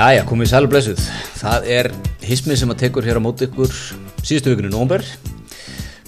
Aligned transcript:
Jæja, 0.00 0.22
komið 0.24 0.46
í 0.46 0.48
sælu 0.48 0.68
blessuð. 0.72 1.00
Það 1.36 1.66
er 1.76 1.88
hismið 2.24 2.56
sem 2.62 2.70
að 2.72 2.78
tekur 2.80 3.04
hér 3.04 3.18
á 3.20 3.22
móti 3.22 3.44
ykkur 3.50 3.68
síðustu 4.24 4.48
vikunni 4.54 4.70
nómber. 4.72 5.04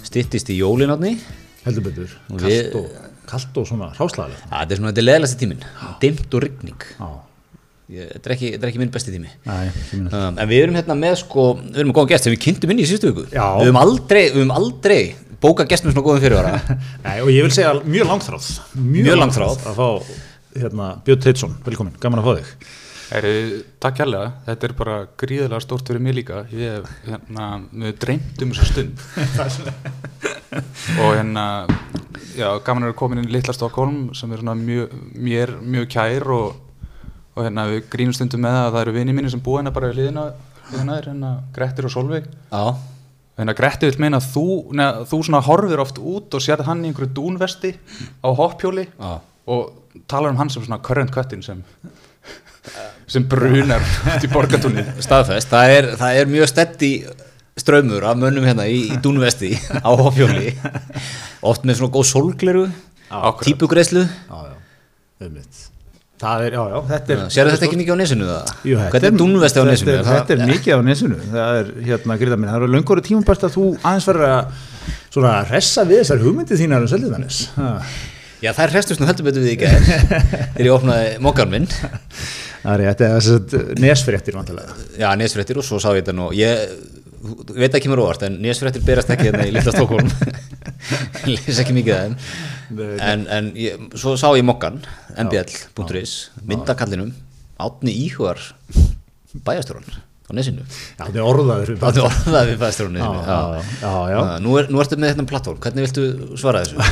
Stittist 0.07 0.49
í 0.49 0.57
jólinátni. 0.63 1.19
heldur 1.67 1.85
betur, 1.85 2.11
Og 2.33 2.39
kallt 2.41 2.51
við- 2.51 2.75
og, 2.75 2.87
kalt 3.27 3.59
og 3.61 3.67
svona 3.69 3.93
hráslaðlega 3.95 4.49
Það 4.51 4.71
er 4.73 4.77
svona, 4.77 4.89
þetta 4.93 4.99
er 4.99 5.09
leðlasti 5.11 5.39
tíminn. 5.43 5.63
Dimmt 6.01 6.35
og 6.35 7.21
Ég- 7.93 8.09
Þetta 8.15 8.27
er 8.27 8.33
ekki, 8.33 8.49
þetta 8.55 8.63
er 8.65 8.69
ekki 8.71 8.79
minn 8.79 8.91
besti 8.91 9.13
tími. 9.13 9.29
minna 9.93 10.29
Um, 10.29 10.39
en 10.39 10.49
við 10.49 10.63
erum 10.63 10.75
hérna 10.75 10.97
með 10.97 11.17
sko, 11.19 11.55
við 11.61 11.77
erum 11.77 11.93
með 11.93 11.95
góðan 11.95 12.09
gest 12.09 12.25
sem 12.25 12.33
við 12.33 12.41
kynntum 12.41 12.71
inn 12.71 12.79
í 12.79 12.87
síðustu 12.89 13.13
viku. 13.13 13.27
Já. 13.31 13.59
Við 13.61 13.67
höfum 13.69 13.81
aldrei, 13.83 14.31
við 14.31 14.41
höfum 14.41 14.57
aldrei 14.57 15.15
bókað 15.43 15.69
gest 15.69 15.85
með 15.85 15.93
svona 15.93 16.07
góðum 16.07 16.23
fyrirvara. 16.23 16.79
Nei, 17.05 17.21
og 17.21 17.29
ég 17.29 17.43
vil 17.43 17.51
segja 17.51 17.75
mjög 17.85 18.07
langþráð 18.09 18.61
Mjög 18.75 19.19
langþráð. 19.21 19.59
að 19.69 19.75
fá 19.77 20.03
hérna, 20.57 21.03
Björn 21.05 21.21
Teitsson, 21.21 21.55
velkomin, 21.67 21.93
gaman 22.01 22.21
að 22.21 22.25
fá 22.25 22.33
þig 22.41 22.55
Heyri, 23.13 23.65
takk 23.83 23.99
kærlega, 23.99 24.29
þetta 24.47 24.65
er 24.65 24.73
bara 24.79 24.93
gríðilega 25.21 25.61
stórt 25.61 25.91
fyrir 25.91 26.01
mig 26.01 26.15
líka. 26.17 26.47
Ég 26.57 26.79
hef 26.79 26.93
hérna, 27.05 27.49
með 27.69 27.99
dreymt 28.01 28.45
um 28.45 28.55
þessa 28.55 28.69
stund. 28.71 29.03
Og 31.03 31.11
hérna 31.19 31.45
já, 32.37 32.47
gaman 32.65 32.87
er 32.87 32.93
að 32.95 32.97
koma 33.03 33.19
inn 33.19 33.27
í 33.27 33.33
Litla 33.35 33.53
Stokkólm 33.57 34.15
sem 34.17 34.33
er 34.33 34.41
svona 34.41 34.55
mjög, 34.57 34.95
mér 35.13 35.53
mjög 35.61 35.91
kær 35.93 36.27
og, 36.33 36.57
og 37.35 37.45
hérna 37.45 37.67
við 37.69 37.85
grínum 37.93 38.17
stundum 38.17 38.45
með 38.45 38.59
að 38.63 38.71
það 38.71 38.81
eru 38.85 38.95
vini 38.97 39.17
mínir 39.17 39.35
sem 39.35 39.43
búa 39.45 39.61
hérna 39.61 39.75
bara 39.77 39.91
við 39.91 40.01
liðina, 40.01 40.25
liðina 40.71 40.97
er 40.97 41.09
hérna 41.11 41.33
Grettir 41.57 41.89
og 41.89 41.95
Solveig 41.95 42.29
Já. 42.29 42.65
hérna 43.41 43.57
Grettir 43.59 43.93
vil 43.93 44.05
meina 44.05 44.21
að 44.21 44.31
þú, 44.35 44.47
neða, 44.81 45.05
þú 45.13 45.21
svona 45.29 45.43
horfir 45.49 45.85
oft 45.85 46.01
út 46.01 46.37
og 46.37 46.45
sérð 46.45 46.69
hann 46.69 46.85
í 46.85 46.91
einhverju 46.91 47.13
dúnvesti 47.17 47.75
á 48.25 48.29
hoppjóli 48.41 48.89
Já. 48.89 49.13
og 49.53 50.03
talar 50.09 50.33
um 50.33 50.41
hann 50.41 50.53
sem 50.53 50.65
svona 50.65 50.81
current 50.85 51.13
cuttin 51.15 51.45
sem 51.45 51.65
sem 53.13 53.27
brunar 53.29 53.83
út 54.15 54.25
í 54.25 54.31
borgatúni 54.33 54.85
Staðfest. 55.05 55.51
Það 55.53 55.75
er, 55.77 55.91
það 56.01 56.21
er 56.23 56.31
mjög 56.33 56.49
steddi 56.53 56.93
strömmur 57.61 58.07
af 58.09 58.17
mönnum 58.21 58.47
hérna 58.49 58.65
í, 58.73 58.79
í 58.95 59.01
dúnvesti 59.05 59.53
á 59.85 59.91
hoppjóli. 59.93 60.55
Oft 61.45 61.67
með 61.69 61.83
svona 61.83 61.93
góð 61.99 62.09
Akkurat. 63.13 63.45
típugreislu. 63.51 64.07
Það 66.23 66.43
er, 66.47 66.55
já, 66.55 66.63
já, 66.71 66.77
þetta 66.87 67.13
er 67.13 67.21
Sér 67.35 67.49
þetta 67.51 67.67
ekki 67.67 67.79
mikið 67.81 67.93
á 67.93 67.99
nesinu 67.99 68.27
það? 68.29 68.51
Jú, 68.69 68.77
þetta 68.95 69.09
er 69.09 69.15
dúnvesti 69.19 69.59
á 69.59 69.63
þetta 69.63 69.73
nesinu? 69.73 69.93
er- 69.97 70.05
Þetta 70.07 70.35
er 70.37 70.43
mikið 70.53 70.73
á 70.73 70.81
nesinu, 70.87 71.17
það 71.33 71.57
er 71.59 71.71
hérna 71.89 72.17
gríða 72.21 72.37
minna, 72.39 72.53
það 72.55 72.61
eru 72.63 72.69
löngur 72.77 73.01
tímabært 73.03 73.43
að 73.49 73.57
þú 73.57 73.65
aðeins 73.83 74.07
verður 74.07 74.29
að 74.37 74.61
svona 75.17 75.33
ressa 75.51 75.85
við 75.89 75.99
þessar 76.05 76.23
hugmyndi 76.23 76.59
þínar 76.63 76.87
um 76.87 76.91
Seldiðanis 76.93 77.41
Já, 78.43 78.53
það 78.53 78.63
er 78.69 78.73
hrestur 78.77 78.99
svona 79.01 79.11
heldur 79.11 79.27
betur 79.29 79.43
við 79.43 79.53
í 79.53 79.59
gæð 79.65 79.91
þegar 80.55 80.69
ég 80.69 80.77
opnaði 80.77 81.11
mokkan 81.27 81.51
minn 81.51 81.67
Það 82.63 82.73
er 82.75 82.83
þetta 82.93 83.07
er 83.59 83.81
nesfréttir 83.83 84.37
vantilega 84.39 84.75
Já, 85.01 85.09
nesfréttir 85.19 85.59
og 85.59 85.67
svo 85.67 85.81
sá 85.83 85.89
ég 85.97 86.05
þetta 86.05 86.15
nú. 86.15 86.29
Ég 86.37 86.61
veit 87.55 87.75
ekki 87.75 87.91
mér 87.91 88.03
óvart 88.03 88.25
en 88.27 88.39
nesfréttir 88.43 88.85
berast 88.87 89.11
ekki 89.15 89.29
hérna 89.31 89.47
í 89.47 89.53
Lilla 89.55 89.75
Stokkólm 89.75 90.09
les 91.31 91.59
ekki 91.63 91.75
mikið 91.77 91.99
þeim. 91.99 92.17
En, 93.03 93.27
en 93.31 93.51
ég, 93.59 93.83
svo 93.99 94.15
sá 94.19 94.29
ég 94.39 94.47
mokkan 94.47 94.81
mbl.is 95.15 96.15
myndakallinum 96.49 97.13
átni 97.63 97.95
íhugar 98.07 98.41
bæjastjóran 99.47 99.87
á 100.27 100.31
nesinu. 100.35 100.65
Já, 100.67 101.05
þetta 101.05 101.21
er 101.21 101.29
orðaður 101.29 101.73
átni 101.79 102.05
orðað 102.09 102.51
við 102.51 102.61
bæjastjóran 102.65 102.99
Já, 102.99 103.07
nesinu 103.07 103.29
já, 103.29 103.39
já, 103.85 103.95
já. 104.15 104.21
Nú, 104.43 104.59
er, 104.59 104.71
nú 104.73 104.83
ertu 104.83 104.99
með 104.99 105.13
þetta 105.15 105.31
plattform, 105.31 105.63
hvernig 105.63 105.89
viltu 105.89 106.37
svara 106.41 106.65
þessu? 106.65 106.83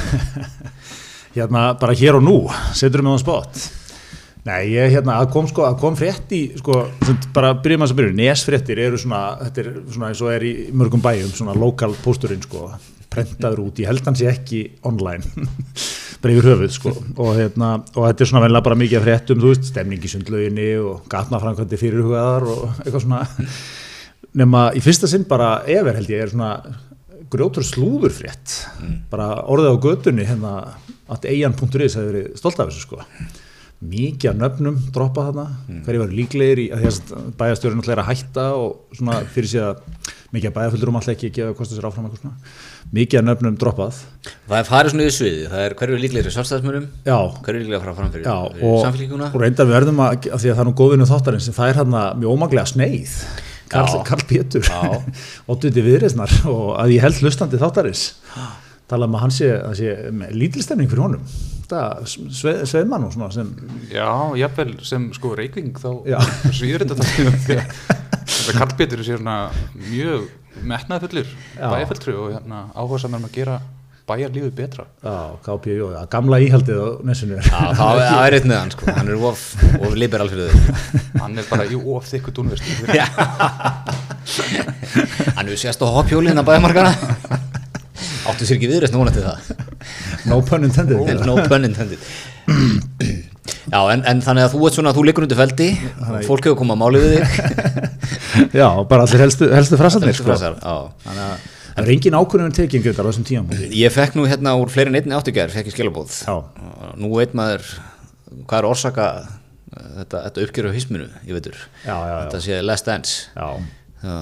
Hérna 1.37 1.69
bara 1.79 1.95
hér 1.99 2.19
og 2.19 2.27
nú, 2.27 2.39
setur 2.75 3.03
við 3.07 3.15
það 3.15 3.23
spott 3.25 3.80
Nei, 4.47 4.71
ég 4.73 4.95
hérna, 4.95 5.19
að 5.21 5.35
kom 5.35 5.49
sko, 5.51 5.67
að 5.69 5.75
kom 5.83 5.97
frétt 5.99 6.31
í, 6.33 6.41
sko, 6.57 6.79
sem 7.05 7.17
bara 7.37 7.53
byrjum 7.61 7.83
að 7.85 7.91
að 7.93 7.99
byrja, 7.99 8.17
nesfréttir 8.17 8.79
eru 8.87 9.01
svona, 9.01 9.35
þetta 9.43 9.61
er 9.61 9.67
svona 9.93 10.09
eins 10.09 10.23
og 10.25 10.31
er 10.33 10.47
í 10.49 10.53
mörgum 10.81 11.03
bæjum, 11.05 11.33
svona 11.37 11.57
lokal 11.61 11.93
pósturinn, 12.01 12.41
sko, 12.47 12.71
prentaður 13.13 13.67
út, 13.67 13.83
ég 13.83 13.91
held 13.91 14.07
hans 14.09 14.23
ég 14.25 14.33
ekki 14.33 14.63
online, 14.89 15.45
bara 16.23 16.33
yfir 16.33 16.49
höfuð, 16.55 16.73
sko, 16.73 16.93
og 17.21 17.35
hérna, 17.37 17.75
og 17.93 18.07
þetta 18.07 18.25
er 18.25 18.31
svona 18.31 18.43
venlega 18.47 18.67
bara 18.71 18.79
mikið 18.81 19.05
fréttum, 19.05 19.43
þú 19.43 19.53
veist, 19.53 19.69
stemning 19.75 20.09
í 20.09 20.13
sundlauginni 20.15 20.71
og 20.87 21.05
gatnafrankvæmdi 21.13 21.81
fyrirhugaðar 21.83 22.49
og 22.55 22.65
eitthvað 22.79 23.05
svona, 23.05 23.21
nema 24.41 24.65
í 24.73 24.81
fyrsta 24.85 25.11
sinn 25.11 25.29
bara 25.29 25.59
efer 25.69 26.01
held 26.01 26.15
ég 26.15 26.25
er 26.25 26.33
svona 26.33 26.55
grjótur 27.31 27.67
slúður 27.67 28.17
frétt, 28.17 28.57
bara 29.13 29.29
orðið 29.53 29.77
á 29.77 29.85
götunni, 29.85 30.25
hérna, 30.33 30.57
að 31.13 31.29
eigan.is 31.35 32.01
hefur 32.01 32.09
verið 32.15 32.35
stolt 32.41 32.65
af 32.65 32.73
þessu, 32.73 32.89
sko 32.89 33.05
mikið 33.81 34.31
af 34.31 34.37
nöfnum 34.37 34.79
droppa 34.93 35.23
þarna. 35.31 35.47
Mm. 35.69 35.83
hverju 35.87 36.01
var 36.03 36.11
líklegir 36.13 36.61
í 36.61 36.67
að 36.75 36.83
þess 36.85 37.13
að 37.17 37.29
bæjastjórun 37.41 37.81
alltaf 37.81 37.95
er 37.95 38.03
að 38.03 38.11
hætta 38.11 38.45
og 38.61 38.97
svona 38.99 39.21
fyrir 39.33 39.65
að 39.65 39.81
mikið 40.35 40.51
af 40.51 40.57
bæjaföldurum 40.59 40.99
alltaf 41.01 41.15
ekki 41.15 41.31
gefa 41.39 41.57
kostu 41.57 41.79
sér 41.79 41.89
áfram 41.89 42.07
eitthvað 42.07 42.27
svona. 42.27 42.53
Mikið 42.95 43.21
af 43.23 43.27
nöfnum 43.27 43.59
droppað. 43.61 44.01
Það 44.51 44.57
er 44.59 44.69
farið 44.69 44.95
svona 44.95 45.07
yfir 45.07 45.17
sviði, 45.17 45.47
það 45.51 45.65
er 45.65 45.77
hverju 45.81 45.97
er 45.97 46.05
líklegri 46.05 46.35
sjálfstæðismönnum, 46.37 46.89
já, 47.09 47.19
hverju 47.41 47.57
er 47.57 47.65
líklega 47.65 47.81
að 47.81 47.87
fara 47.87 47.97
fram 47.99 48.13
fyrir, 48.15 48.29
fyrir 48.61 48.85
samfélíkuna 48.85 49.31
og 49.31 49.45
reyndar 49.45 49.71
verðum 49.71 50.03
að, 50.05 50.29
að 50.29 50.45
því 50.45 50.53
að 50.53 50.59
það 50.59 50.65
er 50.65 50.71
nú 50.71 50.77
góðinu 50.81 51.09
þáttarins 51.11 51.51
það 51.57 51.73
er 51.73 51.81
hérna 51.81 52.03
mjög 52.21 52.37
ómaglega 52.37 52.71
sneið. 52.75 53.17
Karl. 53.71 54.01
Karl 54.07 54.27
Pétur 54.27 54.67
óttuði 55.47 55.85
viðreisnar 55.89 56.33
og 56.51 56.75
að 56.83 56.97
ég 56.97 57.05
held 57.07 57.23
hlustandi 57.23 57.61
þáttarins 57.61 58.09
tala 58.91 59.09
um 59.09 59.17
að 59.17 59.25
hann 59.25 59.35
sé, 59.35 59.49
að 59.55 59.75
sé 59.81 59.95
með 60.21 60.37
lítilstemning 60.43 60.91
fyrir 60.91 61.05
honum. 61.07 61.25
Það 61.71 62.05
sveið, 62.11 62.63
sveið 62.67 62.89
mann 62.91 63.07
og 63.07 63.13
svona 63.15 63.31
sem 63.35 63.51
já, 63.93 64.09
jafnvel 64.41 64.73
sem 64.87 65.05
sko 65.15 65.35
reykving 65.39 65.77
þá 65.79 65.91
Já. 66.11 66.19
svíður 66.59 66.83
þetta 66.91 66.97
þetta 68.51 69.05
sé 69.07 69.19
svona 69.19 69.37
mjög 69.77 70.31
metnaðfullur 70.67 71.29
Já. 71.31 71.69
bæjarfulltru 71.71 72.17
og 72.25 72.33
hérna, 72.35 72.65
áhuga 72.75 72.99
saman 73.05 73.29
að 73.29 73.37
gera 73.39 73.61
bæjarlífið 74.11 74.55
betra. 74.59 74.85
Já, 75.05 75.15
KPJ, 75.45 75.77
já, 75.95 76.01
gamla 76.11 76.41
íhaldið 76.43 76.81
á 76.83 76.89
nesinu. 77.07 77.37
Já, 77.39 77.61
það 77.79 78.01
það 78.01 78.23
er 78.25 78.37
eitt 78.39 78.49
með 78.51 78.59
hann, 78.59 78.73
sko, 78.75 78.89
hann 78.97 79.13
er 79.13 79.27
of, 79.29 79.45
of 79.79 79.95
liberal 79.95 80.31
fyrir 80.33 80.51
þau. 80.51 80.99
Hann 81.21 81.39
er 81.39 81.47
bara 81.53 81.69
í 81.71 81.79
of 81.79 82.09
þykku 82.11 82.35
dúnvesti 82.35 82.97
Já. 82.99 83.07
Hann 85.37 85.47
hefur 85.47 85.59
sést 85.59 85.81
á 85.83 85.87
hoppjólinn 85.87 86.39
að 86.43 86.51
bæðamarkana 86.51 87.41
Áttu 88.29 88.45
sér 88.47 88.59
ekki 88.59 88.69
viðreist 88.69 88.95
núna 88.97 89.13
til 89.15 89.25
það 89.25 89.39
No 90.29 90.41
pun 90.45 90.67
intended 90.69 91.25
No 91.25 91.37
pun 91.49 91.65
intended 91.69 92.03
Já, 93.71 93.81
en, 93.95 94.03
en 94.09 94.21
þannig 94.25 94.45
að 94.47 94.53
þú 94.55 94.67
ert 94.67 94.77
svona, 94.77 94.93
þú 94.97 95.05
liggur 95.07 95.25
undir 95.25 95.39
feldi 95.39 95.69
og 96.03 96.19
fólk 96.27 96.47
hefur 96.49 96.59
komað 96.61 96.77
að 96.77 96.81
máli 96.83 97.01
við 97.03 97.15
þig 97.15 97.25
Já, 98.61 98.67
bara 98.91 99.07
allir 99.07 99.23
helstu, 99.25 99.49
helstu 99.55 99.79
frasarnir 99.81 100.17
sko. 100.17 100.27
Frasar, 100.29 100.57
já. 100.61 100.75
Þannig 101.07 101.25
að 101.25 101.47
það 101.71 101.83
er 101.85 101.93
engin 101.95 102.17
ákvörðun 102.19 102.57
tekin 102.57 102.85
Grétar, 102.85 103.07
á 103.07 103.11
þessum 103.11 103.27
tíum 103.29 103.51
Ég 103.79 103.95
fekk 103.95 104.19
nú 104.19 104.27
hérna 104.31 104.57
úr 104.61 104.73
fleiri 104.73 104.93
en 104.93 104.99
einni 105.01 105.17
áttugjær 105.17 105.53
fekk 105.55 105.71
ég 105.71 105.77
skilabóð 105.77 106.17
Já. 106.27 106.35
Nú 107.01 107.13
veit 107.15 107.35
maður 107.39 107.65
hvað 108.51 108.59
er 108.61 108.69
orsaka 108.71 109.07
uh, 109.23 109.31
þetta, 110.01 110.25
þetta 110.27 110.45
uppgjöru 110.47 110.75
á 110.75 110.77
hisminu, 110.77 111.09
ég 111.27 111.39
veitur 111.39 111.57
Já, 111.87 111.95
já, 111.95 112.11
já. 112.11 112.19
Þetta 112.27 112.43
sé 112.47 112.61
last 112.67 112.91
dance 112.91 113.31
Já. 113.35 113.49
Já. 114.05 114.19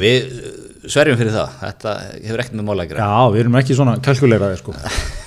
Við 0.00 0.28
uh, 0.28 0.52
sverjum 0.88 1.18
fyrir 1.20 1.34
það, 1.34 1.56
þetta 1.60 1.96
hefur 2.24 2.42
ekkert 2.42 2.54
með 2.58 2.68
mála 2.68 2.84
að 2.86 2.92
gera 2.92 3.08
Já, 3.08 3.32
við 3.34 3.42
erum 3.44 3.58
ekki 3.60 3.76
svona 3.78 3.96
kalkuleraði 4.02 4.56
sko. 4.58 4.72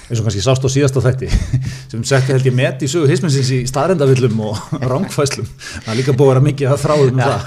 eins 0.05 0.19
og 0.19 0.25
kannski 0.27 0.43
sást 0.43 0.65
á 0.65 0.69
síðasta 0.69 1.03
þætti 1.05 1.29
sem 1.91 2.03
setti 2.05 2.33
held 2.35 2.49
ég 2.49 2.55
met 2.57 2.83
í 2.85 2.89
sögu 2.91 3.07
hisminsins 3.09 3.51
í 3.55 3.59
staðrendavillum 3.69 4.41
og 4.49 4.59
rángfæslum 4.91 5.47
það 5.47 5.91
er 5.93 5.99
líka 6.01 6.15
búið 6.17 6.27
að 6.27 6.33
vera 6.33 6.45
mikið 6.49 6.73
að 6.73 6.83
þráðum 6.83 7.13
um 7.13 7.23
það 7.23 7.45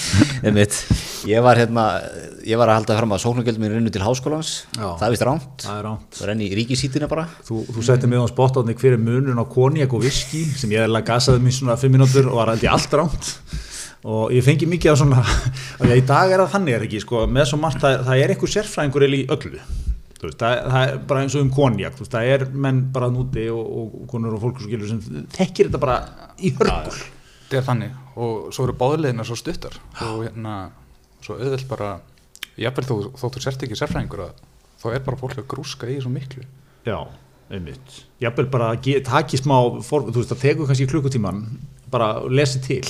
Einmitt. 0.46 0.76
Ég 1.28 1.42
var 1.44 1.58
hérna, 1.60 1.84
ég 2.48 2.56
var 2.56 2.70
að 2.72 2.78
halda 2.78 2.96
fram 2.96 3.10
að 3.12 3.20
sóknargjöldum 3.26 3.64
mín 3.66 3.74
rinnu 3.74 3.90
til 3.92 4.00
háskólans, 4.00 4.52
Já. 4.72 4.86
það 4.96 5.04
er 5.04 5.12
vist 5.12 5.24
ránt, 5.28 5.64
Það 5.66 5.74
er 5.74 5.84
ránt 5.84 6.16
það 6.16 6.30
renni 6.30 6.46
í 6.48 6.54
ríkisítina 6.56 7.08
bara. 7.10 7.26
Þú, 7.44 7.58
þú 7.68 7.84
setti 7.84 8.08
mig 8.08 8.22
á 8.24 8.32
spottáðni 8.32 8.76
hver 8.80 8.96
er 8.96 9.02
munun 9.04 9.42
á 9.42 9.44
konjak 9.44 9.92
og 9.92 10.06
viski 10.06 10.46
sem 10.56 10.72
ég 10.72 10.86
eða 10.86 11.02
gasaði 11.04 11.44
mig 11.44 11.58
svona 11.58 11.76
fimm 11.80 11.98
mínútur 11.98 12.30
og 12.30 12.40
var 12.40 12.54
held 12.54 12.64
ég 12.64 12.72
allt 12.72 12.96
ránt 12.96 13.34
og 14.04 14.32
ég 14.32 14.44
fengi 14.46 14.68
mikið 14.70 14.92
af 14.94 14.98
svona 15.02 15.20
og 15.80 15.92
í 15.92 16.02
dag 16.08 16.32
er 16.32 16.42
það 16.44 16.52
þannig 16.54 16.76
er 16.76 16.88
ekki 16.88 17.04
sko, 17.04 17.26
með 17.28 17.50
svo 17.50 17.60
margt 17.60 17.82
það, 17.84 18.02
það 18.08 18.24
er 18.24 18.34
einhver 18.34 18.52
sérfræðingur 18.54 19.06
eða 19.06 19.20
í 19.20 19.22
öllu. 19.36 19.62
Veist, 20.20 20.36
það, 20.40 20.58
það 20.68 20.82
er 20.84 20.98
bara 21.08 21.22
eins 21.24 21.34
og 21.36 21.46
um 21.46 21.54
konjak 21.54 21.96
veist, 21.96 22.12
það 22.12 22.34
er 22.34 22.44
menn 22.52 22.82
bara 22.92 23.08
núti 23.12 23.46
og, 23.52 23.62
og, 23.64 23.94
konur 24.10 24.36
og 24.36 24.42
fólk 24.42 24.60
og 24.60 24.66
skilur 24.66 24.90
sem 24.90 25.24
þekkir 25.32 25.70
þetta 25.70 25.80
bara 25.80 25.96
í 26.36 26.52
hörgul 26.58 27.00
þetta 27.50 27.58
er 27.58 27.66
þannig. 27.66 27.96
Og 28.20 28.50
svo 28.54 28.66
eru 28.66 28.76
báðulegina 28.78 29.26
svo 29.26 29.36
stuttar. 29.38 29.74
Og 30.06 30.26
hérna 30.26 30.54
svo 31.24 31.36
auðvelt 31.38 31.66
bara 31.70 31.94
jafnvel 32.60 32.86
þó, 32.86 32.94
þóttu 33.18 33.42
sért 33.42 33.64
ekki 33.66 33.78
sérfræðingur 33.78 34.26
að 34.28 34.44
þá 34.80 34.86
er 34.94 35.02
bara 35.06 35.20
fólk 35.20 35.40
að 35.40 35.48
grúska 35.50 35.88
í 35.90 35.98
svo 36.00 36.12
miklu. 36.12 36.44
Já, 36.86 36.98
einmitt. 37.50 37.96
Jafnvel 38.22 38.46
bara 38.52 38.72
að 38.74 39.00
taki 39.08 39.40
smá 39.40 39.56
for, 39.86 40.08
þú 40.08 40.20
veist, 40.20 40.34
það 40.34 40.44
tekur 40.44 40.70
kannski 40.70 40.88
klukkutíman 40.90 41.42
bara 41.90 42.12
að 42.20 42.30
lesi 42.38 42.62
til 42.64 42.84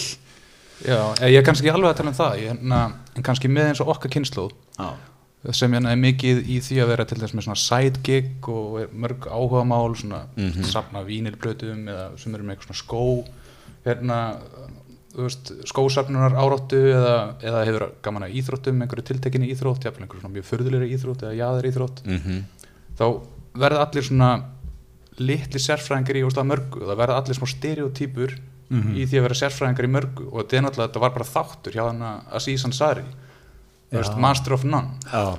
Já, 0.87 0.99
eh, 1.21 1.29
ég 1.35 1.39
er 1.41 1.45
kannski 1.45 1.71
alveg 1.71 1.91
að 1.93 1.97
tala 2.01 2.11
um 2.11 2.17
það 2.17 2.39
ég, 2.41 2.51
hérna, 2.55 2.81
en 3.17 3.23
kannski 3.27 3.49
með 3.53 3.71
eins 3.73 3.81
og 3.85 3.89
okkar 3.95 4.11
kynnslóð 4.15 4.53
Já, 4.81 5.53
sem 5.57 5.73
hérna 5.73 5.93
er 5.95 5.97
mikið 6.01 6.43
í 6.53 6.59
því 6.61 6.79
að 6.83 6.89
vera 6.93 7.05
til 7.09 7.19
þess 7.21 7.33
með 7.37 7.47
svona 7.47 7.61
side 7.61 8.01
gig 8.05 8.49
og 8.49 8.91
mörg 8.93 9.27
áhuga 9.29 9.63
mál 9.65 9.95
svona 9.97 10.23
Mhm. 10.37 10.65
safna 10.65 11.03
vínilblötum 11.05 11.87
eða 11.89 12.19
sem 12.19 12.35
eru 12.35 12.45
með 12.45 12.57
eitthvað 12.57 12.69
svona 12.71 12.83
skó 12.85 13.25
hérna 13.87 14.19
þú 15.11 15.25
veist, 15.27 15.53
skósafnunar 15.67 16.37
áráttu 16.39 16.77
eða, 16.95 17.15
eða 17.43 17.65
hefur 17.67 17.87
gaman 18.03 18.23
að 18.29 18.35
íþróttum 18.39 18.83
einhverju 18.85 19.05
tiltekinni 19.09 19.49
íþrótt, 19.51 19.83
jafnvel 19.85 20.05
einhverju 20.07 20.21
svona 20.23 20.35
mjög 20.37 20.47
förðulegri 20.47 20.93
íþrótt 20.95 21.25
eða 21.27 21.35
jaðar 21.41 21.69
íþrótt 21.73 22.03
mm 22.07 22.45
þá 23.01 23.05
verða 23.57 23.81
allir 23.87 24.03
svona 24.05 24.31
litli 25.19 25.59
sérfræðingar 25.59 26.17
í 26.21 26.25
óstað 26.29 26.47
mörgu 26.53 26.85
það 26.85 26.97
verða 27.01 27.17
allir 27.17 27.35
smá 27.39 27.47
stereotýpur 28.71 28.97
í 28.97 29.07
því 29.11 29.19
að 29.19 29.25
vera 29.27 29.39
sérfræðingar 29.41 29.87
í 29.89 29.93
mörgu 29.97 30.27
og 30.31 30.41
þetta 30.45 30.57
er 30.57 30.65
náttúrulega 30.67 30.89
þetta 30.89 31.03
var 31.05 31.15
bara 31.17 31.29
þáttur 31.31 31.77
hjá 31.77 31.85
hann 31.89 32.03
að 32.07 32.35
Aziz 32.39 32.65
Ansari 32.65 33.05
veist. 33.91 34.17
Master 34.17 34.55
of 34.55 34.65
None. 34.65 34.97
Já, 35.11 35.39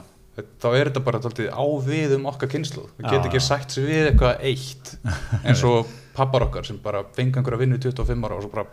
þá 0.60 0.68
er 0.76 0.90
þetta 0.92 1.04
bara 1.06 1.20
tóltið 1.24 1.50
á 1.52 1.64
við 1.88 2.16
um 2.18 2.26
okkar 2.32 2.52
kynslu 2.52 2.86
það 2.98 3.06
Já, 3.08 3.12
get 3.12 3.26
ekki 3.30 3.44
sætt 3.48 3.72
sig 3.72 3.88
við 3.88 4.10
eitthvað 4.12 4.46
eitt 4.52 4.96
eins 5.48 5.64
og 5.64 5.88
pappar 6.16 6.48
okkar 6.50 6.68
sem 6.68 6.80
bara 6.84 7.06
fengi 7.16 7.38
einhverja 7.40 7.62
vinnu 7.64 7.80
í 7.80 7.84
25 7.84 8.28
ára 8.28 8.36
og 8.40 8.44
svo 8.46 8.52
bara 8.52 8.68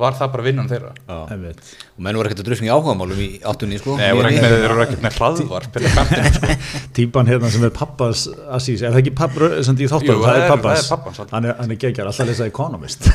var 0.00 0.14
það 0.16 0.30
bara 0.32 0.44
vinnan 0.46 0.68
þeirra. 0.70 0.90
Og 1.12 2.00
menn 2.02 2.16
voru 2.16 2.26
ekkert 2.30 2.40
að 2.42 2.46
drusna 2.48 2.66
í 2.66 2.70
áhugamálum 2.72 3.18
í 3.22 3.26
áttunni, 3.46 3.76
sko. 3.78 3.94
Nei, 4.00 4.08
voru 4.16 4.30
ekkert 4.30 4.42
með, 4.46 4.54
þeir 4.56 4.72
voru 4.72 4.84
ekkert 4.86 5.02
með 5.04 5.18
hlaðvarp 5.20 5.76
sko. 6.38 6.56
típan 6.96 7.28
hérna 7.28 7.50
sem 7.52 7.66
er 7.68 7.74
pappas 7.76 8.22
Asís, 8.56 8.80
er 8.82 8.94
það 8.94 9.02
ekki 9.02 9.12
papp 9.20 9.36
sem 9.68 9.76
því 9.78 9.88
þáttur, 9.92 10.14
Jú, 10.16 10.24
það 10.24 10.38
er 10.38 10.42
er- 10.42 10.50
pappans 10.54 10.88
það 10.88 10.96
er 10.96 11.10
alltaf. 11.12 11.34
hann 11.36 11.44
er, 11.50 11.54
hann 11.60 11.74
er 11.76 11.80
geggar, 11.84 12.08
alltaf 12.10 12.24
að 12.24 12.32
lesa 12.32 12.48
Economist 12.48 13.06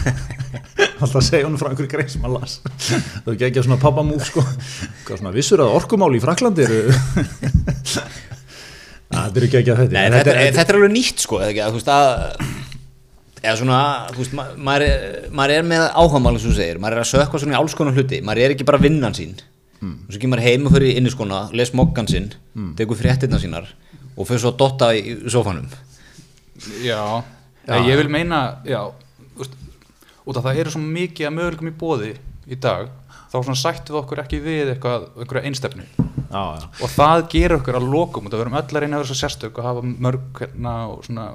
alltaf 1.01 1.17
að 1.19 1.25
segja 1.27 1.49
hún 1.49 1.57
frá 1.59 1.71
einhverju 1.73 1.91
grein 1.91 2.13
sem 2.13 2.23
hann 2.27 2.37
las 2.37 2.59
það 2.61 3.33
er 3.33 3.39
geggar 3.43 3.67
svona 3.67 3.79
pappamúf 3.81 4.29
sko. 4.29 4.45
Svona, 5.09 5.33
vissur 5.35 5.65
að 5.65 5.75
orkumáli 5.81 6.21
í 6.21 6.23
Fraklandi 6.23 6.67
eru 6.69 6.79
það 9.17 9.37
eru 9.41 9.49
geggar 9.53 9.81
þetta 9.81 9.95
Nei, 9.97 10.07
þetta, 10.13 10.33
er, 10.37 10.53
þetta 10.57 10.73
er 10.73 10.79
alveg 10.81 10.93
nýtt 10.95 11.23
sko, 11.25 11.39
eða 11.41 11.51
ekki, 11.53 11.61
að 11.65 11.75
þú 11.75 11.81
veist 11.81 11.91
að 11.97 12.07
eða 13.43 13.55
svona, 13.59 13.79
þú 14.13 14.21
veist, 14.23 14.33
ma 14.37 14.45
maður 14.69 14.85
er, 14.87 15.29
maður 15.31 15.53
er 15.57 15.67
með 15.69 15.83
áhagamálum 15.93 16.39
sem 16.41 16.51
þú 16.51 16.57
segir, 16.57 16.79
maður 16.83 16.97
er 16.97 17.03
að 17.03 17.11
sökka 17.11 17.39
svona 17.43 17.55
í 17.55 17.59
alls 17.59 17.75
konar 17.77 17.93
hluti, 17.97 18.21
maður 18.25 18.43
er 18.47 18.55
ekki 18.55 18.65
bara 18.67 18.81
vinnan 18.81 19.13
sín 19.17 19.37
Hmm. 19.77 19.99
og 20.07 20.13
svo 20.15 20.17
kemur 20.23 20.39
heim 20.41 20.63
og 20.65 20.71
fyrir 20.73 20.95
inniskona 20.97 21.43
les 21.53 21.69
mokkan 21.77 22.07
sinn, 22.09 22.31
tekur 22.79 22.97
fréttina 22.97 23.37
sínar 23.37 23.67
og 24.17 24.25
fyrir 24.25 24.39
svo 24.41 24.49
að 24.49 24.55
dotta 24.57 24.87
í 24.97 25.11
sofanum 25.29 25.67
Já, 26.81 27.21
Já. 27.67 27.75
já. 27.75 27.83
ég 27.85 27.99
vil 27.99 28.09
meina 28.09 28.39
já, 28.65 28.79
veist, 29.37 29.53
út 30.25 30.39
af 30.39 30.47
það 30.47 30.61
eru 30.63 30.73
svo 30.73 30.81
mikið 30.81 31.27
að 31.29 31.35
möguleikum 31.37 31.69
í 31.69 31.75
bóði 31.77 32.13
í 32.49 32.57
dag 32.57 32.89
þá 33.29 33.37
svona 33.43 33.59
sættum 33.61 33.93
við 33.93 34.01
okkur 34.01 34.23
ekki 34.23 34.39
við 34.41 34.71
eitthvað, 34.73 35.05
einhverja 35.21 35.45
einstefnu 35.51 35.85
já, 35.85 36.41
já. 36.57 36.65
og 36.81 36.89
það 36.97 37.27
gerur 37.35 37.59
okkur 37.61 37.77
að 37.77 37.87
lokum 37.93 38.25
og 38.25 38.33
það 38.33 38.41
verum 38.41 38.57
öll 38.57 38.65
að 38.65 38.81
reyna 38.81 38.97
að 38.97 39.03
vera 39.05 39.11
svo 39.11 39.19
sérstök 39.21 39.61
og 39.61 39.67
hafa 39.69 39.85
mörg 39.85 40.41
hérna 40.41 40.73
og 40.89 41.05
svona 41.05 41.27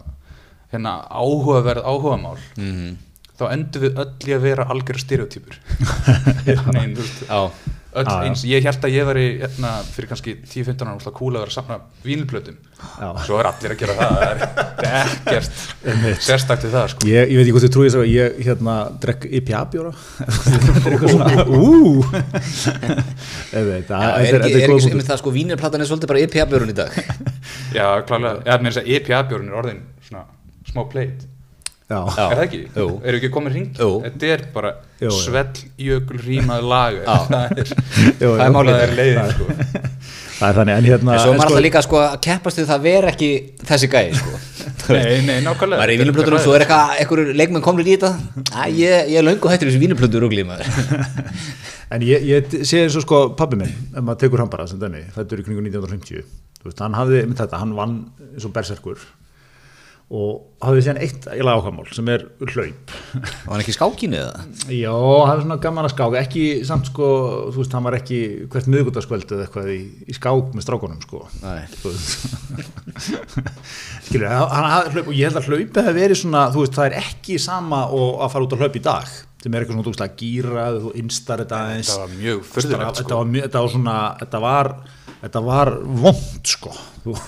hérna 0.72 0.98
áhugaverð 1.08 1.86
áhugamál 1.86 2.38
mm 2.56 2.92
þá 3.42 3.50
endur 3.56 3.86
við 3.86 4.00
öll 4.02 4.30
í 4.30 4.34
að 4.36 4.48
vera 4.48 4.70
algjör 4.72 5.02
stereotypur. 5.02 5.60
Nei, 6.76 6.92
þú 6.92 7.02
veist, 7.02 7.22
öll 7.92 8.08
Já, 8.08 8.12
eins, 8.24 8.42
ég 8.48 8.64
held 8.64 8.84
að 8.86 8.94
ég 8.94 9.04
veri 9.04 9.24
hérna, 9.42 9.70
fyrir 9.92 10.08
kannski 10.08 10.32
10-15 10.48 10.86
ára 10.88 10.94
úrslega 10.96 11.16
cool 11.19 11.34
að 11.34 11.42
vera 11.42 11.52
að 11.52 11.56
samna 11.58 11.76
vínilplötum 12.06 12.54
Já. 12.56 13.08
svo 13.26 13.36
er 13.36 13.48
allir 13.50 13.74
að 13.74 13.82
gera 13.82 13.96
það 13.98 14.14
það 14.22 14.30
er 14.30 15.10
ekkert 15.10 16.24
sérstakt 16.24 16.64
við 16.64 16.72
það 16.72 16.88
sko. 16.94 17.10
Ég, 17.10 17.28
ég 17.28 17.36
veit 17.36 17.44
ekki 17.44 17.54
hvort 17.58 17.66
þið 17.66 17.74
trúið 17.76 17.90
þess 17.90 18.00
að 18.00 18.08
ég 18.14 18.40
hérna 18.48 18.78
drekk 19.04 19.28
IPA 19.28 19.62
bjóra. 19.74 19.92
Þetta 20.22 20.72
er 20.72 20.96
eitthvað 20.96 21.14
svona. 21.19 21.46
Ú. 21.52 22.00
Ég 23.52 23.69
veit 23.69 23.92
Já, 23.92 23.98
að 24.00 24.24
er 24.24 24.38
þetta 24.38 24.64
ekki, 24.64 24.82
sem 24.88 25.06
það 25.12 25.20
sko, 25.20 25.36
vínirplatan 25.36 25.84
er 25.84 25.92
svolítið 25.92 26.14
bara 26.14 26.24
IPA-björun 26.24 26.72
í 26.72 26.78
dag. 26.80 27.00
Já, 27.76 27.86
klálega, 28.08 28.38
ég 28.40 28.54
er 28.56 28.64
með 28.64 28.72
þess 28.72 28.86
að 28.86 28.94
IPA-bjórn 28.96 29.52
er 29.52 29.60
orðin 29.60 29.88
smá 30.72 30.82
plate 30.92 31.28
Já. 31.92 31.98
Er 32.08 32.38
það 32.38 32.42
ekki? 32.46 32.58
Jú. 32.72 32.84
eru 33.04 33.19
ekki 33.19 33.28
komin 33.34 33.52
hring? 33.52 33.64
Jú. 33.76 33.88
þetta 34.06 34.28
er 34.32 34.42
bara 34.54 34.70
Jú, 35.02 35.10
jú. 35.10 35.16
svell 35.26 35.58
jökul 35.76 36.20
rýmað 36.24 36.62
lag 36.70 36.94
það 37.04 37.34
er, 37.58 37.72
er 38.14 38.22
jú. 38.22 38.30
málið. 38.54 38.70
það 38.72 38.84
er 38.86 38.92
leiðin 38.96 39.34
sko. 39.34 39.48
það 40.38 40.46
er 40.46 40.56
þannig 40.58 40.78
en 40.78 40.86
hérna 40.88 41.12
En 41.19 41.20
svo 41.20 41.34
er 41.34 41.36
maður 41.36 41.42
sko- 41.42 41.44
alltaf 41.50 41.64
líka 41.66 41.82
sko 41.84 42.00
að 42.00 42.14
keppast 42.24 42.62
við 42.62 42.70
það 42.70 42.86
vera 42.86 43.10
ekki 43.12 43.28
þessi 43.69 43.90
gæði 43.92 44.14
sko 44.22 44.40
nei, 44.96 45.20
nei, 45.26 45.36
nákvæmlega 45.44 45.82
maður 45.82 45.84
er 45.84 45.92
í 45.92 45.98
vínuplötunum 46.00 46.38
og 46.40 46.44
svo 46.46 46.54
er 46.56 46.64
eitthvað 46.64 46.94
einhverjur 47.02 47.36
leikmenn 47.42 47.66
komnir 47.69 47.90
í 47.92 47.96
þetta 47.98 48.66
ég, 48.72 49.12
ég 49.12 49.20
er 49.20 49.26
löngu 49.28 49.52
hættur 49.52 49.69
þessu 49.69 49.82
vínuplötu 49.84 50.22
rugli 50.24 50.46
maður 50.48 50.72
En 51.92 52.00
ég, 52.08 52.22
ég 52.24 52.54
sé 52.64 52.78
eins 52.86 52.94
og 52.96 53.02
sko 53.04 53.19
pabbi 53.36 53.58
minn, 53.60 53.72
ef 53.92 54.00
maður 54.00 54.22
tekur 54.22 54.40
hann 54.40 54.48
bara 54.48 54.64
sem 54.70 54.78
dæmi, 54.80 55.02
fættur 55.12 55.42
í 55.42 55.44
kringu 55.44 55.60
1950, 55.60 56.22
þú 56.62 56.70
veist, 56.70 56.78
hann 56.80 56.94
hafði, 56.96 57.19
þetta, 57.36 57.58
hann 57.60 57.74
vann 57.76 57.98
eins 58.32 58.46
og 58.48 58.54
berserkur 58.56 59.02
og 60.12 60.61
hafði 60.61 60.82
síðan 60.85 60.99
eitt 61.00 61.25
ákvæmál 61.25 61.87
sem 61.97 62.09
er 62.12 62.26
hlaup. 62.53 62.91
var 63.17 63.55
hann 63.55 63.62
ekki 63.62 63.73
skákinu 63.73 64.19
eða? 64.20 64.43
Já, 64.69 64.93
hann 64.93 65.31
hafði 65.31 65.44
svona 65.47 65.56
gaman 65.64 65.88
að 65.88 65.94
skáka, 65.94 66.20
ekki 66.20 66.43
samt 66.69 66.91
sko, 66.91 67.09
þú 67.49 67.62
veist, 67.62 67.76
hann 67.79 67.87
var 67.87 67.97
ekki 67.97 68.19
hvert 68.53 68.69
miðgutaskvöld 68.75 69.32
eða 69.32 69.47
eitthvað 69.47 69.70
í, 69.73 69.79
í 70.05 70.17
skák 70.19 70.53
með 70.53 70.67
strákunum 70.67 71.00
sko. 71.06 71.25
Skilur, 74.05 74.29
hann 74.29 74.69
hafði 74.69 74.99
hlaup 74.99 75.09
og 75.09 75.17
ég 75.17 75.31
held 75.31 75.41
að 75.41 75.49
hlaupið 75.49 75.88
hefði 75.88 76.05
verið 76.05 76.20
svona, 76.20 76.44
þú 76.53 76.67
veist, 76.67 76.76
það 76.76 76.91
er 76.91 76.99
ekki 77.00 77.38
sama 77.41 77.81
og 77.88 78.20
að 78.26 78.35
fara 78.37 78.49
út 78.49 78.56
að 78.58 78.67
hlaup 78.67 78.76
í 78.76 78.85
dag, 78.85 79.17
sem 79.41 79.56
er 79.56 79.65
eitthvað 79.65 79.79
svona, 79.79 79.88
veist, 79.88 80.05
að 80.05 80.20
gýra, 80.20 80.67
þú 80.76 80.94
instar 81.00 81.47
þetta 81.47 81.62
aðeins 81.62 81.94
það 81.94 82.05
var 82.05 82.15
mjög 82.19 82.44
þetta, 82.44 82.53
fyrðulegt 82.58 83.00
þetta, 83.00 83.08
sko. 83.08 83.17
var, 83.17 83.35
þetta 83.41 83.65
var 83.65 83.75
svona 83.79 83.97
þetta 84.20 84.44
var, 84.44 84.73
þetta 85.25 85.44
var 85.49 85.75
vond 86.05 86.53
sko 86.53 86.76
þú, 87.03 87.19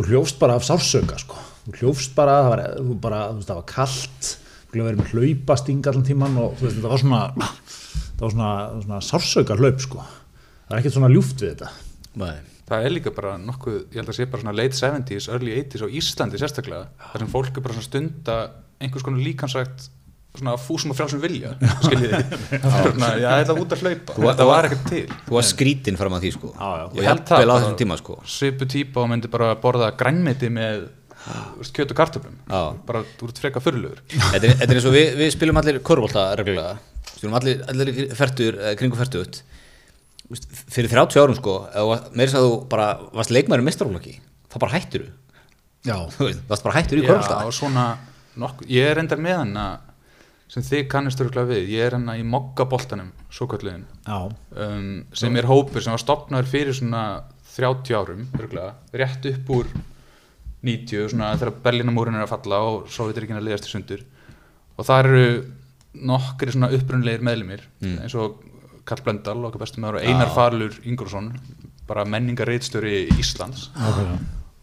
þú 0.00 0.08
hljófst 0.08 0.40
bara 0.40 0.56
af 0.56 0.66
sársöka 0.66 1.20
sko 1.20 1.49
þú 1.64 1.74
hljófst 1.80 2.14
bara, 2.16 2.36
það 2.44 2.50
var, 2.54 2.62
þú 2.80 2.96
bara, 3.06 3.20
þú 3.30 3.40
veist, 3.40 3.50
það 3.50 3.60
var 3.60 3.68
kallt 3.74 4.30
þú 4.70 4.76
hljófst 4.78 4.88
verið 4.90 5.00
með 5.02 5.12
hlaupasting 5.16 5.86
allan 5.90 6.06
tíman 6.06 6.38
og 6.44 6.54
þú 6.60 6.66
veist, 6.68 6.78
þetta 6.78 6.92
var 6.94 7.02
svona 7.04 7.22
þetta 7.40 8.24
var 8.24 8.34
svona, 8.36 8.50
svona 8.86 9.00
sársöka 9.10 9.56
hlaup 9.58 9.80
sko. 9.82 10.04
Það 10.70 10.74
er 10.76 10.80
ekkert 10.82 10.94
svona 10.96 11.10
ljúft 11.14 11.40
við 11.42 11.52
þetta. 11.54 11.70
Nei. 12.20 12.34
það 12.70 12.84
er 12.86 12.92
líka 12.94 13.10
bara 13.14 13.32
nokkuð, 13.42 13.78
ég 13.90 13.96
held 13.98 14.10
að 14.12 14.16
sé 14.20 14.26
bara 14.30 14.42
svona 14.44 14.54
late 14.54 14.76
70s, 14.78 15.24
early 15.34 15.54
80s 15.58 15.82
á 15.82 15.88
Íslandi 16.00 16.38
sérstaklega, 16.38 16.84
þar 17.12 17.24
sem 17.24 17.30
fólk 17.32 17.56
er 17.58 17.64
bara 17.64 17.74
svona 17.74 17.86
stunda 17.88 18.36
einhvers 18.80 19.02
konar 19.06 19.24
líkansvægt 19.26 19.88
svona 20.38 20.52
fúsum 20.62 20.92
og 20.92 20.98
frjálsum 21.00 21.18
vilja 21.24 21.56
skiljið 21.82 22.12
þið, 22.14 22.62
það 22.62 23.00
var 23.02 23.18
ég 23.18 23.40
ætla 23.42 23.56
út 23.58 23.74
að 23.74 23.82
hlaupa. 23.82 24.14
Þú- 24.14 24.28
þetta 24.28 24.46
var 24.52 24.68
ekkert 24.68 24.84
til. 24.92 25.02
þú 25.26 25.34
var 25.40 25.48
skrítinn 25.50 25.98
fram 25.98 26.14
að 26.14 26.22
því 26.28 26.30
sko. 26.36 26.52
Já, 26.54 26.68
já. 26.78 26.84
og 26.86 26.94
Ég 27.00 27.08
held 27.10 27.24
það 27.26 27.42
á 27.42 27.42
bara. 27.42 27.56
þessum 27.58 27.78
tíma 27.82 27.98
sko. 27.98 28.18
svipu 28.36 28.68
típa 28.70 29.02
og 29.02 29.10
myndi 29.10 29.32
bara 29.34 29.48
borða 29.66 29.90
grænmeti 29.98 30.52
með 30.54 30.86
kjöt 31.76 31.92
og 31.92 31.98
kartöflum. 31.98 32.36
Bara 32.88 33.04
þú 33.18 33.28
ert 33.28 33.40
freka 33.42 33.60
fyrirlugur 33.62 34.00
þetta 34.08 34.40
er, 34.40 34.54
þetta 34.62 34.70
er 34.70 34.78
eins 34.78 34.88
og 34.88 34.94
við, 34.96 35.08
við 35.20 35.32
spilum 35.34 35.60
allir 35.60 35.80
korfólta 35.84 36.30
reglulega. 36.40 36.78
Spilum 37.12 37.36
allir, 37.36 37.64
allir 37.68 37.90
í 37.92 38.06
fertur, 38.16 38.56
kringu 38.80 38.98
fertut 38.98 39.42
fyrir 40.70 40.90
30 40.90 41.18
árum 41.18 41.36
sko 41.38 41.54
meirins 42.14 42.36
að 42.38 42.46
þú 42.46 42.56
bara 42.70 42.86
varst 43.16 43.32
leikmæri 43.34 43.66
mestrarflokki 43.66 44.16
þá 44.50 44.56
bara 44.62 44.74
hættur 44.76 45.06
já, 45.86 45.96
þú 46.14 46.28
veist, 46.28 46.42
varst 46.50 46.66
bara 46.66 46.76
hættur 46.78 47.00
í 47.00 47.06
nokkuð, 48.40 48.68
ég 48.70 48.86
er 48.86 49.00
endar 49.02 49.18
með 49.18 49.40
hana 49.40 49.64
sem 50.50 50.62
þið 50.66 50.84
kannist 50.90 51.20
örgulega 51.22 51.50
við, 51.50 51.72
ég 51.74 51.88
er 51.88 51.96
hana 51.96 52.14
í 52.18 52.22
mokkaboltanum, 52.26 53.10
svo 53.30 53.48
kalluðin 53.50 53.82
já, 54.06 54.30
um, 54.30 54.90
sem 55.18 55.38
er 55.38 55.48
hópur 55.50 55.82
sem 55.82 55.94
var 55.94 56.02
stopnaður 56.02 56.50
fyrir 56.50 56.78
svona 56.78 57.04
30 57.56 57.98
árum 57.98 58.28
örgulega, 58.38 58.76
rétt 58.94 59.26
upp 59.32 59.50
úr 59.56 59.72
90, 60.66 61.08
svona 61.12 61.32
þegar 61.38 61.56
Berlínamúrin 61.64 62.18
er 62.18 62.26
að 62.26 62.34
falla 62.34 62.60
og 62.68 62.90
Sovjeturíkin 62.92 63.38
að 63.38 63.46
liðast 63.48 63.68
í 63.68 63.72
sundur. 63.72 64.04
Og 64.76 64.86
það 64.88 65.02
eru 65.04 65.24
nokkri 66.10 66.54
svona 66.54 66.70
upprunlegir 66.76 67.24
meðlumir 67.26 67.64
eins 67.82 68.14
og 68.14 68.42
Karl 68.86 69.04
Blöndal, 69.06 69.38
okkar 69.46 69.64
bestum 69.64 69.84
meður 69.84 70.00
og 70.00 70.06
Einar 70.06 70.30
Farlur 70.34 70.76
Ingolson 70.88 71.32
bara 71.88 72.04
menningarreitstjóri 72.08 73.08
Íslands. 73.18 73.68
Ok, 73.88 74.00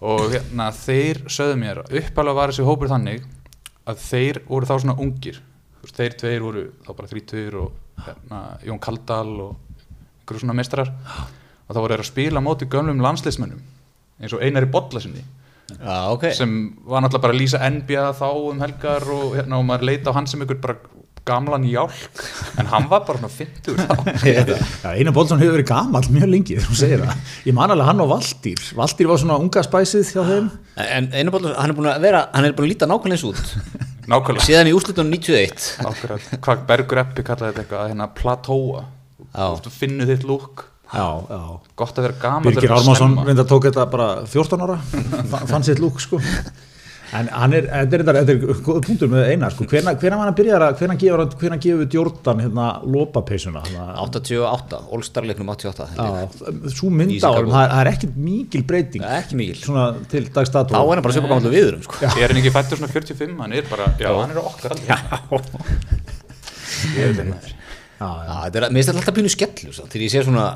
og 0.07 0.27
hérna 0.31 0.69
þeir 0.75 1.23
sögðu 1.31 1.59
mér 1.61 1.81
uppalega 1.85 2.37
var 2.37 2.53
þessi 2.53 2.67
hópur 2.67 2.91
þannig 2.91 3.25
að 3.87 4.03
þeir 4.03 4.41
voru 4.47 4.69
þá 4.69 4.75
svona 4.77 4.97
ungir. 5.03 5.41
Þeir 5.87 6.17
tveir 6.19 6.43
voru 6.43 6.63
þá 6.83 6.91
bara 6.93 7.11
þrítur 7.11 7.59
og 7.61 8.03
hérna, 8.03 8.41
Jón 8.67 8.81
Kaldal 8.83 9.33
og 9.45 9.55
einhverju 10.19 10.43
svona 10.43 10.57
mestrar 10.57 10.91
og 10.91 11.71
þá 11.71 11.79
voru 11.79 11.95
þeir 11.95 12.03
að 12.03 12.09
spila 12.09 12.43
móti 12.43 12.67
gömlum 12.67 13.03
landsliðsmönnum 13.03 13.61
eins 14.17 14.33
og 14.35 14.43
Einari 14.43 14.67
Bollasinni 14.71 15.23
já, 15.73 15.97
ok. 16.13 16.29
Sem 16.37 16.53
var 16.87 17.03
náttúrulega 17.03 17.25
bara 17.25 17.35
að 17.35 17.41
lýsa 17.41 17.63
NBA 17.71 18.05
þá 18.19 18.27
um 18.35 18.61
helgar 18.63 19.09
og, 19.11 19.33
hérna, 19.35 19.59
og 19.59 19.67
maður 19.67 19.89
leita 19.91 20.13
á 20.13 20.17
hann 20.17 20.29
sem 20.29 20.43
einhver 20.43 20.61
bara 20.63 20.79
gamlan 21.27 21.65
jálk. 21.67 22.21
En 22.59 22.69
hann 22.71 22.87
var 22.89 23.03
bara 23.07 23.29
50 23.29 23.75
þá. 23.75 23.95
Já, 24.27 24.93
Einar 24.93 25.13
Bólsson 25.15 25.41
hefur 25.41 25.57
verið 25.57 25.69
gamall 25.71 26.07
mjög 26.13 26.31
lengi 26.31 26.55
þegar 26.55 26.69
hún 26.71 26.79
segir 26.79 27.03
það. 27.03 27.33
Ég 27.49 27.57
man 27.57 27.73
alveg 27.73 27.89
hann 27.89 28.03
og 28.03 28.11
Valdýr. 28.13 28.63
Valdýr 28.77 29.11
var 29.11 29.21
svona 29.23 29.39
unga 29.43 29.63
spæsið 29.67 30.13
hjá 30.15 30.23
þeim. 30.29 30.49
en 30.85 31.09
einu 31.11 31.33
bólur, 31.35 31.55
hann 31.57 31.73
er 31.73 31.77
búin 31.77 31.91
að 31.91 32.07
vera 32.07 32.23
hann 32.33 32.47
er 32.47 32.55
búin 32.55 32.69
að 32.69 32.73
líta 32.73 32.89
nákvæmlega 32.89 33.19
eins 33.19 33.27
út. 33.27 33.75
Nákvæmlega. 34.11 34.47
Síðan 34.47 34.71
í 34.71 34.75
úrslutunum 34.77 35.11
91 35.11 35.67
Akkurat, 35.83 36.31
hvað 36.45 36.63
Bergur 36.69 37.03
Eppi 37.03 37.27
kallaði 37.27 37.51
þetta 37.51 37.65
eitthvað 37.65 37.83
að 37.83 37.91
hérna 37.91 38.09
platóa. 38.15 38.85
Þú 39.65 39.73
finnur 39.73 40.07
þitt 40.13 40.27
lúk 40.27 40.63
Já, 40.93 41.07
já. 41.29 41.41
gott 41.75 41.97
að 41.99 42.05
vera 42.07 42.15
gaman 42.21 42.47
Birgir 42.47 42.71
Ármarsson 42.77 43.17
reynda 43.27 43.43
tók 43.49 43.65
þetta 43.67 43.83
bara 43.91 44.07
14 44.25 44.61
ára, 44.63 44.77
Fa- 45.33 45.45
fann 45.49 45.63
sitt 45.67 45.81
lúk 45.83 45.99
sko. 45.99 46.19
En 47.15 47.29
hann 47.31 47.53
er, 47.55 47.63
þetta 47.71 47.95
er, 47.95 48.01
þetta 48.17 48.33
er 48.33 48.57
góð 48.65 48.79
punktur 48.83 49.07
með 49.11 49.29
eina, 49.31 49.47
sko, 49.51 49.63
var 50.19 50.25
hann 50.25 50.31
að 50.33 50.37
byrja 50.41 50.57
að, 50.59 50.73
hvena 50.81 50.95
gefur, 50.99 51.21
hann- 51.23 51.35
gefur 51.63 51.85
Jordan 51.95 52.41
hérna 52.43 52.65
lopapeysuna, 52.83 53.61
hérna, 53.63 53.85
88, 54.03 54.79
All-Star-leiknum 54.91 55.51
88 55.53 55.87
held 55.93 56.01
ég. 56.03 56.41
já, 56.41 56.73
svo 56.75 56.89
mynd 56.91 57.15
Í 57.15 57.21
á 57.23 57.31
hann, 57.31 57.47
það 57.53 57.63
er, 57.63 57.71
það 57.71 57.79
er 57.85 57.89
ekkit 57.93 58.17
mikil 58.27 58.63
breyting, 58.67 59.05
Nei, 59.05 59.13
ekki 59.21 59.39
mikil 59.39 59.55
svona 59.63 59.85
til 60.11 60.27
dagsdato. 60.35 60.75
þá 60.75 60.81
er 60.83 60.91
hann 60.99 61.05
bara 61.07 61.15
svipa 61.15 61.31
gammal 61.31 61.53
viðurum 61.55 61.85
sko. 61.87 61.95
er 62.11 62.27
hann 62.27 62.41
ekki 62.43 62.51
fættur 62.57 62.81
svona 62.81 62.91
45, 62.91 63.37
hann 63.39 63.55
er 63.61 63.71
bara, 63.71 63.87
já, 64.03 64.11
hann 64.11 64.35
er 64.35 64.43
okkar 64.43 64.75
aldrei 64.75 64.91
ég 66.97 67.07
veit 67.07 67.17
það 67.17 67.27
Já, 67.27 67.31
já, 67.31 67.47
Já, 67.47 67.66
þetta 67.97 68.61
er, 68.61 68.67
mér 68.69 68.81
finnst 68.81 68.91
þetta 68.91 69.01
alltaf 69.01 69.17
pínu 69.17 69.31
skellur 69.33 69.77
svo, 69.77 69.87
þegar 69.89 70.05
ég 70.07 70.13
sé 70.13 70.25
svona 70.27 70.47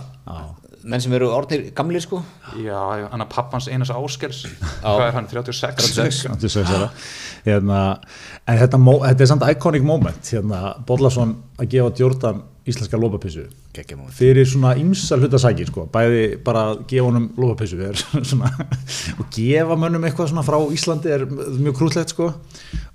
menn 0.82 1.02
sem 1.04 1.14
eru 1.14 1.30
orðnir 1.34 1.68
gamlir 1.78 2.02
sko 2.04 2.22
Já, 2.62 2.78
hann 3.12 3.24
að 3.24 3.30
pappans 3.34 3.68
einas 3.70 3.92
áskels 3.94 4.44
Hvað 4.82 5.04
er 5.08 5.18
hann, 5.18 5.28
36? 5.30 5.92
36. 5.94 6.56
þetta 6.58 6.80
er. 6.80 7.10
Hérna, 7.46 7.82
en 8.50 8.62
þetta, 8.62 8.80
þetta 9.08 9.26
er 9.26 9.30
samt 9.30 9.46
iconic 9.50 9.86
moment, 9.86 10.32
hérna, 10.34 10.76
Bollason 10.88 11.36
að 11.62 11.72
gefa 11.76 11.94
Jordan 12.02 12.42
íslenska 12.70 13.00
moment. 13.98 14.14
fyrir 14.14 14.46
svona 14.46 14.76
ymsa 14.78 15.18
hlutasæki 15.18 15.66
sko. 15.70 15.88
bæði 15.94 16.38
bara 16.46 16.68
að 16.72 16.84
gefa 16.92 17.08
honum 17.08 17.30
er 17.88 17.98
svona, 18.32 18.52
og 19.18 19.26
gefa 19.34 19.78
mönnum 19.80 20.06
eitthvað 20.06 20.30
svona 20.34 20.46
frá 20.46 20.60
Íslandi 20.76 21.14
er 21.14 21.26
mjög 21.26 21.80
krútlegt 21.80 22.14
sko. 22.14 22.34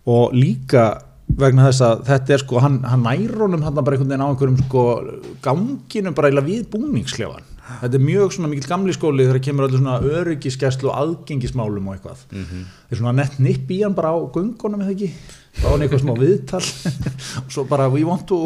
og 0.07 0.37
líka 0.37 0.87
vegna 1.27 1.67
þess 1.69 1.83
að 1.85 2.03
þetta 2.07 2.35
er 2.35 2.43
sko 2.45 2.63
hann, 2.63 2.79
hann 2.87 3.05
nær 3.05 3.35
honum 3.43 3.65
hann 3.67 3.77
bara 3.77 3.97
einhvern 3.97 4.13
veginn 4.13 4.25
á 4.25 4.31
einhverjum 4.31 4.59
sko 4.63 4.85
ganginum 5.45 6.17
bara 6.17 6.31
eiginlega 6.31 6.49
við 6.49 6.67
búningsklefan. 6.73 7.53
Þetta 7.67 7.99
er 7.99 8.05
mjög 8.07 8.35
svona 8.37 8.51
mikill 8.53 8.71
gamli 8.71 8.95
skóli 8.95 9.27
þegar 9.27 9.43
kemur 9.43 9.67
allir 9.67 9.81
svona 9.81 9.99
öryggiskeslu 10.21 10.93
og 10.93 11.01
aðgengismálum 11.01 11.89
og 11.89 11.97
eitthvað. 11.97 12.21
Mm 12.31 12.45
-hmm. 12.45 12.63
er 12.91 12.97
svona 13.01 13.17
nett 13.19 13.41
nipp 13.43 13.71
í 13.71 13.83
hann 13.83 13.95
bara 13.95 14.15
á 14.15 14.19
göngunum 14.23 14.85
eða 14.85 14.95
ekki 14.95 15.11
þá 15.57 15.65
er 15.65 15.73
hann 15.73 15.85
eitthvað 15.87 16.03
smá 16.03 16.13
viðtal. 16.19 16.61
Og 17.45 17.51
svo 17.55 17.65
bara 17.69 17.89
we 17.93 18.05
want 18.07 18.27
to. 18.31 18.43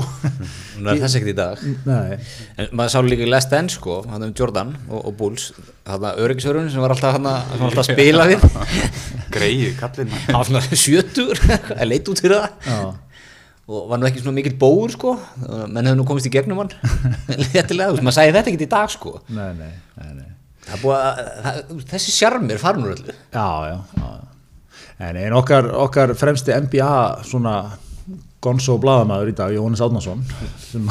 Hún 0.76 0.90
er 0.90 1.00
þess 1.02 1.19
ekkert 1.19 1.33
í 1.33 1.37
dag. 1.38 1.64
Nei. 1.87 2.19
En 2.61 2.73
maður 2.76 2.95
sá 2.95 2.99
líka 3.07 3.26
í 3.26 3.31
Last 3.31 3.52
Dance 3.52 3.79
sko, 3.79 4.00
hann 4.11 4.26
um 4.26 4.33
Jordan 4.37 4.73
og, 4.88 5.02
og 5.11 5.14
Bulls, 5.19 5.50
hann 5.88 6.07
öryggisörun 6.11 6.71
sem 6.73 6.83
var 6.83 6.95
alltaf, 6.95 7.19
sem 7.19 7.26
var 7.26 7.69
alltaf 7.69 7.85
að 7.85 7.93
spila 7.93 8.26
við. 8.31 8.47
Greið, 9.35 9.69
kallinn. 9.81 10.17
Hann 10.29 10.38
var 10.38 10.49
svona 10.50 10.81
sjötur, 10.85 11.45
leit 11.90 12.11
út 12.11 12.23
fyrir 12.23 12.38
það. 12.38 12.59
Já. 12.71 12.81
og 13.71 13.85
var 13.87 14.00
nú 14.02 14.09
ekki 14.09 14.25
svona 14.25 14.35
mikill 14.35 14.57
bóur 14.59 14.90
sko, 14.90 15.14
menn 15.71 15.87
hefur 15.87 16.00
nú 16.00 16.07
komist 16.09 16.26
í 16.26 16.33
gegnum 16.35 16.64
hann. 16.64 16.73
Veist, 17.29 17.76
maður 17.76 18.17
sagði 18.17 18.35
þetta 18.35 18.50
ekkert 18.50 18.67
í 18.67 18.73
dag 18.73 18.90
sko. 18.90 19.12
Nei, 19.31 19.52
nei, 19.59 19.71
nei, 20.00 20.11
nei. 20.17 20.33
að, 20.75 21.21
það, 21.45 21.62
þessi 21.93 22.17
sjarmir 22.17 22.59
farin 22.62 22.88
úr 22.88 22.97
öllu. 22.97 23.14
Já, 23.31 23.47
já, 23.71 23.79
já. 24.00 24.11
En 25.00 25.16
einn 25.16 25.33
okkar, 25.33 25.71
okkar 25.87 26.12
fremsti 26.19 26.52
NBA 26.66 27.25
svona 27.25 27.54
gonzo 28.45 28.76
bladamæður 28.80 29.30
í 29.33 29.37
dag, 29.37 29.52
Jóhannes 29.54 29.80
Átnason 29.85 30.23
sem 30.61 30.88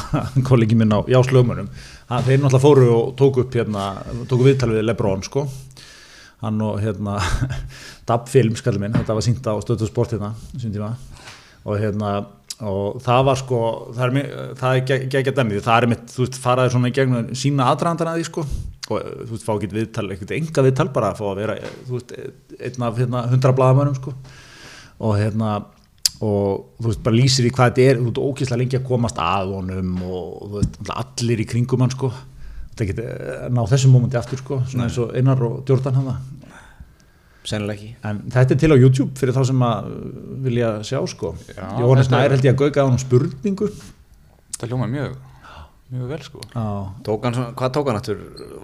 kollegi 0.47 0.77
minn 0.77 0.93
á 0.93 1.05
Jáslögmunum 1.09 1.69
þeir 2.09 2.41
náttúrulega 2.41 2.61
fóru 2.63 2.87
og 2.95 3.11
tóku 3.17 3.43
upp 3.45 3.53
hérna, 3.57 3.91
tóku 4.29 4.47
viðtal 4.47 4.71
við 4.73 4.87
Lebron 4.87 5.21
sko. 5.25 5.45
Hann 6.41 6.61
og 6.63 6.79
hérna 6.81 7.19
Dab 8.09 8.29
Film 8.31 8.57
skallið 8.57 8.85
minn, 8.85 8.97
þetta 8.97 9.17
var 9.17 9.25
sínt 9.25 9.45
á 9.45 9.53
stöðu 9.61 9.89
sport 9.89 10.15
hérna, 10.15 10.31
sín 10.57 10.73
tíma. 10.73 10.93
Og 11.67 11.77
hérna 11.81 12.13
og 12.59 12.99
það 13.03 13.21
var 13.29 13.39
sko 13.39 13.59
það 13.95 14.19
er, 14.19 14.31
það 14.59 14.77
er 14.79 15.05
gegn 15.13 15.37
dæmið 15.37 15.61
það 15.63 15.77
er 15.77 15.89
mitt, 15.93 16.05
þú 16.11 16.25
veist, 16.25 16.39
faraði 16.43 16.73
svona 16.73 16.91
í 16.91 16.95
gegnum 16.97 17.31
sína 17.39 17.69
aðdraðandana 17.71 18.17
því 18.17 18.27
sko. 18.27 18.45
Og 18.89 19.03
þú 19.05 19.31
veist, 19.31 19.45
fá 19.45 19.51
ekki 19.53 19.69
viðtal, 19.71 20.07
ekkert 20.15 20.33
enga 20.35 20.63
viðtal 20.65 20.87
bara 20.95 21.11
að 21.13 21.19
fá 21.21 21.25
að 21.29 21.41
vera, 21.43 21.57
þú 21.87 21.97
veist, 21.97 22.15
einn 22.57 22.87
af 22.87 22.97
hérna, 22.99 23.21
hundra 23.31 23.53
blaðamönnum 23.55 23.99
sko. 23.99 24.15
Og 24.99 25.13
hérna 25.19 25.53
og 26.19 26.81
þú 26.81 26.89
veist, 26.89 27.03
bara 27.05 27.15
lýsir 27.15 27.47
í 27.47 27.53
hvað 27.55 27.69
þetta 27.69 27.85
er, 27.85 28.01
þú 28.01 28.09
veist, 28.09 28.23
ókýrslega 28.25 28.61
lengi 28.63 28.79
að 28.81 28.89
komast 28.89 29.21
að 29.23 29.53
honum 29.55 29.93
og 30.09 30.33
þú 30.41 30.57
veist, 30.57 30.81
allir 30.97 31.45
í 31.45 31.47
kringum 31.53 31.85
hann 31.85 31.95
sko. 31.95 32.11
Þetta 32.73 32.85
ekki 32.87 33.55
ná 33.55 33.63
þessum 33.71 33.95
mómenti 33.95 34.19
aftur 34.19 34.39
sko 34.39 34.59
svona 34.67 34.87
eins 34.87 34.99
og 34.99 35.15
Einar 35.15 35.41
og 35.47 35.63
Jordan 35.67 35.97
hann 35.99 36.11
sennilega 37.49 37.79
ekki. 37.79 37.93
En 38.07 38.21
þetta 38.33 38.55
er 38.55 38.59
til 38.61 38.73
á 38.73 38.77
YouTube 38.77 39.15
fyrir 39.19 39.35
þá 39.35 39.41
sem 39.49 39.63
að 39.65 39.89
uh, 39.89 40.03
vilja 40.45 40.75
sjá 40.87 40.99
sko. 41.09 41.33
Já, 41.49 41.63
Jóhannes 41.81 42.11
Nær 42.13 42.35
held 42.35 42.45
ég 42.45 42.53
að 42.53 42.61
gauka 42.63 42.85
á 42.85 42.89
hann 42.89 43.01
spurningu. 43.01 43.69
Það 44.59 44.73
hljóma 44.73 44.87
mjög, 44.91 45.13
mjög 45.93 46.09
vel 46.13 46.21
sko. 46.25 46.41
Já, 46.53 46.63
tók 47.07 47.27
hann 47.27 47.37
svona, 47.37 47.53
hvað 47.59 47.73
tók 47.77 47.91
hann 47.91 47.99
aftur? 47.99 48.23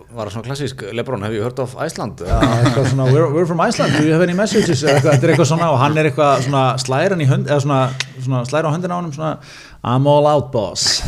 Var 0.10 0.22
það 0.22 0.34
svona 0.36 0.48
klassísk, 0.50 0.84
Lebron, 0.98 1.26
hef 1.26 1.38
ég 1.38 1.46
hört 1.48 1.62
of 1.64 1.78
Æsland 1.86 2.26
Já, 2.26 2.36
eitthvað 2.42 2.90
svona, 2.92 3.06
we're, 3.12 3.30
we're 3.34 3.48
from 3.50 3.64
Iceland, 3.64 3.96
do 3.96 4.04
you 4.08 4.16
have 4.16 4.26
any 4.26 4.36
messages? 4.38 4.84
Þetta 4.84 5.16
er 5.16 5.34
eitthvað 5.34 5.50
svona 5.54 5.72
og 5.74 5.80
hann 5.82 5.96
er 5.98 6.12
eitthvað 6.12 6.44
svona 6.50 6.66
slæran 6.84 7.24
í 7.24 7.30
hönd 7.30 7.48
eða 7.50 7.64
svona, 7.64 7.80
svona 8.20 8.44
slæra 8.50 8.70
á 8.70 8.76
höndina 8.76 8.98
á 8.98 9.00
honum 9.00 9.16
svona 9.16 9.38
I'm 9.86 10.10
all 10.10 10.28
out 10.28 10.52
boss. 10.52 11.02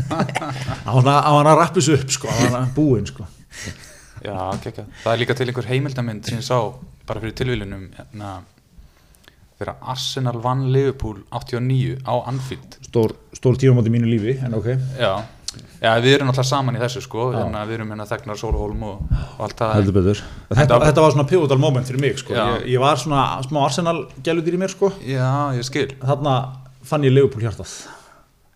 Á 0.86 0.90
hann 0.94 1.08
að, 1.10 1.16
á 1.18 1.30
hann 1.34 1.48
að 1.50 1.56
rappi 1.58 1.82
sig 1.82 1.98
upp 1.98 2.12
sko, 2.14 2.30
á 2.30 2.36
hann 2.46 2.58
að 2.62 2.74
búinn 2.76 3.08
sko. 3.10 3.26
Já, 4.20 4.36
kekja 4.62 4.84
Það 5.02 5.12
er 5.12 5.20
líka 5.22 5.36
til 5.36 5.48
einhver 5.48 5.68
heimildamind 5.68 6.28
sem 6.28 6.40
ég 6.40 6.44
sá 6.44 6.58
bara 7.08 7.22
fyrir 7.22 7.36
tilvílunum 7.40 7.88
hérna, 7.96 8.30
þegar 9.58 9.76
Arsenal 9.92 10.40
vann 10.44 10.70
Liverpool 10.72 11.20
89 11.36 11.98
á 12.06 12.14
Anfield. 12.30 12.78
Stór, 12.88 13.14
stór 13.36 13.58
tífum 13.60 13.80
átti 13.82 13.92
mínu 13.92 14.08
lífi, 14.08 14.38
en 14.46 14.56
ok. 14.56 14.70
Já, 15.00 15.12
já 15.82 15.90
við 16.00 16.16
erum 16.18 16.30
alltaf 16.32 16.48
saman 16.48 16.78
í 16.78 16.82
þessu 16.82 17.02
sko. 17.04 17.28
Hérna, 17.34 17.66
við 17.68 17.80
erum 17.80 17.92
hérna 17.92 18.06
þegnar 18.08 18.40
Sólhólm 18.40 18.82
og, 18.88 19.04
og 19.36 19.44
allt 19.46 19.60
það. 19.60 19.76
Þetta, 20.54 20.80
þetta 20.86 21.04
var 21.06 21.14
svona 21.16 21.28
pivotal 21.32 21.60
moment 21.60 21.88
fyrir 21.90 22.04
mig 22.06 22.18
sko. 22.22 22.36
Ég, 22.38 22.68
ég 22.76 22.82
var 22.82 23.00
svona 23.00 23.24
smá 23.46 23.62
Arsenal 23.66 23.96
gæludýr 24.24 24.56
í 24.56 24.62
mér 24.64 24.72
sko. 24.72 24.92
Já, 25.04 25.30
ég 25.58 25.66
skil. 25.68 25.88
Þarna 26.00 26.36
fann 26.86 27.04
ég 27.08 27.12
Liverpool 27.16 27.44
hjartað. 27.44 27.74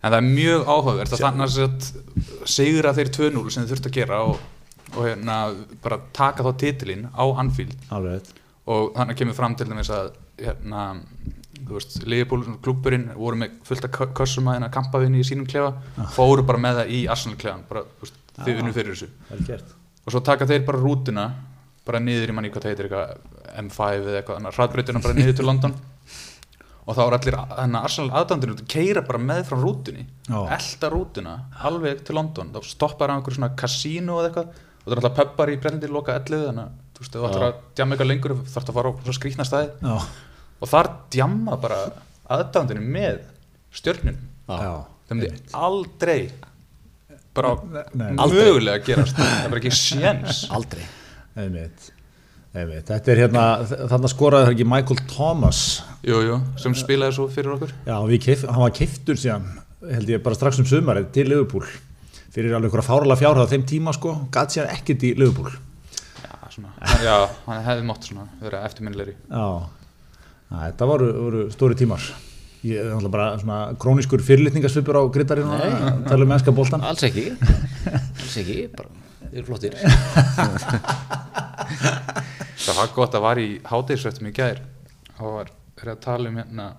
En 0.05 0.13
það 0.13 0.19
er 0.19 0.25
mjög 0.29 0.67
áhugavert 0.69 1.13
að 1.15 1.21
þannig 1.23 1.55
að 1.65 1.85
sigra 2.49 2.91
þeir 2.93 3.09
2-0 3.15 3.45
sem 3.53 3.63
þið 3.63 3.71
þurft 3.73 3.87
að 3.89 3.95
gera 3.95 4.19
og, 4.27 4.43
og 4.93 5.01
hérna, 5.07 5.37
bara 5.83 5.99
taka 6.13 6.45
þá 6.45 6.51
titilinn 6.61 7.07
á 7.11 7.23
Anfield. 7.41 7.73
Rétt. 7.89 8.33
og 8.65 8.93
þannig 8.95 9.17
kemur 9.19 9.37
fram 9.37 9.55
til 9.57 9.67
dæmis 9.69 9.89
að 9.93 10.11
hérna, 10.41 10.83
þú 11.65 11.77
veist, 11.77 11.97
Liverpool 12.05 12.45
klubburinn 12.65 13.09
voru 13.15 13.37
með 13.41 13.57
fullt 13.67 13.85
af 13.87 14.13
kössum 14.17 14.47
að 14.49 14.57
hérna 14.59 14.71
kampavinni 14.73 15.21
í 15.21 15.27
sínum 15.27 15.47
klefa, 15.49 15.73
fóru 16.15 16.45
bara 16.45 16.61
með 16.61 16.79
það 16.81 16.93
í 16.97 17.01
Arsenal 17.13 17.37
klefan, 17.41 17.65
bara 17.69 17.85
þú 17.85 18.07
veist, 18.07 18.21
þið 18.41 18.61
unnu 18.63 18.73
fyrir 18.75 18.95
þessu. 18.95 19.09
og 20.05 20.13
svo 20.13 20.21
taka 20.25 20.45
þeir 20.49 20.65
bara 20.67 20.81
rútuna 20.81 21.27
bara 21.85 21.99
niður 22.01 22.31
í 22.33 22.35
manni 22.35 22.49
hvað 22.49 22.65
það 22.65 22.71
heitir 22.73 22.87
eitthvað 22.89 23.59
M5 23.61 23.81
eða 24.09 24.17
eitthvað, 24.19 24.39
þannig 24.39 24.49
að 24.49 24.57
hraðbreytuna 24.57 25.01
bara 25.05 25.13
niður 25.19 25.35
til 25.37 25.45
London. 25.45 25.75
Og 26.85 26.93
þá 26.93 27.01
er 27.05 27.15
allir 27.17 27.35
þannig 27.39 27.77
að 27.79 27.85
Arsenal 27.87 28.11
aðdæmdur 28.19 28.51
að 28.53 28.63
keira 28.69 29.01
bara 29.05 29.21
með 29.21 29.39
frá 29.47 29.57
rútunni 29.61 30.03
elda 30.29 30.89
rútuna 30.93 31.35
alveg 31.65 32.03
til 32.05 32.15
London. 32.17 32.51
Þá 32.53 32.59
stoppar 32.69 33.09
á 33.09 33.15
einhverju 33.15 33.39
svona 33.39 33.55
kasínu 33.57 34.17
eða 34.19 34.29
eitthvað 34.29 34.59
og 34.85 34.89
það 34.89 34.95
er 34.95 34.99
alltaf 35.01 35.15
pöppar 35.19 35.51
í 35.51 35.57
brennandi 35.61 35.89
loka 35.91 36.15
ellið 36.19 36.43
þannig 36.49 36.65
að 36.65 36.73
þú 36.95 37.01
veist, 37.03 37.15
ef 37.15 37.21
þú 37.21 37.27
ætlar 37.29 37.45
að 37.49 37.55
djamma 37.75 37.95
eitthvað 37.95 38.09
lengur 38.11 38.33
þarf 38.53 38.69
að 38.69 38.77
fara 38.77 38.91
á 38.91 38.93
svo 39.05 39.15
skrýtna 39.17 39.45
staði. 39.47 39.71
Já, 39.81 39.95
og 40.61 40.71
þar 40.71 40.89
djamma 41.15 41.57
bara 41.65 41.79
aðdæmdurinn 42.35 42.91
með 42.95 43.17
stjörnun 43.75 44.19
já, 44.47 44.75
þeim 45.09 45.19
myndi 45.19 45.41
aldrei 45.57 46.19
bara 47.35 47.51
Nei. 47.97 48.13
mögulega 48.15 48.79
gerast. 48.85 49.17
Það 49.19 49.43
er 49.43 49.51
bara 49.51 49.59
ekki 49.63 49.73
séns. 49.81 50.45
Aldrei. 50.55 50.85
Einmitt. 51.35 51.89
Einmitt. 52.55 52.87
Þetta 52.87 53.11
er 53.11 53.19
hérna, 53.25 53.43
þarna 53.91 54.07
skoraði 54.13 54.47
það 54.47 54.53
ekki 54.55 54.67
Michael 54.71 55.01
Thomas? 55.11 55.59
Jú, 56.07 56.21
jú, 56.23 56.37
sem 56.61 56.77
spilaði 56.79 57.17
svo 57.17 57.25
fyrir 57.33 57.57
okkur. 57.57 57.73
Já, 57.89 57.97
við 58.07 58.21
keypt, 58.29 58.45
hann 58.47 58.63
var 58.63 58.71
keiftur 58.77 59.19
síðan 59.19 59.49
held 59.85 60.09
ég 60.09 60.23
bara 60.23 60.37
strax 60.37 60.61
um 60.63 60.65
sumarið 60.69 61.09
til 61.13 61.27
Liverpool 61.29 61.65
fyrir 62.35 62.55
alveg 62.55 62.67
einhverja 62.69 62.89
fáralega 62.89 63.21
fjárhæð 63.21 63.47
á 63.47 63.51
þeim 63.53 63.65
tíma 63.69 63.93
sko, 63.95 64.13
gat 64.33 64.51
síðan 64.51 64.73
ekkert 64.75 65.05
í 65.07 65.13
Liverpool. 65.15 65.55
Já, 66.19 66.35
svona, 66.51 66.73
já, 67.03 67.15
hann 67.47 67.65
hefði 67.65 67.87
mátt 67.87 68.07
svona 68.09 68.27
vera 68.43 68.63
eftirminnilegri. 68.67 69.15
Já, 69.31 69.47
Æ, 70.45 70.55
þetta 70.69 70.87
voru, 70.89 71.07
voru 71.23 71.45
stóri 71.53 71.77
tímar. 71.79 72.03
Ég 72.65 72.81
er 72.81 72.91
náttúrulega 72.91 73.13
bara 73.13 73.39
svona 73.41 73.57
króniskur 73.81 74.21
fyrirlitningasvipur 74.25 74.97
á 74.97 75.03
grittarinn 75.13 75.49
og 75.53 76.05
tala 76.09 76.25
um 76.25 76.31
mennska 76.33 76.53
boltan 76.55 76.85
alls 76.85 77.03
ekki, 77.05 77.27
alls 77.93 78.37
ekki 78.41 78.57
bara, 78.73 78.89
þeir 79.21 79.41
eru 79.41 79.47
flottir. 79.49 79.77
Það 82.65 82.79
var 82.79 82.93
gott 82.95 83.17
að 83.17 83.25
var 83.25 83.41
í 83.41 83.49
hátegisrættum 83.69 84.31
í 84.31 84.33
gær. 84.35 84.63
Og 85.19 85.37
var 85.37 85.51
er 85.85 85.91
að 85.93 86.01
tala 86.05 86.31
um 86.31 86.39
hérna 86.39 86.69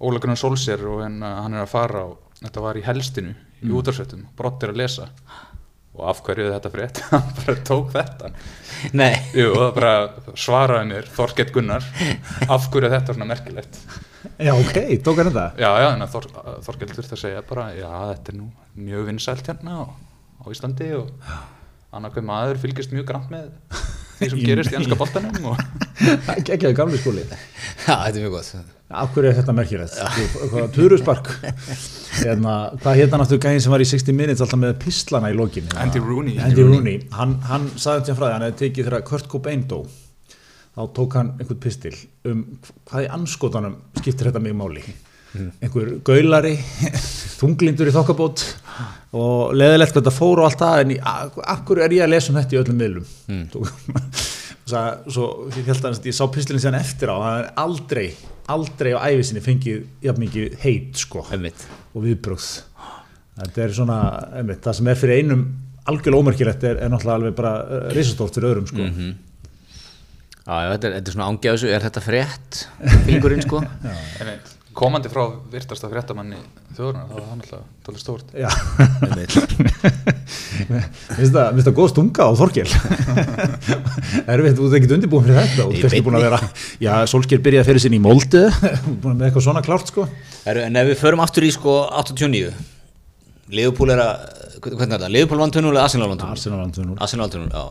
Óla 0.00 0.20
Gunnar 0.22 0.38
Solskjær 0.40 0.84
og 0.88 1.02
hérna 1.04 1.32
hann 1.42 1.56
er 1.56 1.64
að 1.64 1.72
fara 1.72 2.04
og 2.08 2.40
þetta 2.40 2.64
var 2.64 2.78
í 2.78 2.84
helstinu 2.86 3.34
í 3.62 3.68
mm. 3.68 3.76
útarsrættum, 3.80 4.26
brott 4.38 4.64
er 4.64 4.74
að 4.74 4.82
lesa. 4.82 5.10
Og 5.96 6.10
af 6.10 6.18
hverju 6.26 6.44
er 6.44 6.56
þetta 6.58 6.72
frétt? 6.74 6.98
Hann 7.12 7.30
bara 7.38 7.56
tók 7.64 7.94
þetta. 7.94 8.32
Nei, 8.96 9.14
Jú, 9.32 9.54
það 9.56 9.70
bara 9.78 9.94
svaraði 10.36 10.90
mér 10.90 11.08
Þorgett 11.16 11.54
Gunnar 11.54 11.86
af 12.52 12.68
hverju 12.68 12.90
er 12.90 12.96
þetta 12.98 13.16
svona 13.16 13.30
merkilegt? 13.30 13.80
Já, 14.42 14.52
ok, 14.52 14.78
tók 15.06 15.20
hann 15.20 15.30
þetta? 15.30 15.46
Já, 15.60 15.68
já, 15.80 15.88
en 15.94 16.04
að 16.04 16.14
Þor, 16.16 16.26
að 16.42 16.56
Þorkell 16.66 16.88
þurfti 16.92 17.14
að 17.16 17.20
segja 17.22 17.42
bara, 17.46 17.66
já, 17.76 17.90
þetta 18.10 18.32
er 18.32 18.38
nú 18.40 18.48
mjög 18.86 19.06
vinsælt 19.10 19.50
hérna 19.50 19.76
á, 19.80 19.84
á 20.42 20.44
Íslandi 20.52 20.88
og 20.98 21.12
annarkveð 21.94 22.24
maður 22.28 22.58
fylgist 22.64 22.92
mjög 22.94 23.06
grann 23.10 23.28
með 23.30 23.50
því 24.18 24.30
sem 24.32 24.40
Í- 24.40 24.46
gerist 24.48 24.72
í 24.72 24.78
ennska 24.80 24.96
boltanum 24.98 25.50
og 25.52 25.60
Gekkjaði 26.48 26.74
gamli 26.76 26.98
skóli 27.00 27.22
Já, 27.26 27.94
þetta 28.06 28.16
er 28.16 28.22
mjög 28.24 28.34
gott. 28.38 28.72
Af 28.96 29.10
hverju 29.14 29.28
er 29.30 29.36
þetta 29.40 29.52
merkilegt? 29.56 29.96
Hvað 30.52 30.66
Turuspark. 30.76 31.28
Hérna, 32.20 32.52
Hvað 32.82 32.98
hérna 33.00 33.18
náttúrulega 33.20 33.50
gæðin 33.50 33.62
sem 33.64 33.72
var 33.74 33.82
í 33.82 33.86
60 33.90 34.14
minutes 34.18 34.42
alltaf 34.44 34.60
með 34.62 34.76
pislana 34.84 35.30
í 35.32 35.36
lokin 35.38 35.66
Andy 35.82 36.02
Rooney. 36.02 36.36
Andy 36.42 36.62
Rooney, 36.66 37.00
hann, 37.16 37.36
hann 37.48 37.66
sagði 37.74 38.04
þetta 38.04 38.16
frá 38.20 38.26
því 38.28 38.34
hann 38.36 38.44
hefði 38.46 38.60
tekið 38.62 38.88
þegar 38.90 39.04
Kurt 39.10 39.28
Cobain 39.32 39.64
dó 39.70 39.80
þá 40.76 40.80
tók 41.00 41.16
hann 41.18 41.32
einhvern 41.40 41.60
pistil. 41.66 41.94
Um 42.28 42.44
hvað 42.86 43.06
í 43.08 43.10
anskotanum 43.18 43.76
skiptir 43.98 44.30
þetta 44.30 44.42
mig 44.46 44.54
máli 44.58 44.84
einhver 45.62 45.90
gaulari 46.06 46.54
þunglindur 47.40 47.90
í 47.90 47.94
þokkabót 47.96 48.44
og 49.16 49.52
leðilegt 49.56 49.92
hvað 49.94 50.02
þetta 50.04 50.14
fór 50.16 50.40
og 50.42 50.48
allt 50.48 50.60
það 50.62 50.80
en 50.84 50.94
í- 50.96 51.00
a- 51.00 51.30
af 51.54 51.62
hverju 51.68 51.84
er 51.86 51.94
ég 51.96 52.04
að 52.06 52.12
lesa 52.14 52.32
um 52.32 52.38
þetta 52.40 52.56
í 52.56 52.60
öllum 52.62 52.80
miðlum 52.80 53.10
mm. 53.28 53.44
Svo 54.66 55.26
ég 55.54 55.68
held 55.68 55.84
að 55.86 56.08
ég 56.10 56.16
sá 56.16 56.24
pislinn 56.34 56.58
síðan 56.58 56.80
eftir 56.80 57.12
á 57.12 57.16
það 57.22 57.36
er 57.38 57.50
aldrei, 57.62 58.06
aldrei 58.50 58.94
á 58.98 59.06
æfisinni 59.12 59.42
fengið 59.44 59.84
jafn 60.02 60.24
mikið 60.24 60.56
heit 60.64 60.98
sko 61.04 61.22
Einmitt. 61.30 61.62
og 61.94 62.02
viðbrögð 62.02 62.48
þetta 63.44 63.62
er 63.66 63.76
svona, 63.76 63.98
einmitt, 64.40 64.64
það 64.64 64.78
sem 64.80 64.90
er 64.90 64.98
fyrir 64.98 65.22
einum 65.22 65.44
algjörlega 65.86 66.18
ómerkilegt 66.24 66.66
er, 66.66 66.80
er 66.82 66.90
náttúrulega 66.90 67.20
alveg 67.20 67.36
bara 67.38 67.54
uh, 67.62 67.86
risastórt 67.94 68.34
fyrir 68.40 68.50
öðrum 68.56 68.66
sko 68.72 68.88
Já, 70.46 70.54
já, 70.62 70.68
þetta 70.76 70.86
er, 70.88 70.92
þetta 70.98 71.10
er 71.10 71.14
svona 71.16 71.28
ángjáðsu, 71.32 71.70
er 71.74 71.82
þetta 71.86 72.02
frétt 72.04 72.58
fingurinn 73.06 73.42
sko? 73.46 73.62
Einmitt. 73.62 74.52
Komandi 74.76 75.08
frá 75.12 75.22
virtasta 75.52 75.88
fréttamanni 75.90 76.38
þjóðurnar, 76.76 77.06
það 77.08 77.16
var 77.16 77.26
hann 77.30 77.42
alltaf 77.42 77.62
tólið 77.86 78.00
stórt. 78.02 78.28
Já, 78.36 78.50
finnst 81.16 81.32
það, 81.34 81.48
finnst 81.56 81.68
það 81.68 81.76
góð 81.78 81.90
stunga 81.92 82.26
á 82.28 82.30
Þorkel 82.40 82.66
Erfitt, 84.32 84.56
þú 84.58 84.68
ert 84.68 84.76
ekkert 84.78 84.94
undirbúin 84.96 85.26
fyrir 85.26 85.38
þetta 85.40 85.66
Þú 85.66 85.88
ert 85.88 86.06
búin 86.06 86.18
að 86.18 86.26
vera, 86.26 86.40
já, 86.82 86.92
Solskjær 87.12 87.44
byrjaði 87.46 87.68
fyrir 87.70 87.84
sinni 87.86 88.00
í 88.00 88.04
Molde. 88.04 88.42
Búin 89.02 89.16
með 89.16 89.28
eitthvað 89.30 89.46
svona 89.48 89.62
klárt 89.64 89.92
sko. 89.92 90.06
Heru, 90.44 90.64
en 90.66 90.80
ef 90.80 90.90
við 90.90 91.00
förum 91.02 91.24
aftur 91.24 91.46
í 91.46 91.52
sko 91.54 91.78
89 92.02 92.52
Liverpool 93.56 93.94
er 93.94 94.02
að 94.02 94.14
hvernig 94.66 94.96
er 94.96 95.02
það? 95.04 95.12
Liverpool 95.14 95.42
vann 95.44 95.54
2-0 95.54 95.72
eða 95.72 95.86
Arsenal 95.86 96.10
vann 96.10 96.22
2-0? 96.22 96.30
Arsenal 96.36 96.60
vann 96.64 96.74
2-0 96.74 96.96
Arsenal 97.06 97.28
2-0, 97.32 97.48
já. 97.52 97.64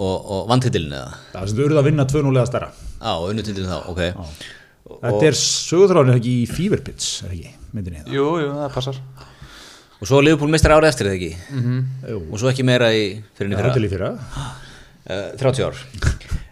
Og, 0.00 0.16
og 0.16 0.46
vann 0.48 0.62
titilin 0.64 0.94
eða? 0.96 1.10
Það 1.34 1.42
sem 4.90 4.98
þú 4.98 4.98
eruð 4.98 4.98
að 4.98 4.98
vinna 4.98 4.98
2-0 4.98 4.98
eða 4.98 4.98
stærra 4.98 4.98
Já, 4.98 4.98
og 4.98 4.98
unnu 4.98 4.98
titilin 4.98 4.98
þá, 4.98 5.06
ok 5.06 5.20
Þetta 5.20 5.26
er 5.30 5.38
sögurþráðin 5.40 6.16
ekki 6.20 6.34
í 6.36 6.46
Fever 6.50 6.82
Pitch, 6.86 7.08
er 7.24 7.34
ekki, 7.36 7.52
myndinni 7.74 8.02
það? 8.02 8.14
Jú, 8.16 8.26
jú, 8.40 8.50
það 8.58 8.74
passar. 8.74 9.00
Og 10.00 10.08
svo 10.08 10.20
Liverpool 10.24 10.50
mistar 10.52 10.72
árið 10.76 10.88
eftir 10.90 11.10
eða 11.10 11.18
ekki? 11.18 11.32
Jú, 12.10 12.20
og 12.30 12.38
svo 12.40 12.48
ekki 12.50 12.64
meira 12.64 12.88
í 12.96 13.02
fyrir 13.36 13.50
henni 13.50 13.58
það 13.60 13.68
er 13.68 13.76
til 13.76 13.84
fyrra 13.84 13.86
í 13.86 13.92
fyrra. 13.92 14.10
Uh, 15.10 15.28
30 15.40 15.66
ár. 15.66 15.82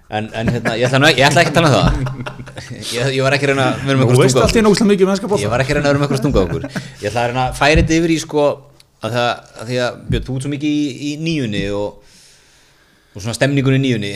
En, 0.08 0.28
en 0.32 0.48
hérna, 0.48 0.72
ég 0.76 0.88
ætla, 0.88 0.98
nú- 1.00 1.10
ég 1.12 1.24
ætla 1.28 1.42
ekki 1.44 1.52
að 1.52 1.58
tala 1.58 1.68
um 1.68 1.74
það. 1.76 1.88
Ég, 2.68 3.10
ég 3.16 3.22
var 3.24 3.32
ekki 3.36 3.46
að 3.46 3.50
reyna 3.52 3.64
að 3.68 3.82
vera 3.88 3.98
með 4.00 4.08
veist 4.22 4.32
stunga 4.32 4.94
í 4.96 5.02
okkur. 5.04 5.40
ég 5.40 5.48
bóta 5.48 5.50
var 5.52 5.62
ekki 5.62 5.72
að 5.72 5.78
reyna 5.78 5.88
að 5.88 5.92
vera 5.92 6.00
með 6.00 6.06
eitthvað 6.06 6.20
stunga 6.22 6.40
okkur. 6.44 6.64
Ég 7.02 7.08
ætla 7.10 7.20
að 7.22 7.28
reyna 7.30 7.42
að 7.48 7.58
færa 7.58 7.82
þetta 7.82 7.96
yfir 7.98 8.12
í 8.12 8.16
sko 8.22 8.44
að, 8.48 9.14
það, 9.14 9.28
að 9.62 9.68
því 9.70 9.78
að 9.84 9.98
Björn, 10.08 10.24
þú 10.28 10.36
ert 10.38 10.46
svo 10.46 10.52
mikið 10.52 10.72
í, 10.78 10.88
í 11.08 11.10
nýjunni 11.26 11.62
og, 11.76 12.14
og 13.18 13.24
svona 13.24 13.34
stemningunni 13.34 13.80
í 13.80 13.82
nýjunni 13.82 14.12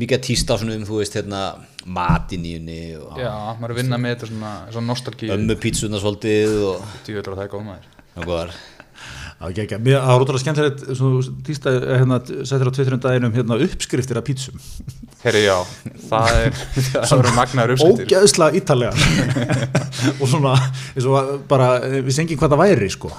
mikið 0.00 0.16
að 0.16 0.24
tísta 0.24 0.56
á 0.56 0.60
svona 0.60 0.78
um 0.78 0.86
þú 0.88 1.02
veist 1.02 1.16
hérna 1.18 1.40
mat 1.84 2.32
í 2.32 2.38
nýjunni 2.40 2.80
og 2.96 3.18
Já, 3.20 3.28
maður 3.58 3.68
er 3.68 3.74
að 3.74 3.80
vinna 3.82 3.98
með 4.00 4.14
þetta 4.14 4.28
svona, 4.30 4.52
svona 4.72 4.88
nostalgíu. 4.94 5.30
Ömmu 5.36 5.56
pítsuna 5.60 6.00
svolítið 6.00 6.54
og 6.70 6.96
Djúvöldur 7.04 7.34
að 7.34 7.42
það 7.42 7.44
er 7.44 7.52
góð 7.52 7.66
maður. 7.68 8.56
Það 9.38 9.52
er 9.52 9.60
ekki, 9.62 9.76
mér- 9.84 10.00
það 10.00 10.08
var 10.10 10.24
ótrúlega 10.24 10.42
skemmtilegt 10.42 10.80
svo 10.98 11.10
týsta, 11.46 11.74
hérna, 12.00 12.18
settir 12.48 12.66
á 12.66 12.72
tvitturinn 12.74 13.04
daginum 13.04 13.36
hérna, 13.36 13.58
uppskriftir 13.68 14.18
af 14.18 14.24
pítsum 14.26 14.56
Herri, 15.22 15.44
já, 15.44 15.58
það 16.08 16.40
er 16.40 16.58
það 17.06 17.14
eru 17.20 17.34
magnaður 17.36 17.74
uppskriftir. 17.76 18.08
Ógeðslega 18.08 18.58
ítalega. 18.58 18.92
Og 20.22 20.26
svona, 20.30 20.56
eins 20.94 21.06
og 21.06 21.18
að 21.20 21.30
bara 21.50 21.68
við 21.84 22.14
sengjum 22.16 22.40
hvað 22.40 22.56
það 22.56 22.64
væri 22.64 22.90
sko 22.96 23.12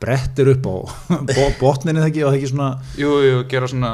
brettir 0.00 0.50
upp 0.54 0.66
á 0.66 0.76
bo 1.36 1.46
botninni 1.60 2.02
það 2.02 2.34
ekki 2.34 2.50
svona 2.50 2.70
Jú, 2.98 3.12
jú, 3.24 3.38
gera 3.50 3.68
svona 3.70 3.92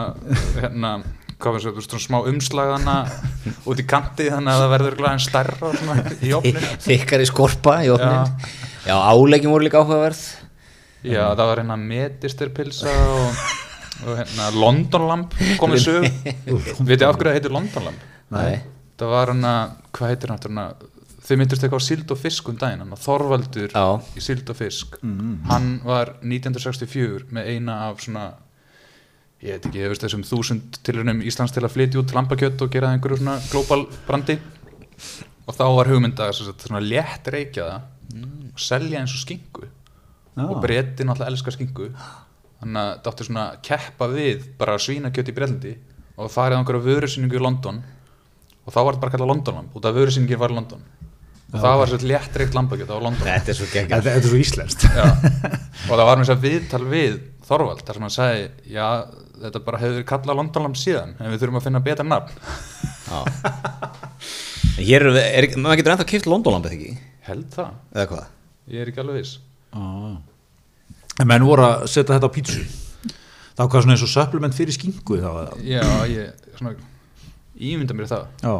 hérna, 0.61 0.93
hvað 1.37 1.57
var 1.57 1.65
það, 1.67 1.83
svona 1.89 2.05
smá 2.05 2.19
umslagana 2.31 2.97
út 3.69 3.83
í 3.83 3.87
kanti 3.89 4.29
þannig 4.33 4.53
að 4.55 4.63
það 4.63 4.73
verður 4.77 4.99
glæðin 5.03 5.25
stærra 5.27 5.73
svona, 5.75 5.99
í 6.23 6.33
opninu 6.39 6.73
þykkari 6.87 7.29
skorpa 7.29 7.79
í 7.87 7.93
opnin 7.95 8.51
já, 8.87 8.95
áleikin 8.95 9.53
voru 9.53 9.67
líka 9.67 9.83
áhugaverð. 9.83 10.25
Já, 11.07 11.23
það 11.37 11.45
var 11.51 11.61
hérna 11.63 11.77
metistirpilsa 11.79 12.93
og, 13.15 13.45
og 14.07 14.17
hérna 14.23 14.49
Londonlamp 14.57 15.37
komið 15.61 15.85
sög 15.85 16.07
Vitið 16.47 17.07
af 17.07 17.19
hverju 17.19 17.29
það 17.29 17.37
heitir 17.37 17.55
Londonlamp? 17.55 18.07
Nei. 18.35 18.57
Það 18.97 19.13
var 19.13 19.31
hérna, 19.31 19.53
hvað 19.95 20.13
heitir 20.15 20.33
hérna 20.33 20.65
Þau 21.27 21.39
myndist 21.41 21.65
eitthvað 21.65 21.83
á 21.83 21.89
sild 21.89 22.13
og 22.15 22.19
fisk 22.23 22.49
um 22.53 22.59
daginn 22.61 22.99
Þorvaldur 23.03 23.73
Já. 23.75 23.99
í 24.15 24.23
sild 24.23 24.51
og 24.53 24.59
fisk. 24.61 24.99
Hann 25.51 25.81
var 25.83 26.13
1964 26.23 27.33
með 27.35 27.49
eina 27.51 27.79
af 27.89 28.05
svona 28.05 28.29
ég 29.43 29.57
veit 29.57 29.67
ekki, 29.67 29.81
ég 29.83 29.91
veist 29.91 30.05
þessum 30.05 30.23
þúsund 30.27 30.79
tilurinnum 30.87 31.25
Íslands 31.27 31.53
til 31.53 31.65
að 31.67 31.75
flytja 31.75 32.01
út 32.01 32.15
lambakjött 32.15 32.63
og 32.63 32.71
gera 32.71 32.93
það 32.93 32.99
einhverju 32.99 33.19
svona 33.21 33.37
global 33.51 33.83
brandi. 34.07 34.39
Og 35.47 35.55
þá 35.55 35.65
var 35.77 35.91
hugmynda 35.91 36.31
svona 36.37 36.83
létt 36.85 37.27
reykja 37.35 37.67
það 37.73 38.23
og 38.57 38.63
selja 38.63 39.03
eins 39.03 39.13
og 39.13 39.25
skingu 39.27 39.67
og 40.47 40.61
breyti 40.63 41.05
náttúrulega 41.05 41.33
elskar 41.33 41.55
skingu 41.57 41.91
þannig 42.61 42.81
að 42.81 42.93
það 43.03 43.11
átti 43.11 43.27
svona 43.27 43.45
að 43.51 43.59
keppa 43.67 44.09
við 44.15 44.47
bara 44.61 44.79
svínakjöt 44.81 45.31
í 45.31 45.35
Bretlandi 45.37 45.75
og 46.17 46.33
farið 46.33 46.57
á 46.57 46.61
einhverja 46.63 46.87
vörusýningu 46.87 47.37
í 47.37 47.43
London. 47.43 47.83
Og 48.67 48.73
þá 48.75 48.79
var 48.81 48.95
þetta 48.95 49.03
bara 49.03 49.15
kallað 49.15 49.31
Londonlamb. 49.31 49.75
Út 49.77 49.87
af 49.87 49.99
vörusýningin 49.99 50.41
var 50.41 50.55
í 50.55 50.57
London 50.57 50.87
og 51.53 51.63
það 51.63 51.79
var 51.81 51.91
svo 51.93 51.99
létt 52.11 52.37
reykt 52.41 52.57
lambakjöt 52.57 52.91
á 52.91 52.99
London. 52.99 53.27
Þetta 53.27 53.53
er 53.53 53.59
svo 53.59 53.69
geggjað. 53.71 53.93
Þetta, 53.95 54.15
þetta 54.17 54.27
er 54.27 54.33
svo 54.33 54.41
íslenskt. 54.43 54.87
Já. 54.91 55.05
og 55.89 55.93
það 55.93 56.07
var 56.09 56.21
þess 56.23 56.35
að 56.35 56.45
viðtal 56.47 56.85
við 56.91 57.19
Þorvald 57.47 57.83
þar 57.87 57.99
sem 57.99 58.05
hann 58.07 58.15
sagði 58.15 58.47
já, 58.75 58.87
þetta 59.45 59.61
bara 59.63 59.79
hefur 59.79 59.93
verið 59.95 60.07
kallað 60.11 60.39
Londonlamb 60.41 60.79
síðan 60.81 61.13
en 61.15 61.31
við 61.31 61.43
þurfum 61.45 61.59
að 61.61 61.67
finna 61.69 61.83
betra 61.85 62.07
nafn. 62.07 62.41
Já. 63.07 63.21
En 64.77 64.83
Hér 64.85 65.07
er, 65.07 65.19
er, 65.21 65.47
er 65.47 65.61
maður 65.63 65.79
getur 65.81 65.95
ennþá 65.95 66.09
kipt 66.11 66.27
Londonlamb 66.29 66.67
eða 66.67 66.75
ekki, 66.77 66.97
held 67.29 67.47
það, 67.55 67.77
eða 67.95 68.09
hvað? 68.11 68.33
Ég 68.75 68.83
er 68.83 68.91
ekki 68.91 69.03
alveg 69.05 69.21
viss. 69.21 69.37
En 71.17 71.31
menn 71.31 71.47
voru 71.47 71.65
að 71.69 71.87
setja 71.93 72.17
þetta 72.17 72.29
á 72.29 72.35
pítsu. 72.35 72.65
Þá 73.57 73.63
hvað 73.63 73.87
svona 73.87 73.95
eins 73.95 74.05
og 74.05 74.13
supplement 74.13 74.57
fyrir 74.59 74.77
skingu 74.77 75.17
já, 75.17 75.31
ég 76.11 76.51
svona, 76.59 76.75
ímynda 77.57 77.97
mér 77.97 78.11
það. 78.11 78.27
Já, 78.43 78.57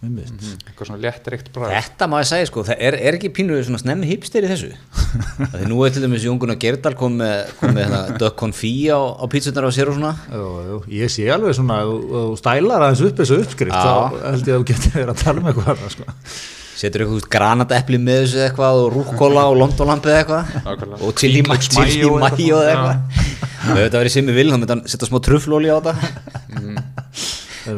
einmitt. 0.00 0.44
Eitthvað 0.64 0.88
svona 0.88 1.00
létt 1.02 1.26
reykt 1.28 1.50
bræð 1.52 1.72
Þetta 1.74 2.06
maður 2.08 2.28
segja 2.30 2.46
sko, 2.48 2.62
það 2.68 2.84
er, 2.88 2.96
er 3.10 3.16
ekki 3.18 3.30
pínu 3.36 3.58
svona 3.66 3.80
snemmi 3.82 4.08
hipster 4.08 4.46
í 4.46 4.50
þessu? 4.50 4.70
Því 5.52 5.68
nú 5.68 5.80
er 5.84 5.92
til 5.94 6.04
dæmis 6.04 6.24
Jóngun 6.24 6.54
og 6.54 6.62
Gerdal 6.62 6.94
kom 6.98 7.18
með, 7.20 7.50
kom 7.60 7.74
með 7.76 7.84
hérna, 7.86 8.18
dökk 8.22 8.38
konfí 8.40 8.72
á, 8.88 8.96
á 8.96 9.24
pítsunar 9.32 9.68
á 9.68 9.72
sér 9.76 9.92
og 9.92 9.98
svona. 9.98 10.14
Jú, 10.32 10.46
jú, 10.70 10.78
ég 11.02 11.12
sé 11.12 11.26
alveg 11.34 11.58
svona 11.58 11.82
þú 11.84 12.24
stælar 12.40 12.86
aðeins 12.86 13.04
upp 13.10 13.20
þessu 13.20 13.42
uppskrift 13.44 13.76
þá 13.76 14.24
held 14.30 14.48
ég 14.48 14.56
að 14.56 14.64
þú 14.64 14.70
getur 14.72 14.96
verið 14.96 15.14
að 15.14 15.22
tala 15.26 15.44
um 15.44 15.52
eitthvað 15.52 15.70
annað, 15.74 15.94
sko. 15.98 16.16
Setur 16.80 17.04
eitthvað 17.04 17.26
granatepli 17.34 17.98
með 18.00 18.22
þessu 18.24 18.44
eitthvað 18.46 18.82
og 18.86 18.94
rúkkóla 18.94 19.48
og 19.50 19.58
Londonlamb 19.60 20.06
eða 20.08 20.22
eitthvað? 20.22 20.54
Nákvæmlega. 20.64 21.02
og 21.04 21.18
chili, 21.20 21.42
mayo 21.44 22.62
eitthvað. 22.64 23.02
og 23.68 23.74
ef 23.76 23.82
þetta 23.84 24.00
verið 24.00 24.14
Simmi 24.14 24.36
Vil 24.38 24.48
þá 24.48 24.56
myndi 24.56 24.72
hann 24.72 24.86
setja 24.88 25.10
smá 25.10 25.20
trufflóli 25.26 25.68
á 25.68 25.76
þetta. 25.76 26.39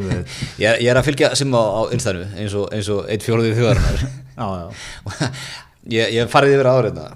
Ég, 0.01 0.81
ég 0.83 0.89
er 0.91 0.99
að 0.99 1.07
fylgja 1.09 1.31
Simma 1.39 1.61
á, 1.61 1.69
á 1.77 1.81
innstæðinu 1.95 2.27
eins 2.41 2.55
og, 2.59 2.67
eins 2.73 2.89
og 2.93 3.05
eitt 3.11 3.25
fjóruðið 3.25 3.59
þjóðarinnar 3.59 4.03
já, 4.39 4.47
já, 4.57 5.31
ég, 5.97 6.13
ég 6.17 6.31
farið 6.33 6.57
yfir 6.57 6.69
áður 6.71 6.89
hérna, 6.89 7.07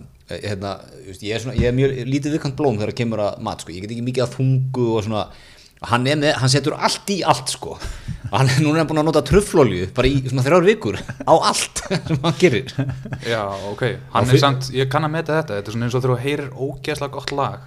hérna 0.43 0.71
just, 1.07 1.21
ég, 1.23 1.35
er 1.37 1.43
svona, 1.43 1.57
ég 1.59 1.69
er 1.71 1.77
mjög 1.77 1.93
lítið 2.11 2.35
viðkant 2.37 2.57
blóm 2.59 2.79
þegar 2.81 2.97
kemur 3.01 3.23
að 3.27 3.37
mat 3.47 3.63
sko. 3.63 3.75
ég 3.75 3.85
get 3.85 3.93
ekki 3.95 4.07
mikið 4.09 4.25
að 4.27 4.33
þungu 4.39 4.87
og 4.97 5.05
svona. 5.07 5.27
Hann, 5.87 6.07
er 6.09 6.17
með, 6.17 6.31
hann 6.41 6.49
setur 6.49 6.73
allt 6.73 7.11
í 7.13 7.19
allt 7.21 7.51
sko. 7.53 7.75
hann 8.31 8.49
er 8.53 8.63
núna 8.65 8.83
búin 8.89 8.97
að 9.03 9.05
nota 9.11 9.21
trufflólju 9.29 9.91
bara 9.95 10.09
í 10.09 10.23
svona 10.25 10.43
þrjár 10.47 10.65
vikur 10.65 10.97
á 10.97 11.33
allt 11.37 11.83
sem 11.85 12.17
hann 12.23 12.39
gerir. 12.41 12.73
Já, 13.23 13.43
ok, 13.69 13.83
hann 14.15 14.25
Já, 14.25 14.27
er 14.27 14.31
fyr- 14.33 14.41
samt 14.41 14.71
ég 14.73 14.89
kann 14.91 15.05
að 15.05 15.13
meta 15.19 15.37
þetta, 15.37 15.59
þetta 15.61 15.69
er 15.71 15.77
svona 15.77 15.87
eins 15.87 15.97
og 15.99 16.03
þú 16.07 16.17
heyrir 16.25 16.49
ógeðslega 16.57 17.13
gott 17.13 17.33
lag. 17.37 17.61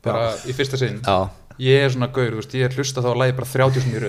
Bara 0.00 0.30
í 0.48 0.54
fyrsta 0.56 0.80
sinn. 0.80 1.02
Já, 1.04 1.28
ég 1.60 1.84
er 1.84 1.90
svona 1.92 2.08
gaur, 2.14 2.30
þú 2.32 2.40
veist, 2.40 2.54
ég 2.56 2.64
er 2.68 2.76
hlusta 2.78 3.02
þá 3.04 3.08
að 3.12 3.18
lagi 3.20 3.34
bara 3.36 3.48
30 3.50 3.82
sem 3.84 3.92
ég, 3.96 4.04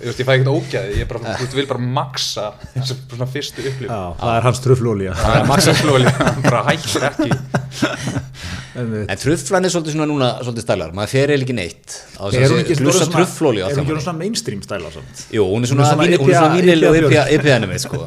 veist, 0.00 0.20
ég 0.22 0.26
fæ 0.26 0.32
ekkert 0.34 0.50
ógæði, 0.50 0.96
ég 1.00 1.08
bara, 1.10 1.20
þú 1.36 1.44
veist, 1.44 1.56
vil 1.60 1.66
bara 1.70 1.84
maksa 2.00 2.46
þessu 2.74 2.96
svona 3.12 3.28
fyrstu 3.30 3.64
upplifun 3.70 3.94
já, 3.94 4.00
það 4.22 4.34
er 4.40 4.46
hans 4.48 4.62
tröflólía 4.64 5.14
það 5.20 5.36
er 5.40 5.46
maksa 5.52 5.74
flóli, 5.78 6.14
hann 6.18 6.42
bara 6.48 6.62
hættir 6.70 7.06
ekki 7.10 7.30
en 8.80 9.18
trufflan 9.20 9.66
er 9.66 9.72
svolítið 9.74 9.94
svona 9.96 10.06
núna 10.10 10.30
svolítið 10.44 10.64
stælar, 10.66 10.92
maður 10.96 11.12
fer 11.14 11.32
eða 11.34 11.44
ekki 11.46 11.56
neitt 11.58 11.96
Er 12.30 12.50
hún 12.54 12.60
ekki 12.64 12.76
svona- 12.80 12.96
er 14.14 14.18
mainstream 14.24 14.62
stæla 14.66 14.92
samt? 14.94 15.24
jú, 15.34 15.46
hún 15.50 15.66
er 15.66 15.72
svona, 15.72 15.88
er 16.06 16.54
vínileg 16.56 17.08
og. 17.10 17.16
IPA-num 17.38 17.74
sko. 17.82 18.02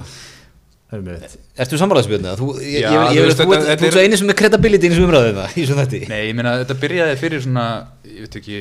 Ertu 1.64 1.78
sammálaðsbjörn? 1.82 2.26
Þú, 2.40 2.48
er- 2.62 3.84
svo 3.92 4.02
eini 4.04 4.18
sem 4.20 4.30
er 4.34 4.38
credibility 4.40 4.90
eins 4.90 5.00
og 5.02 5.06
umræðið 5.10 5.38
það 5.42 5.50
í 5.58 5.68
svona 5.70 5.86
þetta 5.90 6.10
nei, 6.14 6.24
ég 6.30 6.36
meina, 6.38 6.52
þetta 6.64 6.76
byrjaði 6.84 7.16
fyrir 7.22 7.40
svona 7.46 7.66
ég 8.08 8.20
veit 8.28 8.36
ekki 8.42 8.58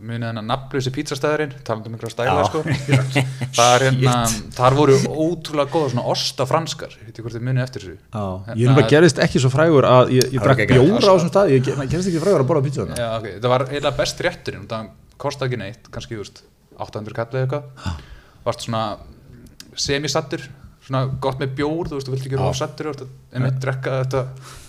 munið 0.00 0.22
hennar 0.30 0.44
nafnlösi 0.46 0.90
pizzastæðurinn 0.94 1.50
talandum 1.66 1.96
ykkur 1.96 2.06
að 2.06 2.12
stæla 2.14 2.44
sko. 2.46 2.60
Það 3.58 3.70
er 3.74 3.82
hérna, 3.88 4.12
þar 4.54 4.76
voru 4.78 4.94
ótrúlega 5.10 5.66
góða 5.72 5.88
svona 5.90 6.04
osta 6.12 6.46
franskar, 6.46 6.92
ég 6.94 7.08
veit 7.08 7.10
ekki 7.16 7.24
hvort 7.26 7.34
þið 7.34 7.42
munið 7.48 7.64
eftir 7.64 7.82
þessu. 7.82 7.96
Já, 8.14 8.22
ég 8.54 8.70
er 8.70 8.76
bara 8.78 8.86
gerist 8.92 9.18
ekki 9.26 9.42
svo 9.42 9.50
frægur 9.50 9.88
að 9.90 10.12
ég, 10.14 10.28
ég 10.30 10.38
drakk 10.46 10.62
bjóra 10.70 11.02
á 11.10 11.14
þessum 11.18 11.32
stað 11.32 11.50
ég 11.56 11.66
ge- 11.66 11.74
gerist 11.90 12.06
ekki 12.12 12.22
frægur 12.22 12.44
að 12.44 12.48
borða 12.52 12.62
pizza 12.68 12.84
þarna. 12.86 12.96
Já, 13.02 13.08
ok, 13.18 13.26
það 13.42 13.50
var 13.56 13.66
eiginlega 13.66 13.96
best 13.98 14.22
rétturinn 14.28 14.68
það 14.70 14.82
kostaði 15.26 15.50
ekki 15.50 15.60
neitt, 15.66 15.82
kannski 15.90 16.14
þú 20.90 20.98
veist 20.98 20.98
800 20.98 20.98
kallið 20.98 20.98
eitthvað 20.98 20.98
varst 20.98 21.10
svona 21.10 21.20
gott 21.22 21.40
með 21.40 21.54
bjór, 21.58 21.88
þú 21.88 21.98
veist, 21.98 22.08
þú 22.08 22.14
vilt 22.14 22.26
ekki 22.26 22.38
þú 22.40 22.46
veist, 22.50 23.04
einmitt 23.34 23.58
drekka 23.62 23.96
þetta 24.02 24.22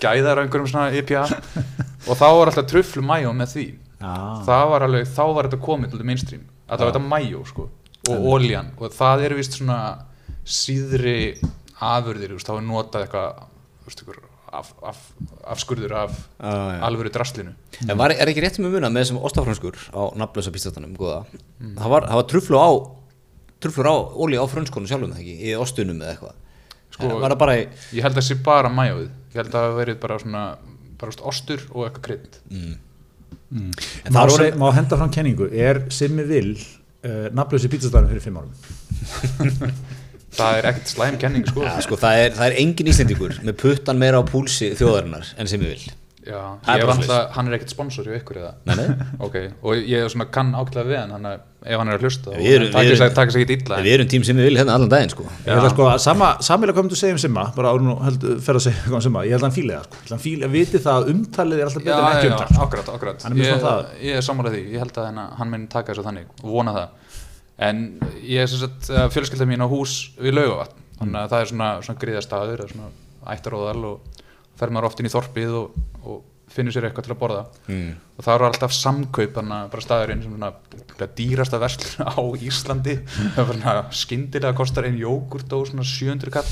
gæðar 0.03 0.38
á 0.38 0.43
einhverjum 0.43 0.69
svona 0.69 0.91
IPA 0.99 1.23
og 2.10 2.19
þá 2.19 2.27
var 2.38 2.51
alltaf 2.51 2.67
truflu 2.69 3.05
mæjó 3.05 3.34
með 3.38 3.55
því. 3.55 3.67
Það 4.01 4.65
var 4.71 4.86
alveg, 4.88 5.10
þá 5.10 5.23
var 5.36 5.49
þetta 5.49 5.62
komið 5.65 5.93
til 5.93 6.07
mainstream, 6.10 6.43
alltaf 6.67 6.91
þetta 6.91 7.03
mæjó 7.05 7.43
sko, 7.49 7.67
og 8.10 8.27
oljan, 8.36 8.73
og 8.77 8.93
það 8.97 9.25
er 9.27 9.38
vist 9.38 9.57
svona 9.57 9.79
síðri 10.41 11.17
afurðir, 11.81 12.38
þá 12.41 12.53
er 12.57 12.67
notað 12.69 13.07
eitthvað 13.07 13.41
veist, 13.88 14.05
einhver 14.05 14.21
af, 14.51 14.71
af, 14.84 15.03
afskurður 15.53 15.93
af 15.95 16.15
já. 16.38 16.81
alvöru 16.86 17.12
draslinu. 17.13 17.53
En 17.88 17.97
var, 17.97 18.13
er 18.13 18.29
ekki 18.29 18.43
rétt 18.43 18.60
við 18.60 18.73
muna 18.73 18.89
með 18.91 19.05
þessum 19.05 19.21
ostafrönskur 19.25 19.77
á 19.95 20.01
nafnlösa 20.19 20.53
pístatanum, 20.53 20.97
góða? 20.99 21.21
Það, 21.62 21.88
var, 21.93 22.10
það 22.10 22.19
var 22.19 22.27
truflu 22.34 22.60
á 22.60 22.69
truflur 23.62 23.89
á, 23.91 23.95
óli 24.26 24.38
á 24.41 24.45
frönskonu 24.50 24.89
sjálfum 24.89 25.13
ekki 25.17 25.36
í 25.47 25.56
ostunum 25.62 26.02
eða 26.02 26.15
eitthvað. 26.15 26.38
Sko- 26.91 27.19
var 27.21 27.32
það 27.36 27.39
bara 27.45 27.58
í 27.62 27.65
Ég 27.95 28.04
held 28.04 28.13
að 28.15 28.19
það 28.19 28.28
sé 28.28 28.36
bara 28.43 28.69
mæjóið 28.76 29.08
Ég 29.32 29.38
held 29.39 29.47
að 29.47 29.54
það 29.56 29.67
hafi 29.69 29.80
verið 29.82 30.00
bara 30.04 30.17
svona 30.19 30.41
bara 31.02 31.13
ostur 31.32 31.62
og 31.71 31.86
eitthvað 31.88 32.04
krydd. 32.10 32.41
En 32.52 34.12
má, 34.12 34.21
það 34.21 34.30
voru- 34.34 34.50
se- 34.52 34.58
má 34.60 34.67
henda 34.76 34.97
fram 35.00 35.12
kenningu? 35.12 35.47
Er 35.54 35.82
Simmi 35.91 36.24
Vil 36.30 36.52
uh, 36.60 37.30
nafnlösi 37.36 37.71
pizzastæðum 37.71 38.12
fyrir 38.12 38.24
fimm 38.28 38.38
árum? 38.41 38.54
Það 40.32 40.58
er 40.62 40.65
ekkert 40.69 40.88
slæm 40.88 41.15
kenning 41.19 41.43
sko. 41.50 41.63
Ja, 41.65 41.74
sko, 41.84 41.97
það, 42.00 42.17
er, 42.24 42.30
það 42.38 42.45
er 42.45 42.54
engin 42.62 42.88
íslendingur 42.88 43.34
með 43.43 43.58
puttan 43.60 43.97
meira 44.00 44.21
á 44.21 44.24
púlsi 44.24 44.69
þjóðarinnar 44.80 45.34
enn 45.36 45.50
sem 45.52 45.60
við 45.60 45.74
vil 45.74 45.89
Já, 46.21 46.38
Það 46.62 46.81
er 46.84 46.89
að 46.91 47.21
hann 47.34 47.47
er 47.49 47.55
ekkert 47.57 47.71
sponsor 47.73 48.05
hjá 48.05 48.13
ykkur 48.19 48.38
eða? 48.38 48.49
Nei, 48.69 48.75
nei. 48.77 49.05
Ok, 49.25 49.36
og 49.65 49.79
ég 49.89 50.03
er 50.05 50.12
svona 50.13 50.27
kann 50.29 50.51
ákveðlega 50.53 50.86
við 50.91 50.99
hann 51.15 51.25
ef 51.31 51.77
hann 51.81 51.89
er 51.89 51.97
að 51.97 52.03
hlusta 52.05 52.34
Við 52.36 52.51
erum- 52.57 52.69
við 52.75 52.91
erum- 52.91 53.15
takk 53.17 53.31
sér 53.34 53.41
ekki 53.41 53.55
illa. 53.57 53.75
Við 53.81 53.93
erum 53.95 54.10
tím 54.12 54.23
sem 54.27 54.38
við 54.38 54.45
vil 54.49 54.57
hérna 54.60 54.75
allan 54.77 54.91
daginn 54.91 55.10
sko. 55.13 55.25
Ég 55.45 55.49
held 55.49 55.65
að 55.65 55.73
sko 55.73 55.84
að 55.89 55.97
sama, 56.05 56.27
samilega 56.45 56.77
komum 56.77 56.89
þú 56.91 56.97
að 56.97 57.01
segja 57.01 57.15
um 57.17 57.21
Simma 57.23 57.43
bara 57.55 57.67
árun 57.73 57.89
og 57.95 57.99
held, 58.05 58.21
fer 58.45 58.55
að 58.60 58.65
segja 58.67 58.81
um 58.93 59.01
Simma. 59.01 59.23
Ég 59.25 59.34
held 59.34 59.41
að 59.41 59.47
hann 59.49 59.57
fíli 59.57 59.73
það 59.73 59.84
sko, 59.88 59.93
ég 59.97 60.01
held 60.01 60.12
að 60.12 60.15
hann 60.17 60.25
fíli 60.27 60.43
að 60.45 60.53
viti 60.57 60.77
það 60.86 60.95
að 61.01 61.05
umtalið 61.15 61.57
er 61.57 61.65
alltaf 61.71 61.84
betur 61.86 62.05
en 62.05 62.05
ekki 62.12 62.29
já, 62.29 62.34
umtal 62.36 62.47
sko. 62.51 62.62
akkurat, 62.67 62.88
akkurat. 62.95 63.17
Er 63.25 63.29
ég, 63.41 63.62
það. 63.65 63.81
ég 64.05 64.13
er 64.17 64.25
sammálað 64.29 64.53
því, 64.57 64.63
ég 64.75 64.79
held 64.86 64.95
að 65.01 65.05
hennar, 65.10 65.27
hann 65.41 65.49
minn 65.53 65.65
taka 65.73 65.89
þessu 65.93 66.05
þannig 66.05 66.25
og 66.43 66.49
vona 66.53 66.71
það. 66.77 66.88
En 67.62 67.77
ég 68.25 68.38
er 68.41 68.47
sem 68.49 68.62
sagt 68.62 68.84
fjölskylda 69.13 69.45
mín 69.49 69.62
á 69.62 69.67
hús 69.69 69.93
við 70.21 70.38
laugavatn. 70.38 70.77
Þannig 71.01 71.17
að 71.17 71.29
það 71.34 71.41
er 71.41 71.47
svona, 71.49 71.69
svona 71.81 71.97
fer 74.59 74.73
maður 74.73 74.91
oft 74.91 75.01
inn 75.01 75.09
í 75.09 75.13
þorpið 75.13 75.57
og, 75.57 75.81
og 76.05 76.19
finnur 76.51 76.75
sér 76.75 76.89
eitthvað 76.89 77.07
til 77.07 77.13
að 77.13 77.19
borða. 77.21 77.43
Mm. 77.71 77.91
og 78.17 78.25
það 78.25 78.33
eru 78.35 78.47
alltaf 78.49 78.73
samkaup 78.75 79.37
bara 79.37 79.83
staðurinn 79.85 80.23
sem 80.25 80.33
svona 80.33 81.11
dýrasta 81.17 81.59
verslun 81.61 82.09
á 82.11 82.19
Íslandi. 82.49 82.97
Er 83.39 83.83
skyndilega 83.95 84.57
kostar 84.57 84.89
einn 84.89 84.99
jógurt 84.99 85.53
og 85.55 85.69
svona 85.69 85.87
700 85.87 86.33
kall. 86.33 86.51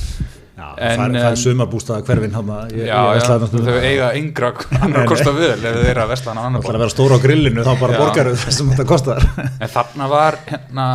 Já, 0.60 0.74
En, 0.76 1.00
það 1.00 1.14
er, 1.16 1.22
er 1.22 1.30
um, 1.30 1.38
sumabústaða 1.40 2.04
hverfin 2.04 2.34
ég, 2.36 2.82
já, 2.90 2.98
ég 3.16 3.22
já, 3.24 3.36
þau 3.64 3.78
eiga 3.80 4.10
yngra 4.20 4.50
annar 4.84 5.06
kosta 5.08 5.32
völ 5.32 5.54
ef 5.56 5.62
þeir 5.64 5.92
eru 5.94 6.02
að 6.04 6.10
versla 6.12 6.34
hann 6.34 6.42
annar 6.42 6.60
Það 6.60 6.66
ætlar 6.66 6.80
að 6.80 6.84
vera 6.84 6.94
stóra 6.94 7.16
á 7.16 7.24
grillinu 7.24 7.64
þá 7.64 7.70
bara 7.80 8.02
borgaru 8.02 8.34
þessum 8.42 8.74
þetta 8.74 8.86
kostar. 8.90 9.24
En 9.48 9.72
þarna 9.72 10.10
var 10.12 10.38
hérna, 10.50 10.88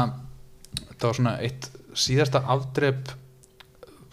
þetta 0.82 1.08
var 1.08 1.16
svona 1.16 1.34
eitt 1.48 1.70
síðasta 1.96 2.42
afdrep 2.52 3.14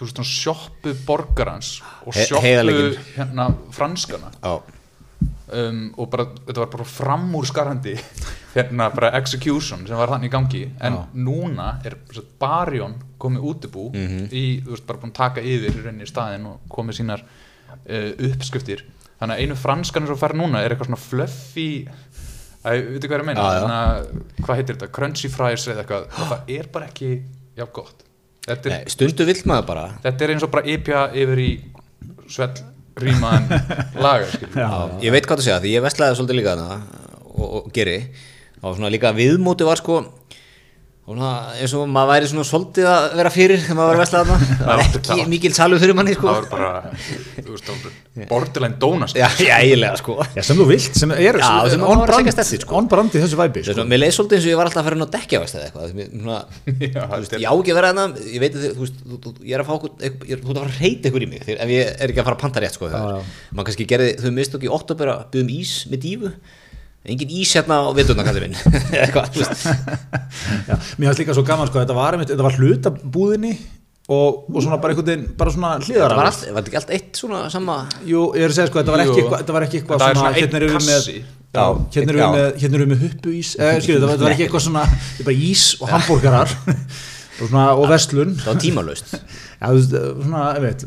þú 0.02 0.08
veist, 0.08 0.18
svona 0.18 0.34
sjoppu 0.34 0.94
borgarans 1.06 1.68
og 2.08 2.16
He- 2.18 2.26
sjoppu 2.26 2.42
heiðarleikinn. 2.48 3.04
hérna 3.20 3.50
franskana. 3.76 4.32
Um, 5.52 5.90
og 6.00 6.08
bara, 6.14 6.24
þetta 6.48 6.62
var 6.64 6.70
bara 6.72 6.86
framúrskarandi 6.88 7.94
hérna 8.56 8.86
bara 8.96 9.10
execution 9.20 9.82
sem 9.86 10.00
var 10.00 10.08
þannig 10.14 10.30
í 10.30 10.32
gangi. 10.32 10.62
En 10.80 10.96
Já. 10.96 11.02
núna 11.28 11.66
er 11.86 11.98
Barjón 12.40 12.96
komið 13.22 13.44
útibú 13.52 13.90
í, 13.94 14.62
þú 14.64 14.72
veist, 14.74 14.86
bara 14.88 15.02
búin 15.04 15.12
að 15.12 15.20
taka 15.20 15.44
yfir 15.44 15.76
í 15.76 15.84
rauninni 15.84 16.08
staðinn 16.10 16.48
og 16.54 16.64
komið 16.72 16.98
sínar 17.02 17.22
uh, 17.28 18.12
uppskriftir. 18.32 18.86
Þannig 19.20 19.36
að 19.36 19.44
einu 19.44 19.58
franskan 19.60 20.08
sem 20.10 20.18
fær 20.24 20.34
núna 20.40 20.64
er 20.64 20.74
eitthvað 20.74 20.90
svona 20.94 21.04
fluffy 21.04 21.68
að, 22.64 22.88
veitu 22.96 23.12
hvað 23.12 23.20
ég 23.22 23.28
meina? 23.28 23.50
Hvað 24.42 24.56
heitir 24.62 24.80
þetta, 24.80 24.90
crunchy 24.96 25.30
fries 25.36 25.68
eða 25.68 25.84
eitthvað. 25.84 26.08
Það 26.16 26.56
er 26.58 26.72
bara 26.74 26.88
ekki, 26.90 27.12
já 27.60 27.68
gott 27.76 28.08
Nei, 28.50 28.82
stundu 28.90 29.26
vill 29.28 29.42
maður 29.46 29.66
bara 29.68 29.84
þetta 30.02 30.26
er 30.26 30.32
eins 30.34 30.46
og 30.46 30.50
bara 30.54 30.66
IPA 30.66 31.02
yfir 31.14 31.42
í 31.44 31.50
svell 32.32 32.56
rýmaðan 33.02 33.46
laga 34.02 34.26
skilur. 34.32 34.56
Já. 34.58 34.70
Ég 35.06 35.14
veit 35.14 35.28
hvað 35.30 35.42
þú 35.42 35.46
segja, 35.46 35.60
því 35.62 35.74
ég 35.76 35.84
veslaði 35.86 36.18
svolítið 36.18 36.40
líka 36.40 36.56
þarna 36.58 36.80
og, 37.32 37.46
og 37.46 37.70
geri 37.76 38.00
og 38.62 38.76
svona 38.78 38.92
líka 38.94 39.14
viðmóti 39.16 39.68
var 39.68 39.80
sko 39.82 40.00
eins 41.58 41.72
og 41.76 41.88
maður 41.90 42.10
væri 42.14 42.28
svona 42.30 42.44
svolítið 42.46 42.86
að 42.88 43.06
vera 43.18 43.30
fyrir 43.34 43.60
þegar 43.64 43.78
maður 43.80 43.90
var 43.90 43.96
að 43.98 44.02
vesla 44.04 44.20
þarna. 44.22 44.58
Það 44.62 44.68
var 44.70 44.84
ekki 45.00 45.24
mikil 45.32 45.52
salur 45.58 45.82
fyrir 45.82 45.96
manni 45.98 46.14
sko. 46.14 46.28
það 46.30 46.36
var 46.38 46.48
bara, 46.52 46.70
borderline 48.30 48.78
dónast 48.80 49.18
Já, 49.18 49.26
já, 49.42 49.56
eiginlega 49.64 49.98
sko. 50.00 50.16
Já, 50.36 50.44
sem 50.46 50.60
þú 50.62 50.68
vilt, 50.70 50.96
sem 51.02 51.12
er 51.16 51.40
Já, 51.42 51.50
sem 51.74 51.82
on 51.84 52.00
var 52.04 52.06
að 52.06 52.14
brand, 52.14 52.32
stefnir, 52.36 52.62
sko. 52.64 52.78
on 52.80 52.88
brand 52.92 53.18
í 53.18 53.24
þessu 53.24 53.40
væpi 53.40 53.64
sko. 53.66 53.76
að 53.82 53.90
mér 53.92 54.02
leið 54.04 54.14
svolítið 54.18 54.38
eins 54.38 54.46
og 54.46 54.52
ég 54.54 54.60
var 54.62 54.70
alltaf 54.70 54.82
að 54.82 54.88
fara 54.88 54.96
inn 54.96 55.06
á 55.06 55.10
er- 56.72 57.42
ég 57.42 57.50
á 57.50 57.54
ekki 57.58 57.74
að 57.74 57.80
vera 57.82 57.92
þarna 57.92 58.06
ég 58.32 58.40
veit 58.46 58.56
að 58.56 58.66
þú 58.78 58.86
veist, 58.86 59.02
þú, 59.02 59.20
þú, 59.26 59.34
ég 59.42 59.58
er 59.58 59.64
að 59.66 59.68
fá 59.68 59.74
okkur, 59.80 59.92
ég, 60.06 60.18
ég, 60.32 60.42
þú 60.46 60.54
ert 60.54 60.58
að 60.58 60.62
fara 60.62 60.72
að 60.72 60.80
reyta 60.86 61.12
ykkur 61.12 61.26
í 61.26 61.30
mig 61.34 61.46
þegar, 61.48 61.62
ef 61.66 61.74
ég 61.76 61.92
er 61.98 62.14
ekki 62.14 62.22
að 62.22 62.28
fara 62.30 62.38
að 62.38 62.44
panta 62.46 62.64
rétt 62.64 62.78
sko, 62.78 62.92
maður 63.52 63.68
kannski 63.72 63.88
gerði, 63.90 64.12
þau 64.22 64.32
mistök 64.38 64.66
í 64.68 64.72
oktober 64.78 65.14
að 65.16 65.24
byggðum 65.34 65.54
ís 65.58 65.74
með 65.92 66.04
dífu 66.06 66.34
engin 67.06 67.32
ís 67.42 67.52
hérna 67.58 67.80
á 67.82 67.90
vituna 67.98 68.24
kallið 68.28 68.44
minn. 68.46 68.58
Eitthvað, 69.02 69.38
Já, 70.70 70.76
mér 70.98 71.10
finnst 71.10 71.22
líka 71.24 71.34
svo 71.38 71.44
gaman 71.48 71.70
sko, 71.72 71.82
þetta 71.82 71.96
var, 71.98 72.16
einmitt, 72.18 72.30
þetta 72.34 72.46
var 72.46 72.58
hlutabúðinni 72.60 73.54
og, 74.12 74.46
og 74.52 74.58
svona 74.62 74.78
bara 74.82 74.94
einhvern 74.94 75.08
veginn, 75.10 75.26
bara 75.40 75.54
svona 75.54 75.72
hliðar 75.82 76.16
var, 76.18 76.30
allt, 76.32 76.42
var 76.52 76.62
þetta 76.62 76.72
ekki 76.72 76.80
allt 76.82 76.94
eitt 76.98 77.20
svona 77.22 77.42
sama 77.54 77.76
Jú, 78.08 78.24
ég 78.38 78.46
er 78.48 78.52
að 78.54 78.58
segja 78.58 78.72
sko, 78.72 78.82
þetta 78.82 78.96
var 78.96 79.04
ekki 79.06 79.14
Jú. 79.14 79.22
eitthvað, 79.24 79.44
þetta 79.44 79.56
var 79.58 79.66
ekki 79.68 79.80
eitthvað 79.82 80.02
Þetta 80.02 80.10
er 80.12 80.20
svona 80.22 80.34
hérna 80.38 80.52
einn 80.52 80.60
erum 80.62 80.74
við 80.74 80.90
með 80.90 80.98
kassi. 80.98 81.16
Já, 81.52 81.66
hérna 81.96 82.14
erum 82.14 82.22
Já. 82.22 82.26
við 82.26 82.38
með, 82.38 82.60
hérna 82.64 82.78
erum 82.80 82.92
við 82.92 82.92
með 82.96 83.06
huppu 83.08 83.34
ís 83.38 83.52
eh, 83.60 83.78
skilur, 83.84 84.02
þetta, 84.02 84.08
var- 84.08 84.14
þetta 84.16 84.28
var 84.28 84.36
ekki 84.36 84.46
eitthvað 84.48 84.66
svona, 84.68 84.84
þetta 84.92 85.24
er 85.26 85.30
bara 85.32 85.48
ís 85.52 85.64
og 85.82 85.94
hambúrgarar 85.96 86.54
og 87.42 87.46
svona, 87.48 87.66
og 87.76 87.88
verslun. 87.92 88.36
Það 88.42 88.52
var 88.54 88.62
tímalaust 88.66 89.16
Veist, 89.62 89.92
svona, 89.94 90.46
ég 90.58 90.64
veit, 90.64 90.86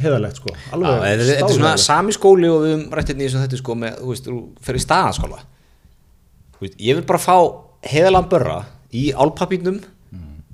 heiðalegt 0.00 0.38
sko 0.40 0.54
alveg 0.72 1.02
þetta 1.02 1.26
þetta 1.28 1.48
er 1.50 1.58
svona 1.58 1.72
sami 1.82 2.14
skóli 2.16 2.48
og 2.48 2.62
við 2.64 2.72
höfum 2.72 2.94
rætt 2.96 3.10
hérna 3.12 3.22
í 3.22 3.26
þessu 3.26 3.42
þetta 3.42 3.58
sko 3.60 3.76
með, 3.76 3.98
þú 4.00 4.12
veist, 4.14 4.30
þú 4.30 4.76
í 4.80 4.84
staðanskóla 4.86 5.42
Þú 6.56 6.64
veist, 6.64 6.78
ég 6.80 6.96
vil 6.96 7.04
bara 7.10 7.20
fá 7.20 7.36
heiðalega 7.84 8.30
börra 8.32 8.56
í 8.96 9.10
álpapírnum 9.12 9.82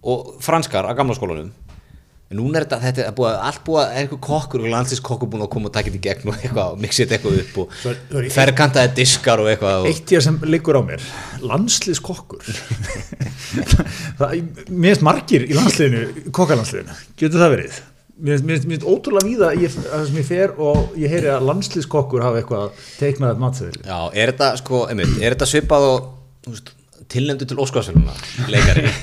og 0.03 0.33
franskar 0.43 0.89
á 0.91 0.93
gamla 0.99 1.15
skólanum 1.15 1.53
en 2.33 2.39
núna 2.41 2.59
er 2.59 2.65
þetta, 2.67 2.79
þetta 2.87 3.05
er 3.11 3.15
búið, 3.19 3.37
allt 3.51 3.63
búið 3.67 3.81
að 3.83 3.93
er 3.93 4.01
eitthvað 4.03 4.21
kokkur 4.27 4.65
og 4.65 4.73
landslískokkur 4.73 5.31
búin 5.35 5.45
að 5.47 5.51
koma 5.55 5.69
og 5.71 5.75
taka 5.77 5.91
þetta 5.93 6.01
í 6.01 6.05
gegn 6.09 6.33
og 6.33 6.39
eitthvað 6.41 6.81
mixa 6.83 7.05
þetta 7.05 7.19
eitthvað 7.19 7.39
upp 7.45 7.61
og 7.63 7.77
er- 7.93 8.03
er 8.25 8.29
ferkantaði 8.39 8.95
diskar 8.99 9.45
og 9.45 9.51
eitthvað 9.53 9.85
og, 9.85 9.89
Eitt 9.93 10.15
hér 10.17 10.25
sem 10.27 10.41
liggur 10.49 10.81
á 10.81 10.83
mér, 10.89 11.05
landsliðskokkur. 11.53 12.51
Það, 14.19 14.37
Mér 14.73 14.93
finnst 14.93 15.05
margir 15.07 15.45
í 15.47 15.57
landsliðinu, 15.57 16.27
kokkalandsliðinu. 16.35 16.95
Getur 17.21 17.43
það 17.43 17.55
verið? 17.57 17.81
Mér 18.23 18.43
finnst- 18.45 18.87
ótrúlega 18.87 19.27
víða 19.27 19.49
ég, 19.59 19.75
að 19.93 20.05
sem 20.09 20.19
ég 20.21 20.27
fer 20.29 20.53
og 20.63 20.93
ég 21.01 21.11
heyri 21.11 21.31
að 21.33 21.47
landsliðskokkur 21.49 22.23
hafa 22.23 22.43
eitthvað 22.43 22.85
teiknað 23.01 23.41
matseðil 23.43 23.81
Já, 23.83 23.99
er 24.15 24.33
þetta 24.35 24.51
sko, 24.61 24.85
einmitt, 24.93 25.17
er 25.19 25.35
þetta 25.35 25.49
svipað 25.51 25.87
og 25.89 26.07
þú 26.45 26.55
veist, 26.55 26.71
tilnefndu 27.13 27.49
til 27.53 27.61
Óskarsfjöluna 27.63 28.15
leikari. 28.53 28.89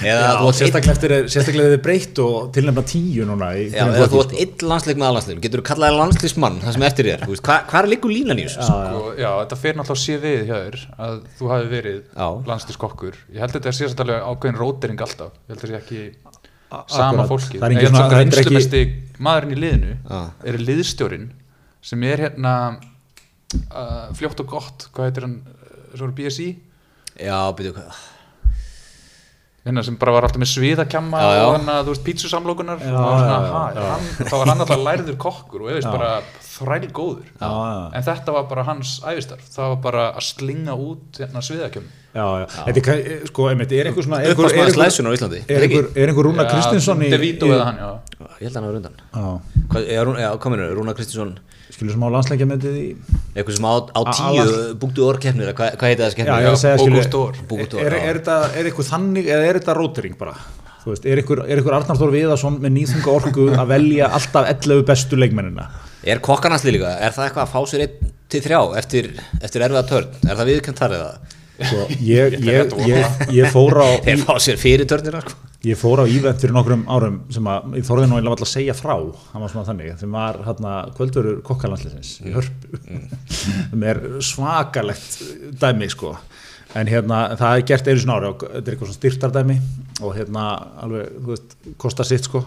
Eða 0.00 0.20
Já, 0.20 0.30
þú 0.40 0.48
átt 0.50 0.58
sérstaklega 0.58 0.92
eftir 0.94 1.12
sérstaklega 1.32 1.70
þið 1.74 1.80
breytt 1.84 2.18
og 2.22 2.34
tilnefna 2.54 2.82
tíu 2.88 3.24
núna 3.28 3.48
í 3.56 3.66
Já, 3.72 3.82
eða 3.88 4.08
þú 4.12 4.20
átt 4.22 4.34
einn 4.42 4.64
landsleik 4.70 4.98
með 5.00 5.06
aðlandsleik 5.08 5.40
getur 5.44 5.62
þú 5.62 5.66
kallaði 5.70 5.96
landslísmann 5.98 6.58
það 6.62 6.76
sem 6.76 6.84
eftir 6.88 7.08
er? 7.14 7.24
Hvað 7.28 7.66
hva 7.72 7.80
er 7.80 7.88
líkur 7.92 8.12
línan 8.14 8.40
í 8.40 8.46
þessu? 8.46 8.66
Já, 8.68 9.00
já. 9.20 9.30
þetta 9.42 9.58
fer 9.62 9.78
náttúrulega 9.80 10.02
sé 10.04 10.18
við 10.24 10.44
hjá 10.50 10.54
þér 10.60 10.78
að 11.06 11.16
þú 11.40 11.50
hafi 11.52 11.68
verið 11.74 11.98
Já. 12.00 12.26
landslýskokkur 12.52 13.18
ég 13.20 13.42
held 13.44 13.50
að 13.50 13.58
þetta 13.58 13.74
sé 13.80 13.90
samt 13.90 14.04
alveg 14.04 14.28
ákveðin 14.30 14.60
rótering 14.60 15.04
alltaf. 15.06 15.34
Ég 15.40 15.52
held 15.52 15.58
að 15.58 15.66
þetta 15.66 15.72
sé 15.72 15.80
ekki 15.80 16.02
A- 16.70 16.84
sama 16.94 17.26
fólki 17.26 17.58
Það 17.60 17.66
er 17.66 17.76
að 17.76 17.84
þetta 17.84 18.00
er 18.00 18.14
ekki- 18.14 18.32
reynslumesti 18.38 18.82
maðurinn 19.26 19.56
í 19.56 19.60
liðinu 19.64 19.94
er 20.52 20.60
liðstjórin 20.68 21.28
sem 21.90 22.04
er 22.06 22.26
hérna 22.28 22.54
uh, 22.76 24.10
fljótt 24.16 24.42
og 24.44 24.52
gott. 24.52 24.88
Hvað 24.94 25.08
heitir 25.10 25.26
hann, 25.26 25.38
svo 25.96 26.06
er 26.08 26.14
BSI 26.18 26.48
Já, 27.18 27.38
byrju 27.58 27.74
hvað? 27.76 28.00
Hérna 29.60 29.82
sem 29.84 29.96
bara 30.00 30.14
var 30.14 30.24
alltaf 30.24 30.40
með 30.40 30.48
já. 31.36 31.40
og 31.44 31.50
hann 31.58 31.66
að, 31.68 31.80
þú 31.84 31.92
veist, 31.92 32.04
pítsusamlokunar. 32.06 32.78
Já, 32.80 32.94
og 32.96 33.18
svona, 33.20 33.34
já, 33.34 33.40
já, 33.44 33.50
ha, 33.52 33.64
já. 33.76 33.88
Hann, 33.90 34.06
þá 34.30 34.36
var 34.38 34.50
hann 34.52 34.62
alltaf 34.64 34.84
lærður 34.86 35.18
kokkur 35.20 35.64
og 35.66 35.68
ég 35.68 35.76
veist 35.76 35.90
Já. 35.90 35.92
bara 35.98 36.12
þræl 36.60 36.86
góður 36.96 37.26
Já, 37.28 37.48
já. 37.48 37.82
en 37.98 38.06
þetta 38.08 38.34
var 38.36 38.46
bara 38.50 38.64
hans 38.68 38.94
æfistarf 39.04 39.50
það 39.52 39.72
var 39.74 39.82
bara 39.86 40.04
að 40.16 40.26
slinga 40.30 40.76
út 40.76 41.20
hérna, 41.20 41.42
sviðakjamma 41.44 41.98
Já, 42.10 42.24
já, 42.42 42.46
þetta 42.66 42.94
er, 42.96 43.26
sko, 43.30 43.44
einmitt, 43.52 43.74
er 43.76 43.90
einhver 43.90 44.06
svona 44.06 44.18
er 44.24 44.32
einhver, 44.32 44.48
er 44.50 44.64
einhver, 44.64 44.74
slæsunar 44.74 45.12
á 45.12 45.16
Íslandi? 45.16 45.42
er 45.46 45.66
einhver, 45.66 45.90
er 45.94 46.10
einhver 46.10 46.26
Rúna 46.26 46.46
Kristinsson 46.50 47.04
í, 47.06 47.12
í 47.12 47.30
eða 47.38 47.68
hann, 47.68 47.78
já 47.84 48.09
ég 48.40 48.46
held 48.48 48.56
að 48.56 48.60
hann 48.60 48.68
var 48.70 48.78
undan. 48.80 49.00
Já, 49.14 49.64
Hvað, 49.70 49.88
er, 49.94 50.04
Rún- 50.08 50.20
já, 50.20 50.28
kominu, 50.42 50.68
Rúna 50.74 50.94
Kristinsson 50.96 51.34
skilur 51.70 51.92
sem 51.94 52.02
á 52.02 52.08
landsleikja 52.10 52.46
með 52.50 52.64
í 52.70 52.84
eitthvað 53.36 53.56
sem 53.58 53.66
á, 53.68 53.74
á 53.94 54.00
A- 54.00 54.14
tíu 54.16 54.40
Alas- 54.42 54.72
búktu 54.80 55.04
orkeppnir 55.06 55.52
hvað, 55.54 55.76
hvað 55.78 55.90
heiti 55.92 56.02
það 56.02 56.08
Já, 56.08 56.14
skemmir 56.14 56.32
ég 56.40 56.48
er 56.48 56.56
að 56.56 56.62
segja, 56.64 56.78
skilur 56.80 57.36
Bókustór. 57.50 57.84
Er, 57.84 57.92
já. 57.92 58.02
er, 58.10 58.18
þetta, 58.20 58.38
er 58.56 58.64
eitthvað 58.70 58.88
þannig 58.90 59.28
eða 59.30 59.44
er 59.50 59.58
þetta 59.60 59.76
rótering 59.78 60.16
bara? 60.18 60.34
Þú 60.80 60.94
veist, 60.94 61.04
er 61.06 61.20
einhver, 61.20 61.42
er 61.44 61.60
einhver 61.60 61.74
Arnar 61.76 61.98
Þór 62.00 62.12
Viðarsson 62.16 62.54
með 62.64 62.72
nýþunga 62.78 63.12
orku 63.12 63.46
að 63.52 63.66
velja 63.68 64.06
alltaf 64.16 64.48
11 64.48 64.86
bestu 64.88 65.18
leikmennina? 65.20 65.66
Er 66.08 66.22
kokkanasli 66.24 66.72
líka, 66.72 66.94
er 66.96 67.12
það 67.12 67.26
eitthvað 67.28 67.44
að 67.44 67.52
fá 67.52 67.60
sér 67.68 67.84
einn 67.84 68.14
til 68.32 68.40
þrjá 68.40 68.60
eftir, 68.80 69.10
eftir 69.44 69.60
erfiða 69.66 69.84
törn? 69.90 70.14
Er 70.24 70.38
það 70.40 70.48
viðkjönd 70.54 70.80
þar 70.80 70.94
eða? 70.96 71.10
Sko, 71.60 71.82
ég, 72.00 72.38
Ég 72.40 72.72
ég, 72.88 73.20
ég 73.36 73.52
fór 73.52 73.76
á 73.84 73.88
þeir 74.06 74.22
fá 74.24 74.32
sér 74.40 74.56
fyrir 74.56 74.88
törnina 74.88 75.20
sko. 75.20 75.36
Ég 75.66 75.76
fór 75.76 76.00
á 76.00 76.04
ívent 76.08 76.40
fyrir 76.40 76.54
nokkrum 76.56 76.86
árum 76.88 77.18
sem 77.32 77.48
að 77.50 77.74
ég 77.76 77.84
þorði 77.84 78.08
nú 78.08 78.16
eiginlega 78.16 78.32
alltaf 78.32 78.48
að 78.48 78.52
segja 78.54 78.74
frá 78.76 78.94
hann 78.94 79.42
var 79.44 79.52
svona 79.52 79.68
þannig, 79.68 79.96
þeim 80.00 80.16
var 80.16 80.38
hérna 80.46 80.74
kvöldverur 80.96 81.40
kokkalanslisins 81.44 82.12
í 82.24 82.32
hörpu. 82.32 82.80
Sem 83.28 83.84
er 83.90 84.00
svakalegt 84.24 85.18
dæmi 85.60 85.90
sko. 85.92 86.14
En 86.78 86.88
hérna 86.88 87.22
það 87.36 87.56
er 87.58 87.64
gert 87.68 87.90
einu 87.90 88.00
svona 88.00 88.16
ári 88.20 88.30
og 88.30 88.44
þetta 88.44 88.60
er 88.62 88.74
eitthvað 88.74 88.88
svona 88.88 88.98
styrtardæmi 89.00 89.56
og 90.00 90.14
hérna 90.16 90.44
alveg, 90.84 91.10
þú 91.18 91.32
veist, 91.34 91.56
kosta 91.82 92.06
sitt 92.08 92.28
sko. 92.30 92.44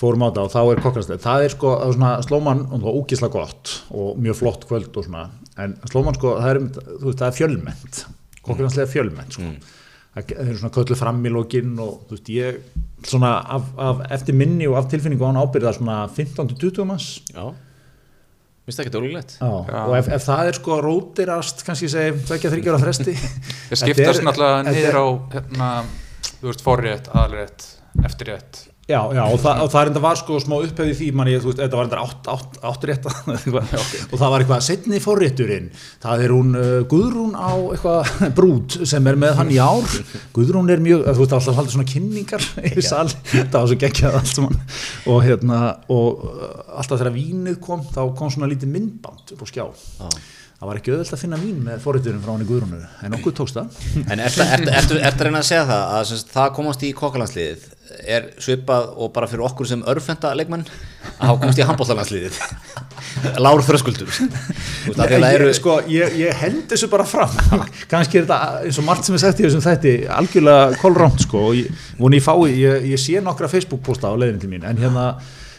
Fórum 0.00 0.24
á 0.24 0.30
þetta 0.30 0.46
og 0.46 0.54
þá 0.54 0.60
er 0.62 0.80
kokkalanslis 0.80 1.24
það 1.26 1.44
er 1.44 1.52
sko, 1.52 1.74
það 1.76 1.90
er 1.90 1.98
svona 1.98 2.12
slóman 2.24 2.62
og 2.70 2.76
það 2.78 2.86
var 2.86 3.00
ógislega 3.02 3.34
gott 3.34 3.74
og 3.90 4.22
mjög 4.22 4.38
flott 4.38 4.64
kvöld 4.70 4.96
og 4.96 5.04
svona. 5.04 5.26
En 5.60 5.76
slóman 5.90 6.16
sko, 6.16 6.38
það 6.40 6.54
er, 6.54 6.62
þú 6.88 7.10
veist, 7.10 7.20
það 7.20 7.26
er 7.28 7.36
fjölmennt. 7.36 8.00
Kokkalanslega 8.40 8.92
fjölmennt 8.94 9.36
sko 9.36 9.50
það 10.14 10.36
er 10.44 10.54
svona 10.58 10.74
köllu 10.74 10.98
fram 10.98 11.18
í 11.24 11.32
lokin 11.32 11.74
og 11.82 12.06
þú 12.08 12.16
veist 12.16 12.30
ég 12.34 12.60
svona 13.06 13.32
af, 13.56 13.68
af, 13.80 14.04
eftir 14.18 14.36
minni 14.36 14.68
og 14.68 14.78
af 14.80 14.88
tilfinningu 14.92 15.24
á 15.24 15.30
hann 15.30 15.40
ábyrða 15.40 15.74
svona 15.76 15.98
15-20 16.12 16.88
manns. 16.88 17.10
Já, 17.30 17.52
minnst 18.66 18.80
það 18.80 18.84
ekki 18.84 18.94
dólulegt 18.96 19.36
Já. 19.38 19.50
og 19.50 19.94
ef, 19.98 20.10
ef 20.16 20.26
það 20.26 20.50
er 20.50 20.58
sko 20.60 20.80
rótirast 20.84 21.64
kannski 21.66 21.90
segi 21.92 22.18
tvekja 22.28 22.54
þryggjára 22.54 22.82
fresti. 22.82 23.16
Ég 23.72 23.82
skiptast 23.82 24.26
náttúrulega 24.26 24.66
niður 24.68 25.00
á 25.00 25.06
hérna, 25.36 25.70
þú 26.40 26.50
veist, 26.50 26.66
forrétt, 26.66 27.12
aðalrétt, 27.14 27.70
eftirrétt 28.04 28.66
Já, 28.90 28.98
já, 29.14 29.22
og, 29.22 29.36
það, 29.38 29.60
og 29.62 29.68
það 29.70 29.88
enda 29.90 30.00
var 30.02 30.18
sko 30.18 30.36
smá 30.42 30.54
upphefði 30.56 30.94
því 30.98 31.08
manni, 31.14 31.34
þú 31.38 31.50
veist, 31.50 31.60
þetta 31.60 31.78
var 31.78 31.86
enda 31.86 32.00
átt, 32.02 32.30
átt, 32.32 32.56
áttrétt 32.66 33.04
og 34.10 34.16
það 34.18 34.32
var 34.32 34.42
eitthvað 34.42 34.64
setni 34.66 34.98
forrétturinn, 35.04 35.68
það 36.02 36.24
er 36.24 36.34
hún 36.34 36.58
uh, 36.58 36.72
Guðrún 36.90 37.36
á 37.38 37.54
eitthvað 37.70 38.10
brút 38.40 38.80
sem 38.90 39.06
er 39.06 39.20
með 39.20 39.36
hann 39.38 39.54
í 39.54 39.60
ár. 39.62 39.94
Guðrún 40.34 40.74
er 40.74 40.82
mjög, 40.82 41.06
þú 41.06 41.22
veist, 41.22 41.36
alltaf 41.38 41.60
haldið 41.60 41.76
svona 41.76 41.92
kynningar 41.92 42.48
yfir 42.72 42.88
sal, 42.88 43.06
það 43.30 43.56
var 43.60 43.70
svo 43.70 43.80
geggjað 43.84 44.20
allt 44.20 44.34
saman. 44.34 44.60
Og 45.14 45.22
hérna 45.28 45.62
og 45.86 46.26
uh, 46.26 46.52
alltaf 46.80 46.98
þegar 46.98 47.14
vínið 47.14 47.62
kom, 47.62 47.86
þá 47.94 48.02
kom 48.18 48.34
svona 48.34 48.50
lítið 48.50 48.74
myndband 48.74 49.34
upp 49.36 49.46
á 49.46 49.50
skjá. 49.54 49.64
Það 50.60 50.68
var 50.68 50.78
ekki 50.80 50.92
auðvelt 50.92 51.14
að 51.14 51.22
finna 51.22 51.38
vín 51.40 51.60
með 51.64 51.84
forrétturinn 51.86 52.20
frá 52.20 52.34
hann 52.34 52.42
í 52.42 52.48
Guðrúnu, 52.50 52.82
en 53.06 53.14
okkur 53.16 53.38
tókst 53.38 53.56
það. 53.56 53.78
En 54.10 54.20
ertu 54.20 54.42
er, 54.44 54.66
er, 54.66 54.80
er, 54.82 54.96
er 54.98 55.14
að 55.14 55.28
reyna 55.28 55.40
að 55.40 55.52
segja 55.54 55.68
það 55.70 55.92
að 55.94 56.32
það 56.34 56.56
komast 56.58 56.84
í 56.84 56.90
kokkalandsliðið 56.98 57.68
er 58.04 58.30
svipað 58.40 58.92
og 58.96 59.12
bara 59.14 59.28
fyrir 59.30 59.46
okkur 59.48 59.68
sem 59.68 59.82
örfenda 59.90 60.32
leikmenn 60.38 60.66
að 61.18 61.26
hafa 61.30 61.40
komast 61.42 61.60
í 61.60 61.66
handbóllalandsliðið 61.68 62.38
Lár 63.40 63.62
Þröskuldur. 63.64 64.10
Þú 64.10 64.26
veist, 64.30 64.86
af 64.86 64.94
því 64.94 65.02
að 65.02 65.10
það 65.10 65.24
Nei, 65.24 65.30
eru 65.34 65.48
ég, 65.48 65.56
sko, 65.58 65.74
ég, 65.90 66.14
ég 66.20 66.38
held 66.40 66.60
þessu 66.70 66.88
bara 66.92 67.06
fram. 67.08 67.64
Kannski 67.90 68.20
er 68.20 68.26
þetta 68.28 68.60
eins 68.68 68.78
og 68.80 68.86
margt 68.86 69.08
sem 69.08 69.16
er 69.16 69.22
sagt 69.24 69.42
í 69.42 69.46
þessum 69.46 69.64
þætti 69.64 69.94
algjörlega 70.20 70.78
kolrámt 70.80 71.24
sko 71.26 71.42
og 71.50 71.58
ég, 71.58 71.82
ég 72.00 72.24
fái, 72.24 72.36
ég, 72.54 72.86
ég 72.92 73.02
sé 73.02 73.22
nokkra 73.24 73.50
Facebook 73.50 73.82
posta 73.86 74.12
á 74.12 74.14
leiðinu 74.14 74.44
til 74.44 74.52
mín 74.52 74.66
en 74.68 74.80
hérna, 74.80 75.10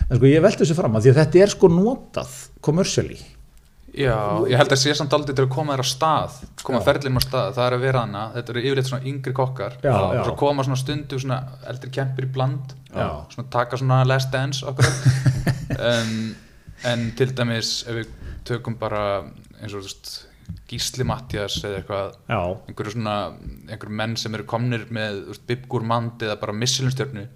en 0.08 0.18
sko 0.18 0.30
ég 0.30 0.44
veldi 0.44 0.64
þessu 0.64 0.78
fram 0.78 0.98
að 0.98 1.12
að 1.12 1.22
þetta 1.22 1.44
er 1.46 1.54
sko 1.56 1.72
notað 1.72 2.40
commercially 2.64 3.20
Já, 3.92 4.16
ég 4.48 4.56
held 4.56 4.72
að 4.72 4.80
sé 4.80 4.94
samt 4.96 5.12
aldrei 5.16 5.36
til 5.36 5.44
að 5.44 5.52
koma 5.52 5.76
þér 5.76 5.84
á 5.84 5.88
stað 5.90 6.36
koma 6.64 6.80
ferlinum 6.86 7.20
á 7.20 7.24
stað, 7.26 7.50
það 7.58 7.66
er 7.66 7.76
að 7.76 7.84
vera 7.84 8.04
hana 8.06 8.22
þetta 8.38 8.54
eru 8.54 8.64
yfirleitt 8.64 8.88
svona 8.88 9.10
yngri 9.12 9.34
kokkar. 9.36 9.78
Já, 9.84 9.92
og 9.98 10.16
já. 10.16 10.22
svo 10.28 10.36
koma 10.40 10.66
svona 10.68 10.80
stundu 10.80 11.20
svona 11.20 11.40
eldri 11.68 11.92
kempir 11.98 12.30
í 12.30 12.32
bland. 12.32 12.74
Já. 12.92 13.08
svona 13.34 13.52
taka 13.52 13.80
svona 13.82 14.02
last 14.08 14.32
dance 14.32 14.64
okkur 14.68 14.88
um, 15.76 16.18
en 16.92 17.06
til 17.20 17.36
dæmis 17.36 17.82
ef 17.84 18.00
við 18.00 18.18
tökum 18.48 18.80
bara 18.80 19.06
eins 19.60 19.76
og 19.76 19.82
þú 19.82 19.88
veist 19.90 20.14
Gísli 20.72 21.04
Mattias 21.08 21.58
eða 21.68 21.82
eitthvað. 21.82 22.18
Einhverju 22.72 22.96
svona, 22.96 23.16
einhverju 23.68 23.96
menn 24.00 24.18
sem 24.20 24.36
eru 24.36 24.48
komnir 24.48 24.88
með 24.94 25.26
Bibgur 25.48 25.84
Mand 25.88 26.24
eða 26.24 26.40
bara 26.40 26.56
Michelin-stjörnu 26.56 27.28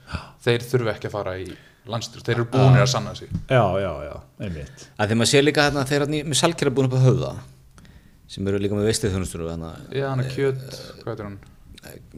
þeir 0.44 0.68
þurfa 0.72 0.96
ekki 0.96 1.12
að 1.12 1.18
fara 1.18 1.36
í 1.44 1.50
landstjórn, 1.92 2.26
þeir 2.26 2.36
eru 2.40 2.46
búinir 2.54 2.82
að 2.86 2.92
sanna 2.92 3.14
sig. 3.18 3.30
Já, 3.50 3.64
já, 3.82 3.92
já, 4.08 4.14
einmitt. 4.46 4.86
Að 4.98 5.12
því 5.12 5.18
maður 5.20 5.32
sé 5.32 5.42
líka 5.44 5.66
hérna 5.68 5.84
þeir 5.90 6.06
eru 6.06 6.22
með 6.32 6.40
salkjara 6.42 6.74
búin 6.78 6.88
upp 6.90 6.96
á 6.98 7.06
höfða 7.06 7.34
sem 8.36 8.48
eru 8.50 8.62
líka 8.64 8.78
með 8.78 8.88
veistið 8.90 9.14
þjónustur 9.14 9.44
hérna, 9.46 9.74
Já, 9.94 10.08
hann 10.10 10.24
er 10.24 10.32
kjöt, 10.34 10.64
hvað 11.04 11.12
heitir 11.14 11.28
hann? 11.30 11.38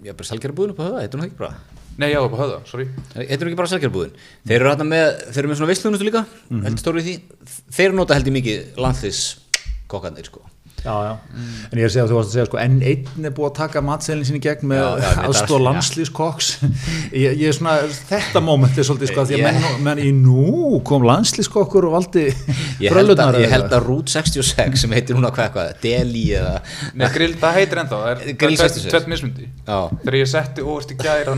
já, 0.07 0.13
bara 0.15 0.29
salkjara 0.29 0.55
búin 0.55 0.71
upp 0.71 0.79
á 0.79 0.85
höfða, 0.87 1.01
heitir 1.03 1.19
það 1.19 1.27
ekki 1.27 1.39
bara? 1.41 1.57
Nei, 1.97 2.07
já, 2.13 2.19
upp 2.23 2.35
á 2.37 2.39
höfða, 2.39 2.59
sorry. 2.69 2.85
Heitir 3.17 3.43
hún 3.43 3.51
ekki 3.51 3.59
bara 3.59 3.71
salkjara 3.73 3.93
búin 3.97 4.13
þeir 4.47 4.55
eru 4.61 4.71
hérna 4.71 4.87
með, 4.87 5.07
þeir 5.33 5.41
eru 5.43 5.51
með 5.51 5.59
svona 5.59 5.71
veistið 5.73 5.87
þjónustur 5.89 6.07
líka 6.07 6.23
heldur 6.67 6.99
í 7.01 7.03
því, 7.07 7.15
þeir 7.75 7.97
nota 7.97 8.15
held 8.17 8.29
ég 8.31 8.37
mikið 8.37 8.79
landlis 8.85 9.21
kokkarnir 9.91 10.29
sko 10.31 10.45
Já, 10.77 10.93
já, 11.03 11.13
en 11.71 11.79
ég 11.79 11.81
er 11.81 11.87
að 11.87 11.93
segja 11.93 12.03
að 12.05 12.11
þú 12.11 12.17
varst 12.17 12.29
að 12.29 12.33
segja 12.35 12.47
sko, 12.47 12.57
enn 12.61 12.75
einn 12.85 13.25
er 13.25 13.31
búið 13.35 13.47
að 13.47 13.55
taka 13.57 13.81
matselin 13.83 14.27
sinni 14.27 14.41
gegn 14.43 14.69
með 14.69 15.05
aðstóð 15.23 15.63
landslýskokks 15.65 16.49
ég, 17.23 17.33
ég 17.33 17.49
er 17.49 17.57
svona, 17.57 17.73
þetta 18.11 18.43
moment 18.45 18.77
er 18.77 18.87
svolítið 18.87 19.11
sko, 19.11 19.25
því 19.27 19.39
að 19.39 19.47
menn, 19.47 19.65
menn 19.87 20.01
í 20.05 20.11
nú 20.15 20.77
kom 20.87 21.07
landslýskokkur 21.09 21.89
og 21.89 21.97
valdi 21.97 22.27
ég 22.83 22.93
held, 22.93 23.15
að, 23.17 23.39
ég 23.41 23.49
eða 23.49 23.55
held 23.55 23.75
að 23.79 23.89
Route 23.89 24.13
66 24.13 24.85
sem 24.85 24.95
heitir 24.95 25.17
núna 25.17 25.33
hvað, 25.33 25.51
hvað 25.57 25.73
Deli 25.83 26.23
eða 26.37 26.53
Nei, 26.93 27.07
grill, 27.17 27.33
það 27.41 27.59
heitir 27.59 27.83
ennþá, 27.83 28.01
það 28.05 28.13
er 28.13 28.39
Grill 28.45 28.53
það 28.61 28.73
66. 28.77 28.93
tvett 28.93 29.11
mismundi 29.15 29.49
Þegar 29.65 30.21
ég 30.21 30.31
setti 30.37 30.67
óvart 30.67 30.93
í 30.93 30.99
gær 31.01 31.33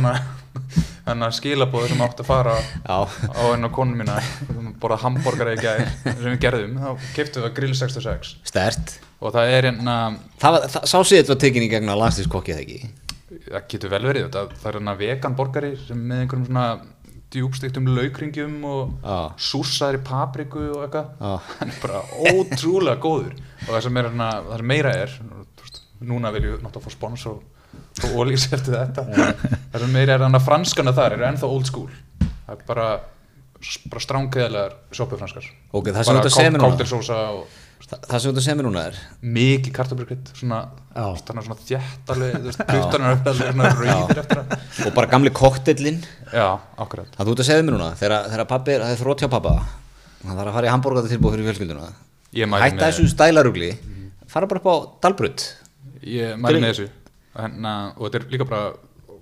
þannig 1.10 1.26
að 1.26 1.36
skilabóði 1.40 1.94
sem 1.94 2.02
átti 2.06 2.26
að 2.26 2.30
fara 2.30 2.56
já, 2.60 2.98
á 3.08 3.44
enn 3.56 3.66
á 3.66 3.70
konu 3.74 3.98
mína 3.98 4.20
borða 4.82 5.00
hambúrgara 5.08 5.56
í 5.56 5.62
gær 5.62 5.86
sem 6.06 6.28
við 6.28 6.42
gerðum, 6.44 6.76
þá 6.84 7.14
keftum 7.16 7.48
við 7.48 7.56
grill 7.58 7.78
66 7.78 8.36
stert 8.46 9.00
og 9.20 9.34
það 9.36 9.54
er 9.58 9.68
hérna 9.70 9.96
það, 10.40 10.52
var- 10.56 10.70
það, 10.76 10.88
sá 10.94 10.98
séð 11.12 11.32
var 11.34 11.40
tekin 11.44 11.66
í 11.66 11.70
gegn 11.72 11.92
að 11.92 12.02
landslýskokki 12.04 12.54
eða 12.56 12.64
ekki? 12.66 12.80
Það 13.50 13.68
getur 13.74 13.92
vel 13.94 14.02
verið, 14.10 14.28
þetta, 14.30 14.46
það 14.62 14.70
er 14.72 14.78
hérna 14.80 14.96
vegan 15.00 15.36
borgari 15.38 15.72
sem 15.88 16.00
með 16.10 16.24
einhverjum 16.24 16.48
svona 16.50 16.66
djúbstiktum 17.30 17.86
laukringjum 17.94 18.56
og 18.66 18.94
Já. 19.06 19.18
súrsaðri 19.50 20.00
papriku 20.08 20.64
og 20.74 20.82
eitthvað. 20.88 21.12
Já. 21.20 21.34
hann 21.60 21.70
er 21.76 21.80
bara 21.84 22.00
ótrúlega 22.32 22.98
góður. 23.04 23.36
Og 23.68 23.70
það 23.76 23.84
sem, 23.86 24.00
er, 24.02 24.08
hérna, 24.10 24.30
það 24.48 24.58
sem 24.64 24.72
meira 24.74 24.94
er 25.04 25.14
núna 26.10 26.32
viljum 26.34 26.56
við 26.56 26.64
náttúrulega 26.66 26.90
fá 26.90 26.96
spons 26.96 27.26
og, 27.30 27.44
ólíks 28.18 28.48
eftir 28.56 28.74
þetta. 28.80 29.06
Það 29.76 29.84
sem 29.84 29.94
meira 29.94 30.16
er 30.18 30.24
þannig 30.26 30.40
að 30.42 30.48
franskana 30.50 30.96
þar 30.98 31.18
eru 31.20 31.28
ennþá 31.30 31.50
old 31.54 31.70
school. 31.70 31.90
Það 32.48 32.54
er 32.56 32.66
bara, 32.72 32.88
bara 33.94 34.04
stránkæðilegar 34.08 34.78
sjópufranskar 34.98 35.50
Ok, 35.78 35.92
það 35.94 36.02
sem 36.08 36.16
þú 36.16 36.22
ert 36.24 36.30
að 36.32 36.38
segja 36.40 36.54
mér 36.56 36.62
núna. 36.64 36.70
káltirsósa 36.72 37.20
og 37.36 37.59
það, 37.90 38.04
það 38.10 38.22
sem 38.24 38.34
þú 38.40 38.56
mér 38.60 38.68
núna 38.68 38.84
er 38.90 38.98
mikið 39.38 39.74
kartöflurkrydd 39.78 40.32
svona, 40.38 40.60
svona, 41.24 41.44
svona 41.48 41.58
þjættalið 41.70 42.36
þú 42.36 42.50
veist, 42.50 42.64
puttarnar 42.70 43.16
upp 43.18 43.30
alveg 43.32 43.54
svona 43.54 43.72
rauðir 43.80 44.22
eftir 44.24 44.42
að 44.44 44.88
og 44.90 44.96
bara 45.00 45.12
gamli 45.14 45.34
koktellin 45.36 46.00
já, 46.34 46.48
akkurat. 46.78 47.10
Það 47.18 47.30
þú 47.30 47.36
ert 47.36 47.44
að 47.46 47.50
segja 47.50 47.66
mér 47.66 47.78
núna 47.78 47.90
þegar, 48.00 48.46
pappi, 48.50 48.78
það 48.80 48.94
er 48.94 49.02
þrótt 49.04 49.24
hjá 49.26 49.32
pappa 49.36 49.56
hann 49.60 50.36
þarf 50.36 50.52
að 50.52 50.56
fara 50.60 50.70
í 50.70 50.74
hambúrgata 50.74 51.12
tilbúið 51.14 51.36
fyrir 51.38 51.50
fjölskylduna. 51.50 51.90
Hætta 52.60 52.90
þessu 52.90 53.08
stælarugli 53.10 53.72
fara 54.30 54.50
bara 54.50 54.62
upp 54.62 54.70
á 54.70 54.76
Dalbrut 55.08 55.46
Ég 56.04 56.36
mæli 56.40 56.60
Fyrir- 56.60 56.64
með 56.64 56.74
þessu. 56.74 56.90
Henna, 57.40 57.74
og 57.98 58.06
þetta 58.08 58.20
er 58.20 58.30
líka 58.34 58.46
bara 58.48 58.74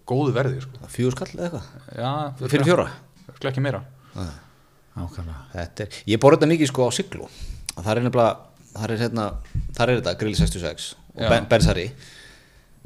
góðu 0.07 0.33
verði 0.35 0.61
sko. 0.63 0.89
fjögur 0.89 1.15
skall 1.15 1.31
eða 1.35 1.47
eitthvað? 1.47 1.65
Já, 1.97 2.11
fyrir 2.47 2.67
fjóra? 2.67 2.85
Örugglega 3.27 3.51
ekki 3.51 3.63
meira. 3.65 3.81
Ákvæmlega. 4.97 5.41
Þetta 5.53 5.83
er, 5.85 5.97
ég 6.09 6.21
borði 6.21 6.39
þetta 6.39 6.49
mikið 6.53 6.69
sko 6.71 6.87
á 6.87 6.91
Siglu. 6.95 7.27
Það 7.77 7.89
er 7.91 8.01
nefnilega 8.07 8.35
það 8.77 8.91
er, 8.93 9.01
hérna, 9.05 9.25
það 9.75 9.83
er 9.89 9.99
þetta 10.01 10.13
grill 10.21 10.37
66 10.39 10.87
og 11.17 11.27
ben, 11.31 11.47
Bensari. 11.49 11.89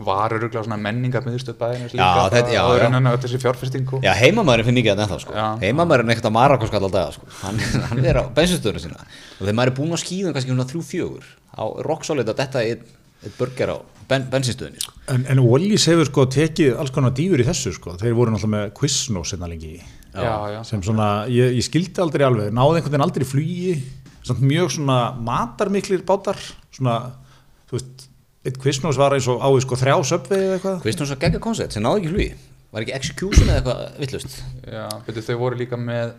Var 0.01 0.34
öruglega 0.34 0.63
svona 0.65 0.80
menningar 0.82 1.21
miðstöð 1.27 1.58
bæðinnes 1.60 1.91
líka 1.93 2.06
Já, 2.08 2.30
þetta- 2.34 2.54
já, 2.56 2.62
og 2.65 2.80
já. 2.80 2.84
hennan 2.88 3.10
þessi 3.21 3.39
fjárfestingu. 3.43 3.99
Já 4.01 4.13
heimamæðurinn 4.17 4.65
finn 4.65 4.77
mikið 4.80 4.95
þetta 4.95 5.06
ennþá 5.06 5.19
sko. 5.21 5.36
Heimamæðurinn 5.62 6.10
er 6.10 6.15
ekkert 6.15 6.30
að 6.32 6.34
Marakos 6.39 6.73
allar 6.73 6.93
daga 6.95 7.12
sko. 7.19 7.27
Hann, 7.43 7.60
hann 7.91 8.06
er 8.10 8.17
á 8.17 8.23
bensinstöðuna 8.34 8.82
sína. 8.82 9.04
Og 9.38 9.43
þegar 9.45 9.58
maður 9.60 9.73
er 9.73 9.77
búinn 9.77 9.93
á 9.93 9.99
skíðum 10.01 10.34
kannski 10.34 10.49
svona 10.56 10.65
þrjú 10.71 10.82
fjögur 10.89 11.30
á 11.54 11.63
Rock 11.86 12.08
Solid 12.08 12.32
að 12.34 12.39
detta 12.41 12.63
eitt, 12.65 12.88
eitt 13.21 13.38
burger 13.38 13.75
á 13.75 13.77
ben, 14.10 14.25
bensinstöðinni 14.34 14.82
sko. 14.82 14.95
En, 15.13 15.27
en 15.30 15.43
Wallis 15.45 15.86
hefur 15.91 16.10
sko 16.10 16.25
tekið 16.34 16.80
alls 16.82 16.89
konar 16.95 17.13
dýfur 17.13 17.43
í 17.43 17.45
þessu 17.51 17.75
sko, 17.77 17.93
þeir 18.01 18.17
voru 18.17 18.34
náttúrulega 18.34 18.56
með 18.58 18.73
Quiznos 18.82 19.36
hérna 19.36 19.51
lengi. 19.54 19.75
Sem 20.65 20.82
svona, 20.84 21.12
ég, 21.32 21.54
ég 21.60 21.63
skildi 21.67 22.01
aldrei 22.01 22.25
alveg, 22.25 22.49
náði 22.51 22.82
einhvern 22.82 22.95
veginn 22.97 23.06
aldrei 23.06 23.27
flugi, 23.27 23.75
samt 24.27 24.41
mjög 24.45 24.71
svona 24.77 24.99
matarmiklir 25.17 26.03
bátar, 26.07 26.38
svona, 26.73 26.95
þú 27.69 27.77
veist, 27.79 28.07
eitt 28.45 28.57
Quiznos 28.62 28.97
var 28.97 29.13
eins 29.17 29.27
og 29.29 29.41
á 29.41 29.49
í 29.53 29.62
sko 29.63 29.77
þrjá 29.77 29.95
söpvið 30.12 30.43
eða 30.47 30.55
eitthvað. 30.57 30.79
Kvistnús 30.86 31.12
að 31.13 31.21
gegga 31.25 31.41
koncept 31.43 31.73
sem 31.77 31.84
náði 31.86 32.01
ekki 32.03 32.13
flugi. 32.15 32.31
Var 32.71 32.86
ekki 32.86 32.93
execution 32.95 33.49
eða 33.51 33.57
eitthvað 33.60 33.99
vittlust 33.99 34.38
já, 34.71 34.86
betur 35.05 35.25
þau 35.27 35.38
voru 35.41 35.57
líka 35.60 35.75
með 35.77 36.13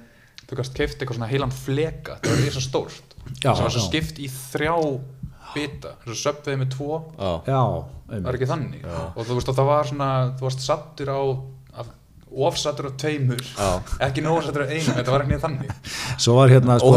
þú 0.51 0.59
gæst 0.59 0.75
keift 0.77 0.99
eitthvað 1.01 1.17
svona 1.17 1.31
heilan 1.31 1.55
fleka 1.57 2.19
það 2.21 2.35
var 2.35 2.43
risa 2.45 2.61
stórt 2.61 3.15
Já, 3.41 3.55
sem 3.57 3.65
var 3.65 3.73
já. 3.73 3.81
skipt 3.87 4.19
í 4.21 4.29
þrjá 4.29 4.75
bita 5.55 5.95
eins 6.03 6.12
og 6.12 6.19
söpvið 6.21 6.59
með 6.61 6.71
tvo. 6.75 6.99
Já, 7.17 7.31
Já, 7.49 7.62
það 8.12 8.27
var 8.29 8.38
ekki 8.38 8.51
þannig? 8.53 8.85
Og 9.17 9.25
þú 9.29 9.38
veist 9.38 9.51
og 9.53 9.57
það 9.59 9.71
var 9.73 9.88
svona 9.91 10.11
þú 10.37 10.47
varst 10.49 10.65
sattur 10.67 11.12
á 11.12 11.21
af- 11.83 11.95
ofsattur 12.33 12.88
á 12.88 12.93
tveimur. 13.01 13.43
Já. 13.57 13.71
ekki 14.09 14.23
nósattur 14.25 14.65
á 14.65 14.73
einum, 14.73 14.95
þetta 15.01 15.12
var 15.17 15.25
ekki 15.27 15.41
þannig. 15.43 15.73
Svo 16.21 16.37
var 16.38 16.53
hérna, 16.53 16.79
sko, 16.81 16.93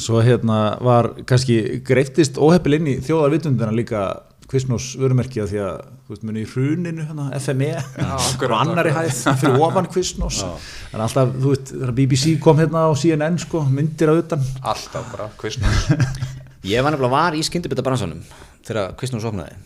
svo 0.00 0.22
hérna 0.24 0.76
var 0.84 1.12
kannski 1.28 1.80
greiftist 1.86 2.38
óheppil 2.40 2.78
inn 2.78 2.94
í 2.94 3.00
þjóðarvitundina 3.04 3.74
líka 3.74 4.06
Quiznos 4.44 4.90
vörumerki 5.00 5.40
að 5.40 5.54
því 5.54 5.60
að, 5.64 5.78
þú 6.04 6.12
veist, 6.12 6.24
muni 6.28 6.42
í 6.42 6.48
hruninu 6.50 7.06
hérna, 7.08 7.30
FME 7.40 7.70
og 8.44 8.54
annari 8.58 8.92
hæð 8.94 9.22
fyrir 9.40 9.64
ofan 9.64 9.88
Quiznos 9.90 10.42
en 10.44 11.00
alltaf, 11.00 11.32
þú 11.32 11.54
veist, 11.54 11.72
þegar 11.72 11.94
BBC 11.96 12.36
kom 12.44 12.60
hérna 12.60 12.84
á 12.86 12.92
CNN, 12.92 13.40
sko, 13.40 13.64
myndir 13.66 14.12
að 14.12 14.20
utan. 14.26 14.44
Alltaf 14.62 15.08
bara 15.14 15.30
kvistnus 15.40 15.88
Ég 16.64 16.80
var 16.80 16.94
nefnilega 16.94 17.12
var 17.12 17.34
í 17.36 17.42
skyndibita 17.44 17.82
bransanum 17.84 18.22
þegar 18.64 18.94
Kvistnús 18.96 19.26
opnaði. 19.28 19.58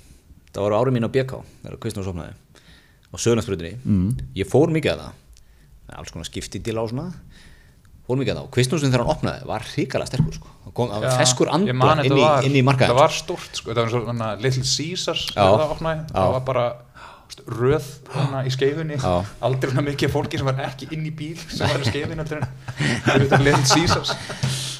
Það 0.50 0.64
voru 0.64 0.78
ári 0.80 0.94
mín 0.96 1.06
á 1.06 1.10
BK 1.14 1.42
þegar 1.62 1.76
Kvistnús 1.84 2.08
opnaði 2.10 2.32
á 3.08 3.16
sögurnarsbrutinni 3.16 3.76
mm. 3.78 4.08
ég 4.40 4.48
fór 4.50 4.72
mikið 4.74 4.96
að 4.96 5.04
það. 5.04 5.20
Alls 5.98 6.10
konar 6.12 6.26
skipti 6.28 6.60
til 6.60 6.74
á 6.74 6.84
svona 6.90 7.06
fór 8.08 8.18
mikið 8.22 8.32
að 8.32 8.38
það 8.40 8.44
og 8.48 8.52
Kvistnúsin 8.56 8.92
þegar 8.92 9.04
hann 9.04 9.14
opnaði 9.14 9.48
var 9.52 9.66
hrikalega 9.68 10.10
sterkur 10.10 10.36
sko. 10.38 10.52
Það 10.64 10.74
kom, 10.78 10.92
var 11.04 11.16
feskur 11.20 11.50
andla 11.52 11.94
þetta 11.98 12.08
inn 12.08 12.18
í, 12.18 12.24
var- 12.24 12.48
inn 12.48 12.56
í 12.58 12.62
markaðin 12.64 12.92
það 12.94 13.00
var 13.02 13.16
stórt 13.18 13.60
sko, 13.60 13.72
það 13.74 13.82
var 13.84 13.94
svona 13.94 14.28
Little 14.40 14.64
Caesars 14.64 15.24
Já. 15.28 15.34
þegar 15.42 15.58
það 15.62 15.74
opnaði, 15.76 16.04
Já. 16.08 16.14
það 16.18 16.36
var 16.38 16.44
bara 16.48 16.66
röð 17.58 17.86
hana 18.14 18.40
í 18.48 18.50
skeifunni. 18.50 18.96
Já. 18.98 19.12
aldrei 19.44 19.70
svona 19.70 19.84
mikið 19.90 20.10
fólki 20.14 20.38
sem 20.40 20.48
var 20.48 20.62
ekki 20.64 20.88
inn 20.96 21.04
í 21.06 21.12
bíl 21.14 21.36
sem 21.52 21.68
var 21.68 21.84
í 21.84 21.90
það 23.04 23.28
var 23.28 23.44
Little 23.44 23.68
Caesars. 23.68 24.14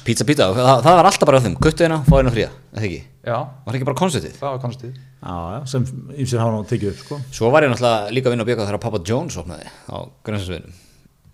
Pizza 0.03 0.25
pizza, 0.25 0.47
það, 0.57 0.81
það 0.81 0.95
var 0.97 1.05
alltaf 1.11 1.29
bara 1.29 1.37
á 1.39 1.43
þeim. 1.45 1.55
Kuttu 1.61 1.85
hérna, 1.85 1.99
fá 2.07 2.15
hérna 2.17 2.33
fría, 2.33 2.49
eða? 2.73 2.81
Ekki? 2.81 2.99
Já, 3.29 3.37
var 3.67 3.77
ekki 3.77 3.85
bara 3.91 3.99
konceptið 3.99 4.35
það 4.39 4.53
var 4.55 4.61
konstið 4.63 4.93
Já, 4.97 5.35
já, 5.53 5.59
sem 5.69 5.85
ýmsir 6.15 6.39
hafa 6.41 6.53
nú 6.55 6.63
tekið 6.65 6.91
upp, 6.93 7.01
sko. 7.05 7.17
Svo 7.35 7.51
var 7.53 7.65
ég 7.67 7.69
náttúrulega 7.73 8.13
líka 8.15 8.31
að 8.31 8.33
vinna 8.35 8.45
á 8.47 8.49
BK 8.49 8.65
þegar 8.65 8.81
Papa 8.87 9.01
Jones 9.05 9.37
opnaði 9.41 9.67
á 9.91 9.97
grænsansviðinum 10.25 10.77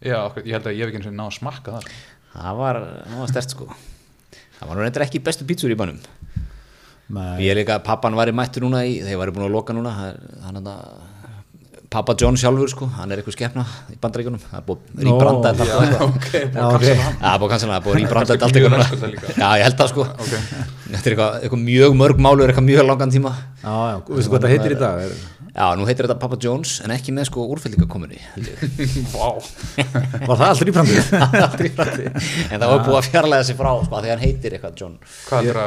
já, 0.06 0.18
okkur, 0.22 0.46
ég 0.46 0.58
held 0.58 0.70
að 0.70 0.78
ég 0.78 0.86
hef 0.86 0.91
ekki 0.94 1.02
eins 1.02 1.10
og 1.12 1.18
náð 1.18 1.32
að 1.32 1.38
smakka 1.39 1.76
það 1.76 1.89
það 2.36 2.62
var, 2.62 2.82
það 3.10 3.20
var 3.24 3.34
stert 3.34 3.56
sko 3.56 3.68
það 4.60 4.70
var 4.70 4.76
nú 4.78 4.86
reyndar 4.86 5.08
ekki 5.08 5.24
bestu 5.26 5.48
pítsur 5.50 5.74
í 5.74 5.80
Nei, 7.06 7.46
Ég 7.46 7.52
er 7.54 7.60
líka, 7.60 7.76
pappan 7.86 8.15
var 8.18 8.32
í 8.32 8.34
mættu 8.34 8.63
núna 8.63 8.80
í, 8.88 8.96
þeir 9.06 9.20
væri 9.22 9.34
búin 9.36 9.46
að 9.46 9.54
loka 9.54 9.76
núna, 9.78 9.91
hann 10.41 10.58
er 10.58 10.63
Pappa 11.96 12.15
John 12.20 12.36
sjálfur 12.39 12.72
sko, 12.72 12.88
hann 12.98 13.13
er 13.13 13.22
eitthvað 13.22 13.36
skepna 13.38 13.63
í 13.94 13.98
bandaríkunum, 14.02 14.41
það 14.41 14.56
er 14.58 14.63
búið 14.65 14.80
Nó. 14.96 15.04
rýbranda 15.06 15.52
þetta 15.52 15.63
að 15.63 15.70
það 15.70 15.86
er 15.86 17.44
er 17.78 17.84
búið 17.86 17.98
rýbranda 18.02 18.38
þetta. 19.06 19.36
Já, 19.38 19.46
ég 19.60 19.68
held 19.68 19.78
það 19.80 19.91
sko. 19.94 20.08
Ok. 20.26 20.34
Þetta 20.96 21.10
er 21.12 21.16
eitthvað, 21.16 21.38
eitthvað 21.44 21.64
mjög 21.70 21.96
mörg 22.02 22.26
málur, 22.26 22.50
eitthvað 22.50 22.70
mjög 22.72 22.90
langan 22.90 23.14
tíma. 23.14 23.32
já, 23.62 23.74
já, 23.92 23.98
veistu 24.10 24.34
hvað 24.34 24.46
það 24.46 24.54
heitir 24.56 24.76
í 24.76 24.82
dag? 24.82 25.02
Er, 25.06 25.16
Já, 25.56 25.70
nú 25.80 25.86
heitir 25.88 26.04
þetta 26.04 26.20
Papa 26.20 26.36
Jones, 26.44 26.72
en 26.84 26.92
ekki 26.92 27.14
með 27.16 27.30
sko 27.30 27.46
ég. 28.12 28.26
Vá. 29.14 29.30
var 30.28 30.42
það 30.42 30.50
alltaf 30.50 30.68
í 30.68 30.74
framtíð? 30.76 31.14
En 32.52 32.60
það 32.60 32.74
var 32.74 32.82
búið 32.84 32.98
að 33.00 33.08
fjarlæga 33.08 33.46
sig 33.48 33.58
frá, 33.62 33.70
sko, 33.86 34.02
þegar 34.04 34.12
hann 34.18 34.26
heitir 34.26 34.58
eitthvað 34.58 34.82
John. 34.82 34.98
hvað 35.30 35.48
er 35.54 35.60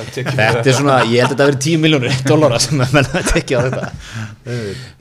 er 0.00 0.12
tekið 0.16 0.40
Þetta 0.40 0.72
er 0.72 0.78
svona, 0.80 0.96
ég 1.04 1.20
held 1.20 1.28
að 1.28 1.34
þetta 1.34 1.48
verið 1.50 1.66
10 1.68 1.82
miljónir 1.84 2.22
dólara 2.24 2.62
sem 2.64 2.84
að 2.86 2.96
menna 2.96 3.20
að 3.20 3.32
tekja 3.34 3.60
á 3.60 3.64
þetta. 3.68 3.90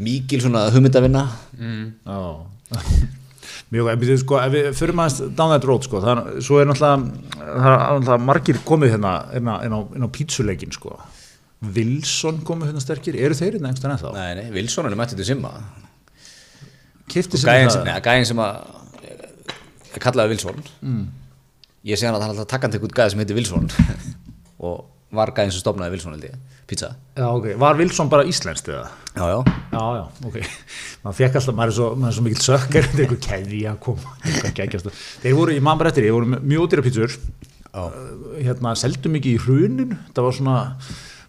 Mikil 0.10 0.41
svona 0.43 0.65
hugmyndavinna. 0.76 1.23
Já 1.56 2.19
Mjög, 3.73 3.89
ef 3.91 4.03
við, 4.03 4.13
sko, 4.21 4.39
ef 4.39 4.53
við 4.53 4.67
förum 4.80 5.01
aðeins 5.03 5.36
down 5.36 5.51
that 5.51 5.67
road, 5.67 5.84
sko, 5.84 5.99
það, 6.03 6.21
svo 6.45 6.62
er 6.62 6.69
náttúrulega, 6.69 7.25
það 7.41 7.67
er 7.67 7.73
náttúrulega 7.73 8.17
margir 8.30 8.62
komið 8.67 8.93
hérna 8.95 9.12
á, 9.12 9.17
inn 9.36 9.49
á, 9.75 9.80
á 9.84 10.08
pítsuleikin, 10.15 10.71
sko. 10.71 10.95
Wilson 11.75 12.39
komið 12.47 12.71
hérna 12.71 12.84
sterkir, 12.86 13.17
eru 13.19 13.36
þeir 13.36 13.58
hérna 13.58 13.73
einhverstað 13.73 13.97
ennþá? 13.97 14.13
Nei, 14.15 14.32
nei, 14.39 14.47
Wilson 14.56 14.88
er 14.88 14.95
mættið 14.95 15.19
til 15.19 15.30
Simma. 15.34 15.51
Kifti 17.12 17.41
gæðin 17.41 17.67
það, 17.67 17.75
sem, 17.75 17.88
neða, 17.89 18.03
gæðin 18.08 18.30
sem 18.32 18.43
að 18.45 18.62
er 19.97 20.03
kallaði 20.03 20.36
Wilson 20.36 20.62
mm. 20.82 21.03
ég 21.88 21.99
sé 21.99 22.08
hann 22.08 22.17
að 22.17 22.25
hann 22.25 22.36
alltaf 22.36 22.49
takkandi 22.53 22.80
ykkur 22.80 22.95
gæði 22.97 23.13
sem 23.13 23.23
heitir 23.23 23.39
Wilson 23.39 23.67
og 24.67 24.86
var 25.15 25.31
gæðin 25.31 25.53
sem 25.55 25.61
stopnaði 25.63 25.93
Wilson 25.95 26.15
held 26.17 26.25
ég, 26.27 26.33
pizza 26.67 26.89
já, 27.15 27.27
ok, 27.31 27.45
var 27.61 27.77
Wilson 27.79 28.09
bara 28.11 28.25
íslenskt 28.27 28.67
eða? 28.73 28.89
já, 29.15 29.23
já, 29.31 29.37
Já, 29.77 29.83
já, 29.97 30.03
ok. 30.27 30.37
maður 31.03 31.17
fekk 31.19 31.35
alltaf, 31.39 31.55
maður 31.55 31.71
er 31.71 31.75
svo, 31.77 31.87
maður 31.95 32.09
er 32.11 32.15
svo 32.17 32.23
mikil 32.25 32.43
sökkar, 32.43 32.85
þetta 32.87 32.97
er 32.97 33.03
eitthvað 33.05 33.25
keðji 33.27 33.59
að 33.69 33.77
koma. 33.83 34.13
Þeir 35.21 35.35
voru, 35.37 35.53
ég 35.55 35.63
man 35.67 35.77
bara 35.79 35.91
eftir, 35.91 36.07
þeir 36.07 36.15
voru 36.17 36.29
með 36.33 36.47
mjög 36.51 36.63
ódýra 36.65 36.85
pítsur, 36.87 37.15
hérna, 38.41 38.73
seldu 38.79 39.11
mikið 39.13 39.35
í 39.35 39.41
hruninu, 39.43 39.97
það 40.17 40.27
var 40.27 40.37
svona, 40.39 40.55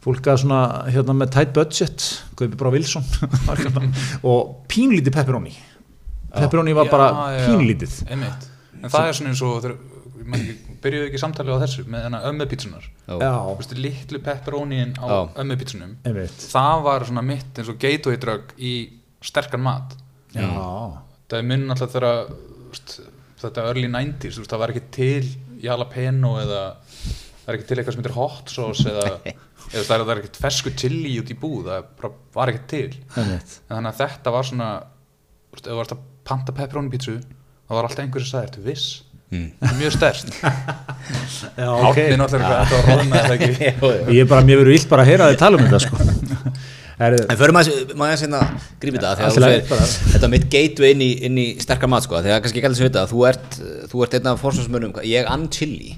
fólk 0.07 0.31
að 0.33 0.41
svona, 0.45 0.61
hérna, 0.89 1.17
með 1.21 1.33
tight 1.35 1.53
budget, 1.59 2.07
kaupi 2.39 2.59
bara 2.63 2.73
Wilson, 2.75 3.05
og 4.31 4.55
pínlítið 4.73 5.15
pepperoni. 5.19 5.55
Pepperoni 6.39 6.75
var 6.77 6.89
bara 6.93 7.11
Já, 7.11 7.21
já, 7.43 7.47
pínlítið. 7.53 7.99
en 8.15 8.25
það 8.89 9.11
er 9.11 9.17
svona 9.19 9.33
eins 9.35 9.45
og 9.45 9.61
þegar, 9.65 9.77
man 10.29 10.41
ekki, 10.41 10.68
byrjuðu 10.85 11.09
ekki 11.11 11.21
samtalið 11.23 11.57
á 11.59 11.63
þessu 11.65 11.85
með 11.91 12.05
þennan 12.07 12.27
ömmu 12.31 12.47
pítsunar 12.51 12.85
já. 12.89 13.15
Já, 13.23 13.33
Þú 13.49 13.57
veist, 13.61 13.75
litlu 13.87 14.21
pepperoníin 14.29 14.93
á 15.01 15.07
Já. 15.09 15.19
ömmu 15.43 15.57
pítsunum 15.61 15.97
einmitt. 16.07 16.45
það 16.53 16.83
var 16.89 17.07
svona 17.09 17.25
mitt 17.27 17.59
eins 17.63 17.71
og 17.73 17.79
gateway 17.83 18.17
drug 18.23 18.53
í 18.59 18.73
sterkan 19.25 19.65
mat 19.65 19.97
Já, 20.37 20.49
það 21.29 21.39
er 21.41 21.47
minn 21.49 21.67
alltaf 21.73 21.95
þegar 21.95 22.35
þetta 23.39 23.65
early 23.71 23.89
90s 23.91 24.37
þú 24.37 24.43
veist, 24.43 24.51
það 24.53 24.63
var 24.65 24.73
ekki 24.75 24.85
til 24.99 25.29
jalapeno 25.63 26.33
eða 26.43 26.63
það 26.85 27.49
er 27.53 27.57
ekki 27.59 27.69
til 27.71 27.79
eitthvað 27.79 27.95
sem 27.97 28.03
heitir 28.03 28.17
hot 28.19 28.53
sauce 28.53 28.87
eða, 28.91 29.07
eða 29.73 29.85
það 29.89 29.95
er, 29.95 30.05
það 30.05 30.13
er 30.15 30.21
ekkert 30.23 30.41
fersku 30.43 30.73
chili 30.79 31.15
út 31.23 31.33
í 31.33 31.39
búð 31.39 31.71
það 31.71 31.89
bara 32.03 32.13
var 32.37 32.53
ekkert 32.53 32.69
til 32.75 33.01
þannig 33.15 33.91
að 33.93 34.01
þetta 34.03 34.35
var 34.35 34.49
svona 34.51 34.69
ef 35.55 35.63
þú 35.65 35.79
varst 35.81 35.95
að 35.97 36.03
panta 36.29 36.55
pepperoni 36.55 36.93
pítsu 36.93 37.17
þá 37.23 37.73
var 37.77 37.89
alltaf 37.89 38.05
einhver 38.05 38.25
sem 38.25 38.31
sagði, 38.35 38.49
ertu 38.51 38.65
viss? 38.67 38.89
Mm. 39.29 39.49
mjög 39.77 39.93
stærst 39.93 40.31
eða 41.61 41.91
ekki? 41.93 43.69
Ég 44.17 44.23
er 44.23 44.29
bara, 44.31 44.41
mér 44.41 44.63
verður 44.63 44.73
illt 44.73 44.89
bara 44.89 45.05
að 45.05 45.11
heyra 45.13 45.31
þið 45.33 45.41
tala 45.43 45.59
um 45.61 45.67
þetta, 45.67 45.81
sko. 45.85 45.97
En 46.99 47.37
förum 47.39 47.55
maður 47.55 47.93
maður 47.95 48.09
aðeins 48.09 48.23
hérna 48.25 48.39
grípið 48.83 49.05
það 49.05 49.21
þegar 49.21 49.35
þú 49.35 49.43
segir 49.45 49.67
bara. 49.69 49.85
þetta 50.15 50.31
mitt 50.33 50.47
gateway 50.51 50.95
inn 50.97 51.03
í, 51.05 51.11
inn 51.29 51.37
í 51.39 51.45
sterkar 51.63 51.93
mat 51.93 52.03
sko 52.09 52.19
þegar 52.25 52.41
kannski 52.43 52.59
ekki 52.59 52.71
allir 52.71 52.81
sem 52.81 52.89
vita 52.89 53.05
að 53.05 53.13
þú 53.13 53.21
ert, 53.29 53.59
þú 53.93 54.01
ert 54.03 54.17
einn 54.19 54.31
af 54.33 54.41
fórsvarsmönnum, 54.43 54.97
ég 55.07 55.29
ann 55.31 55.45
chili 55.55 55.93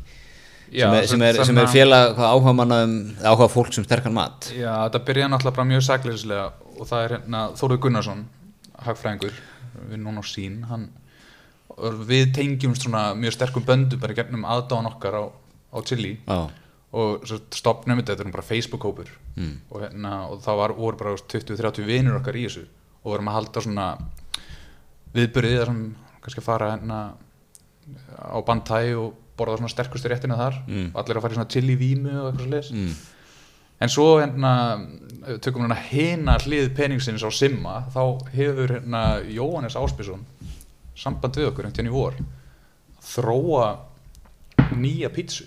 Já, 0.70 0.84
sem 0.86 0.98
er, 0.98 1.06
sem 1.08 1.22
er, 1.24 1.38
sem 1.48 1.58
er 1.58 1.70
félag 1.72 2.20
áhuga 2.20 2.52
manna 2.54 2.82
um, 2.84 2.92
áhuga 3.24 3.48
fólk 3.50 3.72
sem 3.74 3.86
sterkar 3.86 4.12
mat. 4.14 4.50
Já, 4.54 4.70
þetta 4.84 5.00
byrjaði 5.08 5.32
náttúrulega 5.32 5.56
bara 5.56 5.70
mjög 5.72 5.86
sækleislega 5.88 6.44
og 6.76 6.86
það 6.86 7.06
er 7.06 7.14
hérna 7.16 7.40
Þóruð 7.58 7.80
Gunnarsson 7.86 8.20
hagfræðingur, 8.84 9.40
við 9.90 10.02
núna 10.04 10.22
á 10.22 10.24
sín 10.30 10.60
hann, 10.68 10.84
við 12.08 12.32
tengjum 12.36 12.74
svona 12.78 13.10
mjög 13.18 13.36
sterkum 13.36 13.66
böndu 13.66 13.98
bara 14.00 14.14
í 14.14 14.18
gegnum 14.18 14.46
aðdáðan 14.48 14.90
okkar 14.90 15.16
á, 15.16 15.24
á 15.70 15.78
Chili 15.86 16.16
Já, 16.26 16.40
og 16.90 17.26
stopnum 17.54 18.00
þetta, 18.00 18.16
þetta 18.16 18.26
er 18.26 18.34
bara 18.34 18.46
Facebook-hópur 18.48 19.10
mm. 19.36 19.56
og, 19.70 19.80
hérna, 19.84 20.14
og 20.32 20.42
það 20.42 20.60
var, 20.62 20.74
voru 20.78 21.00
bara 21.00 21.14
20-30 21.16 21.86
vinur 21.86 22.18
okkar 22.18 22.38
í 22.38 22.46
þessu 22.48 22.66
og 23.00 23.12
vorum 23.12 23.30
að 23.30 23.38
halda 23.38 23.64
svona 23.64 23.86
viðbyrðið 25.14 25.58
þar 25.60 25.70
sem 25.70 25.84
kannski 26.24 26.44
fara 26.44 26.72
hérna 26.74 26.98
á 28.18 28.38
bandtæ 28.46 28.82
og 28.98 29.14
borða 29.38 29.60
svona 29.60 29.72
sterkustu 29.72 30.10
réttina 30.10 30.36
þar 30.38 30.60
Mm. 30.66 30.90
og 30.92 31.00
allir 31.00 31.16
að 31.16 31.24
fara 31.24 31.32
í 31.32 31.38
svona 31.38 31.52
chili 31.54 31.76
vímu 31.80 32.12
og 32.12 32.28
eitthvað 32.32 32.54
leis 32.56 32.74
mm. 32.74 32.92
En 33.80 33.88
svo 33.88 34.18
hérna, 34.20 34.76
ef 35.24 35.38
við 35.38 35.38
tökum 35.46 35.62
hérna 35.64 35.78
hina 35.88 36.34
hlið 36.42 36.66
peningsins 36.76 37.22
á 37.24 37.30
Simma, 37.32 37.78
þá 37.88 38.02
hefur 38.34 38.74
hérna 38.74 39.00
Jóhannes 39.24 39.76
Áspísson 39.80 40.26
samband 40.98 41.38
við 41.38 41.50
okkur 41.50 41.68
einhvern 41.68 41.76
veginn 41.78 41.92
í 41.92 41.96
vor 41.96 42.16
að 42.20 43.10
þróa 43.10 43.66
nýja 44.78 45.10
pítsu. 45.12 45.46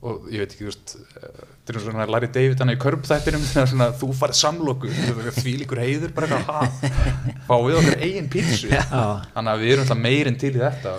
Og 0.00 0.30
ég 0.32 0.40
veit 0.40 0.54
ekki, 0.54 0.64
þú 0.64 0.70
veist 0.70 0.92
eh, 0.96 1.40
þetta 1.44 1.74
er 1.74 1.84
svona 1.84 2.06
Larry 2.08 2.30
David 2.32 2.62
hann 2.62 2.72
í 2.72 2.76
körbþættinum 2.80 3.42
þegar 3.50 3.96
þú 4.00 4.08
farið 4.16 4.38
samloku 4.38 4.92
því 5.36 5.52
líkur 5.60 5.82
heiður 5.82 6.14
bara 6.16 6.38
eitthvað 6.38 7.42
fá 7.48 7.54
við 7.66 7.80
okkur 7.82 8.04
eigin 8.06 8.30
pítsu. 8.32 8.70
Þannig 8.72 9.52
að 9.52 9.64
við 9.64 9.74
erum 9.74 9.84
alltaf 9.84 10.00
meirinn 10.00 10.40
til 10.40 10.54
í 10.54 10.62
þetta 10.62 10.94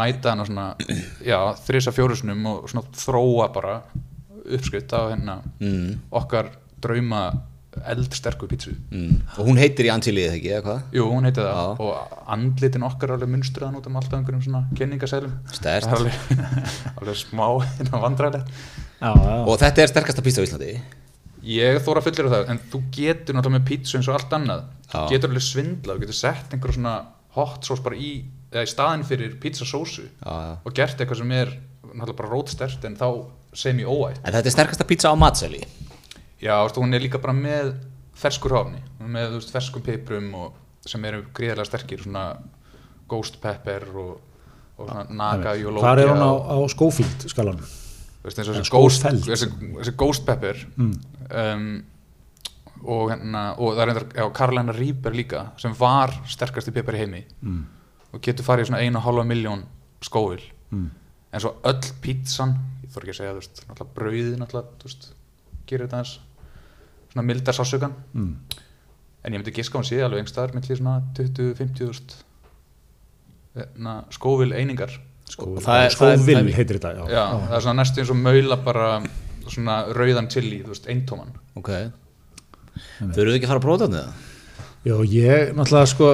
mæta 0.00 0.34
hann 0.34 0.42
á 0.42 0.48
svona 0.50 0.66
þrisa 1.62 1.94
fjórusunum 1.94 2.50
og 2.50 2.66
svona 2.72 2.98
þróa 3.04 3.50
bara 3.54 3.76
uppskritt 4.50 4.90
á 4.98 5.12
hérna 5.12 5.38
mm, 5.60 6.10
okkar 6.18 6.50
drauma 6.82 7.28
eldsterku 7.92 8.48
pítsu 8.50 8.72
mm. 8.90 9.18
og 9.38 9.46
hún 9.46 9.58
heitir 9.60 9.86
í 9.86 9.90
ansýliðið 9.94 10.36
ekki, 10.36 10.48
eða 10.56 10.64
hvað? 10.64 10.80
Jú, 10.96 11.04
hún 11.12 11.28
heiti 11.28 11.44
það 11.44 11.60
Já. 11.60 11.84
og 11.86 12.16
andlitin 12.34 12.86
okkar 12.88 13.12
er 13.12 13.16
alveg 13.16 13.30
munstruðan 13.34 13.78
út 13.78 13.86
um 13.86 13.98
alltaf 14.00 14.16
einhverjum 14.18 14.42
svona. 14.42 14.62
Það 15.54 15.70
er 15.76 15.86
alveg, 15.94 16.18
alveg 16.98 17.20
smá 17.20 17.46
hérna 17.68 18.02
vandræðilegt 18.02 18.50
Já, 18.50 19.12
já, 19.14 19.36
og 19.46 19.54
þetta 19.62 19.84
er 19.84 19.92
sterkasta 19.94 20.26
pizza 20.26 20.42
á 20.42 20.46
Íslandi 20.48 20.74
Ég 21.46 21.78
þóra 21.86 22.02
fullir 22.04 22.26
af 22.26 22.34
það, 22.34 22.50
en 22.52 22.60
þú 22.72 22.82
getur 22.92 23.38
náttúrulega 23.38 23.60
með 23.60 23.68
pítsu 23.70 23.96
eins 23.96 24.10
og 24.10 24.18
allt 24.18 24.34
annað 24.36 24.66
Já. 24.90 24.98
Þú 24.98 25.06
getur 25.14 25.32
alveg 25.32 25.46
svindla, 25.46 25.94
þú 25.94 26.04
getur 26.04 26.18
sett 26.18 26.56
einhver 26.56 26.74
svona 26.74 26.96
hot 27.36 27.66
sauce 27.66 27.84
bara 27.84 27.98
í, 27.98 28.12
eða 28.50 28.66
í 28.66 28.70
staðin 28.70 29.06
fyrir 29.06 29.36
já. 30.18 30.58
og 30.58 30.74
gert 30.74 30.98
eitthvað 30.98 31.22
sem 31.22 31.34
er 31.36 31.52
náttúrulega 31.90 32.18
bara 32.18 32.32
rótstert 32.32 32.86
en 32.88 32.96
þá 32.98 33.06
semi 33.56 33.86
óætt 33.86 34.20
en 34.22 34.34
þetta 34.34 34.50
er 34.50 34.54
sterkasta 34.54 34.86
pizza 34.86 35.10
á 35.10 35.16
matseli 35.18 35.62
Já, 36.40 36.54
þú 36.56 36.64
veist, 36.68 36.78
hún 36.80 36.94
er 36.96 37.02
líka 37.04 37.18
bara 37.20 37.34
með 37.36 37.74
ferskur 38.20 38.54
hofni, 38.56 38.80
með 39.00 39.34
veist, 39.36 39.52
ferskum 39.52 39.82
piprum 39.84 40.30
og 40.34 40.56
sem 40.88 41.04
eru 41.04 41.22
gríðarlega 41.36 41.68
sterkir 41.68 42.00
svona 42.04 42.24
ghost 43.10 43.36
pepper 43.42 43.84
og, 44.00 44.20
og 44.78 44.88
svona 44.88 45.04
naga 45.10 45.52
jólókja 45.60 45.84
Hvað 45.84 46.02
er 46.04 46.12
hún 46.14 46.24
á, 46.24 46.32
á 46.48 46.56
Schofield 46.72 47.26
skalanum? 47.28 47.66
og 48.20 48.28
þessi 48.34 48.70
ghost, 48.70 49.00
Schofield. 49.00 49.24
þessi, 49.28 49.48
þessi 49.80 49.92
ghost 49.96 50.24
pepper 50.28 50.58
um, 50.80 51.66
og 52.84 53.10
hérna 53.12 53.42
og 53.60 53.74
það 53.76 53.82
er 53.82 53.90
einhver, 53.92 54.06
já, 54.16 54.24
Carolina 54.36 54.72
Reaper 54.76 55.16
líka 55.16 55.42
sem 55.60 55.74
var 55.76 56.12
sterkasti 56.28 56.72
pepper 56.72 56.96
í 56.96 57.02
heimi 57.04 57.22
Mm. 57.44 57.62
og 58.12 58.20
getur 58.24 58.44
farið 58.44 58.64
í 58.64 58.68
svona 58.70 58.80
einu 58.84 58.98
og 59.00 59.04
hálfa 59.04 59.24
miljón 59.28 59.62
skóil 60.04 60.40
Mm. 60.72 60.90
en 61.32 61.40
svo 61.40 61.54
öll 61.64 61.80
pítsan 62.02 62.56
ég 62.84 62.92
þarf 62.92 63.04
ekki 63.04 63.12
að 63.12 63.20
segja, 63.20 63.32
þú 63.36 64.84
veist, 64.84 65.12
gerir 65.66 65.86
þetta 65.88 65.98
eins 65.98 66.18
svona 67.12 67.24
mildar 67.26 67.54
sásökan 67.54 67.92
Mm. 68.14 68.36
en 69.24 69.32
ég 69.32 69.38
myndi 69.38 69.52
giska 69.52 69.78
á 69.78 69.80
hún 69.80 69.84
sé 69.88 70.00
alveg 70.02 70.20
einhverstaðar 70.22 70.54
millir 70.54 70.76
svona 70.78 71.02
20-50 71.14 71.88
þúst 71.90 72.14
skóvil 74.14 74.52
einingar. 74.54 74.90
Það 75.30 75.84
er- 75.84 76.52
heitir 76.54 76.78
þetta, 76.78 76.92
já. 76.96 77.04
já, 77.10 77.24
það 77.48 77.56
er 77.56 77.60
svona 77.64 77.82
næstu 77.82 78.00
eins 78.02 78.10
og 78.10 78.16
maula 78.16 78.56
bara 78.56 79.02
svona 79.50 79.76
rauðan 79.94 80.28
chili, 80.30 80.62
þú 80.64 80.68
veist, 80.72 80.86
eintóman. 80.90 81.28
Ok. 81.56 81.68
Þurfum 83.00 83.30
við 83.30 83.36
ekki 83.38 83.46
að 83.46 83.52
fara 83.52 83.60
að 83.60 83.66
prófa 83.66 83.86
þetta? 83.86 84.02
Já, 84.84 84.94
ég 85.04 85.52
náttúrulega 85.54 85.86
sko 85.86 86.10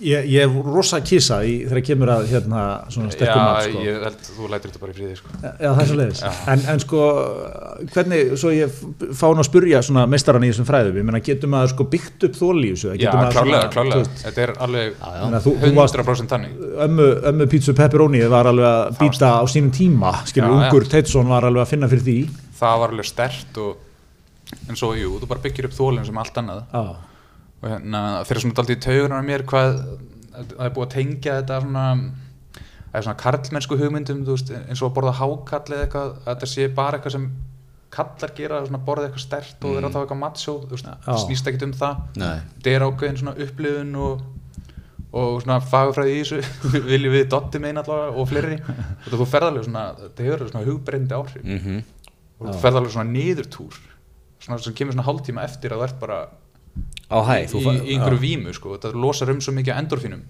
ég, 0.00 0.26
ég 0.28 0.42
er 0.44 0.52
rosa 0.76 1.00
kísa 1.04 1.38
í, 1.46 1.54
þegar 1.68 1.82
kemur 1.88 2.10
að 2.16 2.26
hérna 2.32 2.62
svona 2.92 3.12
sterkum 3.14 3.42
mat 3.42 3.62
já, 3.64 3.70
sko. 3.72 3.84
ég 3.86 4.02
held, 4.06 4.26
þú 4.36 4.50
lætir 4.52 4.70
þetta 4.72 4.82
bara 4.82 4.92
í 4.92 4.96
friði 4.98 5.16
sko. 5.20 5.32
Já, 5.42 5.68
það 5.70 5.80
er 5.82 5.88
svo 5.90 5.96
leiðis. 6.00 6.20
Já. 6.26 6.32
En, 6.52 6.64
en 6.74 6.82
sko, 6.84 7.00
hvernig, 7.94 8.34
svo 8.40 8.52
ég 8.54 8.76
fá 9.16 9.24
hann 9.30 9.42
að 9.42 9.48
spurja 9.48 9.80
svona 9.86 10.04
meistaran 10.10 10.44
í 10.46 10.50
þessum 10.52 10.68
fræðum, 10.68 10.98
ég 11.00 11.06
meina, 11.08 11.22
getur 11.30 11.52
maður 11.52 11.72
sko 11.74 11.86
byggt 11.96 12.28
upp 12.28 12.36
þóli 12.40 12.70
í 12.70 12.74
þessu? 12.74 12.92
já, 13.00 13.10
klálega, 13.32 13.70
klálega 13.72 14.04
þetta 14.22 14.44
er 14.46 14.54
alveg 14.66 14.92
já. 14.92 15.16
meina, 15.24 15.42
þú, 15.44 15.54
þú 15.64 15.72
varst 15.80 15.98
100% 16.00 16.32
þannig 16.34 16.60
ömmu, 16.86 17.08
ömmu 17.32 17.48
pítsu 17.52 17.74
pepperoni 17.76 18.22
var 18.32 18.50
alveg 18.52 18.68
að 18.68 19.00
býta 19.00 19.32
á 19.40 19.44
sínum 19.50 19.72
tíma, 19.74 20.12
skilur, 20.28 20.52
Já, 20.52 20.54
já. 20.56 20.68
ungur 20.70 20.88
Teitsson 20.92 21.28
var 21.30 21.46
alveg 21.48 21.64
að 21.66 21.72
finna 21.74 21.90
fyrir 21.92 22.06
því. 22.06 22.18
það 22.60 22.80
var 22.84 22.94
alveg 22.96 23.08
stert 23.08 23.60
og 23.64 23.82
en 24.70 24.78
svo, 24.78 24.92
jú, 24.98 25.16
þú 25.20 25.28
bara 25.30 25.42
byggir 25.42 25.68
upp 25.70 25.74
þólinn 25.76 26.06
sem 26.06 26.18
allt 26.22 26.36
annað 26.42 26.62
Já, 26.70 26.84
og 27.62 27.66
hérna, 27.70 28.02
fyrir 28.28 28.44
svona 28.44 28.58
daldið 28.58 28.76
í 28.76 28.84
taugunar 28.84 29.26
mér 29.26 29.44
hvað, 29.48 29.80
það 30.36 30.62
er 30.66 30.72
búið 30.76 30.86
að 30.86 30.94
tengja 30.94 31.36
þetta 31.40 31.58
svona 31.64 31.84
það 31.96 33.00
er 33.00 33.06
svona 33.06 33.20
karlmennsku 33.22 33.78
hugmyndum 33.80 34.22
veist, 34.28 34.52
eins 34.56 34.82
og 34.82 34.90
að 34.90 34.96
borða 34.98 35.16
hákall 35.20 35.74
eða 35.74 35.86
eitthvað, 35.86 36.14
að 36.22 36.30
þetta 36.30 36.50
sé 36.52 36.68
bara 36.76 36.98
eitthvað 36.98 37.16
sem 37.16 37.26
kallar 37.96 38.32
gera, 38.36 38.62
svona 38.66 38.82
borða 38.84 39.08
eitthvað 39.08 39.24
stert 39.24 39.66
og 39.66 39.76
vera 39.78 39.90
þá 39.92 40.00
eitthvað 40.02 40.22
matsjó, 40.22 40.56
þú 40.66 40.76
veist, 40.76 40.88
Já. 40.88 40.96
það 41.06 41.20
snýst 41.24 41.50
ekkit 41.50 41.64
um 41.64 41.74
það. 41.76 42.00
Þetta 42.18 42.72
er 42.72 42.84
ákveðin 42.86 43.20
svona 43.22 43.34
upplifun 43.46 43.92
og, 44.04 44.24
og 45.16 45.36
svona 45.44 45.58
fagfræði 45.64 46.16
í 46.16 46.22
þessu 46.24 46.80
viljum 46.90 47.14
við 47.14 47.28
dotti 47.32 47.62
meina 47.62 47.84
allavega 47.84 48.20
og 48.20 48.28
fleiri. 48.28 48.58
Og 49.06 49.14
þú 49.14 49.28
ferðarlega 49.32 49.68
svona, 49.68 49.84
þetta 50.02 50.26
hefur 50.26 50.50
svona 50.50 50.66
hugbreyndi 50.66 51.16
áhrif. 51.16 51.46
Mm 51.46 51.84
og 52.36 52.50
þú 52.50 52.56
ferðarlega 52.60 52.94
svona 52.96 53.12
niðurtúr 53.12 53.78
svona 54.44 54.58
sem 54.62 54.74
kemur 54.76 54.96
svona 54.96 55.06
hálftíma 55.06 55.44
eftir 55.46 55.72
að 55.72 55.80
þú 55.80 55.86
ert 55.86 56.00
bara 56.02 56.18
á 57.06 57.18
hæ, 57.22 57.34
í, 57.46 57.60
í, 57.62 57.96
einhverju 57.96 58.18
vímu 58.22 58.54
sko, 58.56 58.76
þetta 58.76 58.92
losar 58.98 59.30
um 59.34 59.40
svo 59.44 59.54
mikið 59.56 59.74
af 59.74 59.82
endorfínum. 59.84 60.22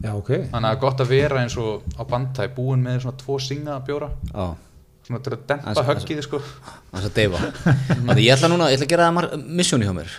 Já, 0.00 0.14
ok. 0.16 0.30
þannig 0.52 0.70
að 0.70 0.80
gott 0.80 1.00
að 1.04 1.10
vera 1.12 1.42
eins 1.42 1.56
og 1.60 1.82
á 1.96 2.02
bandtæ 2.08 2.46
búin 2.56 2.80
með 2.84 3.02
svona 3.04 3.18
tvo 3.20 3.38
singa 3.40 3.78
bjóra. 3.84 4.08
Já, 4.32 4.46
svona 5.08 5.20
til 5.24 5.34
að 5.36 5.42
dempa 5.50 5.84
höggið 5.90 6.22
sko. 6.24 6.40
það 6.40 7.00
er 7.02 7.08
að 7.10 7.16
deyfa. 7.18 7.40
Þannig, 7.90 8.22
ég 8.24 8.36
ætla 8.36 8.48
núna, 8.52 8.70
ég 8.72 8.78
ætla 8.80 8.88
að 8.88 8.94
gera 8.94 9.10
það 9.12 9.44
misjóni 9.60 9.88
hjá 9.88 9.94
mér 9.96 10.14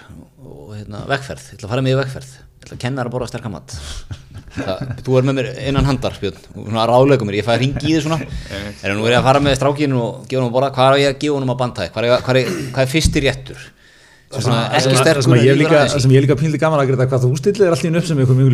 og 0.52 0.76
hérna, 0.78 1.02
vegferð, 1.10 1.48
ég 1.50 1.58
ætla 1.58 1.68
að 1.70 1.74
fara 1.74 1.86
með 1.86 1.96
í 1.96 2.00
vegferð. 2.02 2.32
Ég 2.62 2.68
ætla 2.68 2.78
að 2.78 2.84
kenna 2.86 3.02
þér 3.02 3.10
að 3.10 3.16
borða 3.18 3.32
sterka 3.32 3.50
mat. 3.50 3.78
Það, 4.52 4.82
þú 5.08 5.14
er 5.18 5.26
með 5.30 5.38
mér 5.40 5.48
innan 5.72 5.88
handar 5.88 6.18
Björn, 6.22 6.42
og 6.54 6.66
svona 6.68 6.86
ráðlegum 6.92 7.30
mér, 7.30 7.38
ég 7.40 7.46
fæði 7.48 7.62
ringi 7.64 7.88
í 7.88 7.94
þið 7.96 8.02
svona. 8.06 8.18
En 8.84 8.98
nú 9.00 9.06
er 9.08 9.16
ég 9.16 9.22
að 9.22 9.28
fara 9.30 9.42
með 9.42 9.56
strákinu 9.58 10.02
og 10.04 10.26
gefa 10.28 10.42
honum 10.42 10.52
að 10.52 10.56
borða, 10.58 10.70
hvað 10.76 10.90
er 10.92 11.02
ég 11.02 11.14
að 11.16 11.22
gefa 11.24 11.38
honum 11.40 11.54
að 11.56 11.60
bandtæk 11.62 11.94
hvað, 11.96 12.08
er- 12.12 12.26
hvað, 12.28 12.40
er- 12.42 12.58
hvað 12.76 12.84
er 12.84 12.92
ekki 14.40 14.98
sterkur 15.00 15.38
ég 15.42 15.58
líkur 15.60 15.76
líka, 15.76 15.84
í. 15.86 15.92
það 15.94 16.04
sem 16.06 16.14
ég 16.16 16.26
líka 16.26 16.38
pínlítið 16.40 16.62
gaman 16.64 16.82
að 16.82 16.92
greiða 16.92 17.08
hvað 17.12 17.26
þú 17.26 17.32
stillir 17.40 17.76
allir 17.76 17.90
inn 17.90 18.00
upp 18.00 18.08
sem 18.08 18.22
eitthvað 18.22 18.40
mjög 18.40 18.54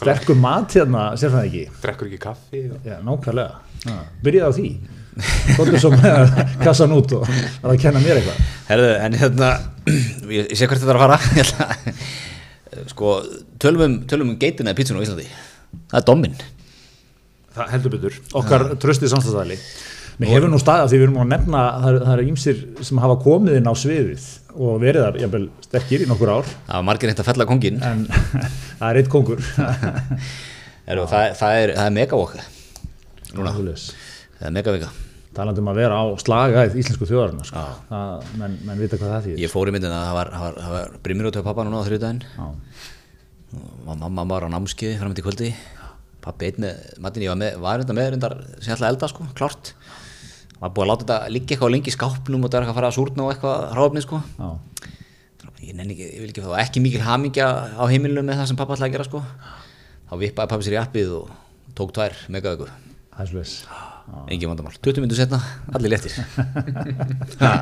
sterkum 0.00 0.42
mat 0.44 0.76
hérna, 0.78 1.04
sér 1.20 1.34
það 1.34 1.48
ekki 1.48 1.64
drekkur 1.82 2.10
ekki 2.10 2.20
kaffi 2.22 2.62
og... 2.70 2.78
Já, 2.86 2.96
nákvæmlega. 3.06 3.62
Já, 3.84 3.96
Byrjaði 4.24 4.48
á 4.48 4.52
því. 4.58 4.70
Góttu 5.58 5.82
svo 5.82 5.92
með 5.94 6.34
kassan 6.66 6.94
út 6.94 7.16
og 7.18 7.26
var 7.26 7.74
að 7.74 7.82
kenna 7.84 8.02
mér 8.02 8.22
eitthvað. 8.22 8.40
Herðu, 8.70 8.90
en 9.06 9.20
hérna 9.20 9.52
ég, 10.38 10.48
ég 10.48 10.56
sé 10.58 10.70
hvert 10.70 10.82
þetta 10.82 10.94
er 10.94 11.00
að 11.00 11.06
fara 11.06 12.08
sko, 12.94 13.14
tölum 13.62 13.86
um, 13.86 14.00
tölum 14.10 14.34
um 14.34 14.40
geitina 14.40 14.72
eða 14.72 14.80
pítsun 14.80 14.98
á 14.98 15.04
Íslandi 15.04 15.28
það 15.92 16.00
er 16.00 16.06
dommin 16.08 16.34
Það 17.54 17.70
heldur 17.70 17.92
betur. 17.94 18.16
Okkar 18.34 18.64
tröstið 18.82 19.12
samstagsæli. 19.12 19.56
Mér 20.22 20.30
hefur 20.30 20.50
nú 20.52 20.60
staðið 20.62 20.84
af 20.84 20.90
því 20.92 20.98
við 21.00 21.06
erum 21.08 21.20
að 21.24 21.30
nefna 21.32 21.60
að 21.66 21.84
það, 21.84 22.10
eru 22.14 22.26
ímsir 22.30 22.58
sem 22.86 23.00
hafa 23.02 23.16
komið 23.24 23.56
inn 23.58 23.70
á 23.70 23.74
sviðið 23.74 24.26
og 24.54 24.76
verið 24.82 25.06
þar, 25.06 25.16
jafnvel, 25.24 25.44
sterkir 25.66 26.04
í 26.04 26.10
nokkur 26.10 26.30
ár. 26.30 26.50
Það 26.68 26.76
var 26.78 26.84
margir 26.86 27.10
hægt 27.10 27.22
að 27.24 27.30
fella 27.32 27.46
kongin 27.50 27.80
en 27.82 28.04
það 28.78 28.84
er 28.90 29.00
eitt 29.00 29.10
kongur. 29.10 29.42
Herðu, 30.86 31.08
það, 31.10 31.32
það 31.40 31.62
er, 31.62 31.74
það 31.80 31.88
er 31.88 31.96
megavokk 31.98 32.36
núna, 33.34 33.56
það 33.56 34.46
er 34.46 34.54
megavika 34.54 34.92
Talandi 35.34 35.62
um 35.64 35.70
að 35.72 35.78
vera 35.80 35.98
á 35.98 36.04
slagæð 36.22 36.76
íslensku 36.78 37.06
þjóðarinnar 37.10 37.48
sko. 37.48 37.62
það, 37.88 38.26
menn, 38.38 38.52
menn 38.68 38.82
vita 38.84 38.98
hvað 39.00 39.14
það 39.16 39.24
þýðir. 39.24 39.40
Ég 39.42 39.50
fór 39.50 39.70
í 39.70 39.72
myndina, 39.74 40.02
það 40.06 40.18
var, 40.20 40.30
það 40.30 40.44
var, 40.44 40.58
var 40.74 40.92
brimir 41.02 41.26
út 41.30 41.38
af 41.40 41.46
pappa 41.48 41.64
núna 41.66 41.80
á 41.82 42.46
og 43.54 43.98
mamma 43.98 44.24
var 44.30 44.46
á 44.46 44.54
námskiði 44.54 44.98
fram 44.98 45.14
til 45.14 45.24
kvöldi. 45.26 45.50
Pappi 46.24 46.48
einn 46.48 46.64
með 46.64 46.86
matin, 47.02 47.24
ég 47.26 47.30
var, 47.32 47.40
með, 47.40 47.58
var 47.62 47.82
þetta 47.82 47.96
með 47.98 48.08
reyndar 48.14 48.36
sem 48.62 48.74
að 48.74 48.86
elda 48.88 49.10
sko, 49.10 49.26
klárt 49.36 49.74
var 50.64 50.74
búið 50.74 50.84
að 50.84 50.90
láta 50.90 51.04
þetta 51.04 51.32
liggja 51.34 51.56
eitthvað 51.56 51.74
lengi 51.74 51.92
í 51.92 51.94
skápnum 51.94 52.44
og 52.44 52.50
það 52.50 52.58
er 52.58 52.64
eitthvað 52.64 52.74
að 52.74 52.80
fara 52.80 52.90
að 52.90 52.98
súrna 52.98 53.24
og 53.24 53.32
eitthvað 53.34 53.64
hráfni 53.74 54.04
sko. 54.04 54.20
Já. 54.38 54.48
ég, 55.64 55.80
ekki, 55.84 56.04
ég 56.04 56.20
vil 56.22 56.30
ekki 56.30 56.44
fá 56.44 56.54
ekki 56.64 56.84
mikil 56.84 57.02
hamingja 57.04 57.48
á 57.76 57.84
heimilinu 57.90 58.24
með 58.24 58.40
það 58.40 58.50
sem 58.50 58.60
pappa 58.60 58.76
ætlaði 58.76 58.90
að 58.90 58.96
gera 58.98 59.08
sko. 59.10 59.24
þá 60.10 60.14
vippaði 60.22 60.54
pappi 60.54 60.68
sér 60.68 60.78
í 60.78 60.80
appið 60.82 61.18
og 61.20 61.34
tók 61.76 61.96
tvær 61.96 62.16
er 63.14 63.28
sluðis 63.30 63.58
engin 64.28 64.50
vandamál, 64.50 64.74
20 64.84 65.00
minnur 65.00 65.16
setna, 65.16 65.38
allir 65.72 65.94
léttir. 65.94 66.12
Já, 67.40 67.52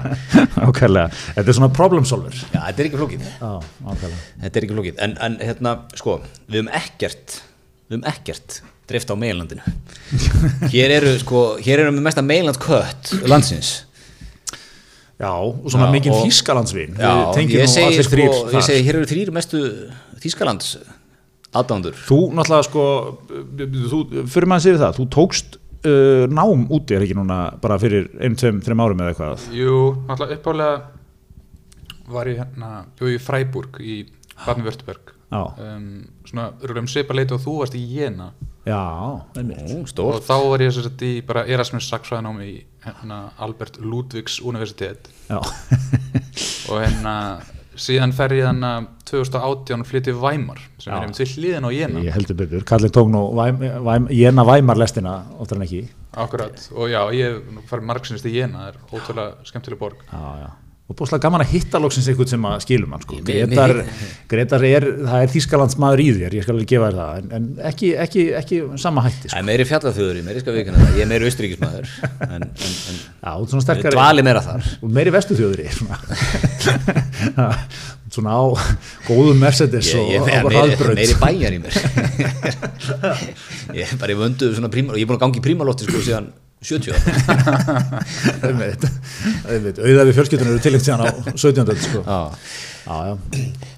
ákveðlega, 0.59 1.05
þetta 1.37 1.45
er 1.45 1.57
svona 1.59 1.71
problem 1.75 2.07
solver. 2.09 2.35
Þetta 2.51 2.83
er 2.83 2.89
ekki 2.89 2.99
flókið. 2.99 3.29
Já, 3.29 3.53
þetta 4.43 4.51
er 4.51 4.67
ekki 4.67 4.75
flókið, 4.75 4.97
en, 5.07 5.15
en 5.23 5.39
hérna 5.39 5.75
sko, 5.99 6.19
við 6.49 6.63
höfum 6.63 6.73
ekkert 6.81 7.37
við 7.87 7.95
höfum 7.95 8.09
ekkert 8.11 8.59
drift 8.91 9.13
á 9.13 9.17
meilandinu 9.19 9.63
hér 10.73 10.97
eru 10.99 11.15
sko 11.23 11.43
hér 11.63 11.85
eru 11.85 11.95
með 11.95 12.07
mesta 12.09 12.25
meilandskött 12.27 13.15
landsins. 13.31 13.73
Já, 15.23 15.31
og 15.31 15.69
svona 15.71 15.87
Já, 16.99 17.13
Við 17.13 17.37
tengjum 17.37 17.61
ég 17.63 17.71
segi 17.71 18.03
sko, 18.03 18.15
þrír 18.17 18.57
ég 18.57 18.67
segi 18.67 18.87
hér 18.89 18.99
eru 18.99 19.11
þrýr 19.11 19.33
mestu 19.35 19.61
Þýskalands 20.23 20.73
aðdándur 21.55 21.99
Þú 22.09 22.19
náttúrulega 22.35 22.67
sko 22.67 22.87
þú, 23.93 24.01
fyrir 24.33 24.49
maður 24.51 24.65
sér 24.67 24.81
það, 24.83 24.99
þú 24.99 25.07
tókst 25.15 25.59
uh, 25.87 26.25
nám 26.33 26.67
úti 26.75 26.97
er 26.97 27.05
ekki 27.07 27.17
núna 27.19 27.39
bara 27.63 27.79
fyrir 27.83 28.09
einn, 28.19 28.35
tveim, 28.39 28.61
þreim 28.65 28.83
árum 28.83 29.05
eða 29.05 29.15
eitthvað? 29.15 29.47
Jú, 29.57 29.79
náttúrulega 30.09 30.41
uppálega 30.41 30.75
var 32.13 32.29
ég 32.29 32.43
hérna, 32.43 32.73
bjóð 32.99 33.15
í 33.15 33.21
Freiburg 33.23 33.79
í 33.81 33.97
Baden-Württemberg. 34.43 35.13
Já, 35.33 35.43
um, 35.65 35.87
svona 36.33 36.81
um 36.83 36.89
svipa 36.89 37.15
leiti 37.17 37.37
og 37.37 37.45
þú 37.45 37.59
varst 37.61 37.77
í 37.79 37.85
Jena. 37.99 38.33
Já, 38.63 38.79
og 38.79 40.19
þá 40.23 40.35
var 40.47 40.63
ég 40.63 40.71
sérst 40.75 41.01
í 41.03 41.17
bara 41.27 41.43
Erasmus 41.51 41.89
saksfræðanámi 41.91 42.45
í 42.47 42.61
hérna, 42.85 43.33
Albert 43.43 43.81
Ludwigs 43.83 44.39
universitet. 44.41 45.11
Já, 45.27 45.41
og 46.71 46.79
hérna 46.79 47.15
síðan 47.75 48.15
fer 48.15 48.35
ég 48.37 48.47
hérna 48.47 48.73
2018 49.09 49.83
og 49.83 49.89
flytti 49.89 50.15
Weimar 50.15 50.61
sem 50.79 50.93
Já. 50.93 50.95
er 50.95 51.03
einmitt 51.03 51.21
við 51.23 51.35
hliðin 51.37 51.67
á 51.67 51.71
Jena. 51.75 52.05
Ég 52.07 52.17
heldur 52.17 52.39
betur. 52.39 52.65
Kallin 52.69 52.95
tók 52.95 53.11
nú 53.11 53.25
væm, 53.37 53.59
væm, 53.89 54.09
Jena 54.15 54.47
Væmar 54.47 54.79
lestina 54.79 55.19
oftar 55.43 55.59
en 55.59 55.67
ekki. 55.67 55.83
Akkurat. 56.23 56.69
Og 56.77 56.93
já, 56.93 57.01
ég 57.17 57.39
hef 57.41 57.71
farið 57.71 57.89
margsinist 57.89 58.29
í 58.29 58.37
Jena, 58.37 58.69
það 58.69 58.75
er 58.75 59.01
ótrúlega 59.01 59.49
skemmtileg 59.49 59.81
borg. 59.81 60.05
Já, 60.13 60.45
já. 60.45 60.51
Og 60.91 60.97
búinlega 60.99 61.23
gaman 61.23 61.45
að 61.45 61.53
hitta 61.55 61.79
loksins 61.81 62.09
einhvern 62.11 62.29
sem 62.29 62.47
að 62.49 62.63
skilum 62.65 62.91
hann 62.93 63.03
sko. 63.05 63.15
Gretar, 63.25 63.73
Gretar 64.31 64.63
er, 64.67 64.85
það 65.07 65.23
er 65.25 65.31
Þískalands 65.33 65.77
maður 65.81 66.01
í 66.03 66.05
þér 66.19 66.33
ég 66.37 66.43
skal 66.45 66.55
alveg 66.57 66.69
gefa 66.73 66.87
þér 66.91 66.97
það, 66.99 67.13
en, 67.21 67.27
en 67.39 67.45
ekki, 67.71 67.89
ekki, 68.03 68.23
ekki 68.41 68.57
sama 68.83 69.01
hætti 69.07 69.27
sko. 69.29 69.33
Það 69.33 69.41
er 69.41 69.47
meiri 69.49 69.65
fjallaþjóður 69.71 70.17
í 70.19 70.25
meiri 70.27 70.41
skal 70.43 70.55
við 70.57 70.63
það, 70.73 70.81
ég 70.99 71.05
er 71.07 71.11
meiri 71.13 71.25
austríkismæður 71.31 71.87
en, 72.27 72.33
en, 72.35 72.43
en 72.67 72.97
já, 72.99 73.33
sterkari 73.65 73.97
dvali 73.97 74.23
meira 74.27 74.43
þar 74.45 74.63
og 74.83 74.89
meiri 74.99 75.11
vestu 75.15 75.33
þjóðri 75.39 75.67
svona. 75.79 75.97
svona 78.13 78.33
á 78.37 78.45
góðum 79.07 79.39
Mercedes 79.41 79.89
Ég, 79.95 80.03
ég, 80.13 80.21
og, 80.21 80.29
ég, 80.29 80.45
og 80.45 80.51
meiri, 80.53 80.77
meiri 80.99 81.15
bæjar 81.23 81.53
í 81.57 81.59
mér 81.63 81.75
Ég 83.81 83.87
er 83.87 83.97
bara 84.01 84.13
í 84.13 84.17
vöndu 84.19 84.47
svona 84.53 84.69
príma, 84.73 84.93
og 84.93 84.99
ég 85.01 85.05
er 85.07 85.09
búin 85.09 85.17
að 85.17 85.25
gangi 85.25 85.39
í 85.41 85.45
prímalótti 85.47 85.85
sko 85.89 85.99
síðan 86.03 86.29
70 86.63 86.93
ára. 86.95 87.01
Einmitt, 88.49 88.87
einmitt. 89.51 89.81
auðvitað 89.83 90.07
við 90.09 90.15
fjölskyldunum 90.19 90.53
eru 90.55 90.63
tilengt 90.63 90.87
síðan 90.87 91.03
á 91.03 91.09
17. 91.35 91.65
öld, 91.65 91.83
sko. 91.83 92.05
Já. 92.07 92.21
já, 92.87 92.97
já. 93.11 93.17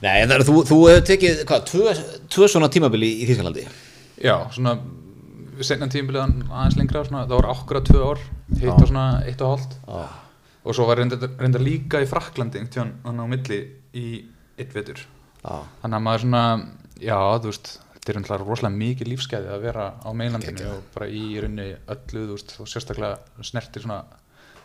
Nei, 0.04 0.16
en 0.18 0.28
það 0.28 0.36
er, 0.36 0.44
þú, 0.50 0.58
þú 0.68 0.78
hefur 0.90 1.08
tekið, 1.12 1.40
hvað, 1.48 1.64
tvö, 1.70 1.96
tvö 2.36 2.50
svona 2.52 2.70
tímabili 2.72 3.10
í 3.22 3.30
Þýskalandi 3.30 3.64
já, 4.24 4.36
svona 4.54 4.76
senna 5.64 5.88
tímbiliðan 5.90 6.36
aðeins 6.50 6.76
lengra 6.78 7.04
svona, 7.06 7.24
það 7.28 7.38
voru 7.38 7.52
akkurat 7.52 7.88
tvö 7.88 8.04
ár 8.10 8.22
hitt 8.58 8.70
á 8.74 8.84
svona 8.84 9.06
eitt 9.28 9.42
og 9.44 9.54
hálft 9.54 9.76
Já. 9.86 10.04
og 10.64 10.76
svo 10.76 10.86
var 10.88 11.00
reyndar, 11.00 11.28
reyndar 11.38 11.62
líka 11.64 12.02
í 12.02 12.08
Fraklandi 12.10 12.64
þannig 12.74 13.22
á 13.22 13.26
milli 13.30 13.60
í 13.94 14.06
eitt 14.58 14.74
vetur 14.74 15.00
Já. 15.44 15.62
þannig 15.82 15.98
að 15.98 16.04
maður 16.08 16.24
svona, 16.24 16.42
já, 16.98 17.18
þú 17.38 17.52
veist 17.52 17.72
þetta 18.04 18.12
er 18.12 18.20
náttúrulega 18.20 18.48
rosalega 18.50 18.76
mikið 18.82 19.08
lífsgæði 19.14 19.48
að 19.54 19.62
vera 19.64 19.86
á 19.96 20.08
meinlandinu 20.12 20.66
og 20.74 20.82
bara 20.92 21.08
í 21.08 21.22
rauninni 21.40 21.70
öllu, 21.94 22.26
þú 22.28 22.36
veist, 22.36 22.54
og 22.60 22.68
sérstaklega 22.68 23.44
snertir 23.48 23.84
svona 23.86 24.02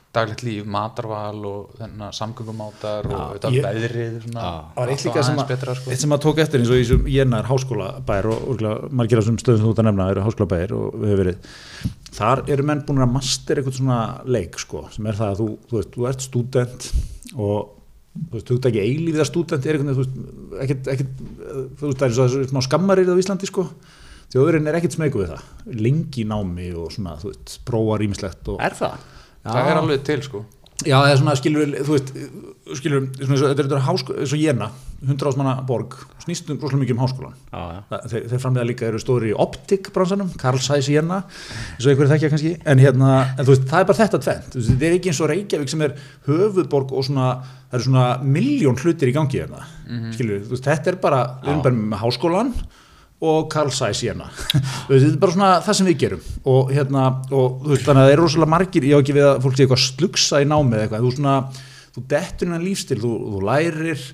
daglegt 0.10 0.42
líf, 0.42 0.66
matarval 0.66 1.40
og 1.46 1.74
þennan 1.78 2.16
samgöngumátar 2.18 3.06
og 3.14 3.44
ég- 3.54 3.62
veðrið. 3.62 4.16
Það 4.26 4.76
var 4.76 4.90
eitt 4.90 5.06
alltaf 5.06 5.06
líka 5.06 5.24
sem 5.24 5.38
sko. 5.38 5.92
eitt 5.94 6.02
sem 6.02 6.16
að 6.16 6.22
tók 6.24 6.40
eftir 6.42 6.60
eins 6.60 6.70
og 6.74 6.80
í 6.80 6.84
þessum 6.84 7.08
Jennar 7.14 7.46
háskólabæir 7.46 8.26
og 8.26 8.48
örgulega 8.56 8.90
margir 8.92 9.20
af 9.20 9.24
þessum 9.24 9.38
stöðum 9.38 9.58
sem 9.62 9.68
þú 9.68 9.74
ert 9.76 9.82
að 9.84 9.90
nefna 9.90 10.10
eru 10.10 10.26
háskólabæir 10.26 10.72
og 10.74 10.98
við 10.98 11.12
hefur 11.14 11.24
verið 11.24 11.38
þar 12.20 12.44
eru 12.50 12.64
menn 12.64 12.82
búin 12.88 13.04
að 13.06 13.14
master 13.14 13.56
eitthvað 13.62 13.78
svona 13.78 14.00
leik 14.26 14.58
sko, 14.60 14.88
sem 14.92 15.06
er 15.06 15.14
það 15.14 15.30
að 15.30 15.38
þú, 15.44 15.50
þú 15.70 15.78
veist, 15.78 15.92
þú 15.94 16.10
ert 16.10 16.22
student 16.26 16.92
og 17.38 17.79
þú 18.30 18.36
veist, 18.36 18.48
þú 18.50 18.56
veist 18.58 18.68
ekki 18.70 18.84
eilífiða 18.84 19.26
student 19.30 19.66
er 19.70 19.78
eitthvað, 19.80 19.96
þú 19.98 20.04
veist, 20.04 20.20
ekkert, 20.66 20.90
ekkert 20.94 21.24
þú 21.80 21.88
veist, 21.88 22.00
það 22.02 22.06
er 22.10 22.16
svo 22.18 22.28
þessu 22.28 22.50
smá 22.52 22.62
skammarir 22.68 23.10
á 23.10 23.16
Íslandi 23.22 23.50
sko, 23.50 23.66
þjóðurinn 24.34 24.70
er 24.70 24.78
ekkert 24.80 24.98
smegu 24.98 25.24
við 25.24 25.32
það. 25.34 25.48
Lengi 25.88 26.26
námi 26.30 26.68
og 26.78 26.92
svona, 26.94 27.16
þú 27.22 27.32
veist, 27.34 27.56
prófa 27.66 27.98
rýmislegt 28.04 28.52
og 28.54 28.62
Er 28.62 28.76
það? 28.78 28.98
það 29.50 29.72
er 29.72 29.82
alveg 29.84 30.04
til 30.10 30.22
sko. 30.28 30.44
Já, 30.88 30.96
eða 31.04 31.18
svona 31.20 31.36
skilur 31.40 31.66
við, 31.66 31.82
þú 31.88 31.96
veist, 31.98 32.14
skilur 32.80 33.02
svona, 33.18 33.34
eins 33.34 33.42
og- 33.44 33.58
þetta 33.58 33.76
er 33.80 33.88
háskóla, 33.88 34.20
eins 34.24 34.34
og 34.38 34.40
Jena, 34.44 34.70
100 35.00 35.30
ásmanna 35.30 35.54
borg, 35.68 35.96
snýstum 36.26 36.58
rosalega 36.60 36.84
mikið 36.84 36.96
um 36.98 37.04
háskólan. 37.04 37.36
Já, 37.52 37.60
já. 37.60 37.80
Það, 37.90 38.08
þeir, 38.12 38.24
þeir 38.32 38.42
framlega 38.44 38.68
líka 38.68 38.88
eru 38.90 39.00
stóri 39.00 39.30
í 39.32 39.38
optikbransanum, 39.46 40.34
Karl 40.42 40.60
Sæs 40.64 40.90
í 40.92 40.98
Jena, 40.98 41.22
eins 41.78 41.86
og 41.86 41.94
einhverju 41.94 42.12
þekkja 42.14 42.32
kannski, 42.34 42.52
en 42.68 42.84
hérna, 42.84 43.14
en 43.38 43.48
veist, 43.48 43.64
það 43.70 43.86
er 43.86 43.88
bara 43.92 44.00
þetta 44.02 44.22
tvent, 44.26 44.58
þetta 44.58 44.90
er 44.90 44.98
ekki 44.98 45.14
eins 45.14 45.22
og 45.24 45.32
Reykjavík 45.32 45.72
sem 45.72 45.86
er 45.88 45.96
höfuðborg 46.28 46.92
og 46.92 47.08
svona, 47.08 47.30
það 47.70 47.80
eru 47.80 47.88
svona 47.88 48.10
miljón 48.38 48.84
hlutir 48.84 49.14
í 49.14 49.16
gangi 49.16 49.40
hérna, 49.40 49.64
skilur 50.18 50.36
við, 50.36 50.46
þú 50.50 50.56
veist, 50.58 50.68
þetta 50.68 50.94
er 50.94 51.02
bara, 51.08 51.24
bara 51.48 51.76
með 51.80 52.04
háskólan 52.04 52.54
og 53.20 53.50
Karl 53.52 53.72
Sæs 53.76 54.00
hérna 54.06 54.30
Þú 54.32 54.94
veist, 54.94 55.04
þetta 55.04 55.16
er 55.16 55.20
bara 55.24 55.36
svona 55.36 55.50
það 55.66 55.76
sem 55.80 55.88
við 55.90 55.98
gerum. 56.04 56.22
Og 56.48 56.70
hérna, 56.72 57.02
og 57.36 57.66
veist, 57.68 57.84
þannig 57.84 58.04
að 58.04 58.08
það 58.08 58.14
er 58.14 58.22
rosalega 58.24 58.54
margir 58.54 58.88
ég 58.88 58.96
á 58.96 59.02
ekki 59.02 59.16
við 59.18 59.28
að 59.28 59.42
fólk 59.44 59.58
sé 59.58 59.66
eitthvað 59.66 59.82
slugsa 59.84 60.40
í 60.40 60.48
námið 60.48 60.84
eitthvað, 60.86 61.04
þú 61.04 61.12
svona, 61.18 61.34
þú 61.96 62.04
dettur 62.14 62.48
innan 62.50 62.64
lífstil 62.64 63.00
þú, 63.02 63.12
þú 63.34 63.42
lærir, 63.50 64.06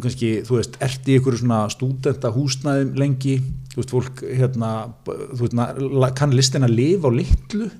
þú 0.00 0.06
kannski 0.08 0.30
þú 0.48 0.56
veist, 0.58 0.80
ert 0.80 1.06
í 1.12 1.18
einhverju 1.18 1.42
svona 1.44 1.60
stúdenta 1.70 2.32
húsnæðum 2.32 2.96
lengi, 2.98 3.36
þú 3.74 3.82
veist, 3.82 3.92
fólk 3.94 4.24
hérna, 4.40 4.72
þú 5.04 5.44
veist, 5.44 5.54
na- 5.60 6.10
kann 6.16 6.32
listin 6.32 6.64
að 6.66 6.74
lifa 6.80 7.08
á 7.08 7.10
litlu? 7.20 7.70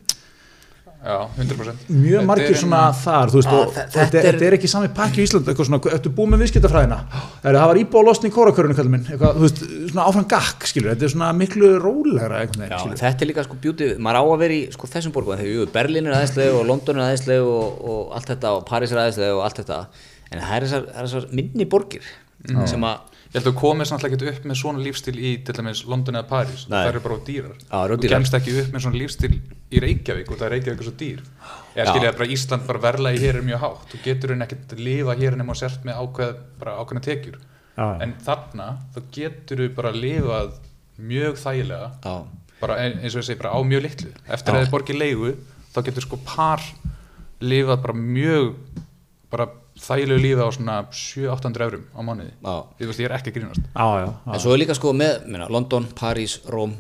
Já, 1.01 1.15
100% 1.33 1.87
mjög 1.89 2.27
margir 2.29 2.57
svona 2.61 2.93
hérna- 2.93 2.97
þar 3.01 3.31
þú 3.33 3.39
veist, 3.39 3.49
Ah, 3.49 3.55
og, 3.57 3.71
þe- 3.73 3.85
og 3.87 3.93
þetta 3.95 4.19
er- 4.21 4.27
þetta 4.35 4.45
er 4.45 4.53
ekki 4.59 4.69
sami 4.69 4.89
pakki 4.89 5.23
í 5.23 5.25
Ísland 5.25 5.47
eitthvað 5.49 5.69
svona, 5.71 5.81
ertu 5.97 6.11
búið 6.13 6.29
með 6.35 6.43
viðskiptafræðina? 6.45 6.99
Er, 7.43 7.55
það 7.57 7.69
var 7.71 7.79
íbúið 7.81 8.01
að 8.03 8.05
losna 8.11 8.29
í 8.29 8.33
kórakörunum 8.35 8.77
kallum 8.77 8.91
minn? 8.93 9.07
Eitthvað, 9.09 9.33
þú 9.39 9.41
veist, 9.47 9.63
svona 9.95 10.05
áfram 10.11 10.29
gakk 10.29 10.67
skilur, 10.69 10.91
þetta 10.93 11.03
er 11.09 11.13
svona 11.15 11.33
miklu 11.33 11.71
rólegra 11.81 12.43
skilur. 12.53 12.99
þetta 13.01 13.23
er 13.25 13.29
líka 13.33 13.45
sko 13.49 13.57
bjúti, 13.63 13.89
maður 13.97 14.21
á 14.21 14.25
að 14.29 14.39
vera 14.45 14.53
í 14.61 14.73
sko, 14.77 14.87
þessum 14.93 15.13
borgum, 15.17 15.39
þegar 15.41 15.73
Berlín 15.73 16.05
er 16.07 16.19
aðeinslega 16.21 16.53
og 16.61 16.67
London 16.69 16.97
er 17.01 17.03
aðeinslega 17.09 17.49
og, 17.49 17.81
og 17.81 18.13
allt 18.13 18.27
þetta 18.35 18.49
og 18.59 18.67
Paris 18.67 18.93
er 18.93 18.99
aðeinslega 19.01 19.37
og 19.41 19.45
allt 19.49 19.57
þetta 19.65 19.87
en 20.31 20.41
það 20.41 20.57
er 20.57 20.67
þessar, 20.67 20.85
það 20.91 21.01
er 21.01 21.09
þessar 21.09 21.31
minni 21.41 21.65
borgir 21.67 22.11
sem 22.67 22.85
að, 22.89 23.07
Ég 23.31 23.37
held 23.39 23.47
að 23.47 23.53
þú 23.53 23.59
komist 23.61 23.93
náttúrulega 23.95 24.17
ekki 24.17 24.31
upp 24.41 24.47
með 24.51 24.57
svona 24.59 24.81
lífstíl 24.83 25.13
í 25.23 25.29
til 25.47 25.55
dæmis 25.55 25.85
London 25.87 26.17
eða 26.19 26.27
Paris, 26.27 26.65
Nei. 26.67 26.81
það 26.81 26.89
eru 26.91 27.01
bara 27.05 27.15
of 27.15 27.21
dýrar. 27.29 27.53
Eru 27.71 27.95
þú 27.95 28.01
dýrar. 28.03 28.15
kemst 28.17 28.35
ekki 28.35 28.55
upp 28.59 28.73
með 28.75 28.83
svona 28.83 28.99
lífstíl 28.99 29.29
í 29.71 29.83
Reykjavík 29.85 30.33
og 30.33 30.41
það 30.41 30.47
er 30.49 30.51
Reykjavík 30.57 30.81
er 30.83 30.89
svo 30.89 30.95
dýr. 30.99 31.21
Eða 31.77 31.93
skilja 31.93 32.11
að 32.11 32.17
bara 32.19 32.29
Ísland 32.35 32.67
bara 32.67 32.83
verla 32.83 33.13
í 33.15 33.21
hér 33.23 33.39
er 33.39 33.47
mjög 33.47 33.63
hátt, 33.63 33.85
þú 33.93 34.01
getur 34.09 34.33
henni 34.35 34.47
ekkert 34.49 34.75
að 34.75 34.83
lifa 34.89 35.15
hér 35.21 35.37
nema 35.39 35.55
sért 35.61 35.87
með 35.87 36.01
ákveð, 36.03 36.35
bara 36.59 36.75
ákveðna 36.83 37.05
tekjur. 37.07 37.39
Já. 37.79 37.87
En 38.03 38.17
þarna, 38.27 38.67
þá 38.97 38.99
getur 39.21 39.63
þú 39.63 39.69
bara 39.79 39.93
lifað 39.95 40.51
mjög 40.99 41.39
þægilega, 41.45 41.91
já, 42.03 42.17
bara 42.61 42.81
ein- 42.83 42.99
eins 42.99 43.15
og 43.15 43.23
ég 43.23 43.29
segi, 43.31 43.39
bara 43.45 43.55
á 43.55 43.59
mjög 43.63 43.83
litlu. 43.87 44.11
Eftir 44.27 44.51
Já. 44.51 44.59
að 44.59 44.67
þið 44.67 44.75
borgið 44.75 44.99
leigu, 45.05 45.37
þá 45.71 45.79
getur 45.87 46.03
sko 46.03 46.19
par 46.27 46.67
lifað 47.41 47.83
bara 47.87 47.95
mjög, 47.95 48.55
bara 49.31 49.47
þægilegu 49.81 50.21
lífi 50.23 50.45
á 50.45 50.49
svona 50.55 50.77
700-800 50.93 51.65
eurum 51.67 51.85
á 51.97 52.01
mánuði. 52.05 52.33
já. 52.45 52.55
Ég 52.81 52.91
veist, 52.91 53.01
ég 53.01 53.09
er 53.09 53.17
ekki 53.17 53.33
að 53.33 53.37
grínast. 53.39 53.65
já, 53.75 53.87
já, 54.01 54.07
já. 54.07 54.35
En 54.35 54.41
svo 54.45 54.53
er 54.55 54.61
líka 54.63 54.77
sko 54.79 54.93
með 54.97 55.27
minna, 55.27 55.49
London, 55.49 55.89
París, 55.97 56.39
Róm, 56.49 56.77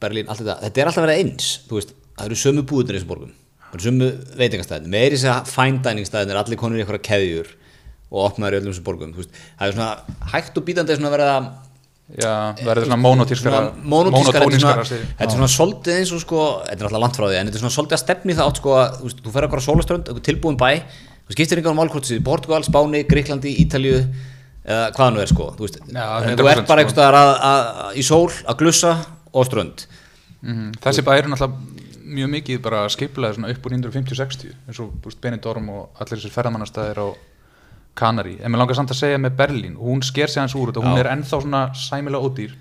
Berlín, 0.00 0.28
allt 0.28 0.42
þetta, 0.42 0.58
þetta 0.66 0.80
er 0.82 0.90
alltaf 0.90 1.06
verið 1.06 1.22
eins, 1.24 1.48
þú 1.68 1.78
veist, 1.78 1.94
það 2.18 2.26
eru 2.30 2.40
sömu 2.42 2.66
búðir 2.66 2.96
í 2.96 2.98
þessum 2.98 3.10
borgum, 3.12 3.32
það 3.70 3.78
eru 3.78 3.86
sömu 3.88 4.10
veitingastæðin, 4.40 4.92
meiri 4.94 5.16
þess 5.18 5.32
að 5.34 5.50
fine 5.54 5.82
dining 5.84 6.08
stæðin 6.08 6.32
er 6.34 6.40
allir 6.40 6.60
konur 6.60 6.80
í 6.80 6.84
eitthvað 6.84 7.02
keðjur 7.10 7.50
og 8.10 8.22
opnaður 8.26 8.56
í 8.56 8.60
öllum 8.62 8.72
þessum 8.74 8.86
borgum, 8.88 9.12
þú 9.14 9.22
veist, 9.22 9.42
það 9.60 9.66
er 9.68 9.76
svona 9.76 10.30
hægt 10.32 10.56
og 10.58 10.64
bítandi 10.66 10.96
að 10.96 11.50
Já, 12.18 12.56
verður 12.66 12.88
svona 12.88 12.98
monotískara 12.98 13.58
svona 13.60 13.90
monotískara, 13.92 14.46
þetta 14.50 15.22
er 15.22 15.30
svona- 15.30 15.46
er 15.46 15.52
svolítið 15.54 15.98
eins 16.00 16.12
og 16.12 16.20
sko, 16.24 16.40
þetta 16.66 16.80
er 16.80 16.88
alltaf 16.88 17.02
langt 17.04 17.16
frá 17.16 17.26
því 17.28 17.36
en 17.38 17.46
þetta 17.46 17.54
er 17.54 17.62
svona 17.62 17.76
svolítið 17.76 17.96
að 17.96 18.02
stefni 18.02 18.34
það 18.34 18.48
átt 18.50 18.56
sko 18.58 18.70
að 18.74 18.96
þú, 18.98 19.10
þú 19.22 19.30
fer 19.36 19.46
okkur 19.46 19.60
á 19.62 19.68
sólaströnd, 19.68 20.04
eitthvað 20.10 20.26
tilbúin 20.26 20.58
bæ 20.58 20.70
þú 21.30 21.36
skiptir 21.38 21.62
hvort 21.62 21.94
þú 21.94 22.02
séð 22.10 22.22
Portugal, 22.26 22.62
Spáni, 22.66 23.04
Gríklandi, 23.08 23.54
Ítalíu 23.62 24.00
eða 24.66 24.90
hvað 24.96 25.14
nú 25.14 25.22
er 25.22 25.30
sko 25.30 25.50
þú, 25.56 25.64
veist, 25.64 25.80
Já, 25.86 26.06
en 26.20 26.34
100% 26.34 26.40
þú 26.42 26.50
ert 26.50 26.66
bara 26.66 26.66
sko. 26.66 26.74
einhvers 26.76 26.94
staðar 26.96 27.16
að, 27.20 27.30
að, 27.48 27.60
að, 27.86 27.96
í 27.96 28.02
sól 28.06 28.28
að 28.44 28.58
glussa 28.64 28.94
og 29.32 29.46
strönd 29.48 29.86
Mhm. 30.40 30.70
Þessi 30.80 31.02
bæri 31.04 31.20
er 31.20 31.26
náttúrulega 31.28 31.80
mjög 32.16 32.30
mikið 32.32 32.60
bara 32.64 32.78
skipulega 32.88 33.34
svona 33.36 33.50
upp 33.52 33.66
úr 33.68 33.74
1950-60 33.76 34.54
eins 34.70 34.78
og 34.80 35.16
Benidorm 35.20 35.68
og 35.68 36.00
allir 36.00 36.16
þessir 36.16 36.32
ferðamannastæðir 36.32 36.96
á 36.96 37.08
Kanari 37.94 38.38
en 38.40 38.50
mér 38.50 38.62
langar 38.62 38.78
samt 38.78 38.90
að 38.94 39.02
segja 39.02 39.18
með 39.20 39.36
Berlín 39.36 39.76
hún 39.76 40.00
sker 40.02 40.32
sig 40.32 40.40
hans 40.40 40.54
úr 40.56 40.72
þetta, 40.72 40.80
hún 40.80 40.96
Já. 40.96 41.00
er 41.04 41.10
ennþá 41.12 41.42
svona 41.44 41.60
sæmilega 41.76 42.24
ódýr 42.24 42.56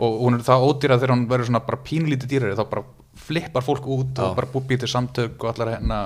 og 0.00 0.16
hún 0.24 0.38
er 0.38 0.46
það 0.48 0.64
ódýr 0.64 0.94
að 0.94 1.04
þegar 1.04 1.12
hún 1.14 1.28
verður 1.28 1.50
svona 1.50 1.62
bara 1.68 1.82
pínlítið 1.84 2.32
dýrari 2.32 2.56
þá 2.56 2.64
bara 2.72 2.84
flippar 3.14 3.62
fólk 3.68 3.84
út 3.86 4.18
og 4.24 4.34
bara 4.40 4.48
búið 4.54 4.80
til 4.80 4.88
samtök 4.88 5.44
og 5.44 5.52
allar 5.52 5.74
hérna 5.76 6.00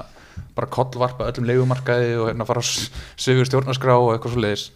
bara 0.57 0.71
kollvarpa 0.73 1.29
öllum 1.31 1.49
leigumarkaði 1.49 2.15
og 2.19 2.31
hérna 2.31 2.47
fara 2.49 2.63
sigur 2.65 3.49
stjórnarskrá 3.49 3.97
og 3.99 4.13
eitthvað 4.15 4.35
svo 4.35 4.45
leiðis 4.45 4.69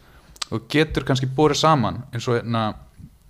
og 0.52 0.66
getur 0.72 1.06
kannski 1.08 1.30
borið 1.36 1.62
saman 1.62 2.02
eins 2.12 2.28
og 2.28 2.38
hérna 2.38 2.64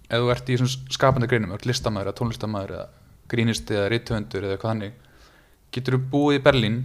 ef 0.08 0.20
þú 0.20 0.32
ert 0.34 0.50
í 0.50 0.58
svona 0.60 0.96
skapandi 0.96 1.30
greinum, 1.30 1.54
listamæður 1.64 2.10
eða 2.10 2.18
tónlistamæður 2.18 2.74
eða 2.76 2.88
grínisti 3.32 3.78
eða 3.78 3.92
rithöfundur 3.92 4.48
eða 4.48 4.58
hvað 4.60 4.74
hannig 4.74 4.98
getur 5.72 5.96
þú 5.96 6.02
búið 6.12 6.38
í 6.38 6.42
Berlín 6.44 6.80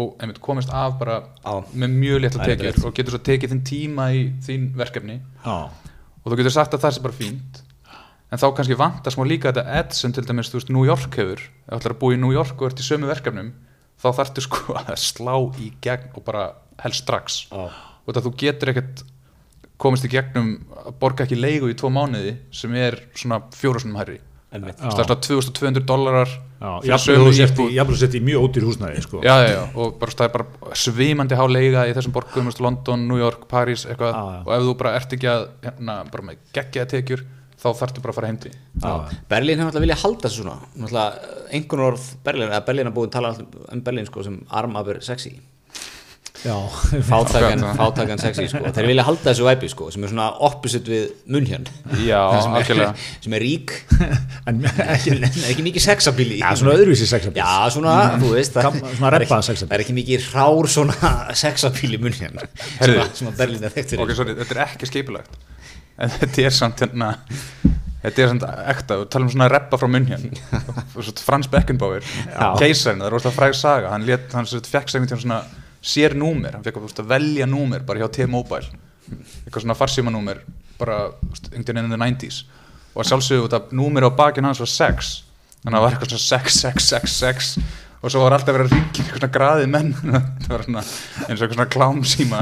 og 0.00 0.20
einmitt 0.22 0.40
komist 0.40 0.70
af 0.72 0.96
bara 1.00 1.18
Já. 1.42 1.64
með 1.74 1.96
mjög 1.96 2.28
Það 2.30 2.44
er 2.44 2.60
tekjur 2.60 2.86
og 2.86 2.94
getur 2.96 3.16
svo 3.16 3.22
tekið 3.26 3.52
þinn 3.54 3.64
tíma 3.66 4.06
í 4.14 4.22
þín 4.46 4.70
verkefni 4.78 5.18
já. 5.18 5.56
og 5.68 6.30
þú 6.30 6.38
getur 6.40 6.54
sagt 6.54 6.76
að 6.76 6.86
það 6.86 6.94
sé 6.96 7.04
bara 7.04 7.18
fínt 7.18 7.60
en 8.30 8.38
þá 8.38 8.46
kannski 8.56 8.78
vantar 8.78 9.14
smá 9.14 9.24
líka 9.26 9.50
þetta 9.50 9.80
edd 9.80 9.96
sem 9.96 10.14
til 10.14 10.24
dæmis, 10.24 10.52
þú 10.52 10.60
veist, 10.60 10.70
New 10.70 10.86
York 10.86 11.18
hefur 11.18 11.42
ef 11.42 11.66
þú 11.66 11.80
ætlar 11.80 11.96
að 11.96 12.00
búa 12.04 12.14
í 12.14 12.20
New 12.22 12.32
York 12.34 12.60
og 12.60 12.70
ert 12.70 12.82
í 12.82 12.86
sömu 12.86 13.10
verkefnum 13.10 13.50
þá 14.00 14.08
þarftu 14.20 14.44
sko 14.46 14.76
að 14.80 14.98
slá 15.02 15.34
í 15.60 15.70
gegn 15.84 16.12
og 16.16 16.26
bara 16.26 16.50
helst 16.80 17.04
strax 17.04 17.42
Já. 17.50 17.68
og 17.68 18.10
þetta 18.10 18.26
þú 18.26 18.34
getur 18.44 18.72
ekkert 18.74 19.04
komist 19.80 20.04
í 20.04 20.12
gegnum 20.12 20.56
að 20.76 20.96
borga 21.00 21.24
ekki 21.24 21.38
leigu 21.38 21.70
í 21.72 21.76
tvo 21.78 21.92
mánuði 21.92 22.36
sem 22.52 22.74
er 22.76 22.98
svona 23.16 23.40
fjóra 23.56 23.80
svona 23.82 24.02
hærri 24.02 24.20
það 24.50 24.66
er 24.68 25.06
svona 25.06 25.20
2200 25.22 25.84
dólarar 25.86 26.32
þú 27.88 27.98
sett 28.00 28.16
í 28.18 28.20
mjög 28.24 28.46
ódýr 28.48 28.66
húsnæði 28.68 29.04
sko. 29.04 29.20
já, 29.24 29.32
já, 29.46 29.50
já, 29.54 29.60
og 29.78 29.94
bara, 30.00 30.12
það 30.18 30.26
er 30.26 30.32
bara 30.34 30.78
svimandi 30.82 31.38
há 31.38 31.44
leiga 31.48 31.84
í 31.88 31.94
þessum 31.96 32.12
borgum, 32.12 32.50
London, 32.66 33.06
New 33.08 33.20
York, 33.20 33.46
Paris 33.48 33.86
eitthvað, 33.86 34.12
já. 34.12 34.40
og 34.44 34.50
ef 34.56 34.66
þú 34.66 34.74
bara 34.82 34.94
ert 34.98 35.14
ekki 35.16 35.30
að 35.30 35.46
hérna, 35.64 35.96
bara 36.10 36.26
með 36.28 36.42
geggjaða 36.58 36.90
tekjur, 36.92 37.22
þá 37.60 37.68
þarftu 37.82 38.00
bara 38.04 38.14
að 38.14 38.18
fara 38.20 38.30
heimti 38.32 38.50
Já. 38.54 38.94
Berlín 39.30 39.60
hefur 39.60 39.70
alltaf 39.70 39.84
viljað 39.84 40.02
halda 40.06 40.28
þessu 40.28 40.44
svona. 40.46 41.04
Einhvern 41.52 41.86
orð 41.90 42.08
Berlín 42.24 42.48
eða 42.50 42.64
Berlín 42.68 42.88
er 42.90 42.94
búin 42.96 43.10
að 43.10 43.16
tala 43.18 43.32
alltaf 43.34 43.72
um 43.74 43.82
Berlín 43.86 44.08
sko 44.08 44.24
sem 44.26 44.40
armabur 44.48 45.00
sexy. 45.04 45.36
Já, 46.40 46.54
fátakan, 47.04 47.60
fátakan 47.76 48.16
sexy 48.22 48.46
sko. 48.48 48.62
Þeir 48.72 48.86
vilja 48.88 49.04
halda 49.04 49.26
þessu 49.26 49.44
væpi 49.44 49.68
sko 49.68 49.90
sem 49.92 50.06
er 50.06 50.12
svona 50.12 50.28
opposite 50.46 50.88
við 50.88 51.10
munhjörn 51.34 51.66
sem 52.64 52.86
sem 53.26 53.36
er 53.36 53.44
rík. 53.44 53.74
En 54.48 54.62
ekki, 54.64 55.18
ekki 55.50 55.62
mikið 55.66 55.84
sexabíli 55.84 56.38
Já, 56.40 56.54
svona 56.56 56.72
öðruvísi 56.78 57.04
sexapíl. 57.10 57.42
Já, 57.42 57.68
svona, 57.74 57.92
þú 58.22 58.30
veist 58.38 58.56
svona 58.56 58.80
það 58.96 59.18
er 59.18 59.24
ekki- 59.26 59.68
er 59.76 59.84
ekki 59.84 59.96
mikið 59.98 60.30
rár 60.32 60.70
svona 60.72 61.12
sexabíli 61.44 62.00
munhjörn 62.00 62.40
sem, 62.40 62.96
að- 62.96 63.12
sem 63.20 63.28
að 63.28 63.36
Berlín 63.42 63.68
er 63.68 63.74
þekkt 63.76 63.98
Ok, 64.00 64.14
sorry, 64.16 64.38
þetta 64.40 64.56
er 64.56 64.62
ekki 64.64 64.88
skipulagt 64.88 65.36
En 66.00 66.12
þetta 66.16 66.44
er 66.48 66.54
samt 66.56 66.82
hérna 66.84 67.14
Þetta 68.00 68.22
er 68.22 68.30
samt 68.30 68.44
ekta, 68.48 68.96
við 68.96 69.08
talum 69.12 69.28
um 69.28 69.32
svona 69.34 69.48
reppa 69.52 69.76
frá 69.76 69.88
munn 69.92 70.06
hérna 70.08 70.84
Frans 71.20 71.50
Beckenbauer 71.52 72.06
Keisarinn, 72.56 73.02
það 73.02 73.08
er 73.10 73.16
orðið 73.18 73.34
fræg 73.36 73.56
saga. 73.58 73.90
Hann, 73.92 74.06
lét, 74.08 74.30
hann 74.32 74.48
fekk 74.48 74.88
sem 74.88 75.04
svona 75.10 75.42
sér 75.84 76.16
númer. 76.16 76.56
Hann 76.56 76.64
fekk 76.64 76.80
að, 76.80 76.94
að 77.02 77.10
velja 77.12 77.48
númer 77.48 77.84
bara 77.84 78.00
hjá 78.00 78.08
T-Mobile. 78.16 78.80
Eitthvað 79.10 79.64
svona 79.64 79.76
farsíma 79.78 80.12
númer 80.14 80.42
Bara 80.78 81.10
veginn 81.50 81.82
in 81.82 81.92
the 81.92 81.98
90s 81.98 82.44
Og 82.94 83.02
að 83.02 83.10
sjálfsögðu 83.10 83.46
út 83.48 83.56
af 83.56 83.72
númer 83.74 84.06
á 84.06 84.10
bakinn 84.14 84.46
hans 84.46 84.60
var 84.62 84.70
6 84.70 85.10
Þannig 85.60 85.70
að 85.70 85.76
það 85.76 85.84
var 85.84 85.96
eitthvað 85.96 86.12
svona 86.12 86.26
6, 86.26 86.58
6, 86.64 86.90
6, 86.94 87.16
6 87.24 87.50
Og 88.00 88.08
svo 88.08 88.22
var 88.24 88.32
alltaf 88.32 88.54
verið 88.56 88.70
að 88.70 88.76
ringja 88.78 89.02
eitthvað 89.02 89.18
svona 89.18 89.32
graðið 89.34 89.66
menn 89.74 89.90
Það 90.44 90.52
var 90.54 90.62
svona 90.66 90.82
eins 90.84 91.26
og 91.26 91.32
eitthvað 91.34 91.56
svona 91.56 91.66
klám 91.74 91.98
síma 92.08 92.38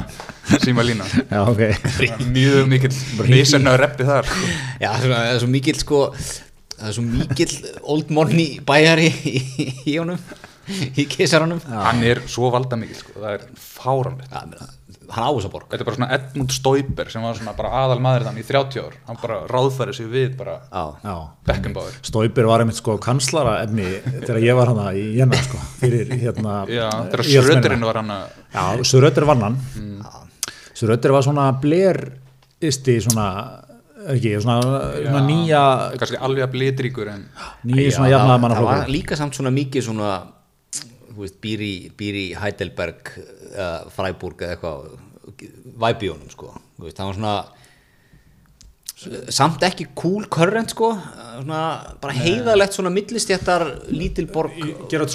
Síma 0.63 0.85
lína 0.87 1.07
Já, 1.19 1.41
ok. 1.43 1.63
mjög 2.31 2.69
mikill 2.71 2.93
vísenn 3.27 3.67
að 3.71 3.81
reppi 3.83 4.07
þar 4.09 4.29
sko. 4.31 4.53
Já, 4.85 4.91
svona, 5.03 5.19
það 5.25 5.33
er 5.33 5.41
svo 5.43 5.51
mikill 5.57 5.81
sko 5.83 6.03
það 6.79 6.91
er 6.93 6.95
svo 6.95 7.07
mikill 7.09 7.57
old 7.95 8.13
money 8.15 8.61
bæjari 8.69 9.11
í, 9.11 9.35
í 9.83 9.97
honum 9.99 10.21
í 11.01 11.05
keisaranum 11.11 11.61
hann 11.69 12.03
er 12.07 12.21
svo 12.31 12.51
valda 12.55 12.77
mikill 12.81 12.99
sko. 13.01 13.15
það 13.19 13.39
er 13.39 13.47
fáranlegt 13.59 14.33
Já, 14.35 14.43
meina, 14.49 14.69
hann 15.09 15.25
á 15.25 15.31
þessa 15.33 15.49
borg. 15.53 15.69
Þetta 15.71 15.81
er 15.81 15.87
bara 15.89 15.97
svona 15.97 16.09
Edmund 16.19 16.51
Stoiber 16.53 17.09
sem 17.13 17.23
var 17.25 17.37
svona 17.39 17.55
bara 17.57 17.71
aðal 17.81 18.01
maður 18.05 18.27
þannig 18.29 18.45
í 18.45 18.49
30 18.51 18.83
ár. 18.83 18.97
Hann 19.09 19.19
bara 19.23 19.39
ráðfæri 19.49 19.95
sig 19.97 20.09
við 20.13 20.35
bara 20.37 20.59
Já, 20.69 20.83
Já. 21.07 21.15
Beckenbauer. 21.49 21.95
Stóibir 22.05 22.49
var 22.51 22.61
einmitt 22.65 22.77
sko 22.77 22.99
kanslara 23.01 23.55
efni 23.63 23.87
þegar 24.19 24.41
ég 24.45 24.59
var 24.59 24.73
hana 24.75 24.91
í 24.93 25.07
Jena 25.17 25.41
sko 25.47 25.61
fyrir 25.81 26.13
hérna 26.13 26.59
já, 26.69 26.91
þegar. 27.09 27.25
Schröderinn 27.25 27.87
var 27.89 28.03
hann 28.03 28.13
að 28.19 28.27
Já, 28.53 28.67
Surötter 28.93 29.25
vann 29.29 29.47
hann. 29.47 29.57
Surötter 30.77 31.17
var 31.17 31.25
svona 31.25 31.49
bleristi 31.63 32.99
svona 33.09 33.29
ekki, 34.13 34.37
svona, 34.45 34.61
svona 35.03 35.23
nýja 35.27 35.63
kannski 35.99 36.21
alveg 36.23 36.45
að 36.47 36.53
blitríkur 36.55 37.09
en 37.17 37.25
nýja 37.67 37.89
Já, 37.89 37.95
svona 37.97 38.11
jafnaða 38.13 38.51
það 38.55 38.67
var 38.69 38.77
manna 38.83 38.93
líka 38.93 39.17
samt 39.19 39.35
svona 39.41 39.51
mikið 39.57 39.89
svona 39.89 40.13
veist, 41.25 41.39
býr 41.43 41.65
í, 41.65 41.75
býr 41.99 42.19
í 42.19 42.27
Heidelberg 42.39 43.13
eða 43.53 43.71
Freiburg 43.95 44.43
eða 44.45 44.57
eitthvað 44.57 44.89
væpi 45.79 46.11
honum 46.13 46.33
sko. 46.33 46.53
Það 46.79 47.05
var 47.05 47.19
svona 47.19 47.37
samt 49.31 49.63
ekki 49.69 49.87
cool 49.99 50.25
current 50.33 50.73
sko. 50.75 50.93
Svona, 51.39 51.59
bara 52.03 52.15
heiðalegt 52.19 52.75
svona 52.75 52.91
millistjættar 52.91 53.63
lítil 53.95 54.25
borg. 54.33 54.57
Gerard 54.91 55.13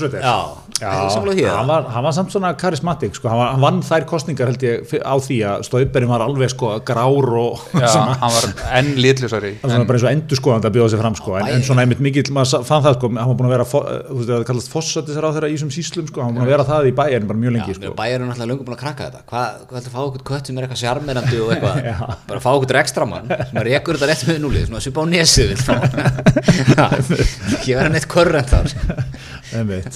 því 1.35 1.43
hann, 1.51 1.67
var, 1.67 1.85
hann 1.91 2.03
var 2.05 2.13
samt 2.15 2.31
svona 2.31 2.53
karismatik 2.59 3.15
sko. 3.17 3.27
hann, 3.27 3.39
var, 3.41 3.49
hann 3.53 3.63
vann 3.63 3.81
þær 3.83 4.05
kostningar 4.07 4.47
held 4.51 4.63
ég 4.63 4.93
á 5.03 5.15
því 5.19 5.37
að 5.49 5.65
Stóiberinn 5.67 6.09
var 6.11 6.23
alveg 6.23 6.49
sko 6.53 6.71
grár 6.87 7.27
og 7.39 7.59
já, 7.75 7.87
svona, 7.91 8.15
hann 8.21 8.33
var 8.37 8.47
enn 8.79 8.89
litljusari 9.03 9.51
það 9.59 9.67
var 9.67 9.73
svona 9.75 9.87
bara 9.91 9.99
eins 9.99 10.05
og 10.07 10.11
endur 10.15 10.39
skoðandi 10.39 10.69
að 10.69 10.75
bjóða 10.77 10.93
sig 10.93 11.01
fram 11.03 11.17
sko. 11.19 11.35
en, 11.39 11.47
en 11.57 11.63
svona 11.67 11.83
einmitt 11.85 12.01
mikill, 12.03 12.31
maður 12.35 12.63
fann 12.67 12.83
það 12.87 12.97
sko, 12.97 13.11
hann 13.19 13.31
var 13.33 13.37
búin 13.39 13.49
að 13.49 13.55
vera 13.57 13.67
fo- 13.67 13.83
þú 13.83 14.17
veist 14.21 14.31
það 14.33 14.45
kallast 14.49 14.71
fossatisar 14.73 15.27
á 15.27 15.31
þeirra 15.35 15.51
í 15.51 15.55
þessum 15.57 15.73
síslum 15.75 16.07
sko. 16.09 16.23
hann 16.23 16.31
var 16.31 16.39
búin 16.39 16.47
að 16.47 16.53
vera 16.55 16.67
það 16.71 16.89
í 16.89 16.95
bæjarinn 17.03 17.29
bara 17.31 17.41
mjög 17.43 17.55
lengi 17.57 17.75
Já, 17.75 17.79
sko. 17.79 17.93
bæjar 17.99 18.15
er 18.19 18.25
náttúrulega 18.31 18.51
löngu 18.53 18.63
búin 18.67 18.77
að 18.77 18.83
krakka 18.83 19.07
þetta. 19.09 19.21
Hvað, 19.27 19.47
hvað 19.67 19.75
heldur 19.79 19.91
að 19.91 19.95
fá 19.95 20.01
okkur 20.07 20.23
kött 20.31 20.45
sem 20.47 20.57
er 20.59 20.67
eitthvað 20.67 20.81
rekur 23.73 23.93
þetta 23.99 24.09
rétt 24.11 24.25
með 24.29 24.37
núlið, 24.43 24.65
svona 24.69 24.83
svipa 24.83 25.03
á 25.03 25.05
nesið 25.11 25.49
ekki 27.57 27.77
vera 27.77 27.89
neitt 27.91 28.07
körrent 28.11 28.49
þar. 28.53 28.67
Einmitt. 29.57 29.95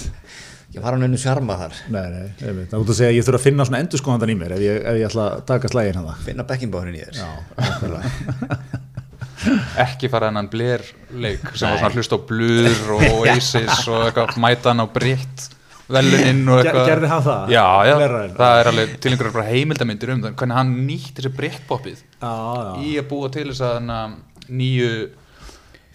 Ekki 0.68 0.80
fara 0.84 0.94
hann 0.98 1.08
einu 1.08 1.20
sjarma 1.22 1.54
þar. 1.62 1.74
Nei, 1.94 2.08
nei, 2.14 2.28
einmitt. 2.42 2.70
það 2.72 2.78
er 2.78 2.84
út 2.84 2.92
að 2.92 3.00
segja 3.00 3.12
að 3.14 3.20
ég 3.20 3.26
þurfa 3.28 3.40
að 3.42 3.48
finna 3.48 3.68
svona 3.70 3.84
endurskoðandan 3.86 4.34
í 4.34 4.38
mér 4.40 4.52
ef 4.58 4.62
ég, 4.66 4.76
ef 4.82 4.96
ég 5.00 5.06
ætla 5.10 5.26
að 5.32 5.34
taka 5.54 5.66
slægin 5.72 6.00
hann 6.02 6.26
finna 6.26 6.50
bekkinbáðurinn 6.50 7.00
í 7.00 7.02
þér. 7.06 7.16
Já, 7.22 7.30
nákvæmlega. 7.62 8.08
ekki 9.84 10.10
fara 10.12 10.32
þennan 10.32 10.50
bler 10.52 10.84
leik 11.14 11.46
sem 11.54 11.70
var 11.70 11.80
svona 11.80 11.94
hlust 11.94 12.16
á 12.16 12.20
blur 12.30 12.80
og 12.96 13.04
Oasis 13.22 13.86
og 13.92 14.08
eitthvað 14.08 14.40
mætan 14.44 14.84
á 14.84 14.86
britt 14.92 15.38
veluninn 15.88 16.42
og 16.52 16.62
eitthvað. 16.62 16.90
gerði 16.90 17.12
hann 17.12 17.24
það? 17.28 17.54
Já, 17.54 17.66
já, 17.88 17.94
það. 18.38 18.58
Er 18.62 18.72
alveg 18.72 18.98
til 19.04 19.12
einhverjar 19.14 19.36
bara 19.38 19.48
heimildamindir 19.52 20.14
um 20.14 20.26
það 20.26 20.36
hvernig 20.42 20.60
hann 20.60 20.74
nýtt 20.88 21.22
Já, 22.18 22.34
já, 22.34 22.74
í 22.84 22.92
að 22.98 23.08
búa 23.12 23.32
til 23.32 23.48
þess 23.52 23.64
að 23.68 24.18
nýju 24.48 24.92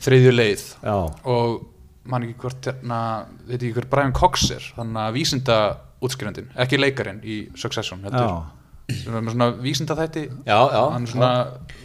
þriðju 0.02 0.32
leið. 0.34 0.64
Já, 0.82 0.96
og 1.34 1.68
man 2.10 2.26
ekki 2.26 2.40
hvort 2.42 2.66
hérna, 2.66 2.98
veit 3.46 3.60
ekki 3.60 3.76
hver 3.76 3.88
Brian 3.92 4.16
Cox 4.16 4.48
er 4.54 4.64
þannig 4.76 5.04
að 5.04 5.14
vísinda 5.18 5.58
útskýrandinn 6.02 6.50
ekki 6.64 6.80
leikarinn 6.80 7.20
í 7.22 7.36
Succession 7.58 8.02
heldur, 8.02 8.48
sem 8.90 9.14
er 9.14 9.22
með 9.22 9.36
svona 9.36 9.48
vísinda 9.62 9.96
þætti 9.98 10.24
já, 10.26 10.58
já, 10.58 10.80
hann 10.96 11.06
er 11.06 11.12
svona 11.12 11.30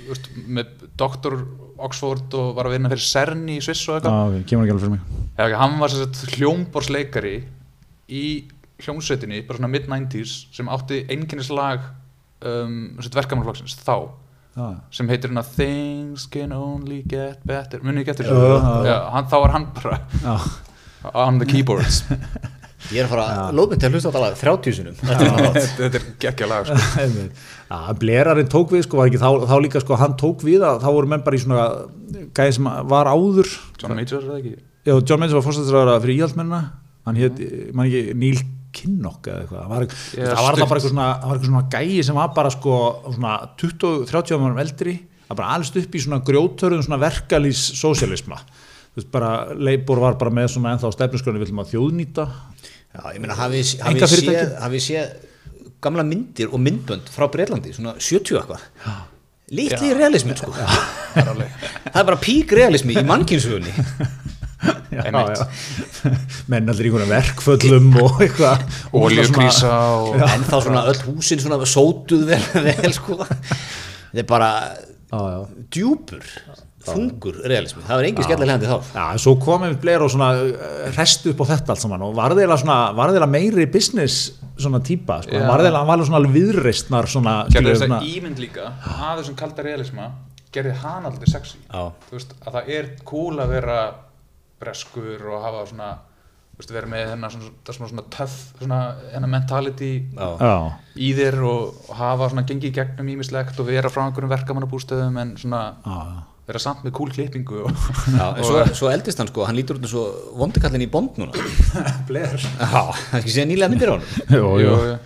veist, 0.07 0.31
með 0.47 0.71
doktor 0.97 1.37
Oxford 1.77 2.33
og 2.33 2.55
var 2.57 2.69
að 2.69 2.73
vinna 2.73 2.89
fyrir 2.89 3.05
CERN 3.05 3.43
í 3.53 3.59
Sviss 3.61 3.83
og 3.91 3.99
eitthvað. 3.99 4.39
Kemur 4.49 4.65
ekki 4.65 4.73
alveg 4.73 4.83
fyrir 4.87 4.93
mig. 4.95 5.25
Já, 5.37 5.43
hann 5.61 5.75
var 5.77 5.93
hljómborsleikari 6.33 7.35
í 8.07 8.25
hljómsveitinni 8.83 9.41
bara 9.47 9.59
svona 9.59 9.71
mid-90s 9.73 10.37
sem 10.55 10.69
átti 10.71 11.01
einkennislag 11.09 11.83
um, 12.45 12.95
verkamannflokksins 13.01 13.77
þá 13.81 14.09
Já, 14.57 14.69
sem 14.89 15.09
heitir 15.11 15.29
hérna 15.29 15.43
Things 15.45 16.23
can 16.33 16.53
only 16.55 17.03
get 17.05 17.43
better. 17.45 17.81
Munið 17.85 18.01
ekki 18.01 18.13
eftir 18.15 18.25
þessu? 18.25 18.55
Já. 18.57 18.87
Já, 18.89 18.95
hann, 19.13 19.27
þá 19.29 19.35
var 19.43 19.51
hann 19.53 19.67
bara 19.75 19.99
já, 20.23 20.37
on 21.27 21.37
the 21.37 21.45
keyboards. 21.45 21.99
Ég 22.93 23.01
er 23.01 23.07
að 23.07 23.11
fara 23.11 23.25
að 23.43 23.55
lóðmynd 23.57 23.81
til 23.81 23.87
að 23.89 23.95
hlusta 23.97 24.09
á 24.09 24.13
þetta 24.13 24.23
lag 24.23 24.35
30 24.39 24.75
sinum 24.77 24.97
þetta 25.01 25.87
er 25.99 26.07
geggja 26.21 26.47
lag 26.49 26.67
sko. 26.69 27.23
Blerarinn 28.01 28.49
tók 28.53 28.73
við, 28.73 28.83
sko, 28.85 28.99
var 29.01 29.09
ekki 29.11 29.21
þá, 29.21 29.29
þá 29.49 29.55
líka, 29.65 29.81
sko, 29.83 29.97
hann 29.99 30.17
tók 30.17 30.45
við 30.45 30.65
að 30.65 30.81
þá 30.85 30.89
voru 30.93 31.11
menn 31.11 31.25
bara 31.25 31.37
í 31.37 31.41
svona 31.43 31.65
gæði 32.37 32.57
sem 32.57 32.69
var 32.93 33.09
áður. 33.11 33.53
John 33.81 33.97
Major 33.97 34.21
er 34.21 34.27
það 34.29 34.37
ekki? 34.39 34.53
Já, 34.87 34.93
John 34.95 35.21
Mendes 35.21 35.37
var 35.37 35.45
fórstæðisraður 35.49 36.05
fyrir 36.05 36.21
íhaldmennina 36.21 36.61
hann 37.07 37.19
hétt, 37.23 37.41
man 37.73 37.89
ekki, 37.89 38.15
Neil 38.21 38.43
Kinnock 38.77 39.27
eða 39.31 39.43
eitthvað, 39.43 39.61
það 39.63 39.73
var, 39.73 39.85
Já, 39.87 40.23
það 40.27 40.43
var 40.43 40.57
bara 40.57 40.63
eitthvað 40.67 40.85
svona, 40.85 41.09
það 41.09 41.31
var 41.31 41.37
eitthvað 41.37 41.51
svona 41.51 41.67
gæi 41.73 42.05
sem 42.05 42.19
var 42.19 42.31
bara 42.35 42.53
sko 42.53 42.77
svona 43.07 43.35
20-30 43.57 44.37
árum 44.37 44.63
eldri. 44.63 44.95
Það 45.23 45.33
var 45.33 45.41
bara 45.41 45.53
alveg 45.57 45.87
upp 45.87 45.95
í 45.97 46.01
svona 46.03 46.23
grjótörðum 46.27 46.83
svona 46.85 46.99
verkalýs 47.01 47.63
sósialisma 47.79 48.41
þú 48.97 49.03
veist 49.03 49.11
bara, 49.13 49.31
Leibor 49.53 49.99
var 50.01 50.15
bara 50.17 50.33
með 50.33 50.47
svona 50.55 50.71
ennþá 50.73 50.89
stefnusgrunni 50.95 51.41
viljum 51.43 51.61
að 51.61 51.73
þjóðnýta. 51.75 52.23
Já, 52.97 53.01
ég 53.13 53.19
meina 53.21 53.35
hafið 53.37 53.67
séð, 53.69 54.55
hafið 54.57 54.83
séð 54.87 55.11
gamla 55.85 56.05
myndir 56.07 56.49
og 56.49 56.63
myndbönd 56.65 57.11
frá 57.13 57.27
Breitlandi 57.29 57.75
svona 57.75 57.93
70 58.01 58.39
eitthvað. 58.39 58.63
Litli 59.53 59.91
realismi 59.93 60.33
sko. 60.39 60.49
Það 61.13 61.29
er 62.01 62.07
bara 62.09 62.17
pík 62.19 62.55
realismi 62.57 62.97
í 62.97 62.97
já, 62.97 63.05
já. 63.05 64.09
menn 66.51 66.71
allir 66.71 66.89
í 66.89 66.91
verkföllum 67.11 67.91
og 68.01 68.21
eitthvað. 68.25 68.63
Svona- 68.91 69.81
og 70.09 70.21
en 70.27 70.45
þá 70.47 70.55
svona 70.65 70.85
öll 70.91 71.01
húsin 71.09 71.43
svona 71.43 71.59
sótuð 71.69 72.25
vel, 72.31 72.45
vel 72.65 72.95
sko. 72.95 73.19
Þetta 73.27 74.23
er 74.23 74.29
bara 74.29 74.51
já, 74.73 75.19
já. 75.19 75.41
djúpur 75.75 76.23
þungur 76.87 77.41
realismi, 77.43 77.83
það 77.83 77.99
var 77.99 78.07
engin 78.07 78.25
skellilegandi 78.27 78.69
þá. 78.69 78.91
Já, 78.95 79.03
en 79.11 79.21
svo 79.21 79.33
komum 79.43 79.73
við 79.73 79.79
bleir 79.83 80.05
og 80.05 80.11
svona 80.13 80.29
restu 80.95 81.33
upp 81.33 81.43
á 81.43 81.45
þetta 81.51 81.73
allt 81.73 81.83
saman 81.83 82.05
og 82.07 82.13
var 82.17 82.35
þeirra 82.37 82.57
svona, 82.61 82.77
var 82.97 83.11
þeirra 83.11 83.27
meiri 83.31 83.67
business 83.71 84.29
svona 84.57 84.79
típa, 84.85 85.19
sko, 85.25 85.35
Já. 85.35 85.43
var 85.49 85.65
þeirra, 85.65 85.81
hann 85.81 85.89
var 85.89 85.97
alveg 85.99 86.09
svona 86.09 86.21
alveg 86.21 86.37
viðreistnar 86.37 87.09
svona, 87.11 87.35
gerði 87.51 87.75
þess 87.75 87.97
að 87.99 88.07
ímynd 88.13 88.41
líka 88.41 88.71
að 88.71 89.21
þessum 89.21 89.37
kalda 89.41 89.67
realisma 89.67 90.09
gerði 90.55 90.75
hann 90.81 91.07
aldrei 91.09 91.27
sexy. 91.29 91.59
Já. 91.67 91.89
þú 92.07 92.15
veist 92.15 92.35
að 92.39 92.55
það 92.55 92.73
er 92.77 92.91
cool 93.11 93.41
að 93.43 93.55
vera 93.57 93.79
breskur 94.61 95.25
og 95.31 95.43
hafa 95.43 95.65
svona 95.69 95.89
veist, 96.57 96.71
vera 96.73 96.89
með 96.89 97.11
hennar 97.13 97.33
svona, 97.33 97.51
svona, 97.69 97.89
svona 97.91 98.05
töff 98.13 98.37
svona 98.57 98.79
hennar 99.13 99.29
mentality 99.29 99.91
Já. 100.17 100.55
Í 100.97 101.11
þér 101.17 101.37
og, 101.45 101.83
og 101.91 101.99
hafa 101.99 102.31
svona 102.31 102.45
gengið 102.49 102.71
í 102.71 102.77
gegnum 102.79 103.11
ímislegt 103.13 103.59
og 103.61 103.69
vera 103.69 103.91
frá 103.93 104.07
einhverjum 104.07 104.33
verkamannabústöðum 104.33 105.21
en 105.21 105.35
svona 105.37 105.61
já, 105.85 105.99
vera 106.47 106.61
samt 106.63 106.81
með 106.87 106.95
cool 106.97 107.13
klippingu 107.13 107.61
og 107.67 107.71
Já, 108.09 108.25
en 108.39 108.43
svo, 108.47 108.65
svo 108.81 108.89
eldist 108.89 109.21
hann 109.21 109.29
sko, 109.29 109.45
hann 109.45 109.57
lítur 109.59 109.77
út 109.77 109.85
eins 109.85 109.93
og 109.99 110.33
vondikallin 110.41 110.85
í 110.87 110.89
Bond 110.89 111.21
núna. 111.21 111.47
Blair 112.09 112.33
Já, 112.41 112.65
það 112.65 113.13
er 113.13 113.21
ekki 113.21 113.35
séð 113.37 113.49
nýlega 113.53 113.73
myndir 113.75 113.93
á 113.93 113.95
hann 113.97 114.07
Jú, 114.39 114.53
jú, 114.65 114.75
jú. 114.91 114.99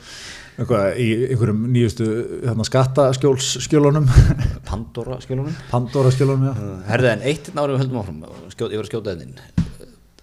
Eitthvað 0.64 1.00
í 1.02 1.08
einhverjum 1.32 1.64
nýjustu 1.74 2.08
hérna, 2.46 2.66
skattaskjólsskjólunum. 2.68 4.08
Pandora 4.70 5.18
skjólunum 5.24 5.58
Pandora 5.72 6.14
skjólunum, 6.14 6.48
já 6.52 6.70
Herðu 6.92 7.12
en 7.16 7.26
eitt 7.32 7.52
náður 7.58 7.76
við 7.76 7.84
höldum 7.86 8.00
áfram. 8.04 8.22
Skjóð, 8.54 8.78
yfir 8.78 8.86
að 8.86 8.92
skjóta 8.94 9.18
þinn 9.20 9.36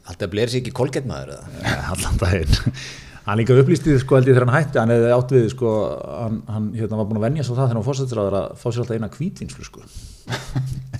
Alltaf 0.08 0.30
blerið 0.32 0.54
sér 0.54 0.62
ekki 0.62 0.72
kolgetmaður 0.78 1.34
eða? 1.34 1.74
Allan 1.92 2.16
daginn. 2.22 2.78
Hann 3.28 3.36
líka 3.42 3.52
upplýsti 3.60 3.90
þið 3.92 3.98
sko 4.00 4.16
held 4.16 4.28
ég 4.30 4.36
þegar 4.38 4.46
hann 4.48 4.54
hætti. 4.56 4.78
Hann 4.80 4.92
hefði 4.94 5.10
átt 5.18 5.32
við 5.36 5.48
sko 5.52 5.72
hann, 6.00 6.38
hann 6.48 6.68
hérna, 6.78 6.96
var 7.02 7.08
búin 7.10 7.18
að 7.20 7.26
venja 7.26 7.44
svo 7.44 7.58
það 7.58 7.66
þegar 7.66 7.76
hann 7.76 7.86
fórsettur 7.90 8.20
að 8.24 8.38
fá 8.56 8.64
sér 8.70 8.80
alltaf 8.86 8.96
eina 8.96 9.10
kvítvinslu 9.12 9.66
sko 9.68 9.84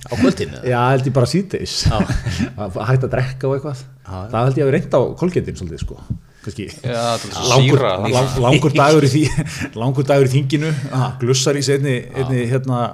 Á 0.09 0.13
kvöldinu? 0.13 0.61
já 0.69 0.77
held 0.93 1.09
ég 1.09 1.15
bara 1.17 1.29
síðdeis 1.29 1.73
hætti 2.89 3.09
að 3.09 3.11
drekka 3.15 3.49
og 3.49 3.57
eitthvað. 3.57 3.81
Já. 4.05 4.13
það 4.29 4.45
held 4.45 4.59
ég 4.61 4.63
að 4.63 4.69
við 4.69 4.75
reynda 4.77 5.01
á 5.01 5.03
kolgetin 5.23 5.57
svolítið 5.57 5.81
sko 5.87 5.97
kannski 6.45 6.65
er 6.83 6.95
langur, 7.49 7.79
síra 7.79 7.93
lang, 8.07 8.33
langur 8.45 8.75
dagur 8.77 9.05
í 9.07 9.11
því 9.13 9.23
langur 9.81 10.07
dagur 10.07 10.29
í 10.29 10.33
þinginu. 10.37 10.73
Glussar 11.21 11.59
í 11.59 11.63
sig 11.65 11.79
einni, 11.79 11.95
einni 12.15 12.45
hérna 12.51 12.89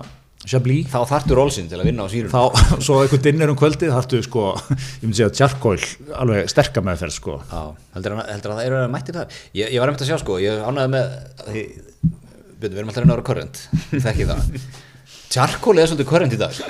Chablis. 0.45 0.85
Þá 0.91 0.99
þartu 1.09 1.33
rólsinn 1.39 1.69
til 1.71 1.79
að 1.79 1.87
vinna 1.89 2.05
á 2.05 2.07
sírun 2.11 2.29
þá, 2.29 2.77
svo 2.85 2.99
eitthvað 3.01 3.23
dinner 3.25 3.49
um 3.49 3.55
kvöldið 3.57 3.89
þarftu 3.95 4.19
sko, 4.27 4.43
ég 4.75 5.05
myndi 5.07 5.17
segja 5.17 5.31
charcoal 5.39 5.79
alveg 6.21 6.51
sterka 6.51 6.83
meðferð 6.85 7.15
sko. 7.15 7.37
Já, 7.49 7.63
heldur 7.95 8.13
að, 8.13 8.27
heldur 8.29 8.53
að 8.53 8.59
það 8.59 8.67
eru 8.69 8.77
að 8.83 8.91
mættir 8.93 9.17
það 9.17 9.39
Ég, 9.57 9.71
ég 9.73 9.81
var 9.81 9.89
einmitt 9.89 10.03
að 10.05 10.11
sjá 10.11 10.19
sko, 10.21 10.37
ég 10.43 10.61
ánæði 10.69 10.91
með 10.93 11.15
því, 11.47 11.63
við 12.61 12.77
erum 12.77 12.93
alltaf 12.93 13.07
að 13.07 13.13
vera 13.15 13.25
körrent 13.31 13.63
þekki 14.05 14.29
það. 14.29 14.53
Charcoal 15.35 15.81
er 15.81 15.89
svolítið 15.89 16.11
körrent 16.13 16.37
í 16.37 16.39
dag. 16.39 16.61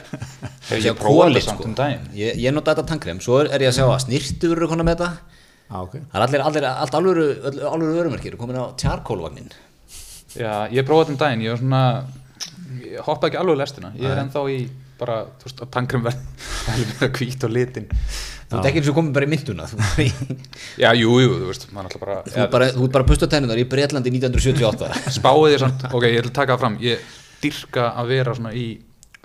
Hef 0.72 0.80
Ég 0.88 0.96
prófað 0.98 1.36
þetta 1.36 1.46
samt 1.50 1.60
sko. 1.60 1.68
um 1.68 1.76
daginn. 1.78 2.08
Ég, 2.18 2.40
ég 2.48 2.56
nota 2.56 2.72
þetta 2.72 2.88
tankrem, 2.96 3.20
svo 3.22 3.44
er, 3.44 3.52
ég 3.60 3.70
að 3.74 3.76
sjá 3.82 3.86
að 3.92 4.00
snirtu 4.08 4.56
eru 4.56 4.72
konar 4.72 4.88
með 4.88 5.04
þetta. 5.04 5.10
ah, 5.12 5.35
okay. 5.70 6.04
Það 6.12 6.20
er 6.20 6.28
allir, 6.28 6.46
allir 6.50 6.68
allt 6.72 7.00
alvöru, 7.00 7.26
alvöru 7.72 8.04
örumerkir 8.04 8.38
komin 8.40 8.60
á 8.62 8.74
charcoal-vagnin 8.80 9.50
Já, 10.36 10.68
ég 10.68 10.84
prófaði 10.84 11.14
þetta 11.14 11.16
um 11.16 11.20
daginn, 11.22 11.44
ég 11.46 11.54
var 11.54 11.62
svona 11.62 11.84
ég 12.84 13.04
hoppaði 13.06 13.32
ekki 13.32 13.42
alveg 13.42 13.60
lestina. 13.62 13.92
Ég 14.00 14.08
er 14.10 14.22
ennþá 14.24 14.46
í 14.52 14.58
bara, 15.00 15.18
þú 15.40 15.50
veist, 15.50 15.62
að 15.64 15.72
tankrum 15.76 16.06
verð 16.06 17.12
hvít 17.18 17.46
og 17.48 17.54
litin. 17.56 17.88
Þú 18.46 18.60
ert 18.60 18.70
ekki 18.70 18.82
eins 18.82 18.90
og 18.92 18.98
komin 19.00 19.14
bara 19.16 19.26
í 19.26 19.30
mynduna 19.32 19.66
Þú, 19.66 20.04
Já, 20.78 20.92
jú, 20.94 21.16
jú, 21.24 21.32
þú 21.42 21.48
veist, 21.50 21.66
maður 21.74 21.88
alltaf 21.90 22.04
bara, 22.04 22.18
þú, 22.28 22.36
ert 22.44 22.52
bara, 22.54 22.68
bara 22.94 23.08
pustatennunar 23.10 23.62
í 23.62 23.66
Breitlandi 23.70 24.14
1978 24.14 25.16
spáði 25.16 25.56
þér 25.56 25.64
samt, 25.64 25.88
ok, 25.90 26.06
ég 26.12 26.20
ætla 26.22 26.32
að 26.32 26.38
taka 26.38 26.54
það 26.54 26.62
fram. 26.62 26.78
Ég 26.86 27.16
dyrka 27.42 27.88
að 27.98 28.14
vera 28.14 28.36
svona 28.38 28.54
í 28.56 28.68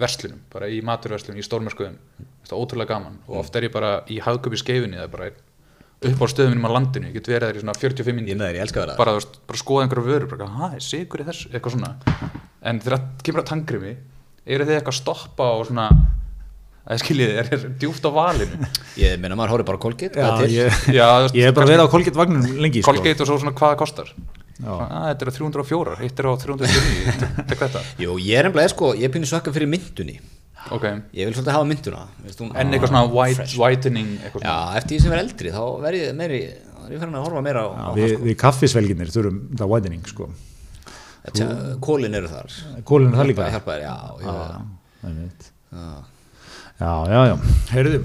verslunum, 0.01 0.41
bara 0.53 0.71
í 0.73 0.81
maturverslunum, 0.89 1.43
í 1.43 1.45
stórmerskuðum 1.45 1.99
það 2.49 2.57
er 2.57 2.65
ótrúlega 2.65 2.95
gaman. 2.95 3.21
Og 3.29 3.43
oft 3.43 3.57
er 3.61 3.69
ég 3.69 3.75
bara 3.75 3.93
í 4.11 4.19
hagköp 4.25 4.57
í 4.57 4.63
skeifinni, 4.63 4.99
það 4.99 5.07
er 5.07 5.13
bara 5.13 5.31
upp 6.01 6.23
á 6.25 6.27
stöðunum 6.33 6.65
á 6.65 6.71
landinu, 6.73 7.11
ég 7.11 7.17
get 7.19 7.29
verið 7.29 7.51
þær 7.51 7.59
í 7.59 7.65
svona 7.65 7.75
45 7.77 8.09
Ég 8.09 8.17
mínútur. 8.17 8.33
Er 8.33 8.39
með 8.41 8.47
þér, 8.51 8.57
ég 8.57 8.65
elska 8.65 8.81
að 8.81 8.87
vera 8.87 8.97
bara, 9.01 9.13
þú 9.13 9.21
veist, 9.21 9.35
bara 9.51 9.61
skoða 9.61 9.83
einhverju 9.85 10.07
vörur 10.07 10.31
bara, 10.31 10.47
hæ, 10.57 10.79
sigur 10.85 11.21
í 11.21 11.27
þessu, 11.29 11.51
eitthvað 11.53 11.75
svona. 11.77 11.91
En 12.71 12.81
þegar 12.81 12.97
það 12.97 13.27
kemur 13.29 13.43
að 13.43 13.51
tangrimi 13.51 13.93
eru 14.51 14.67
þið 14.69 14.79
eitthvað 14.79 14.95
að 14.95 15.01
stoppa 15.01 15.51
og 15.59 15.67
svona 15.69 15.87
að 16.91 17.03
skiljið, 17.05 17.35
er, 17.43 17.51
er 17.55 17.67
djúft 17.79 18.07
á 18.09 18.11
valinu? 18.17 18.69
Ég 18.99 19.21
meina 19.21 19.37
maður 19.39 19.53
horfir 19.59 19.69
bara 19.69 19.79
á 19.79 19.85
Colgate 19.85 20.17
Já, 20.17 20.25
hvað 20.27 20.41
er 20.41 20.49
til? 20.49 20.57
ég, 20.57 20.79
já, 20.97 21.07
þú 21.07 21.27
veist, 21.27 21.37
ég 21.37 21.47
hef 21.51 21.57
bara 21.61 21.69
verið 21.71 21.85
á 21.85 21.93
Colgate 21.93 22.19
vagnum 22.19 22.47
lengi 22.65 22.81
sko. 22.83 22.91
Colgate 22.95 23.23
og 23.23 23.29
svo 23.29 23.37
svona 23.45 23.53
hvað 23.61 23.75
það 23.75 23.81
kostar? 23.85 24.13
Já. 24.61 24.73
að, 24.73 25.05
þetta 25.13 25.25
er 25.25 25.31
á 25.31 25.35
304, 25.37 25.95
eitt 26.05 26.19
er 26.21 26.27
á 26.29 26.33
309 26.41 27.45
tek 27.53 27.61
þetta, 27.61 27.83
Jú, 28.01 28.17
ég 28.25 28.41
er 28.41 28.49
ennblega 28.49 28.73
sko, 28.73 28.91
ég 28.97 29.07
er 29.07 29.13
pínu 29.15 29.29
svaka 29.29 29.53
fyrir 29.55 29.71
myndunni 29.71 30.17
ok. 30.77 30.87
Ég 31.17 31.29
vil 31.29 31.35
svolítið 31.35 31.55
hafa 31.57 31.69
mynduna 31.71 32.03
veist, 32.25 32.43
hún, 32.43 32.51
en 32.55 32.75
eitthvað 32.75 32.93
svona 32.93 33.05
white, 33.15 33.47
whitening 33.61 34.13
eitthvað 34.21 34.47
Já, 34.47 34.57
eftir 34.81 34.95
því 34.95 35.01
sem 35.05 35.15
er 35.15 35.23
eldri 35.25 35.55
þá 35.55 35.63
verð 35.85 36.01
ég 36.01 36.17
meiri 36.21 36.41
þá 36.51 36.85
er 36.85 36.95
ég 36.95 37.03
fyrir 37.03 37.17
að 37.17 37.27
horfa 37.27 37.45
meira 37.47 37.65
á, 37.65 37.69
Já, 37.71 37.85
á 37.85 37.91
við, 37.97 38.15
við 38.27 38.39
kaffisvelginir 38.45 39.13
þurfum 39.15 39.43
það 39.61 39.75
whitening 39.75 40.11
sko. 40.11 40.31
Kólin 41.85 42.17
eru 42.17 42.31
þar. 42.33 42.55
Kólinn 42.89 43.13
er 43.13 43.21
það 43.21 43.29
líka. 43.29 43.45
Það 43.45 43.57
hjálpa 43.59 43.75
þér, 43.75 43.83
já, 43.85 43.97
já, 44.25 44.33
já. 45.75 45.91
já, 46.81 46.93
já, 47.13 47.21
já, 47.29 47.37
heyrðu 47.75 48.01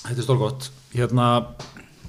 þetta 0.00 0.16
er 0.16 0.26
stórgott. 0.26 0.70
Hérna, 0.94 1.26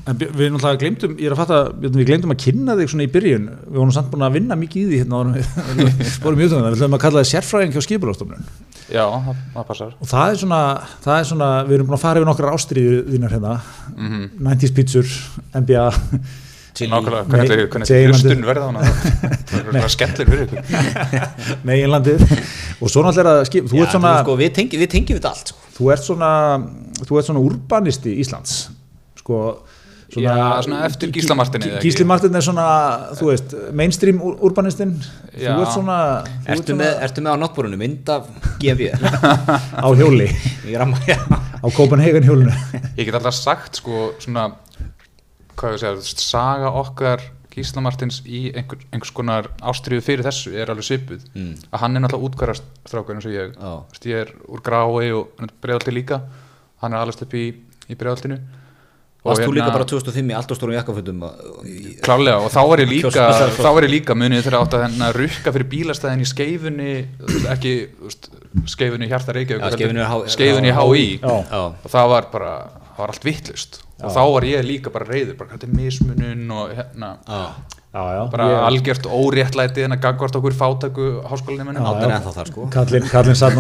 en 0.10 0.18
við 0.18 0.54
náttúrulega 0.54 0.80
glemdum 0.82 1.18
ég 1.20 1.28
er 1.30 1.36
að 1.36 1.42
fatta, 1.44 1.60
við 1.84 2.08
glemdum 2.08 2.34
að 2.34 2.44
kynna 2.46 2.78
þig 2.80 2.94
svona 2.94 3.06
í 3.06 3.12
byrjun. 3.14 3.50
Við 3.68 3.80
vorum 3.82 3.94
samt 3.96 4.12
búin 4.14 4.26
að 4.26 4.38
vinna 4.40 4.58
mikið 4.60 4.82
í 4.82 4.88
því 4.90 5.02
hérna, 5.04 5.22
við 5.36 6.16
vorum 6.24 6.42
mjög 6.42 6.56
við 6.56 6.70
ætlum 6.72 6.98
að 6.98 7.04
kalla 7.06 7.22
það 7.22 7.32
sérfræðing 7.34 7.76
hjá 7.76 7.86
skipulastofnun 7.86 8.48
já, 8.92 9.04
það, 9.08 9.42
það 9.56 9.68
passar. 9.72 9.98
Og 9.98 10.12
það 10.12 10.36
er 10.36 10.40
svona, 10.44 10.62
það 11.06 11.18
er 11.18 11.28
svona 11.32 11.50
við 11.68 11.78
erum 11.78 11.90
búin 11.90 11.98
að 11.98 12.04
fara 12.06 12.22
yfir 12.22 12.30
nokkrar 12.30 12.56
ástriðu 12.58 13.02
þínar 13.10 13.36
hérna. 13.38 13.58
Mm 13.96 14.24
90s 14.52 14.74
pizzur, 14.78 15.18
NBA 15.58 15.86
nákvæmlega, 16.80 17.24
hvernig 17.28 17.66
hvernig 17.70 18.08
hlustun 18.08 18.46
verða 18.48 18.70
hana 18.70 18.84
það 18.88 19.58
er 19.60 19.66
bara 19.68 19.90
skellur 19.92 20.30
fyrir 20.30 20.46
ykkur. 20.48 20.62
Meginlandið. 21.68 22.24
Og 22.80 22.92
svo 22.92 23.04
náttúrulega 23.06 23.36
er 23.36 23.42
að 23.42 23.50
skip, 23.50 23.68
þú 23.70 23.78
Já, 23.78 23.84
ert 23.84 23.96
svona 23.96 24.14
sko, 24.22 24.38
við, 24.40 24.54
tengjum 24.56 25.20
þetta 25.20 25.34
allt 25.34 25.52
sko. 25.52 25.68
þú 25.78 25.92
ert 25.96 26.06
svona 26.08 26.32
þú 27.02 27.20
ert 27.20 27.30
svona 27.30 27.44
urbanisti 27.44 28.16
Íslands. 28.24 28.56
Sko 29.20 29.42
Já, 30.20 30.36
svona 30.66 30.82
eftir 30.86 31.12
Gísla 31.16 31.36
ekki? 31.46 31.70
Gísli 31.86 32.06
Martin 32.08 32.36
er 32.36 32.44
svona, 32.44 32.66
þú 33.16 33.30
veist 33.30 33.54
mainstream 33.78 34.20
ur- 34.20 34.38
urbanistinn 34.50 34.98
þú 35.00 35.62
ert 35.64 35.72
svona, 35.72 35.98
þú 36.26 36.52
ert 36.52 36.52
ertu, 36.58 36.66
svona 36.74 36.84
með, 36.84 36.96
ertu 37.08 37.24
með 37.24 37.32
á 37.32 37.38
náttbúrunu 37.46 37.80
mynd 37.80 38.12
af 38.12 38.28
GMB 38.60 38.90
á 38.92 39.88
hjóli. 39.96 40.28
Á 41.64 41.68
Copenhagen 41.78 42.28
hjólinu. 42.28 42.52
Ég 43.00 43.06
get 43.08 43.16
alltaf 43.16 43.38
sagt 43.40 43.80
sko 43.80 44.12
svona 44.20 44.50
hvað 45.56 45.76
ég 45.78 45.82
segja, 45.84 45.96
þú 45.96 46.04
veist, 46.04 46.24
saga 46.26 46.72
okkar 46.82 47.24
Gísla 47.52 47.82
Martins 47.84 48.22
í 48.26 48.46
einhver, 48.56 48.80
einhvers 48.92 49.12
konar 49.16 49.50
ástriðu 49.68 50.04
fyrir 50.06 50.24
þessu 50.28 50.54
er 50.56 50.72
alveg 50.72 50.88
svipuð. 50.88 51.26
Mm. 51.36 51.54
að 51.72 51.82
hann 51.84 51.96
er 52.00 52.04
náttúrulega 52.06 52.30
útkværast 52.32 52.68
strákur 52.88 53.18
eins 53.18 53.28
og 53.28 53.36
ég. 53.36 53.56
Veist, 53.92 54.08
ég 54.08 54.24
er 54.26 54.32
úr 54.48 54.64
grái 54.64 55.12
og 55.16 55.44
bregðaldi 55.64 55.96
líka. 55.96 56.22
Hann 56.82 56.96
er 56.96 57.04
allast 57.04 57.24
upp 57.26 57.36
í, 57.36 57.50
í 57.92 57.96
bregðaldinu 58.00 58.40
Varst 59.22 59.44
þú 59.46 59.54
líka 59.54 59.70
bara 59.70 59.86
2005 59.86 60.32
í 60.32 60.34
allt 60.34 60.52
og 60.54 60.58
stórum 60.58 60.74
jakkafötum 60.74 61.20
klálega 62.02 62.40
og 62.42 62.50
þá 62.50 62.62
var 62.72 62.82
ég 62.82 62.90
líka 62.90 63.86
líka 63.92 64.16
munið 64.18 64.48
þegar 64.48 64.58
átt 64.64 64.78
að 64.80 65.04
rukka 65.20 65.54
fyrir 65.54 65.68
bílastæðin 65.76 66.24
í 66.24 66.30
skeifunni 66.32 66.96
ekki 67.54 67.74
skeifunni 68.74 69.10
hjarta 69.12 69.36
Reykjavík 69.38 70.34
skeifunni 70.34 70.74
HÍ 70.74 71.06
og 71.22 71.86
það 71.86 72.10
var 72.16 72.32
bara, 72.34 72.56
það 72.96 73.04
var 73.04 73.14
allt 73.14 73.30
vittlust 73.30 73.82
og 74.02 74.16
þá 74.16 74.22
var 74.34 74.50
ég 74.50 74.66
líka 74.66 74.94
bara 74.94 75.06
reyður 75.12 75.38
bara 75.38 75.62
er 75.62 75.76
mismunun 75.78 76.58
og 76.58 76.74
hérna 76.80 77.14
já 77.92 78.04
já, 78.16 78.22
bara 78.32 78.46
ég- 78.48 78.62
algjört 78.70 79.06
óréttlæti 79.12 79.84
en 79.84 79.92
að 79.98 80.02
gagvart 80.06 80.36
okkur 80.40 80.54
fátæku 80.56 81.08
háskólinni 81.28 81.66
sko. 82.48 82.68
Kallinn 82.72 83.08
Kallinn 83.12 83.36
satt, 83.36 83.58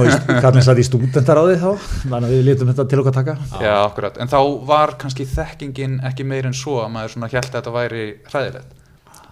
satt 0.64 0.80
í 0.80 0.86
stúdentaráði 0.90 1.58
þá 1.60 1.72
þannig 2.08 2.28
að 2.30 2.36
við 2.38 2.46
lítum 2.48 2.72
þetta 2.72 2.86
til 2.94 3.02
okkar 3.04 3.18
taka. 3.20 3.36
Já, 3.60 3.74
akkurat, 3.90 4.18
en 4.24 4.32
þá 4.32 4.40
var 4.72 4.96
kannski 5.02 5.26
þekkingin 5.28 6.00
ekki 6.08 6.24
meir 6.24 6.48
en 6.48 6.54
svo 6.56 6.80
að 6.86 6.94
maður 6.96 7.16
svona 7.18 7.32
held 7.34 7.50
að 7.50 7.58
þetta 7.60 7.76
væri 7.76 8.06
hræðilegt. 8.32 8.72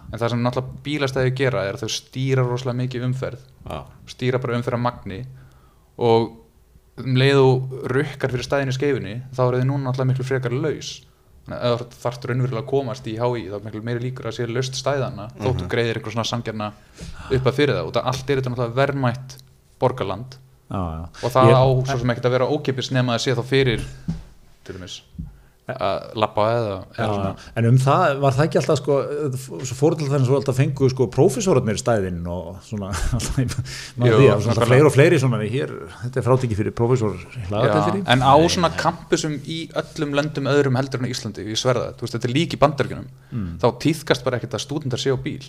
En 0.10 0.18
það 0.20 0.30
sem 0.34 0.43
náttúrulega 0.43 0.84
bílastæði 0.84 1.34
gera 1.38 1.64
er 1.70 1.76
að 1.78 1.84
þau 1.86 1.91
stýra 1.95 2.43
rosalega 2.43 2.80
mikið 2.84 3.04
umferð. 3.08 3.41
Já, 3.70 3.80
stýra 4.10 4.39
bara 4.41 4.58
umferð 4.58 4.80
að 4.80 4.86
magni 4.89 5.20
og 6.00 6.32
um 7.00 7.16
leið 7.16 7.38
og 7.39 7.76
rukkar 7.93 8.32
fyrir 8.34 8.43
stæðinu 8.43 8.74
skeifinni 8.76 9.14
þá 9.32 9.41
eru 9.45 9.60
þið 9.62 9.68
núna 9.70 9.86
náttúrulega 9.88 10.10
miklu 10.12 10.26
frekar 10.28 10.56
laus 10.56 10.89
að 11.56 11.74
ef 11.74 11.82
þú 11.93 12.02
raunverulega 12.30 12.64
að 12.64 12.70
komast 12.70 13.08
í 13.08 13.16
HÍ 13.20 13.45
þá 13.50 13.56
er 13.60 13.64
miklu 13.66 13.82
meiri 13.88 14.04
líkur 14.06 14.30
að 14.30 14.38
sé 14.38 14.47
laust 14.50 14.76
stæðana 14.80 15.30
þóttu 15.39 15.68
greiðir 15.72 16.00
einhver 16.00 16.16
svona 16.16 16.28
samgjarna 16.30 16.72
upp 17.30 17.50
að 17.52 17.58
fyrir 17.60 17.76
það. 17.78 17.88
Og 17.89 17.93
það 17.97 18.10
allt 18.14 18.30
er 18.30 18.41
þetta 18.41 18.70
verðmætt 18.80 19.38
borgarland. 19.80 20.38
Já, 20.70 20.78
já. 20.78 21.04
og 21.26 21.32
það 21.34 21.50
Ég- 21.50 21.58
á 21.58 21.66
svo 21.89 21.97
sem 22.00 22.10
ekkert 22.14 22.26
að 22.30 22.36
vera 22.38 22.50
ókipis 22.54 22.91
nema 22.93 23.16
að 23.16 23.24
sé 23.26 23.34
þá 23.34 23.43
fyrir 23.50 23.86
til 24.64 24.76
dæmis 24.78 25.02
að 25.76 26.08
lappa 26.24 26.46
eða, 26.56 26.74
eða 26.96 27.06
Já, 27.06 27.14
svona 27.14 27.32
en 27.62 27.68
um 27.70 27.78
það 27.84 28.14
var 28.24 28.36
það 28.38 28.46
ekki 28.48 28.60
alltaf 28.62 28.80
sko, 28.82 28.98
svo 29.70 29.78
fór 29.80 29.98
til 30.00 30.08
þannig 30.10 30.28
svo 30.30 30.38
alltaf 30.40 30.58
fengu 30.60 30.90
sko 30.94 31.08
prófessorarnir 31.14 31.80
stæðinn 31.82 32.22
og 32.32 32.58
svona 32.66 32.90
alltaf, 33.18 33.40
Jú, 33.40 34.14
því 34.16 34.30
að 34.34 34.44
svona 34.46 34.56
nákvæmlega. 34.56 34.68
fleiri 34.72 34.90
og 34.90 34.96
fleiri 34.96 35.20
svona 35.22 35.42
hér, 35.44 35.74
þetta 36.04 36.22
er 36.22 36.28
frátekki 36.30 36.60
fyrir. 36.60 36.74
Já, 37.50 38.04
en 38.14 38.22
á 38.26 38.34
svona 38.50 38.70
campusum 38.80 39.36
í 39.46 39.60
öllum 39.78 40.14
löndum 40.18 40.48
öðrum 40.50 40.78
heldur 40.80 41.02
en 41.04 41.10
á 41.10 41.14
Íslandi, 41.14 41.46
ég 41.50 41.60
sverða 41.60 41.92
það, 41.94 42.04
veist, 42.06 42.16
þetta 42.18 42.30
er 42.30 42.36
lík 42.36 42.56
í 42.56 42.62
bandargjunum, 42.62 43.10
Mm. 43.30 43.60
þá 43.62 43.68
týðkast 43.84 44.24
bara 44.26 44.40
ekkert 44.40 44.56
að 44.58 44.64
stúdendar 44.64 44.98
séu 45.02 45.14
á 45.14 45.20
bíl. 45.22 45.44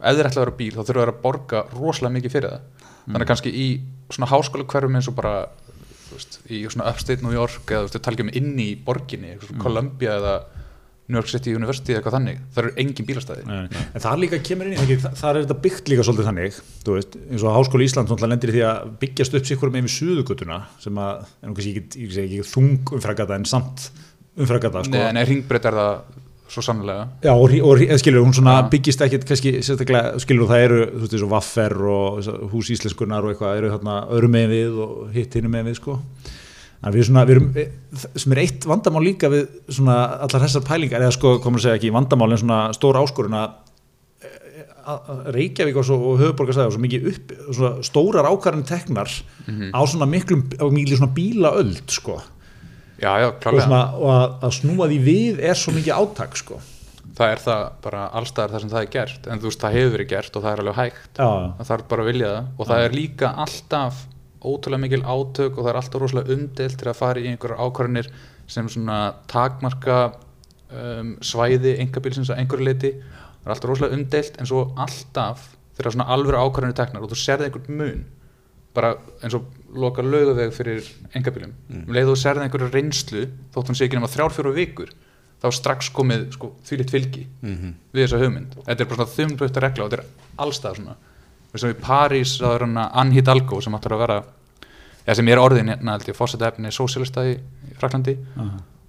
Ef 0.00 0.14
þeir 0.16 0.28
ætla 0.28 0.40
að 0.40 0.44
vera 0.44 0.54
á 0.54 0.60
bíl, 0.60 0.70
þá 0.76 0.82
þurfa 0.86 1.00
þeir 1.02 1.10
að 1.10 1.22
borga 1.24 1.62
rosalega 1.74 2.14
mikið 2.14 2.32
fyrir 2.36 2.52
það. 2.52 2.60
Mm. 2.60 3.10
Þannig 3.10 3.24
að 3.24 3.30
kannski 3.32 3.50
í 3.50 3.66
svona 4.14 4.28
háskóla 4.30 4.66
hverfum 4.70 4.94
eins 5.00 5.08
og 5.10 5.16
bara, 5.18 5.32
veist, 6.18 6.40
í 6.50 6.62
svona 6.70 6.88
upstate 6.90 7.22
New 7.22 7.32
York 7.34 7.66
eða 7.66 7.82
þú 7.82 7.88
veist, 7.88 7.98
við 7.98 8.06
talgjum 8.08 8.32
inn 8.40 8.56
í 8.58 8.70
borginni, 8.84 9.36
Mm. 9.40 9.60
Columbia 9.62 10.16
eða 10.20 10.34
New 11.10 11.18
York 11.18 11.26
City 11.32 11.50
University 11.58 11.90
eða 11.92 11.98
eitthvað 12.04 12.14
þannig, 12.14 12.36
það 12.54 12.58
eru 12.62 12.72
engin 12.78 13.06
bílastæði. 13.08 13.44
Nei, 13.48 13.62
nei. 13.66 13.80
En 13.94 14.00
það 14.04 14.20
líka 14.22 14.38
kemur 14.46 14.66
inn 14.68 14.74
í 14.74 14.76
það, 14.78 14.90
ekki- 14.94 15.14
það 15.18 15.30
er 15.30 15.38
þetta 15.44 15.56
byggt 15.64 15.88
líka 15.90 16.04
svolítið 16.06 16.28
þannig, 16.30 16.58
þú 16.86 16.94
veist, 16.94 17.16
eins 17.32 17.42
og 17.42 17.56
Háskóli 17.56 17.88
Íslands 17.88 18.10
náttúrulega 18.12 18.30
lendir 18.30 18.52
í 18.52 18.54
því 18.54 18.62
að 18.68 18.92
byggjast 19.02 19.34
upp 19.34 19.44
sikkur 19.50 19.70
með 19.74 19.82
yfir 19.82 19.94
suðugutuna 19.96 20.60
sem 20.78 20.94
að, 21.02 21.26
en 21.42 21.54
kannski 21.56 21.72
ekki, 21.74 22.04
ég 22.06 22.14
segi 22.14 22.38
ekki 22.38 22.46
þung 22.52 22.94
umfragata 23.00 23.34
en 23.34 23.44
samt 23.44 23.90
umfragata, 24.38 24.84
sko. 24.86 24.90
Nei, 24.94 25.12
nei, 25.18 25.24
ringbreyt 25.24 25.64
er 25.66 25.72
það 25.72 26.02
svo 26.50 26.64
sannlega 26.64 27.06
Já, 27.24 27.32
og, 27.32 27.54
og 27.62 27.82
skilur, 28.00 28.24
hún 28.24 28.34
svona 28.36 28.56
byggist 28.72 29.04
ekkit 29.06 29.26
kannski 29.28 29.54
skilur, 29.62 30.48
það 30.50 30.64
eru 30.66 30.82
þú 30.90 31.06
veist, 31.06 31.24
og 31.24 31.32
Vaffer 31.32 31.76
og 31.94 32.50
hús 32.52 32.72
íslenskunar 32.74 33.24
og 33.24 33.34
eitthvað, 33.34 33.60
eru 33.60 33.72
þarna 33.76 33.96
öðrum 34.16 34.36
megin 34.36 34.54
við 34.54 34.82
og 34.84 35.00
hitt 35.14 35.38
hinnum 35.38 35.54
megin 35.54 35.70
við, 35.70 35.80
sko. 35.80 35.98
En 36.80 36.94
við 36.94 37.10
svona, 37.10 37.26
við 37.28 37.36
erum, 37.36 37.48
eh, 37.60 37.72
sem 38.16 38.34
er 38.34 38.42
eitt 38.44 38.66
vandamál 38.68 39.02
líka 39.04 39.28
við 39.32 39.48
svona 39.68 39.98
allar 40.24 40.46
þessar 40.46 40.64
pælingar 40.66 41.04
eða 41.04 41.16
sko, 41.16 41.34
komur 41.44 41.60
að 41.60 41.68
segja 41.68 41.80
ekki 41.80 41.94
vandamál 41.94 42.32
en 42.32 42.42
svona 42.42 42.62
stór 42.76 43.00
áskorun 43.02 43.36
að 43.36 43.58
að 44.90 45.26
Reykjavík 45.36 45.76
og, 45.76 45.90
og 45.92 46.18
höfuborgarsæði 46.18 46.70
og 46.70 46.74
svo 46.74 46.82
mikið 46.82 47.08
upp, 47.10 47.32
svona 47.52 47.84
stórar 47.86 48.26
ákvarðin 48.30 48.66
teknar 48.66 49.10
á 49.76 49.80
svona 49.86 50.08
miklum, 50.08 50.46
á 50.56 50.66
miklu 50.72 50.96
svona 50.98 51.12
bílaöld, 51.14 51.84
sko 51.92 52.16
já, 53.00 53.10
já, 53.22 53.28
og, 53.30 53.62
svona, 53.64 53.80
og 53.96 54.12
að, 54.14 54.36
að 54.46 54.54
snúa 54.58 54.90
því 54.90 55.00
við 55.06 55.42
er 55.50 55.58
svo 55.58 55.74
mikið 55.76 55.96
átak, 55.96 56.38
sko. 56.40 56.60
Það 57.20 57.34
er 57.34 57.42
það 57.44 57.64
bara 57.84 58.06
allstaðar 58.16 58.54
það 58.54 58.62
sem 58.62 58.72
það 58.72 58.84
er 58.84 58.92
gert 58.94 59.26
en 59.28 59.40
þú 59.40 59.50
veist, 59.50 59.60
það 59.60 59.76
hefur 59.76 59.92
verið 59.96 60.10
gert 60.14 60.36
og 60.36 60.44
það 60.44 60.52
er 60.52 60.62
alveg 60.62 60.78
hægt. 60.78 61.10
Það 61.18 61.68
þarf 61.70 61.88
bara 61.90 62.04
að 62.04 62.10
vilja 62.10 62.30
það. 62.30 62.50
Og 62.56 62.70
það 62.70 62.84
er 62.84 62.96
líka 62.96 63.32
alltaf 63.44 64.04
ótrúlega 64.40 64.80
mikil 64.80 65.02
átök 65.04 65.58
og 65.58 65.64
það 65.64 65.70
er 65.72 65.78
alltaf 65.80 66.02
rosalega 66.02 66.34
umdelt 66.34 66.78
til 66.80 66.88
að 66.88 66.98
fara 66.98 67.20
í 67.20 67.28
einhverjar 67.28 67.60
ákvarðanir 67.60 68.10
sem 68.50 68.68
svona 68.72 68.98
takmarka 69.30 69.98
um, 70.72 71.14
svæði 71.24 71.76
engabílsins 71.84 72.30
að 72.32 72.42
einhverju 72.42 72.68
leiti 72.68 72.92
það 73.00 73.44
er 73.44 73.54
alltaf 73.54 73.70
rosalega 73.70 73.98
umdelt 73.98 74.40
en 74.40 74.48
svo 74.48 74.62
alltaf 74.80 75.50
þegar 75.76 75.96
svona 75.96 76.08
alvöru 76.16 76.40
ákvarðanir 76.40 76.78
teknar 76.80 77.04
og 77.04 77.12
þú 77.12 77.20
serði 77.20 77.50
einhvern 77.50 77.80
mun 77.82 78.02
bara 78.76 78.94
eins 79.20 79.36
og 79.36 79.46
loka 79.74 80.02
lögaveg 80.02 80.52
fyrir 80.52 80.82
engabílum 81.14 81.52
mm. 81.68 81.84
um 81.86 81.94
leið 81.94 82.08
og 82.14 82.18
serði 82.18 82.46
einhverju 82.48 82.70
reynslu 82.74 83.26
þótt 83.54 83.70
hún 83.70 83.78
sé 83.78 83.86
ekki 83.86 83.98
nema 84.00 84.08
þrjár 84.10 84.34
fjóru 84.34 84.52
vikur 84.56 84.90
þá 85.40 85.46
strax 85.56 85.88
komið 85.96 86.26
sko, 86.34 86.50
þvílitt 86.68 86.90
fylgi 86.92 87.26
Mhm. 87.42 87.74
við 87.94 88.04
þessa 88.06 88.18
hugmynd 88.24 88.56
þetta 88.66 88.80
er 88.80 88.90
bara 88.90 89.06
svona 89.06 89.14
þumblöta 89.16 89.60
regla 89.64 89.84
og 89.84 89.90
þetta 89.90 90.02
er 90.02 90.04
allstað 90.44 90.76
svona 90.76 90.96
við 91.52 91.60
sem 91.64 91.70
í 91.70 91.78
París 91.80 92.34
þá 92.40 92.48
er 92.54 92.60
hann 92.66 92.76
Anne 92.78 93.14
Hidalgo 93.16 93.60
sem 93.60 93.74
ætlar 93.78 93.94
að 93.96 94.02
vera 94.04 94.18
eða 95.06 95.16
sem 95.16 95.28
er 95.32 95.38
orðin 95.42 95.70
hérna 95.72 95.96
held 95.96 96.08
ég 96.10 96.16
fórseta 96.18 96.50
efni 96.52 96.68
sósíalista 96.70 97.24
í 97.30 97.38
Fraklandi 97.80 98.16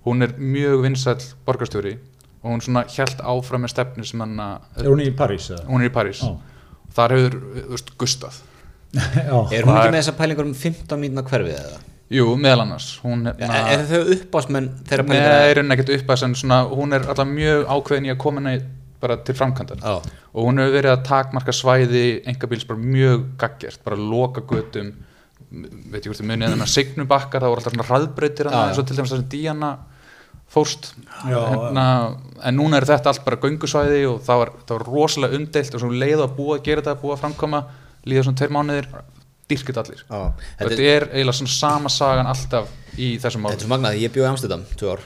hún 0.05 0.23
er 0.25 0.34
mjög 0.38 0.82
vinsæll 0.84 1.23
borgarstjóri 1.45 1.95
og 2.43 2.51
hún 2.51 2.61
svona 2.65 2.84
hjælt 2.89 3.21
áfram 3.21 3.61
með 3.63 3.69
stefnu 3.75 4.03
sem 4.05 4.19
hann 4.19 4.39
Er 4.75 4.89
hún 4.89 5.01
í 5.05 5.11
París? 5.15 5.49
eða? 5.53 5.65
hún 5.69 5.82
er 5.86 5.89
í 5.89 5.93
París 5.93 6.21
Já. 6.25 6.36
þar 6.93 7.11
hefur, 7.15 7.36
þú 7.55 7.69
veist, 7.77 7.91
gustað 7.97 8.34
Já, 8.34 8.50
Er 8.95 9.63
hún 9.63 9.77
ekki 9.77 9.93
með 9.93 9.97
þessar 10.01 10.17
pælingar 10.19 10.47
um 10.49 10.53
15 10.57 10.99
mínúna 10.99 11.23
hverfið 11.27 11.55
eða? 11.59 11.79
jú, 12.11 12.25
meðal 12.35 12.65
annars. 12.65 12.87
Hún 13.05 13.21
Ja, 13.29 13.33
hérna 13.39 13.59
er 13.71 13.85
þau 13.87 14.01
uppásmenn 14.17 14.65
þeirra 14.89 15.05
Nei, 15.05 15.11
pælingar? 15.13 15.45
er 15.53 15.59
hún 15.61 15.71
ekkert 15.77 15.91
upp 15.95 16.09
að 16.11 16.17
sem 16.25 16.33
svona, 16.35 16.57
hún 16.67 16.93
er 16.97 17.05
alltaf 17.07 17.29
mjög 17.29 17.61
ákveðin 17.71 18.09
í 18.09 18.11
að 18.11 18.17
koma 18.19 18.41
henni 18.41 18.65
bara 19.01 19.15
til 19.25 19.35
framkvæmdar. 19.37 19.79
Já, 19.79 19.93
og 20.35 20.43
hún 20.49 20.59
hefur 20.59 20.75
verið 20.75 20.91
að 20.91 21.05
takmarka 21.07 21.55
svæði 21.55 22.03
engabíls 22.27 22.67
bara 22.67 22.83
mjög 22.83 23.23
gaggjert, 23.39 23.79
bara 23.87 23.95
loka 23.95 24.43
götum 24.43 24.91
veit 25.51 26.03
ég 26.03 26.11
hvort 26.11 26.19
þið 26.21 26.27
munið 26.29 26.53
en 26.53 26.61
það 26.65 26.73
signubakkar, 26.75 27.41
það 27.41 27.49
voru 27.53 27.61
alltaf 27.63 27.73
svona 27.73 27.87
hraðbreytir 27.87 28.47
Já, 28.47 28.51
já. 28.51 28.59
eins 28.67 28.77
og 28.83 28.85
til 28.91 28.95
dæmis 28.99 29.11
það 29.11 29.17
sem 29.23 29.29
Díana 29.31 29.71
fórst. 30.51 30.91
Já, 31.31 31.39
hérna, 31.47 31.85
en 32.43 32.55
núna 32.59 32.77
er 32.79 32.85
þetta 32.91 33.11
allt 33.11 33.23
bara 33.25 33.39
göngusvæði 33.39 34.03
og 34.11 34.19
það 34.27 34.41
var, 34.43 34.51
það 34.67 34.77
var 34.77 34.85
rosalega 34.91 35.39
umdeilt 35.39 35.75
og 35.75 35.83
svo 35.83 35.89
leið 35.95 36.23
að 36.27 36.35
búa 36.37 36.57
að 36.59 36.63
gera 36.67 36.83
þetta, 36.83 36.99
búa 37.01 37.15
að 37.15 37.23
framkoma 37.23 37.63
líða 38.09 38.23
svona 38.27 38.39
tveir 38.41 38.53
mánuðir, 38.55 38.87
dýrkit 39.51 39.77
allir. 39.81 40.01
Já. 40.07 40.19
þetta, 40.59 40.69
Þetta, 40.71 40.85
er 40.95 41.05
eiginlega 41.11 41.37
svona 41.41 41.53
sama 41.55 41.89
sagan 41.91 42.29
alltaf 42.31 42.69
í 42.97 43.09
þessum 43.21 43.21
þetta 43.21 43.37
er 43.37 43.43
málum. 43.45 43.63
svo 43.65 43.71
magnað, 43.75 43.99
ég 44.01 44.13
bjóði 44.15 44.27
í 44.27 44.31
Amsterdam 44.31 44.63
tvö 44.79 44.93
ár 44.95 45.03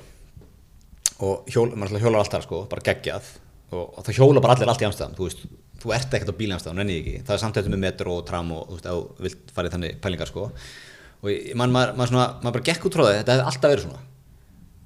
og 1.26 1.46
hjól, 1.52 1.70
maður 1.76 1.94
alltaf 1.96 2.04
hjólar 2.06 2.24
alltaf 2.26 2.44
sko, 2.46 2.64
bara 2.72 2.84
geggjað. 2.86 3.30
Og, 3.76 3.86
og 3.98 4.04
það 4.06 4.18
hjóla 4.20 4.42
bara 4.44 4.56
allir 4.58 4.70
allt 4.72 4.84
í 4.84 4.88
Amsterdam 4.88 5.16
þú 5.18 5.28
veist, 5.30 5.46
þú 5.82 5.94
ert 5.96 6.14
ekkert 6.18 6.32
á 6.32 6.40
bíl 6.40 6.50
í 6.50 6.56
Amsterdam, 6.56 6.80
nenni 6.82 6.98
ekki. 7.02 7.14
Það 7.26 7.36
er 7.38 7.42
samtættu 7.44 7.72
með 7.74 7.82
metro 7.86 8.18
og 8.20 8.26
tram 8.28 8.52
og 8.56 8.68
þú 8.70 8.76
veist, 8.76 8.86
ef 8.86 8.92
þú 9.20 9.26
vilt 9.26 9.54
fara 9.56 9.70
í 9.70 9.74
þannig 9.76 9.96
pælingar 10.04 10.30
sko. 10.32 10.46
Og 11.26 11.32
ég, 11.32 11.54
man, 11.58 11.72
maður, 11.74 11.96
maður, 11.98 12.12
svona, 12.12 12.26
maður 12.44 12.58
bara 12.60 12.68
gekk 12.70 12.86
út 12.90 12.98
frá 13.00 13.04
það 13.08 13.18
þetta 13.22 13.36
hefði 13.36 13.48
alltaf 13.52 13.74
verið 13.74 13.86
svona. 13.88 14.02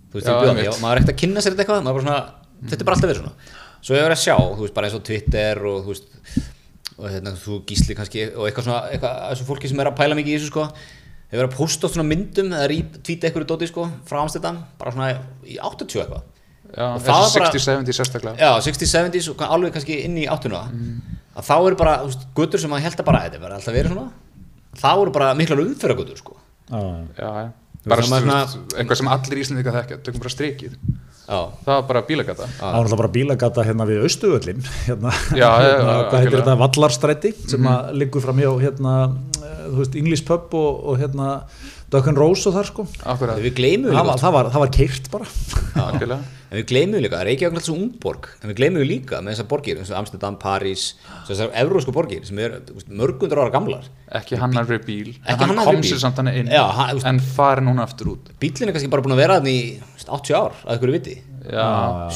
Þú 0.09 0.19
veist, 0.19 0.29
Já, 0.29 0.31
ég 0.31 0.39
bjóði 0.39 0.53
einmitt. 0.53 0.69
mig, 0.69 0.81
maður 0.85 0.93
er 0.95 1.01
ekkert 1.03 1.13
að 1.15 1.19
kynna 1.23 1.43
sér 1.43 1.55
þetta 1.55 1.65
eitthvað 1.65 1.83
maður 1.89 1.97
bara 1.99 2.05
svona, 2.05 2.21
þetta 2.69 2.79
er 2.79 2.87
bara 2.89 2.97
alltaf 2.99 3.11
verið 3.11 3.21
svona. 3.23 3.57
Svo 3.79 3.95
ég 3.97 4.05
verið 4.07 4.17
að 4.17 4.23
sjá, 4.23 4.35
þú 4.55 4.63
veist, 4.63 4.75
bara 4.77 4.87
eins 4.89 4.97
og 4.99 5.03
Twitter 5.09 5.61
og 5.69 5.81
þú 5.83 5.93
veist, 5.93 6.07
og 6.99 7.09
hérna, 7.09 7.31
þú 7.39 7.61
gísli 7.69 7.95
kannski 7.97 8.25
og 8.35 8.47
eitthvað 8.49 8.65
svona, 8.67 8.81
eitthvað, 8.93 9.19
þessu 9.31 9.45
fólki 9.47 9.69
sem 9.71 9.79
er 9.79 9.89
að 9.91 9.97
pæla 9.99 10.17
mikið 10.19 10.33
í 10.33 10.39
þessu 10.39 10.49
sko 10.51 10.65
hefur 11.29 11.39
verið 11.39 11.47
að 11.51 11.57
posta 11.59 11.89
svona 11.93 12.07
myndum 12.09 12.51
eða 12.57 12.67
retweeta 12.71 13.27
eitthvað 13.29 13.47
dóti 13.51 13.67
sko 13.69 13.85
frá 14.09 14.19
Amsterdam, 14.23 14.59
bara 14.81 14.91
svona 14.95 15.09
í 15.45 15.57
80 15.61 16.01
eitthvað. 16.03 16.23
Já, 16.69 16.85
Og 16.85 17.01
er 17.01 17.05
bara- 17.07 17.51
60-70 17.51 17.95
sérstaklega. 17.97 18.35
Já, 18.37 18.49
60s, 18.61 18.91
70s 18.93 19.29
og 19.31 19.41
alveg 19.45 19.73
kannski 19.73 19.95
inn 20.05 20.17
í 20.21 20.25
áttuna 20.29 20.63
að 21.35 21.45
þá 21.47 21.55
eru 21.67 21.75
bara, 21.79 21.93
þú 22.03 22.09
veist, 22.11 22.27
guttur 22.35 22.59
sem 22.61 22.71
að 22.73 22.83
held 22.85 22.99
að 23.01 23.05
bara 23.05 23.21
þetta 23.25 23.39
verði 23.41 23.57
alltaf 23.57 23.73
verið 23.73 23.93
svona. 23.93 24.11
Þá 24.79 24.89
eru 25.01 25.11
bara 25.11 25.33
miklar 25.39 25.63
umfyrra 25.63 25.95
guttur 25.97 26.17
sko. 26.17 26.35
Já, 26.69 26.81
Já, 27.17 27.51
bara 27.87 28.01
veist, 28.01 28.57
eitthvað 28.77 28.97
sem 29.01 29.07
allir 29.07 29.41
íslendinga 29.41 29.73
þekkja 29.79 29.97
tökum 30.03 30.19
bara 30.25 30.33
strikið, 30.35 30.75
Já, 31.29 31.39
það 31.65 31.73
var 31.75 31.83
bara 31.91 32.01
bílagata. 32.09 32.47
Það 32.57 32.65
var 32.65 32.73
náttúrulega 32.79 33.01
bara 33.03 33.13
bílagata 33.19 33.65
hérna 33.67 33.85
við 33.89 34.05
Östuöllin 34.07 34.63
hérna, 34.87 35.11
Já, 35.37 35.49
hérna, 35.61 35.97
hvað 36.09 36.23
heitir 36.23 36.39
algjörlega. 36.39 36.39
þetta, 36.41 36.55
Vallarstræti 36.63 37.33
sem 37.53 37.69
að 37.69 37.91
liggur 38.01 38.25
fram 38.25 38.41
hjá 38.41 38.49
hérna, 38.65 38.95
eh, 39.43 39.59
þú 39.69 39.83
veist, 39.83 39.99
English 40.01 40.25
Pub 40.25 40.57
og, 40.57 40.81
og 40.89 40.97
hérna 41.03 41.35
Duck 41.89 42.05
and 42.09 42.19
Rose 42.21 42.45
og 42.49 42.53
þar 42.53 42.67
sko. 42.69 42.83
Akkurat, 43.09 43.39
við 43.41 43.55
gleymum 43.57 43.89
það 43.89 43.95
líka. 43.97 44.09
var, 44.11 44.19
það 44.21 44.33
var, 44.35 44.49
það 44.53 44.61
var 44.65 44.73
keirt 44.79 45.07
bara. 45.13 45.31
Algjörlega. 45.85 46.19
En 46.49 46.57
við 46.57 46.63
gleymum 46.71 46.97
líka, 47.03 47.17
Reykjavík 47.21 47.43
er 47.45 47.51
alltaf 47.59 47.65
svo 47.67 47.75
ungborg 47.77 48.23
en 48.41 48.49
við 48.49 48.55
gleymum 48.57 48.81
líka 48.89 49.19
með 49.21 49.35
þessar 49.35 49.47
borgir 49.51 49.77
eins 49.83 49.91
og 49.93 49.99
Amsterdam, 49.99 50.33
París, 50.41 50.85
þessar 51.27 51.51
evrósku 51.61 51.93
borgir 51.93 52.23
sem 52.25 52.39
er 52.41 52.55
mörgundur 52.89 53.37
ára 53.43 53.51
gamlar. 53.53 53.83
Ekki 54.17 54.39
hannar 54.41 54.65
fyrir 54.65 54.81
bíl, 54.87 55.11
Ekki 55.29 55.45
en 55.45 55.51
hann 55.53 55.61
kom 55.67 55.83
sér 55.85 56.01
samt 56.01 56.17
hann 56.17 56.31
inn 56.33 56.49
Já, 56.49 56.63
hann- 56.73 57.03
en 57.05 57.19
farin 57.21 57.69
núna 57.69 57.85
aftur 57.85 58.15
út. 58.15 58.31
Bíllinn 58.41 58.71
er 58.71 58.73
kannski 58.73 58.89
bara 58.89 59.05
búin 59.05 59.13
að 59.13 59.21
vera 59.21 59.37
þannig 59.37 59.85
80 60.17 60.37
ár, 60.39 60.57
að 60.65 60.79
ykkur 60.79 60.91
viti 60.95 61.15
já, 61.49 61.67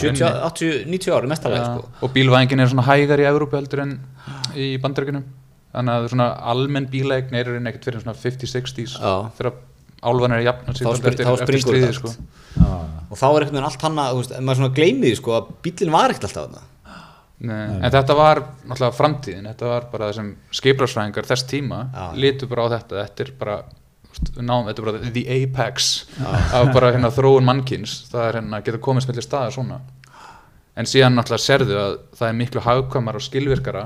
70, 0.02 0.24
80, 0.50 0.84
90 0.90 1.14
ár 1.18 1.28
í 1.28 1.32
mestalega 1.32 1.62
já. 1.64 1.70
sko. 1.78 2.06
og 2.08 2.14
bílvæðingin 2.18 2.64
er 2.64 2.72
svona 2.74 2.88
hægar 2.90 3.24
í 3.24 3.28
Evrópu 3.30 3.58
heldur 3.60 3.84
en 3.86 3.94
í 4.56 4.72
bandaríkunum 4.84 5.24
þannig 5.74 5.94
að 5.98 6.10
svona 6.14 6.28
almenn 6.54 6.90
bílægn 6.92 7.38
er 7.40 7.54
ekkert 7.58 7.88
fyrir 7.90 8.04
svona 8.04 8.18
50-60s 8.20 8.98
Já. 9.00 9.14
þegar 9.38 9.56
álvan 10.04 10.36
er 10.36 10.44
sig 10.76 10.86
Þá 10.86 10.92
dálítið 10.92 11.00
spring- 11.00 11.24
þá 11.24 11.42
springur 11.42 11.80
þetta 11.80 11.96
sko. 11.98 12.12
allt. 12.60 12.92
og 13.10 13.18
þá 13.18 13.26
er 13.26 13.46
einhvern 13.46 13.56
veginn 13.58 13.70
allt 13.70 13.82
hann 13.88 13.98
að, 14.04 14.12
þú 14.14 14.22
veist, 14.22 14.32
ef 14.38 14.44
maður 14.44 14.60
svona 14.62 14.76
gleymið 14.78 15.16
sko, 15.18 15.32
að 15.40 15.50
bíllinn 15.66 15.94
var 15.96 16.14
ekkert 16.14 16.28
alltaf 16.30 16.46
þarna 16.46 16.70
Nei, 17.44 17.80
en 17.84 17.92
þetta 17.92 18.16
var 18.16 18.40
náttúrulega 18.70 18.96
framtíðin, 18.96 19.48
þetta 19.50 19.68
var 19.68 19.88
bara 19.92 20.08
þessum 20.12 20.28
skipræðsfræðingar 20.54 21.26
þess 21.28 21.48
tíma 21.50 21.80
Já. 21.92 22.04
litu 22.16 22.48
bara 22.48 22.68
á 22.70 22.74
þetta, 22.78 23.02
þetta 23.08 23.26
er 23.26 23.32
bara 23.42 23.56
náum, 24.40 24.68
þetta 24.68 24.82
er 24.82 24.88
bara 24.88 25.12
the 25.16 25.24
apex 25.38 25.90
af 26.24 26.72
bara 26.76 26.94
hérna 26.94 27.12
þróun 27.14 27.48
mannkins 27.48 28.04
það 28.12 28.28
er 28.28 28.38
hérna 28.40 28.60
að 28.60 28.70
geta 28.70 28.82
komist 28.84 29.10
mellir 29.10 29.26
staðar 29.26 29.54
svona. 29.56 29.82
En 30.78 30.90
síðan 30.90 31.18
náttúrulega 31.18 31.44
serðu 31.44 31.78
að 31.78 32.00
það 32.18 32.30
er 32.30 32.40
miklu 32.40 32.64
hagkvæmar 32.66 33.20
og 33.20 33.26
skilvirkara 33.26 33.84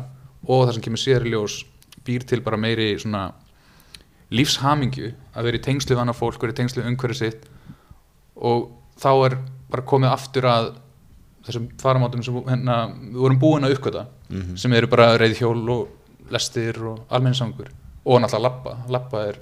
og 0.47 0.63
það 0.67 0.73
sem 0.77 0.85
kemur 0.87 1.03
síðar 1.03 1.27
í 1.27 1.33
ljós 1.33 1.59
býr 2.07 2.25
til 2.27 2.39
bara 2.45 2.59
meiri 2.59 2.93
svona 3.01 3.27
lífshamingju 4.31 5.11
að 5.35 5.47
vera 5.47 5.59
í 5.59 5.63
tengslu 5.63 5.95
við 5.95 6.03
annað 6.03 6.19
fólk, 6.19 6.41
vera 6.41 6.55
í 6.55 6.59
tengslu 6.59 6.83
við 6.83 6.91
umhverju 6.91 7.19
sitt. 7.19 7.47
Og 8.35 8.69
þá 8.99 9.11
er 9.27 9.37
bara 9.71 9.87
komið 9.87 10.13
aftur 10.13 10.47
að 10.47 10.69
þessum 11.47 11.67
faramátum 11.79 12.23
sem 12.25 12.39
hérna, 12.47 12.77
við 12.91 13.19
vorum 13.23 13.39
búin 13.39 13.67
að 13.67 13.77
uppgöta 13.77 14.07
sem 14.59 14.73
eru 14.75 14.89
bara 14.91 15.15
reyðhjól 15.19 15.61
og 15.71 16.31
lestir 16.33 16.79
og 16.83 17.05
almenningssangur 17.07 17.69
og 18.07 18.21
náttúrulega 18.23 18.43
lappa, 18.47 18.73
lappa 18.95 19.21
er 19.27 19.39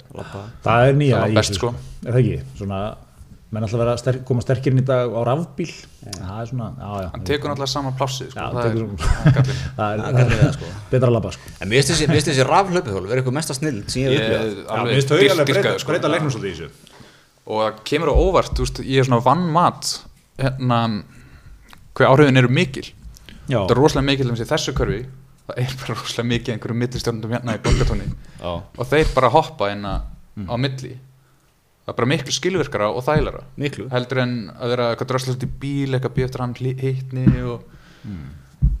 það 0.66 0.86
er 0.90 0.96
nýja 0.98 1.18
Það 1.24 1.34
best, 1.38 1.58
sko. 1.60 1.68
er 2.02 2.10
það 2.16 2.22
ekki, 2.22 2.38
svona 2.58 2.78
menn 3.54 3.62
alltaf 3.62 3.78
vera 3.78 3.92
sterk, 4.00 4.24
koma 4.26 4.42
sterkir 4.42 4.74
inn 4.74 4.80
í 4.82 4.84
dag 4.84 5.12
á 5.14 5.20
rafbíl. 5.24 5.68
Það 6.02 6.38
er 6.42 6.48
svona, 6.50 6.66
já 6.82 6.88
já. 7.04 7.08
Hann 7.12 7.26
tekur 7.28 7.50
náttúrulega 7.52 7.70
saman 7.72 7.94
plássið 7.96 8.32
sko, 8.32 8.40
Já, 8.42 8.46
það 8.52 8.66
er, 8.66 8.72
tekur- 8.74 8.96
það 9.06 9.36
er 9.36 9.46
það 9.76 9.92
er, 9.92 10.00
Það 10.02 10.16
það 10.16 10.32
það, 10.40 10.50
sko. 10.56 10.70
betra 10.92 11.08
að 11.08 11.14
labba 11.14 11.30
sko. 11.36 11.52
En 11.62 11.70
mér 11.70 11.78
finnst 11.78 11.92
þessi, 11.92 12.08
mér 12.10 12.24
þessi 12.26 12.46
rafhlaupihjól 12.50 13.04
vera 13.06 13.22
eitthvað 13.22 13.36
mesta 13.38 13.56
snild 13.56 13.86
sem 13.94 14.02
ég 14.02 14.10
hef 14.10 14.26
upplifað. 14.26 14.58
alveg 14.76 14.98
finnst 14.98 15.12
þau 15.14 15.20
alveg 15.36 15.52
breyta, 15.52 15.74
sko. 15.78 15.92
breyta 15.92 16.10
leiknum 16.10 16.34
svolítið 16.34 16.50
í 16.50 16.56
þessu. 16.58 16.98
Og 17.46 17.62
það 17.62 17.78
kemur 17.92 18.10
á 18.10 18.14
óvart, 18.26 18.52
þú 18.58 18.66
veist, 18.66 18.82
ég 18.82 18.98
er 19.04 19.06
svona 19.08 19.22
vann 19.30 19.46
mat 19.54 19.92
hérna 20.42 20.80
hver 21.96 22.10
áhrifin 22.10 22.42
eru 22.42 22.50
mikil. 22.52 22.88
Já, 23.46 23.60
það 23.62 23.76
er 23.76 23.80
rosalega 23.80 24.08
mikil 24.10 24.32
um 24.34 24.40
þessu 24.42 24.74
körfi 24.76 25.04
það 25.46 25.60
er 25.62 25.74
bara 25.80 25.96
rosalega 26.00 26.30
mikið 26.32 26.54
einhverjum 26.54 26.80
millistjórnum 26.82 27.34
hérna 27.36 27.56
í 27.56 27.62
borgatóni 27.64 28.08
og 28.42 28.88
þeir 28.90 29.12
bara 29.14 29.32
hoppa 29.34 29.70
inn 29.74 29.84
á 29.86 30.54
milli. 30.60 30.96
Það 31.86 31.92
er 31.92 31.98
bara 32.00 32.10
miklu 32.10 32.32
skilvirkara 32.34 32.88
og 32.90 33.04
þægilega 33.06 33.44
Miklu. 33.62 33.84
heldur 33.92 34.18
en 34.24 34.32
að 34.58 34.72
vera 34.74 34.88
eitthvað 34.90 35.10
dröslast 35.12 35.44
í 35.46 35.50
bíl 35.62 35.94
eitthvað 35.94 36.16
býð 36.16 36.26
eftir 36.26 36.42
hann 36.42 36.54
hittni 36.58 37.26
og 37.46 37.62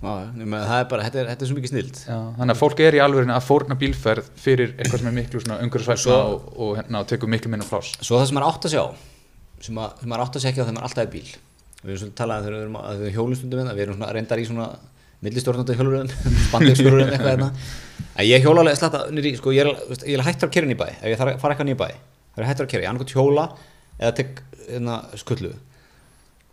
meina, 0.02 0.64
það 0.66 0.80
er 0.80 0.88
bara, 0.90 1.04
þetta 1.06 1.20
er, 1.20 1.28
þetta 1.30 1.44
er 1.44 1.48
svo 1.50 1.56
mikið 1.56 1.72
snild 1.72 2.00
já, 2.02 2.16
þannig 2.36 2.54
að 2.54 2.60
fólk 2.60 2.82
er 2.84 2.96
í 2.98 3.00
alvegurinn 3.02 3.34
að 3.34 3.46
fórna 3.46 3.76
bílferð 3.78 4.28
fyrir 4.42 4.74
eitthvað 4.76 5.02
sem 5.02 5.10
er 5.10 5.16
miklu 5.16 5.42
Svo- 6.02 6.18
og, 6.18 6.50
og, 6.56 6.72
hérna, 6.80 7.02
og 7.02 7.08
tekur 7.10 7.30
miklu 7.30 7.52
minna 7.52 7.66
pláss. 7.68 7.94
Svo 8.02 8.18
það 8.20 8.26
sem 8.30 8.38
maður 8.38 8.50
átt 8.50 8.68
að 8.68 8.74
sjá 8.74 8.84
sem, 9.66 9.80
að, 9.80 10.02
maður 10.04 10.24
átt 10.26 10.36
að 10.38 10.44
á 10.46 10.66
þegar 10.66 10.76
maður 10.76 10.88
alltaf 10.90 11.04
er 11.06 11.12
bíl. 11.14 11.24
Við 11.80 11.92
erum 11.94 12.02
svona 12.02 12.18
talað 12.20 12.46
þegar 12.46 12.56
við 12.56 12.66
erum 12.66 12.78
að 12.82 13.02
við 13.06 13.16
hjólustundum 13.16 13.62
við 13.78 13.84
erum 13.86 13.98
svona 13.98 14.12
reyndar 14.16 14.42
í 14.42 14.46
svona 14.50 14.68
millistjórnandi 15.24 15.76
hjóluröðum, 15.78 16.10
spandegsjóluröðum 16.48 17.12
eitthvað 17.14 17.32
hérna. 17.32 17.50
En 18.16 18.26
ég 18.28 18.44
hjóla 18.44 18.62
alveg 18.64 18.76
slatta 18.80 19.04
nýri, 19.12 19.34
sko, 19.38 19.52
ég 19.56 19.64
er, 19.64 19.70
ég 20.08 20.18
er 20.18 20.24
hættur 20.26 20.48
að 20.50 20.54
kera 20.56 20.68
inn 20.68 20.74
í 20.76 20.78
bæ. 20.80 20.86
Ef 21.00 21.08
ég 21.12 21.18
þarf 21.20 21.34
að 21.36 21.40
fara 21.42 21.54
eitthvað 21.56 21.68
nýja 21.70 21.80
bæ, 21.80 21.88
það 22.36 22.42
er 22.44 22.48
hættur 22.50 22.66
að 22.66 22.70
kera 22.74 22.84
ég 22.86 22.90
annarkot 22.90 23.14
hjóla 23.16 23.46
eða 24.00 24.12
tek 24.20 24.42
hérna, 24.66 24.98
skullu. 25.20 25.52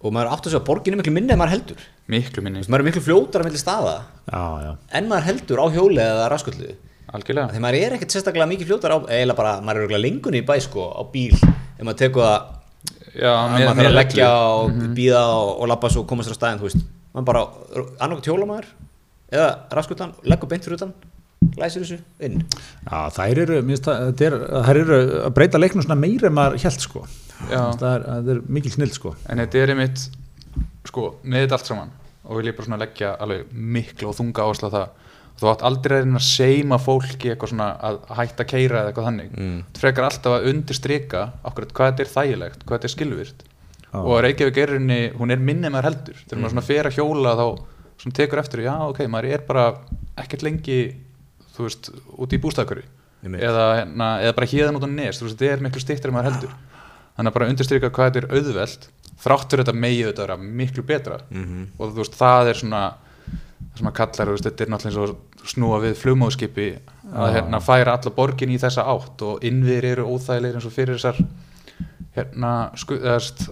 Og 0.03 0.11
maður 0.15 0.33
áttu 0.35 0.49
að 0.49 0.53
segja 0.53 0.61
að 0.63 0.67
borgin 0.67 0.95
er 0.95 0.99
miklu 0.99 1.13
minni 1.15 1.31
en 1.31 1.39
maður 1.39 1.53
heldur. 1.55 1.83
Miklu 2.11 2.41
minni, 2.43 2.63
maður 2.67 2.83
er 2.83 2.87
miklu 2.89 3.03
fljótar 3.05 3.43
að 3.43 3.47
milli 3.47 3.61
staða 3.61 3.93
já, 4.27 4.41
já, 4.65 4.71
en 4.99 5.05
maður 5.07 5.27
heldur 5.29 5.61
á 5.63 5.65
hjóli 5.71 6.01
eða 6.03 6.25
raskullu 6.33 6.73
algjörlega. 7.13 7.53
Þegar 7.53 7.63
maður 7.63 7.77
er 7.87 7.95
ekkert 7.95 8.15
sérstaklega 8.17 8.49
mikið 8.51 8.67
fljótar 8.71 8.95
á 8.95 8.97
eiginlega 9.05 9.37
bara, 9.37 9.53
maður 9.63 9.79
er 9.79 9.83
örugglega 9.85 10.03
lengun 10.03 10.35
í 10.35 10.41
bæ 10.47 10.55
sko, 10.65 10.89
á 10.91 11.01
bíl. 11.13 11.37
Ef 11.39 11.83
maður 11.87 11.99
tekur 12.01 12.25
það 12.25 13.53
maður 13.53 13.67
þarf 13.69 13.87
að 13.87 13.97
leggja 13.99 14.29
og 14.33 14.71
Mhm. 14.73 14.93
býða 14.97 15.21
og, 15.37 15.51
og 15.61 15.67
labba 15.71 15.89
svo 15.93 16.01
og 16.03 16.09
komast 16.09 16.31
á 16.31 16.35
staðin 16.35 16.59
þú 16.59 16.67
veist, 16.67 16.83
maður 17.13 17.27
bara 17.29 17.43
annarkoð 18.03 18.29
hjóla 18.29 18.49
maður 18.49 18.69
eða 19.33 19.49
raskullan, 19.73 20.13
leggur 20.29 20.49
beint 20.51 20.65
fyrir 20.65 20.79
utan 20.79 20.93
læsir 21.59 21.83
þessu 21.83 21.99
inn. 22.23 22.41
Já 22.87 22.99
þær 23.13 23.41
eru, 23.43 23.59
minnst, 23.65 23.87
það 23.87 24.23
er, 24.27 24.37
þær 24.67 24.79
eru 24.79 24.99
að 25.27 25.33
breyta 25.37 25.61
leiknum 25.61 25.85
svona 25.85 25.99
meira 25.99 26.29
en 26.29 26.37
maður 26.37 26.59
held 26.63 26.83
sko. 26.83 27.03
Það 27.43 27.85
er, 27.89 28.05
það 28.07 28.31
er 28.33 28.41
mikil 28.57 28.73
snill 28.73 28.93
sko. 28.95 29.13
En 29.29 29.41
þetta 29.43 29.61
er 29.61 29.73
einmitt 29.73 30.05
sko, 30.87 31.07
með 31.23 31.45
þetta 31.45 31.59
allt 31.59 31.71
saman 31.71 31.93
og 32.23 32.39
vil 32.39 32.47
ég 32.47 32.55
bara 32.57 32.69
svona 32.69 32.79
leggja 32.79 33.15
alveg 33.23 33.49
miklu 33.51 34.09
og 34.09 34.15
þunga 34.15 34.45
áherslu 34.45 34.69
á 34.71 34.75
það 34.77 34.99
þú 35.41 35.49
átt 35.49 35.63
aldrei 35.67 35.97
að 35.97 36.05
reyna 36.05 36.19
að 36.19 36.27
seima 36.27 36.77
fólki 36.79 37.31
eitthvað 37.33 37.51
svona 37.51 37.69
að 37.83 37.97
hætta 38.19 38.45
að 38.45 38.51
keira 38.51 38.79
eða 38.79 38.91
eitthvað 38.91 39.07
þannig. 39.09 39.31
Mm. 39.33 39.57
þú 39.73 39.81
frekar 39.83 40.07
alltaf 40.07 40.35
að 40.37 40.47
undirstrika 40.51 41.23
okkur 41.49 41.67
hvað 41.73 41.89
þetta 41.89 42.05
er 42.05 42.11
þægilegt, 42.13 42.63
hvað 42.63 42.77
þetta 42.77 42.89
er 42.89 42.93
skilvirt 42.93 43.43
Já. 43.93 43.99
og 44.01 44.21
Reykjavík 44.25 44.57
er 44.57 44.71
henni, 44.79 44.99
hún 45.19 45.31
er 45.31 45.37
minni 45.37 45.69
maður 45.69 45.85
heldur 45.91 46.15
þegar 46.25 46.39
maður 46.41 46.53
svona 46.55 46.65
fer 46.65 46.87
að 46.89 46.95
hjóla 46.97 47.33
þá 47.37 47.45
svona 48.01 48.15
tekur 48.17 48.39
eftir, 48.41 48.63
já 48.65 48.73
ok, 48.89 49.03
maður 49.07 49.27
er 49.35 49.43
bara 49.47 49.65
ekkert 50.17 50.41
lengi 50.47 50.77
þú 51.53 51.67
veist, 51.67 51.91
úti 52.17 52.39
í 52.39 52.41
bústæðakari 52.41 52.83
Einmitt. 53.23 53.43
eða, 53.45 53.65
hérna, 53.77 54.07
eða 54.25 54.33
bara 54.39 54.49
hérðan 54.49 54.79
út 54.79 54.87
á 54.87 54.89
nes 54.89 55.19
þú 55.21 55.27
veist, 55.29 55.37
þetta 55.37 55.53
er 55.53 55.61
miklu 55.67 55.83
stýttir 55.83 56.09
en 56.09 56.17
maður 56.17 56.31
heldur 56.31 56.55
þannig 57.13 57.29
að 57.29 57.37
bara 57.37 57.49
undirstryka 57.53 57.91
hvað 57.93 58.09
þetta 58.09 58.23
er 58.23 58.33
auðvelt 58.39 58.89
þráttur 59.23 59.61
þetta 59.61 59.75
megi 59.77 60.01
auðvitað 60.07 60.25
vera 60.25 60.37
miklu 60.41 60.83
betra 60.89 61.19
Mhm. 61.29 61.67
og 61.77 61.93
þú 61.93 62.01
veist, 62.01 62.17
það 62.17 62.49
er 62.49 62.59
svona 62.63 62.81
það 63.73 63.77
sem 63.77 63.87
að 63.87 63.93
kallar, 64.01 64.33
veist, 64.33 64.43
þetta 64.49 64.65
er 64.65 64.73
náttúrulega 64.73 65.05
eins 65.05 65.13
og 65.43 65.47
snúa 65.53 65.77
við 65.85 65.95
flugmóðskipi 66.01 66.67
að 67.13 67.33
hérna, 67.37 67.61
færa 67.61 67.93
alla 67.97 68.11
borgin 68.17 68.49
í 68.49 68.57
þessa 68.57 68.83
átt 68.89 69.21
og 69.21 69.39
innviðir 69.45 69.85
eru 69.93 70.05
óþægilegir 70.09 70.55
eins 70.57 70.65
og 70.65 70.73
fyrir 70.75 70.97
þessar 70.97 71.21
hérna, 72.17 72.53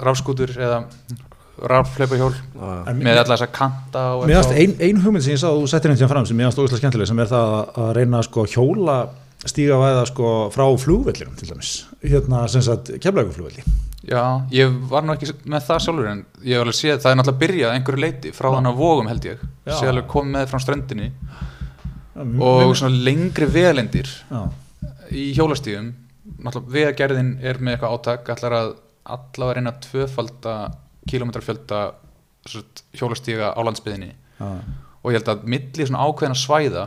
rafskútur 0.05 0.53
eða 0.57 0.84
rafleipahjól 1.62 2.34
með 2.97 3.20
alla 3.22 3.36
þessa 3.36 3.49
kanta 3.53 4.03
og 4.18 4.30
ein, 4.32 4.76
ein 4.82 5.01
hugmynd 5.03 5.26
sem 5.26 5.36
ég 5.36 5.41
sá 5.41 5.49
að 5.51 5.59
þú 5.62 5.70
settir 5.70 5.93
einn 5.93 5.99
sem 5.99 6.09
fram 6.09 6.26
sem 6.26 6.38
mér 6.38 6.49
fannst 6.49 6.62
ógeðslega 6.62 6.82
skemmtileg 6.82 7.09
sem 7.12 7.22
er 7.22 7.30
það 7.30 7.55
að, 7.57 7.72
að 7.84 7.91
reyna 7.99 8.24
sko 8.26 8.45
hjóla 8.49 8.97
stíga 9.41 9.78
væða 9.82 10.03
sko 10.09 10.32
frá 10.53 10.66
flugvellinum 10.78 11.38
til 11.38 11.49
dæmis. 11.49 11.72
Hérna 12.05 12.43
sem 12.51 12.64
sagt 12.66 12.93
kemlauguflugvelli 13.01 13.66
Já, 14.01 14.41
ég 14.49 14.74
var 14.89 15.05
nú 15.05 15.14
ekki 15.14 15.30
með 15.45 15.66
það 15.68 15.82
sjálfur 15.86 16.09
en 16.09 16.22
ég 16.41 16.55
hef 16.55 16.64
alveg 16.64 16.78
séð, 16.78 17.01
það 17.03 17.12
er 17.12 17.18
náttúrulega 17.20 17.41
byrjað 17.43 17.68
að 17.70 17.76
einhverju 17.78 18.01
leiti 18.01 18.32
frá 18.34 18.47
þannig 18.47 18.72
að 18.72 18.80
vógum 18.82 19.09
held 19.12 19.28
ég. 19.30 19.43
Já. 19.68 19.74
sé 19.78 19.89
alveg 19.91 20.07
komið 20.09 20.34
með 20.34 20.47
frá 20.49 20.62
ströndinni. 20.64 21.09
Og 22.41 22.74
svona 22.80 23.03
lengri 23.05 23.47
vegalendir 23.53 24.09
Já, 24.09 24.41
í 25.14 25.28
hjólastíðum 25.38 25.91
náttúrulega 26.46 26.74
vegagerðin 26.76 27.32
er 27.42 27.60
með 27.62 27.76
eitthvað 27.78 27.96
átak 27.98 28.32
allar 28.36 28.58
að 28.60 28.72
allavega 29.16 29.58
reyna 29.58 29.74
að 29.74 29.82
tvöfalda 29.88 30.56
kilometrafjölda 31.10 31.80
hjólastíga 32.98 33.54
á 33.54 33.60
landsbyðinni 33.66 34.12
já, 34.12 34.50
og 35.02 35.10
ég 35.12 35.18
held 35.20 35.32
að 35.34 35.48
milli 35.54 35.88
svona 35.88 36.06
ákveðina 36.06 36.38
svæða 36.38 36.86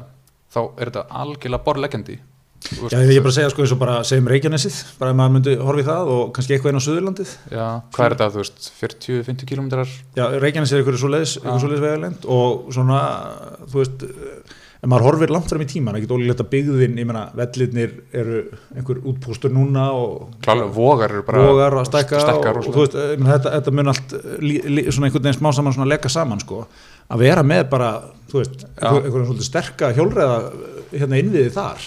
þá 0.55 0.61
er 0.79 0.91
þetta 0.91 1.05
algjörlega 1.23 1.67
borleggjandi 1.67 2.21
Já, 2.65 2.97
ég 3.05 3.19
er 3.19 3.21
bara 3.21 3.29
að 3.29 3.37
segja 3.37 3.51
sko 3.53 3.61
eins 3.61 3.73
og 3.75 3.81
bara 3.83 3.95
segjum 4.09 4.29
Reykjanesið, 4.31 4.77
bara 4.97 5.13
ef 5.13 5.17
maður 5.19 5.33
myndi 5.35 5.55
horfa 5.61 5.83
í 5.83 5.85
það 5.85 6.11
og 6.15 6.23
kannski 6.33 6.55
eitthvað 6.55 6.71
inn 6.73 6.81
á 6.81 6.87
Suðurlandið. 6.87 7.33
Já, 7.53 7.65
hvað 7.93 8.07
er 8.07 8.15
þetta, 8.15 8.29
þú 8.33 8.41
veist, 8.41 8.69
40-50 8.79 9.51
kilometrar 9.51 9.91
Já, 10.17 10.25
Reykjanesið 10.41 10.77
er 10.79 10.81
eitthvað 10.81 10.97
svo 11.03 11.11
leiðis, 11.13 11.35
eitthvað 11.43 11.61
svo 11.61 11.71
leiðis 11.75 11.85
vegalend 11.85 12.25
og 12.39 12.73
svona, 12.79 13.01
þú 13.69 13.83
veist 13.83 14.07
ef 14.85 14.91
maður 14.93 15.07
horfir 15.09 15.31
langt 15.33 15.49
fram 15.49 15.63
í 15.65 15.67
tíman, 15.71 15.97
ekkert 15.97 16.13
ólíklegt 16.13 16.43
að 16.45 16.49
byggðin, 16.53 16.97
ég 17.01 17.07
menna, 17.09 17.23
vellirnir 17.39 17.93
eru 18.21 18.41
einhver 18.77 18.99
útpústur 19.09 19.53
núna 19.55 19.87
og 19.97 20.35
klálega 20.45 20.69
vogar 20.77 21.15
eru 21.15 21.23
bara 21.25 21.45
vogar 21.49 21.79
að 21.81 21.87
stækka 21.89 22.21
stækkar 22.21 22.59
og, 22.61 22.69
og 22.69 22.77
þú 22.77 22.83
veist, 22.85 22.99
ég 23.15 23.23
meina, 23.23 23.39
þetta, 23.39 23.55
þetta 23.57 23.75
mun 23.79 23.93
allt 23.95 24.15
lí, 24.45 24.59
lí, 24.77 24.85
svona 24.93 25.09
einhvern 25.09 25.25
veginn 25.31 25.39
smá 25.41 25.51
saman 25.57 25.77
svona 25.79 25.89
leggja 25.95 26.13
saman 26.13 26.43
sko, 26.45 26.61
að 27.15 27.25
vera 27.25 27.47
með 27.49 27.65
bara 27.73 27.91
þú 28.29 28.43
veist, 28.43 28.67
einhvern 28.77 29.09
einhvern 29.09 29.29
svolítið 29.31 29.49
sterka 29.49 29.91
hjólreiða 29.97 30.39
hérna 30.95 31.19
innviði 31.19 31.51
þar. 31.57 31.87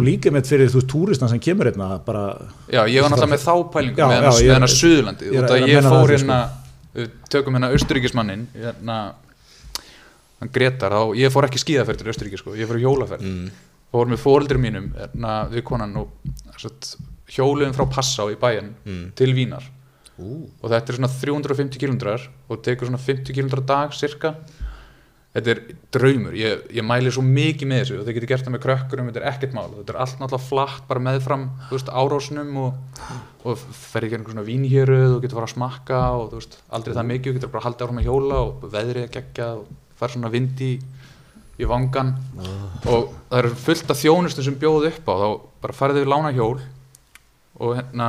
Og 0.00 0.06
líka 0.08 0.32
með 0.34 0.48
fyrir 0.50 0.70
þú 0.72 0.80
veist 0.80 0.88
túristan 0.90 1.30
sem 1.30 1.38
kemur 1.44 1.68
hérna 1.70 1.92
bara, 2.06 2.24
Já, 2.72 2.80
ég 2.90 3.04
var 3.04 3.12
náttúrulega 3.12 3.34
með 3.36 3.44
þá 3.44 3.54
pælingu 3.76 4.08
með 4.08 4.16
hennar- 4.16 4.72
Suðurlandi 4.74 5.28
er- 5.30 5.44
út 5.44 5.52
að 5.54 5.68
ég 5.68 5.90
fór 5.92 6.10
því, 6.10 6.16
hérna 6.16 6.40
tökum 7.30 7.54
hérna 7.58 7.70
Austuríkismannin 7.76 8.46
hérna 8.56 8.96
hann 10.40 10.52
Gretar, 10.52 10.92
þá 10.92 11.16
ég 11.20 11.32
fór 11.34 11.46
ekki 11.48 11.60
skíðaferð 11.62 11.98
til 12.02 12.08
Austuríki 12.12 12.38
sko, 12.40 12.54
ég 12.56 12.68
fór 12.70 12.80
hjólaferð 12.80 13.26
Mm. 13.26 13.50
fór 13.92 14.06
með 14.06 14.22
fóreldri 14.22 14.58
mínum 14.62 14.92
hérna, 14.96 15.48
við 15.50 15.64
konan 15.66 15.96
og 15.96 16.08
satt, 16.58 16.96
hjóluðum 17.30 17.74
frá 17.76 17.86
Passá 17.90 18.26
í 18.30 18.36
bæinn 18.40 18.74
Mm. 18.86 19.12
til 19.14 19.34
Vínar. 19.34 19.64
Ú, 20.20 20.48
og 20.62 20.70
þetta 20.70 20.90
er 20.92 20.96
svona 20.98 21.08
350 21.08 21.78
km 21.80 22.18
og 22.50 22.62
tekur 22.62 22.86
svona 22.90 22.98
50 23.00 23.32
km 23.32 23.64
dag 23.64 23.90
cirka 23.92 24.34
þetta 25.34 25.48
er 25.54 25.60
draumur. 25.94 26.32
Ég, 26.34 26.64
ég 26.74 26.82
mæli 26.84 27.10
svo 27.14 27.22
mikið 27.22 27.68
með 27.70 27.80
þessu 27.84 27.98
og 28.00 28.06
þið 28.08 28.14
getur 28.16 28.28
gert 28.32 28.44
það 28.44 28.54
með 28.56 28.62
krökkurum, 28.64 29.10
þetta 29.12 29.20
er 29.22 29.28
ekkert 29.30 29.52
mál. 29.54 29.68
Þetta 29.78 29.94
er 29.94 29.98
allt 30.02 30.18
náttúrulega 30.18 30.48
flatt 30.48 30.88
bara 30.90 31.00
meðfram 31.06 31.44
veist, 31.70 31.86
árósnum 31.88 32.56
og, 32.66 32.74
og 33.46 33.58
fer 33.72 34.02
ekki 34.08 34.18
einhver 34.18 34.34
svona 34.34 34.44
vínhjöruð 34.48 35.14
og 35.16 35.22
getur 35.22 35.38
fara 35.38 35.46
að 35.48 35.54
smakka 35.54 36.00
og 36.18 36.32
veist, 36.34 36.58
aldrei 36.74 36.94
það 36.98 37.08
mikið, 37.12 37.30
þú 37.30 37.38
getur 37.38 37.52
bara 37.54 37.62
að 37.62 37.68
halda 37.70 37.86
áfram 37.86 38.02
að 38.02 38.08
hjóla 38.10 38.40
og 38.42 38.66
veðrið 38.74 39.06
að 39.06 39.14
gegja 39.20 39.48
og 39.54 39.70
fara 40.00 40.14
svona 40.16 40.32
vindi 40.32 40.72
í, 40.74 40.80
í 41.60 41.68
vangan 41.68 42.14
og 42.88 43.10
það 43.30 43.38
eru 43.42 43.54
fullt 43.66 43.92
af 43.92 44.00
þjónustu 44.00 44.44
sem 44.46 44.56
bjóðu 44.60 44.90
upp 44.94 45.10
á. 45.10 45.14
Þá 45.20 45.28
bara 45.62 45.76
farið 45.76 46.00
við 46.02 46.10
lána 46.12 46.32
hjól 46.36 46.54
og 47.60 47.74
hérna 47.76 48.08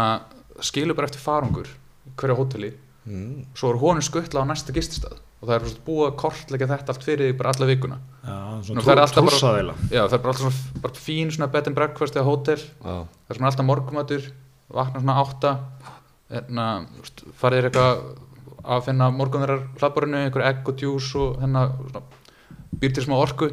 skilur 0.64 0.96
bara 0.96 1.10
eftir 1.10 1.24
farangur 1.24 1.68
í 1.68 2.14
hverju 2.18 2.38
hóteli. 2.40 2.72
Mm. 3.02 3.48
svo 3.58 3.72
er 3.74 3.80
honum 3.82 4.04
skuttla 4.06 4.44
á 4.46 4.46
næsta 4.46 4.70
gististað 4.76 5.16
og 5.42 5.48
það 5.50 5.56
er 5.56 5.64
svona 5.72 5.86
búið 5.88 6.04
að 6.06 6.18
kortleggja 6.22 6.68
þetta 6.70 6.94
allt 6.94 7.06
fyrir 7.08 7.32
bara 7.34 7.50
alla 7.56 7.66
vikuna. 7.66 7.96
Já, 8.22 8.36
Nú, 8.38 8.66
svona 8.68 8.84
það 8.86 8.92
er 8.94 9.02
alltaf 9.02 9.26
bara- 9.26 9.40
já 9.90 10.02
það 10.04 10.14
er 10.14 10.22
bara 10.22 10.34
alltaf 10.36 10.44
svona 10.46 10.82
bara 10.84 11.00
fín 11.02 11.32
svona 11.34 11.48
bed 11.56 11.68
and 11.72 11.76
breakfast 11.80 12.14
eða 12.20 12.28
hótel. 12.30 12.62
Já, 12.62 12.94
það 13.02 13.34
er 13.34 13.40
svona 13.40 13.50
alltaf 13.50 13.66
morgumatur 13.72 14.28
vakna 14.70 15.02
svona 15.02 15.16
átta 15.24 15.54
hérna, 16.30 16.68
farið 17.42 17.58
er 17.64 17.70
eitthvað 17.72 18.04
að 18.64 18.88
finna 18.88 19.10
morgunverðar 19.16 19.68
hlaðborinu, 19.80 20.24
einhver 20.26 20.46
egg 20.48 20.70
og 20.70 20.80
djús 20.80 21.12
og 21.20 21.38
hérna 21.42 21.68
svona, 21.78 22.02
býr 22.82 22.96
til 22.96 23.06
smá 23.06 23.18
orku. 23.20 23.52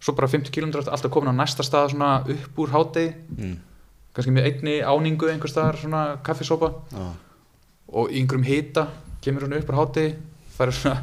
Svo 0.00 0.14
bara 0.16 0.30
50 0.32 0.52
km 0.54 0.72
alltaf 0.80 1.10
komin 1.12 1.34
á 1.36 1.40
næsta 1.42 1.66
stað 1.66 1.92
svona 1.92 2.12
upp 2.24 2.60
úr 2.62 2.72
hátegi 2.72 3.10
mm. 3.36 3.56
kannski 4.16 4.32
með 4.32 4.48
einni 4.48 4.78
áningu 4.80 5.28
einhver 5.28 5.52
staðar 5.52 5.76
svona 5.82 6.04
kaffisópa 6.24 6.72
Já. 6.88 7.10
og 7.92 8.08
einhverjum 8.08 8.46
hita 8.48 8.86
kemur 9.20 9.44
hann 9.44 9.58
upp 9.58 9.68
úr 9.68 9.80
hátegi 9.82 10.14
það 10.56 10.66
er 10.66 10.78
svona 10.78 10.96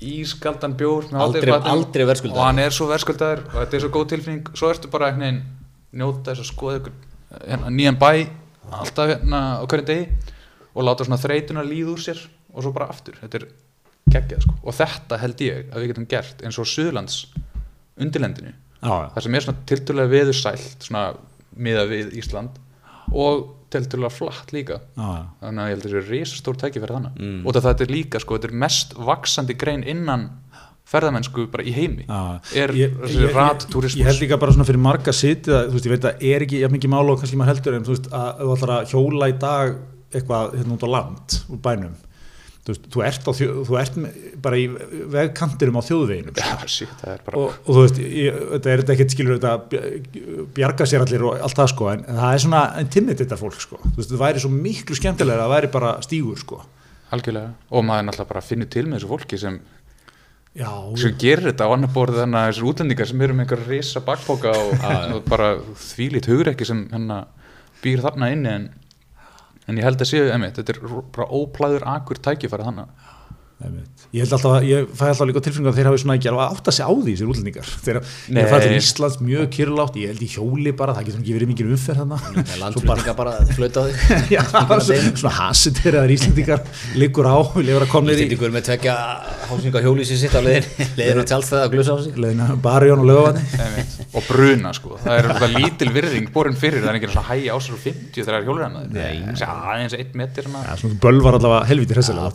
ískaldan 0.00 0.74
bjór 0.78 1.10
Aldrei, 1.12 1.52
aldrei 1.52 2.04
og 2.04 2.10
verðskuldar 2.10 2.46
hann 2.46 2.62
er 2.62 2.74
svo 2.74 2.86
verðskuldaður 2.88 3.42
og 3.50 3.56
þetta 3.58 3.76
er 3.76 3.84
svo 3.84 3.90
góð 3.94 4.06
tilfinning. 4.14 4.52
Svo 4.56 4.70
ertu 4.72 4.90
bara 4.92 5.10
einhvern 5.10 5.26
veginn 5.26 5.42
njóta 6.00 6.30
þess 6.30 6.44
að 6.44 6.50
skoða 6.54 6.92
hérna, 7.44 7.72
nýjan 7.74 7.98
bæ 8.00 8.10
alltaf 8.80 9.10
hérna 9.10 9.40
á 9.60 9.64
hverjum 9.66 9.88
degi. 9.90 10.36
Og 10.70 10.86
láta 10.86 11.04
svona 11.04 11.18
þreytuna 11.20 11.66
líða 11.66 11.96
úr 11.96 12.04
sér 12.04 12.22
og 12.54 12.62
svo 12.64 12.72
bara 12.76 12.88
aftur, 12.92 13.16
þetta 13.20 13.40
er 13.40 13.46
geggjað 14.10 14.42
sko. 14.46 14.54
og 14.64 14.74
þetta 14.74 15.18
held 15.22 15.44
ég 15.46 15.70
að 15.70 15.80
við 15.84 15.92
getum 15.92 16.08
gert 16.10 16.42
eins 16.46 16.58
og 16.58 16.66
Suðurlands 16.66 17.20
undirlendinu 18.00 18.52
já, 18.52 18.90
já. 18.90 19.06
það 19.14 19.22
sem 19.26 19.34
er 19.38 19.44
svona 19.46 19.64
tiltölulega 19.70 20.12
veðursælt 20.16 20.86
svona 20.88 21.04
miða 21.60 21.86
við 21.90 22.12
Ísland 22.20 22.58
og 23.10 23.48
tiltölulega 23.70 24.10
flatt 24.14 24.52
líka 24.54 24.80
Já, 24.96 25.06
já. 25.06 25.24
þannig 25.44 25.62
að 25.62 25.70
ég 25.70 25.74
held 25.74 25.84
að 25.84 25.90
þetta 25.90 26.00
er 26.02 26.10
risastór 26.14 26.60
tækifæri 26.64 26.96
þannig 26.96 27.20
Mm. 27.20 27.40
og 27.46 27.54
þetta 27.60 27.84
er 27.86 27.92
líka 27.94 28.20
sko, 28.22 28.38
þetta 28.38 28.48
er 28.50 28.60
mest 28.64 28.94
vaksandi 28.98 29.56
grein 29.58 29.84
innan 29.86 30.28
ferðamennsku 30.90 31.44
bara 31.52 31.62
í 31.62 31.70
heimi 31.74 32.06
Já, 32.08 32.40
er 32.64 32.72
ég, 32.74 32.96
ég, 33.06 33.30
rattúrismus. 33.36 33.94
ég, 33.94 34.02
ég 34.02 34.08
held 34.10 34.22
líka 34.24 34.38
bara 34.42 34.52
svona 34.56 34.66
fyrir 34.66 34.82
marga 34.82 35.12
að 35.12 35.68
þú 35.70 35.76
veist, 35.76 35.86
ég 35.86 35.94
veit 35.94 36.08
að 36.10 36.24
er 36.32 36.42
ekki 36.46 36.62
jafn 36.64 36.74
mikið 36.78 36.90
mála 36.96 37.12
og 37.14 37.20
kannski 37.22 37.38
maður 37.38 37.52
heldur 37.54 37.76
en 37.78 37.86
þú 37.86 37.94
veist 37.94 38.08
að 38.10 38.40
þú 38.40 38.54
ætlar 38.56 38.72
að 38.80 38.94
hjóla 38.94 39.28
í 39.30 39.36
dag 39.38 39.76
eitthvað 40.10 40.56
hérna 40.58 40.74
út 40.74 40.86
á 40.86 40.90
land 40.90 41.36
úr 41.54 41.60
bænum 41.62 41.94
þú 42.70 42.74
veist, 42.74 42.88
þú 42.94 43.02
ert, 43.10 43.28
þjó, 43.40 43.48
þú 43.68 43.78
ert 43.80 43.98
bara 44.46 44.58
í 44.62 44.66
vegkantirum 45.14 45.76
á 45.76 45.82
þjóðveginum 45.88 46.68
shit, 46.70 46.92
það 47.02 47.12
er 47.16 47.24
bara 47.26 47.40
og, 47.42 47.56
og 47.66 47.70
þú 47.76 47.82
veist, 47.84 47.98
ég, 48.04 48.38
þetta 48.54 48.72
er 48.72 48.82
þetta 48.84 48.94
ekkert 48.96 49.14
skilur 49.16 49.40
þetta 49.40 49.52
bj- 49.74 50.44
bjarga 50.60 50.86
sér 50.90 51.04
allir 51.06 51.26
og 51.30 51.42
allt 51.48 51.58
það 51.60 51.70
sko 51.74 51.90
en, 51.94 52.04
en 52.06 52.20
það 52.22 52.36
er 52.38 52.44
svona 52.46 52.62
intimidator 52.84 53.40
fólk 53.42 53.60
sko. 53.66 53.80
Þú 53.84 53.96
veist, 54.00 54.14
það 54.14 54.22
væri 54.24 54.44
svo 54.46 54.52
miklu 54.54 54.98
skemmtilega 55.00 55.40
að 55.40 55.44
það 55.48 55.54
væri 55.56 55.72
bara 55.76 55.92
stígur 56.06 56.40
sko. 56.40 56.62
Algjörlega. 57.10 57.52
Og 57.74 57.82
maður 57.88 58.06
náttúrulega 58.08 58.30
bara 58.36 58.44
finnur 58.46 58.70
til 58.70 58.86
með 58.86 59.00
þessu 59.00 59.10
fólki 59.10 59.38
sem, 59.42 59.60
Já, 60.58 60.66
sem 60.98 61.12
gerir 61.18 61.44
þetta 61.52 61.66
á 61.66 61.70
annar 61.76 61.90
borð 61.94 62.16
þannig 62.18 62.40
að 62.40 62.48
þessar 62.50 62.68
útlendingar 62.72 63.06
sem 63.10 63.20
eru 63.22 63.34
með 63.38 63.44
einhver 63.44 63.60
risa 63.70 64.00
bakpoka 64.02 64.50
og, 64.50 64.72
og 65.14 65.20
bara 65.30 65.50
þvílít 65.78 66.26
hugur 66.26 66.50
ekki 66.50 66.66
sem 66.66 66.80
hérna 66.90 67.20
býr 67.84 68.02
þarna 68.02 68.30
inni 68.34 68.50
en, 68.50 68.64
en 69.70 69.78
ég 69.78 69.86
held 69.86 70.02
að 70.02 70.10
séu, 70.10 70.28
emitt, 70.34 70.58
þetta 70.58 70.74
er 70.74 71.00
bara 71.14 71.28
óplæður 71.30 71.86
akur 71.94 72.20
tækifæri 72.22 72.66
þannig. 72.66 73.08
Ég 74.10 74.24
held 74.24 74.32
alltaf 74.34 74.54
að, 74.56 74.64
ég 74.66 74.86
fæ 74.96 75.02
alltaf 75.06 75.28
líka 75.28 75.40
tilfengar 75.44 75.70
að 75.70 75.76
þeir 75.78 75.88
hafi 75.90 75.98
svona 76.02 76.14
ekki 76.18 76.28
alveg 76.30 76.54
átt 76.56 76.68
að 76.70 76.74
segja 76.74 76.86
á 76.90 76.94
því 76.96 77.12
þessir 77.12 77.28
útlendingar. 77.30 77.68
Þeir 77.84 77.98
Nei. 78.34 78.40
hafa 78.42 78.58
til 78.64 78.70
Íslands 78.74 79.18
mjög 79.22 79.44
kyrlátt 79.54 79.98
ég 80.00 80.10
held 80.10 80.24
í 80.24 80.28
hjóli 80.32 80.72
bara, 80.80 80.94
það 80.96 81.06
getur 81.10 81.20
ekki 81.20 81.34
verið 81.36 81.50
mikið 81.52 81.68
umferð 81.76 82.00
þarna. 82.00 82.18
Landflutninga 82.62 83.14
bara 83.20 83.34
flöta 83.54 83.78
á 83.78 83.86
þig. 83.86 83.94
Já, 84.34 84.42
svona 85.20 85.34
hasitir 85.36 85.98
eða 86.00 86.10
Íslendingar 86.16 86.64
liggur 86.98 87.28
á, 87.30 87.38
lifur 87.60 87.84
að 87.86 87.92
komnir 87.92 88.16
í 88.16 88.24
Íslendingur 88.24 88.50
með 88.56 88.66
tvekja 88.70 88.96
hásninga 89.50 89.84
hjólísi 89.84 90.18
sitt 90.18 90.34
á 90.34 90.40
leiðin 90.42 90.66
leiðin 90.98 91.22
á 91.22 91.24
tjálstæða 91.30 91.68
og 91.68 91.72
glusa 91.76 91.94
á 91.94 91.98
sig. 92.02 92.18
Leðina 92.18 92.46
barjón 92.64 93.02
og 93.04 93.08
lögavanni 93.10 93.42
Einmitt. 93.60 93.94
og 94.10 94.22
bruna 94.26 94.70
sko, 94.74 94.98
það 95.04 95.14
er 95.20 95.24
það 95.42 95.56
lítil 95.56 95.90
virðing 95.94 96.28
borin 96.34 96.58
fyrir, 96.58 96.82
það 96.84 96.90
er 96.92 96.98
ekki 97.00 97.10
svona 97.10 97.26
hægi 97.30 97.48
ásar 97.50 97.74
og 97.74 97.82
50 97.82 98.14
þegar 98.14 98.30
það 98.30 98.38
er 98.40 98.46
hjólur 98.46 98.64
hann 98.66 98.76
það 98.78 98.84
er 99.00 99.06
aðeins 99.10 99.42
Já, 99.42 99.48
hana. 99.50 100.76
svona 100.82 101.00
bölvar 101.02 101.38
allavega 101.40 101.66
helviti 101.70 101.98
hressilega 101.98 102.30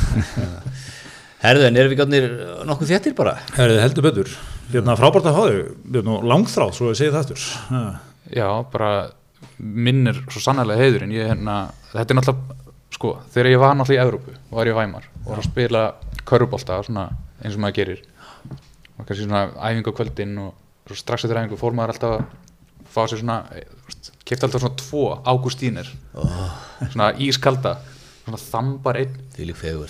Herðu, 1.44 1.66
en 1.66 1.78
erum 1.80 1.92
við 1.92 2.00
gátnir 2.02 2.26
nokkuð 2.68 2.92
þéttir 2.92 3.16
bara? 3.16 3.38
Herðu, 3.56 3.78
heldur 3.80 4.04
betur. 4.04 4.32
Hérna, 4.70 4.96
frábært 4.98 5.28
að 5.30 5.38
hafa 5.38 5.54
þau, 5.96 6.18
langþráð 6.30 6.74
svo 6.76 6.90
ég 6.92 6.98
segi 7.00 7.14
það 7.14 7.22
aftur. 7.22 7.46
Ha. 7.70 7.80
já, 8.36 8.46
bara 8.70 8.90
minnir 9.58 10.20
svo 10.30 10.42
sannlega 10.44 10.84
heiður 10.84 11.06
en 11.06 11.14
ég 11.14 11.30
hérna, 11.30 11.56
þetta 11.94 12.14
er 12.14 12.18
náttúrulega 12.20 12.58
sko, 12.94 13.14
þegar 13.32 13.50
ég 13.50 13.62
var 13.62 13.76
náttúrulega 13.78 14.04
í 14.04 14.06
Evrópu 14.06 14.36
og 14.36 14.58
var 14.60 14.70
í 14.70 14.76
Væmar 14.76 15.08
og 15.22 15.30
var 15.32 15.40
að 15.40 15.48
spila 15.48 15.84
körubólta 16.28 16.78
svona 16.86 17.06
eins 17.40 17.56
og 17.56 17.64
maður 17.64 17.78
gerir. 17.80 18.02
Og 18.98 19.06
kannski 19.08 19.24
svona 19.24 19.46
æfingu 19.56 19.94
á 19.94 19.98
kvöldin 19.98 20.36
og 20.44 20.90
svo 20.90 20.98
strax 21.00 21.24
eftir 21.24 21.40
æfingu 21.40 21.60
fór 21.60 21.76
maður 21.76 21.94
alltaf 21.94 22.16
að 22.18 22.90
fá 22.90 23.00
sér 23.06 23.22
svona 23.22 23.38
kefti 24.26 24.46
alltaf 24.46 24.62
svona 24.64 24.80
tvo 24.80 25.04
Ágústínir 25.24 25.88
svona 26.92 27.12
ískalda 27.22 27.78
svona 28.30 28.40
þambar 28.46 28.98
einn. 29.02 29.16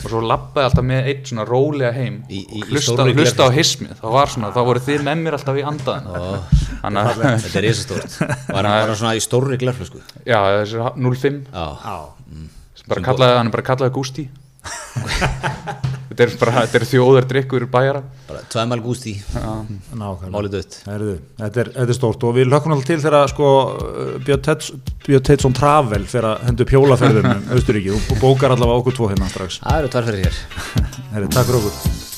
Og 0.04 0.10
svo 0.12 0.20
lappaði 0.24 0.66
alltaf 0.68 0.84
með 0.86 1.08
einn 1.12 1.24
svona 1.30 1.44
rólega 1.48 1.92
heim 1.96 2.18
Í- 2.30 2.42
í- 2.46 2.62
og 2.62 2.68
hlusta, 2.72 3.06
hlusta 3.14 3.46
á 3.46 3.50
hismið 3.54 3.94
þá 4.00 4.06
var 4.14 4.26
svona, 4.32 4.50
þá 4.54 4.60
voru 4.70 4.82
þið 4.86 5.04
með 5.08 5.22
mér 5.24 5.36
alltaf 5.38 5.58
í 5.60 5.64
andaðin 5.66 6.10
þannig 6.80 7.10
að 7.10 7.24
Þetta 7.44 7.58
er 7.60 7.66
risastórt. 7.66 8.18
Var 8.50 8.68
hann 8.70 8.94
svona 8.96 9.14
í 9.18 9.22
stórri 9.24 9.58
glerflösku? 9.60 10.00
já, 10.24 10.38
þessi 10.60 10.84
05 10.96 11.40
Já, 11.52 11.66
Já, 11.84 11.96
bara 12.88 13.02
kallaði, 13.10 13.36
hann 13.40 13.50
er 13.50 13.54
bara 13.58 13.66
kallaði 13.70 13.92
Gústi 13.98 14.28
þetta 14.60 16.24
er 16.26 16.32
bara 16.40 16.54
þetta 16.64 16.78
er 16.80 16.84
þjóðardrykkur 16.90 17.64
bæjara. 17.72 18.02
Bara 18.28 18.42
tvæmal 18.52 18.80
gústi. 18.84 19.14
Málið 19.94 20.50
dött. 20.56 20.78
Þetta, 20.84 21.62
er, 21.64 21.72
þetta 21.78 21.86
er 21.86 21.96
stórt 21.96 22.26
og 22.28 22.36
við 22.36 22.50
lökum 22.52 22.74
alltaf 22.76 22.90
til 22.90 23.00
þegar 23.04 23.32
sko, 23.32 23.48
Björn 24.26 24.44
Teds- 24.50 24.70
Björn 25.06 25.26
Teidsson 25.30 25.56
Travel 25.56 26.04
fyrir 26.10 26.30
að 26.34 26.46
hendu 26.50 26.68
pjólaferðum 26.68 27.30
um 27.32 27.50
Austuríki 27.56 27.94
og 27.96 28.14
bókar 28.22 28.54
allavega 28.56 28.84
okkur 28.84 28.98
tvo 29.00 29.10
hérna 29.14 29.30
strax. 29.32 29.60
Það 29.64 29.82
eru 29.82 29.92
tvær 29.96 30.08
fyrir 30.10 30.24
hér. 30.28 30.40
Herðu, 31.16 31.34
takk 31.34 31.50
fyrir 31.50 31.60
okkur 31.64 32.08